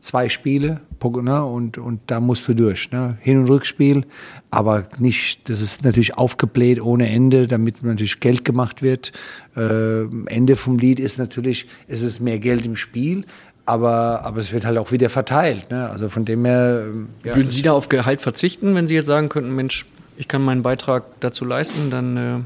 zwei 0.00 0.28
Spiele 0.28 0.82
ne, 1.22 1.44
und, 1.44 1.78
und 1.78 2.00
da 2.08 2.20
musst 2.20 2.46
du 2.46 2.54
durch. 2.54 2.90
Ne? 2.90 3.16
Hin- 3.20 3.38
und 3.38 3.48
Rückspiel, 3.48 4.04
aber 4.50 4.86
nicht, 4.98 5.48
das 5.48 5.62
ist 5.62 5.84
natürlich 5.84 6.18
aufgebläht 6.18 6.82
ohne 6.82 7.08
Ende, 7.08 7.46
damit 7.46 7.82
natürlich 7.82 8.20
Geld 8.20 8.44
gemacht 8.44 8.82
wird. 8.82 9.12
Äh, 9.56 10.02
Ende 10.26 10.56
vom 10.56 10.78
Lied 10.78 11.00
ist 11.00 11.18
natürlich, 11.18 11.66
es 11.88 12.02
ist 12.02 12.20
mehr 12.20 12.38
Geld 12.38 12.66
im 12.66 12.76
Spiel, 12.76 13.24
aber, 13.66 14.22
aber 14.24 14.38
es 14.38 14.52
wird 14.52 14.64
halt 14.64 14.78
auch 14.78 14.92
wieder 14.92 15.08
verteilt. 15.08 15.70
Ne? 15.70 15.88
Also 15.88 16.08
von 16.08 16.24
dem 16.24 16.44
her. 16.44 16.84
Ja, 17.22 17.36
Würden 17.36 17.50
Sie 17.50 17.62
da 17.62 17.72
auf 17.72 17.88
Gehalt 17.88 18.20
verzichten, 18.20 18.74
wenn 18.74 18.86
Sie 18.86 18.94
jetzt 18.94 19.06
sagen 19.06 19.28
könnten, 19.28 19.54
Mensch, 19.54 19.86
ich 20.16 20.28
kann 20.28 20.42
meinen 20.42 20.62
Beitrag 20.62 21.04
dazu 21.20 21.44
leisten, 21.44 21.90
dann. 21.90 22.16
Äh 22.16 22.40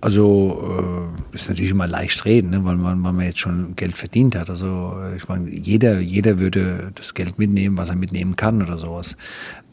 also 0.00 1.10
äh, 1.32 1.34
ist 1.34 1.48
natürlich 1.48 1.70
immer 1.70 1.86
leicht 1.86 2.24
reden, 2.24 2.50
ne? 2.50 2.64
weil, 2.64 2.76
man, 2.76 3.02
weil 3.04 3.12
man 3.12 3.24
jetzt 3.24 3.38
schon 3.38 3.76
Geld 3.76 3.94
verdient 3.94 4.34
hat. 4.34 4.50
Also 4.50 4.96
äh, 5.00 5.16
ich 5.16 5.28
meine, 5.28 5.48
jeder, 5.48 6.00
jeder 6.00 6.40
würde 6.40 6.90
das 6.94 7.14
Geld 7.14 7.38
mitnehmen, 7.38 7.78
was 7.78 7.88
er 7.88 7.96
mitnehmen 7.96 8.34
kann 8.34 8.62
oder 8.62 8.78
sowas. 8.78 9.16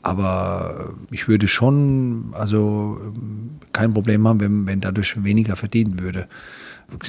Aber 0.03 0.93
ich 1.09 1.28
würde 1.28 1.47
schon, 1.47 2.34
also 2.34 2.99
kein 3.74 3.93
Problem 3.93 4.28
haben, 4.28 4.39
wenn, 4.39 4.68
wenn 4.68 4.82
dadurch 4.82 5.24
weniger 5.24 5.55
verdienen 5.55 5.99
würde 5.99 6.28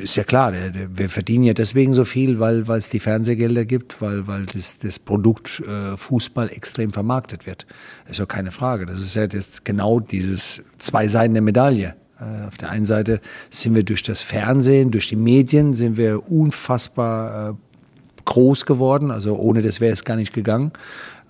ist 0.01 0.17
ja 0.17 0.25
klar, 0.25 0.53
wir 0.95 1.11
verdienen 1.11 1.45
ja 1.45 1.55
deswegen 1.55 1.95
so 1.95 2.05
viel, 2.05 2.39
weil 2.39 2.69
es 2.71 2.89
die 2.89 3.01
Fernsehgelder 3.01 3.65
gibt, 3.65 4.01
weil 4.01 4.27
weil 4.27 4.47
das, 4.47 4.79
das 4.79 4.99
Produkt 4.99 5.61
äh, 5.61 5.97
Fußball 5.97 6.51
extrem 6.51 6.93
vermarktet 6.93 7.47
wird. 7.47 7.67
Ist 8.09 8.19
ja 8.19 8.27
keine 8.27 8.51
Frage. 8.51 8.87
Das 8.87 8.99
ist 8.99 9.15
ja 9.15 9.27
das, 9.27 9.65
genau 9.65 10.01
dieses 10.01 10.63
zwei 10.79 11.09
Seiten 11.09 11.35
der 11.35 11.43
Medaille. 11.43 11.95
Äh, 12.21 12.47
auf 12.47 12.59
der 12.59 12.71
einen 12.71 12.85
Seite 12.85 13.21
sind 13.51 13.75
wir 13.75 13.85
durch 13.85 14.03
das 14.03 14.23
Fernsehen, 14.23 14.91
durch 14.91 15.09
die 15.09 15.17
Medien, 15.17 15.75
sind 15.75 15.97
wir 15.97 16.31
unfassbar 16.31 17.51
äh, 17.51 17.55
groß 18.25 18.67
geworden. 18.67 19.11
Also 19.11 19.37
ohne 19.37 19.63
das 19.63 19.81
wäre 19.81 19.93
es 19.93 20.05
gar 20.05 20.17
nicht 20.17 20.33
gegangen. 20.33 20.73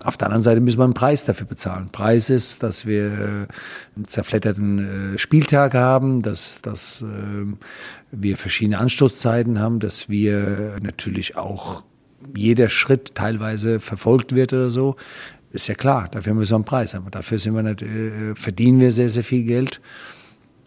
Auf 0.04 0.16
der 0.16 0.26
anderen 0.26 0.42
Seite 0.42 0.60
müssen 0.60 0.78
wir 0.78 0.84
einen 0.84 0.94
Preis 0.94 1.24
dafür 1.24 1.46
bezahlen. 1.46 1.88
Preis 1.92 2.28
ist, 2.28 2.62
dass 2.62 2.86
wir 2.86 3.06
äh, 3.06 3.46
einen 3.96 4.06
zerfledderten 4.06 5.14
äh, 5.14 5.18
Spieltag 5.18 5.74
haben, 5.74 6.22
dass, 6.22 6.60
dass 6.60 7.02
äh, 7.02 7.46
wir 8.10 8.36
verschiedene 8.36 8.78
Anstoßzeiten 8.78 9.60
haben, 9.60 9.78
dass 9.78 10.08
wir 10.08 10.76
natürlich 10.82 11.36
auch 11.36 11.84
jeder 12.36 12.68
Schritt 12.68 13.14
teilweise 13.14 13.78
verfolgt 13.78 14.34
wird 14.34 14.52
oder 14.52 14.70
so. 14.70 14.96
Ist 15.52 15.68
ja 15.68 15.74
klar, 15.74 16.08
dafür 16.10 16.34
müssen 16.34 16.52
wir 16.52 16.56
einen 16.56 16.64
Preis 16.64 16.94
haben. 16.94 17.10
Dafür 17.10 17.38
sind 17.38 17.54
wir 17.54 17.62
nicht, 17.62 17.84
verdienen 18.38 18.80
wir 18.80 18.90
sehr, 18.90 19.10
sehr 19.10 19.24
viel 19.24 19.44
Geld. 19.44 19.80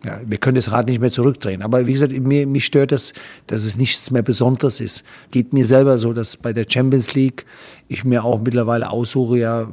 Ja, 0.05 0.21
wir 0.23 0.37
können 0.37 0.55
das 0.55 0.71
Rad 0.71 0.87
nicht 0.87 1.01
mehr 1.01 1.09
zurückdrehen. 1.09 1.63
Aber 1.63 1.87
wie 1.87 1.93
gesagt, 1.93 2.13
mir, 2.13 2.45
mich 2.45 2.65
stört 2.65 2.91
das, 2.91 3.13
dass 3.47 3.63
es 3.63 3.75
nichts 3.75 4.11
mehr 4.11 4.21
Besonderes 4.21 4.79
ist. 4.79 5.03
Geht 5.31 5.51
mir 5.51 5.65
selber 5.65 5.97
so, 5.97 6.13
dass 6.13 6.37
bei 6.37 6.53
der 6.53 6.65
Champions 6.69 7.15
League 7.15 7.45
ich 7.87 8.03
mir 8.03 8.23
auch 8.23 8.39
mittlerweile 8.39 8.91
aussuche, 8.91 9.39
ja, 9.39 9.67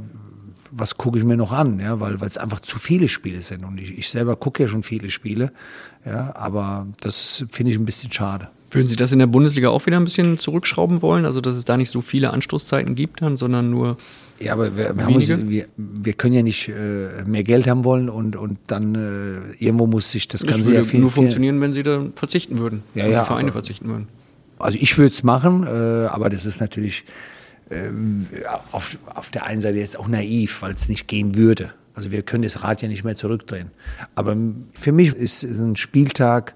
was 0.71 0.97
gucke 0.97 1.19
ich 1.19 1.25
mir 1.25 1.37
noch 1.37 1.53
an, 1.53 1.79
ja, 1.81 2.01
weil 2.01 2.17
es 2.23 2.39
einfach 2.39 2.61
zu 2.61 2.79
viele 2.79 3.09
Spiele 3.09 3.43
sind 3.43 3.63
und 3.65 3.79
ich, 3.79 3.99
ich 3.99 4.09
selber 4.09 4.37
gucke 4.37 4.63
ja 4.63 4.69
schon 4.71 4.83
viele 4.83 5.11
Spiele, 5.11 5.53
ja, 6.07 6.35
aber 6.35 6.87
das 7.01 7.45
finde 7.51 7.73
ich 7.73 7.79
ein 7.79 7.85
bisschen 7.85 8.11
schade. 8.11 8.49
Würden 8.71 8.89
Sie 8.89 8.97
das 8.97 9.13
in 9.13 9.19
der 9.19 9.27
Bundesliga 9.27 9.69
auch 9.69 9.85
wieder 9.85 9.99
ein 9.99 10.05
bisschen 10.05 10.39
zurückschrauben 10.39 11.03
wollen, 11.03 11.27
also 11.27 11.43
dass 11.43 11.57
es 11.57 11.67
da 11.67 11.77
nicht 11.77 11.91
so 11.91 12.01
viele 12.01 12.31
Anstoßzeiten 12.31 12.95
gibt 12.95 13.21
dann, 13.21 13.37
sondern 13.37 13.69
nur 13.69 13.99
ja, 14.43 14.53
aber 14.53 14.77
wir, 14.77 14.97
wir, 14.97 15.09
uns, 15.09 15.29
wir, 15.29 15.67
wir, 15.77 16.13
können 16.15 16.35
ja 16.35 16.43
nicht 16.43 16.69
äh, 16.69 17.25
mehr 17.27 17.43
Geld 17.45 17.67
haben 17.67 17.85
wollen 17.85 18.09
und, 18.09 18.37
und 18.37 18.59
dann 18.67 18.95
äh, 18.95 19.65
irgendwo 19.65 19.87
muss 19.87 20.11
sich 20.11 20.29
das, 20.29 20.43
das 20.43 20.57
Ganze 20.57 20.75
ja 20.75 20.85
viel, 20.85 21.01
nur 21.01 21.11
funktionieren, 21.11 21.61
wenn 21.61 21.73
Sie 21.73 21.83
da 21.83 22.07
verzichten 22.15 22.59
würden, 22.59 22.83
ja, 22.95 23.07
ja, 23.07 23.21
die 23.21 23.27
Vereine 23.27 23.45
aber, 23.45 23.53
verzichten 23.53 23.89
würden. 23.89 24.09
Also 24.59 24.79
ich 24.81 24.99
würde 24.99 25.13
es 25.13 25.23
machen, 25.23 25.67
äh, 25.67 26.07
aber 26.07 26.29
das 26.29 26.47
ist 26.47 26.61
natürlich 26.61 27.05
ähm, 27.71 28.27
auf, 28.71 28.97
auf 29.07 29.31
der 29.31 29.47
einen 29.47 29.61
Seite 29.61 29.79
jetzt 29.79 29.99
auch 29.99 30.09
naiv, 30.09 30.63
weil 30.63 30.75
es 30.75 30.89
nicht 30.89 31.09
gehen 31.09 31.35
würde. 31.35 31.73
Also 31.95 32.11
wir 32.11 32.23
können 32.23 32.43
das 32.43 32.63
Rad 32.63 32.81
ja 32.83 32.89
nicht 32.89 33.05
mehr 33.05 33.17
zurückdrehen. 33.17 33.71
Aber 34.15 34.37
für 34.73 34.93
mich 34.93 35.15
ist, 35.15 35.43
ist 35.43 35.59
ein 35.59 35.77
Spieltag 35.77 36.55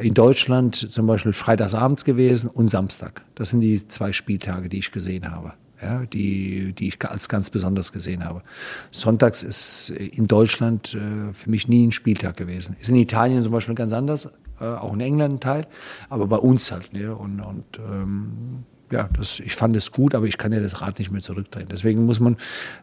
in 0.00 0.14
Deutschland 0.14 0.74
zum 0.74 1.06
Beispiel 1.06 1.32
freitagsabends 1.32 2.04
gewesen 2.04 2.48
und 2.48 2.68
Samstag. 2.68 3.22
Das 3.34 3.50
sind 3.50 3.60
die 3.60 3.86
zwei 3.86 4.12
Spieltage, 4.12 4.68
die 4.68 4.78
ich 4.78 4.90
gesehen 4.90 5.30
habe. 5.30 5.52
Ja, 5.82 6.04
die, 6.04 6.74
die 6.74 6.88
ich 6.88 7.08
als 7.08 7.28
ganz 7.28 7.48
besonders 7.48 7.90
gesehen 7.92 8.24
habe. 8.24 8.42
Sonntags 8.90 9.42
ist 9.42 9.90
in 9.90 10.26
Deutschland 10.26 10.94
äh, 10.94 11.32
für 11.32 11.48
mich 11.48 11.68
nie 11.68 11.86
ein 11.86 11.92
Spieltag 11.92 12.36
gewesen. 12.36 12.76
Ist 12.78 12.90
in 12.90 12.96
Italien 12.96 13.42
zum 13.42 13.52
Beispiel 13.52 13.74
ganz 13.74 13.94
anders, 13.94 14.30
äh, 14.60 14.64
auch 14.64 14.92
in 14.92 15.00
England 15.00 15.36
ein 15.36 15.40
Teil, 15.40 15.66
aber 16.10 16.26
bei 16.26 16.36
uns 16.36 16.70
halt. 16.70 16.92
Ne? 16.92 17.14
Und, 17.14 17.40
und 17.40 17.64
ähm, 17.78 18.64
ja, 18.92 19.08
das, 19.16 19.38
ich 19.40 19.54
fand 19.54 19.76
es 19.76 19.92
gut, 19.92 20.14
aber 20.14 20.26
ich 20.26 20.36
kann 20.36 20.52
ja 20.52 20.60
das 20.60 20.80
Rad 20.80 20.98
nicht 20.98 21.10
mehr 21.10 21.22
zurückdrehen. 21.22 21.68
Deswegen 21.70 22.04
muss 22.06 22.18
man 22.18 22.36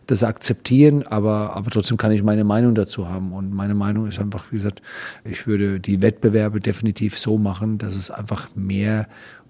das 0.05 0.23
akzeptieren, 0.23 1.05
aber, 1.05 1.55
aber 1.55 1.69
trotzdem 1.69 1.97
kann 1.97 2.11
ich 2.11 2.23
meine 2.23 2.45
Meinung 2.45 2.75
dazu 2.75 3.09
haben. 3.09 3.33
Und 3.33 3.53
meine 3.53 3.75
Meinung 3.75 4.07
ist 4.07 4.19
einfach, 4.19 4.51
wie 4.51 4.55
gesagt, 4.55 4.81
ich 5.25 5.47
würde 5.47 5.79
die 5.79 6.01
Wettbewerbe 6.01 6.61
definitiv 6.61 7.19
so 7.19 7.37
machen, 7.37 7.77
dass 7.77 7.95
es 7.95 8.09
einfach 8.09 8.49
mehr 8.55 9.07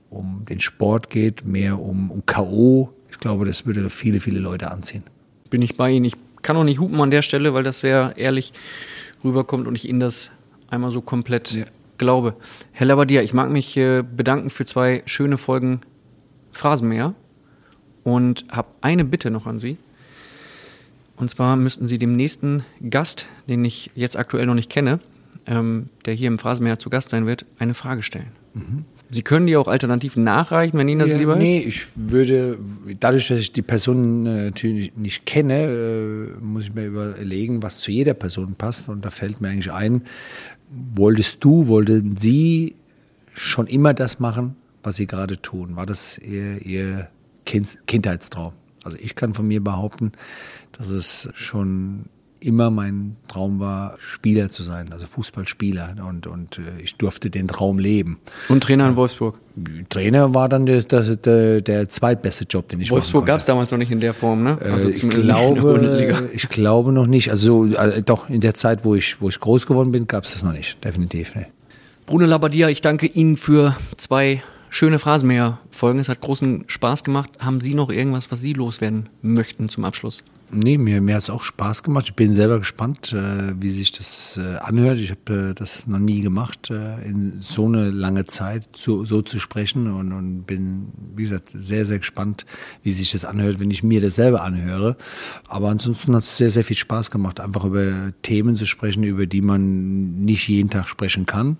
um 0.10 0.46
den 0.50 0.60
Sport 0.60 1.10
geht, 1.10 1.46
mehr 1.46 1.80
um, 1.80 2.10
um 2.10 2.26
K.O. 2.26 2.97
Ich 3.18 3.22
glaube, 3.22 3.46
das 3.46 3.66
würde 3.66 3.90
viele, 3.90 4.20
viele 4.20 4.40
Leute 4.40 4.70
anziehen. 4.70 5.04
Bin 5.50 5.64
ich 5.64 5.76
bei 5.76 5.92
Ihnen. 5.92 6.06
Ich 6.06 6.14
kann 6.44 6.56
auch 6.56 6.64
nicht 6.64 6.80
hupen 6.80 7.02
an 7.02 7.10
der 7.10 7.24
Stelle, 7.24 7.54
weil 7.56 7.64
das 7.64 7.80
sehr 7.80 8.14
ehrlich 8.16 8.54
rüberkommt 9.24 9.68
und 9.68 9.76
ich 9.76 9.90
Ihnen 9.90 10.00
das 10.00 10.30
einmal 10.70 10.92
so 10.92 11.02
komplett 11.02 11.52
ja. 11.52 11.66
glaube. 11.98 12.36
Herr 12.72 12.86
Labadia, 12.86 13.24
ich 13.24 13.34
mag 13.34 13.50
mich 13.50 13.76
äh, 13.76 14.04
bedanken 14.04 14.52
für 14.52 14.66
zwei 14.66 15.02
schöne 15.08 15.38
Folgen 15.38 15.82
Phrasenmäher 16.52 17.16
und 18.04 18.46
habe 18.50 18.68
eine 18.82 19.04
Bitte 19.04 19.32
noch 19.32 19.48
an 19.48 19.58
Sie. 19.58 19.78
Und 21.16 21.32
zwar 21.32 21.56
müssten 21.56 21.88
Sie 21.88 21.98
dem 21.98 22.16
nächsten 22.16 22.64
Gast, 22.88 23.26
den 23.50 23.66
ich 23.66 23.90
jetzt 23.96 24.16
aktuell 24.16 24.46
noch 24.46 24.54
nicht 24.54 24.70
kenne, 24.70 25.00
ähm, 25.48 25.90
der 26.06 26.14
hier 26.14 26.28
im 26.28 26.38
Phrasenmäher 26.38 26.78
zu 26.78 26.92
Gast 26.92 27.10
sein 27.10 27.26
wird, 27.26 27.48
eine 27.58 27.74
Frage 27.74 28.04
stellen. 28.04 28.32
Mhm. 28.54 28.86
Sie 29.10 29.22
können 29.22 29.48
die 29.48 29.56
auch 29.56 29.68
alternativ 29.68 30.18
nachreichen, 30.18 30.78
wenn 30.78 30.90
Ihnen 30.90 31.00
das 31.00 31.12
ja, 31.12 31.18
lieber 31.18 31.34
ist? 31.38 31.44
Nee, 31.44 31.60
ich 31.60 31.84
würde, 31.96 32.58
dadurch, 33.00 33.30
dass 33.30 33.40
ich 33.40 33.54
die 33.54 33.62
Person 33.62 34.26
äh, 34.26 34.46
natürlich 34.46 34.96
nicht 34.98 35.26
kenne, 35.26 35.64
äh, 35.64 36.44
muss 36.44 36.66
ich 36.66 36.74
mir 36.74 36.86
überlegen, 36.86 37.64
was 37.64 37.80
zu 37.80 37.92
jeder 37.92 38.14
Person 38.14 38.56
passt. 38.56 38.90
Und 38.90 39.06
da 39.06 39.10
fällt 39.10 39.40
mir 39.40 39.50
eigentlich 39.50 39.72
ein, 39.72 40.02
wolltest 40.70 41.44
du, 41.44 41.68
wollten 41.68 42.18
Sie 42.18 42.76
schon 43.34 43.68
immer 43.68 43.94
das 43.94 44.20
machen, 44.20 44.56
was 44.84 44.98
Sie 44.98 45.08
gerade 45.08 45.42
tun? 45.42 45.76
War 45.76 45.86
das 45.86 46.18
Ihr, 46.18 46.66
Ihr 46.66 47.08
kind, 47.46 47.78
Kindheitstraum? 47.88 48.54
Also 48.84 48.98
ich 49.02 49.16
kann 49.16 49.34
von 49.34 49.48
mir 49.48 49.64
behaupten, 49.64 50.12
dass 50.74 50.90
es 50.90 51.30
schon 51.34 52.06
immer 52.40 52.70
mein 52.70 53.16
Traum 53.28 53.60
war, 53.60 53.96
Spieler 53.98 54.50
zu 54.50 54.64
sein, 54.64 54.92
also 54.92 55.06
Fußballspieler. 55.06 55.96
Und, 56.08 56.28
und 56.28 56.60
äh, 56.60 56.82
ich 56.82 56.96
durfte 56.96 57.30
den 57.30 57.48
Traum 57.48 57.80
leben. 57.80 58.20
Und 58.50 58.64
Trainer 58.64 58.88
in 58.88 58.96
Wolfsburg? 58.96 59.40
Trainer 59.90 60.34
war 60.34 60.50
dann 60.50 60.66
der, 60.66 60.84
der, 60.84 61.62
der 61.62 61.90
zweitbeste 61.90 62.46
Job, 62.50 62.68
den 62.70 62.82
ich 62.82 62.92
Wolfsburg 62.92 63.26
gab 63.26 63.40
es 63.40 63.46
damals 63.46 63.72
noch 63.72 63.78
nicht 63.78 63.92
in 63.92 64.00
der 64.00 64.14
Form, 64.14 64.44
ne? 64.44 64.58
Äh, 64.62 64.70
also 64.70 64.90
ich, 64.90 65.02
glaube, 65.08 66.30
ich 66.34 66.50
glaube 66.50 66.92
noch 66.92 67.08
nicht. 67.08 67.32
Also 67.32 67.66
äh, 67.66 68.02
doch, 68.04 68.30
in 68.30 68.42
der 68.42 68.54
Zeit, 68.54 68.86
wo 68.86 68.96
ich, 68.96 69.20
wo 69.22 69.30
ich 69.30 69.40
groß 69.40 69.66
geworden 69.66 69.92
bin, 69.92 70.08
gab 70.08 70.26
es 70.26 70.34
das 70.34 70.44
noch 70.44 70.54
nicht. 70.54 70.84
Definitiv. 70.84 71.36
Ne. 71.36 71.48
Bruno 72.06 72.26
Labbadia, 72.26 72.70
ich 72.70 72.82
danke 72.82 73.08
Ihnen 73.08 73.36
für 73.36 73.76
zwei 73.98 74.44
schöne 74.70 75.00
Phrasenmäher-Folgen. 75.00 76.00
Es 76.00 76.10
hat 76.10 76.22
großen 76.22 76.66
Spaß 76.68 77.04
gemacht. 77.04 77.32
Haben 77.40 77.62
Sie 77.62 77.74
noch 77.74 77.90
irgendwas, 77.90 78.32
was 78.32 78.42
Sie 78.42 78.54
loswerden 78.54 79.10
möchten 79.22 79.70
zum 79.70 79.86
Abschluss? 79.86 80.24
Nee, 80.50 80.78
mir, 80.78 81.02
mir 81.02 81.16
hat 81.16 81.24
es 81.24 81.30
auch 81.30 81.42
Spaß 81.42 81.84
gemacht. 81.84 82.06
Ich 82.08 82.14
bin 82.14 82.34
selber 82.34 82.60
gespannt, 82.60 83.12
äh, 83.12 83.54
wie 83.60 83.70
sich 83.70 83.92
das 83.92 84.40
äh, 84.42 84.56
anhört. 84.60 84.98
Ich 85.00 85.12
habe 85.12 85.50
äh, 85.50 85.54
das 85.54 85.88
noch 85.88 86.00
nie 86.00 86.22
gemacht, 86.22 86.70
äh, 86.70 87.02
in 87.06 87.42
so 87.42 87.66
eine 87.66 87.90
lange 87.90 88.24
Zeit 88.26 88.70
zu, 88.72 89.06
so 89.06 89.22
zu 89.22 89.40
sprechen 89.40 89.92
und, 89.92 90.14
und 90.14 90.46
bin, 90.46 90.88
wie 91.18 91.24
gesagt, 91.24 91.52
sehr, 91.54 91.86
sehr 91.86 92.00
gespannt, 92.00 92.46
wie 92.82 92.94
sich 92.94 93.12
das 93.12 93.26
anhört, 93.26 93.60
wenn 93.60 93.72
ich 93.72 93.84
mir 93.84 94.00
das 94.00 94.16
selber 94.16 94.42
anhöre. 94.42 94.96
Aber 95.50 95.68
ansonsten 95.68 96.16
hat 96.16 96.24
es 96.24 96.38
sehr, 96.38 96.50
sehr 96.50 96.64
viel 96.64 96.78
Spaß 96.78 97.12
gemacht, 97.12 97.42
einfach 97.42 97.66
über 97.66 98.14
Themen 98.22 98.56
zu 98.56 98.66
sprechen, 98.66 99.04
über 99.04 99.26
die 99.26 99.42
man 99.42 100.24
nicht 100.24 100.48
jeden 100.48 100.70
Tag 100.70 100.88
sprechen 100.88 101.26
kann. 101.26 101.58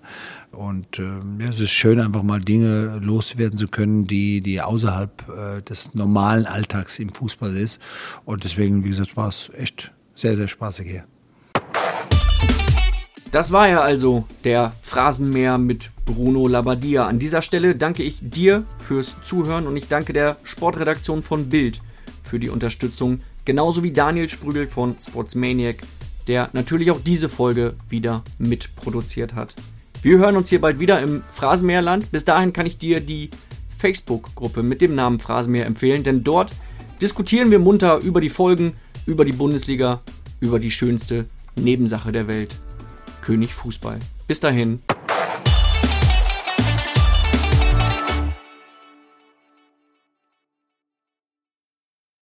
Und 0.50 0.98
äh, 0.98 1.02
ja, 1.02 1.50
es 1.50 1.60
ist 1.60 1.70
schön, 1.70 2.00
einfach 2.00 2.22
mal 2.22 2.40
Dinge 2.40 2.98
loswerden 3.02 3.58
zu 3.58 3.68
können, 3.68 4.06
die, 4.06 4.40
die 4.40 4.60
außerhalb 4.60 5.28
äh, 5.28 5.62
des 5.62 5.94
normalen 5.94 6.46
Alltags 6.46 6.98
im 6.98 7.12
Fußball 7.12 7.54
ist. 7.54 7.80
Und 8.24 8.44
deswegen, 8.44 8.77
wie 8.84 8.90
gesagt, 8.90 9.16
war 9.16 9.28
es 9.28 9.50
echt 9.54 9.92
sehr, 10.14 10.36
sehr 10.36 10.48
spaßig 10.48 10.88
hier. 10.88 11.04
Das 13.30 13.52
war 13.52 13.68
ja 13.68 13.80
also 13.80 14.26
der 14.44 14.72
Phrasenmäher 14.80 15.58
mit 15.58 15.90
Bruno 16.06 16.48
Labbadia. 16.48 17.06
An 17.06 17.18
dieser 17.18 17.42
Stelle 17.42 17.76
danke 17.76 18.02
ich 18.02 18.20
dir 18.22 18.64
fürs 18.78 19.16
Zuhören 19.20 19.66
und 19.66 19.76
ich 19.76 19.88
danke 19.88 20.12
der 20.12 20.36
Sportredaktion 20.44 21.22
von 21.22 21.50
Bild 21.50 21.80
für 22.22 22.38
die 22.38 22.48
Unterstützung, 22.48 23.20
genauso 23.44 23.82
wie 23.82 23.92
Daniel 23.92 24.28
Sprügel 24.28 24.66
von 24.66 24.96
Sportsmaniac 24.98 25.82
der 26.28 26.50
natürlich 26.52 26.90
auch 26.90 27.00
diese 27.00 27.28
Folge 27.28 27.74
wieder 27.88 28.22
mitproduziert 28.38 29.34
hat. 29.34 29.54
Wir 30.02 30.18
hören 30.18 30.36
uns 30.36 30.50
hier 30.50 30.60
bald 30.60 30.78
wieder 30.78 31.00
im 31.00 31.22
Phrasenmeerland. 31.30 32.12
Bis 32.12 32.24
dahin 32.24 32.52
kann 32.52 32.66
ich 32.66 32.78
dir 32.78 33.00
die 33.00 33.30
Facebook-Gruppe 33.78 34.62
mit 34.62 34.80
dem 34.80 34.94
Namen 34.94 35.18
Phrasenmeer 35.18 35.66
empfehlen, 35.66 36.04
denn 36.04 36.22
dort 36.22 36.52
diskutieren 37.00 37.50
wir 37.50 37.58
munter 37.58 37.98
über 37.98 38.20
die 38.20 38.30
Folgen, 38.30 38.74
über 39.06 39.24
die 39.24 39.32
Bundesliga, 39.32 40.00
über 40.40 40.58
die 40.58 40.70
schönste 40.70 41.26
Nebensache 41.56 42.12
der 42.12 42.28
Welt, 42.28 42.54
König 43.20 43.54
Fußball. 43.54 43.98
Bis 44.26 44.40
dahin, 44.40 44.80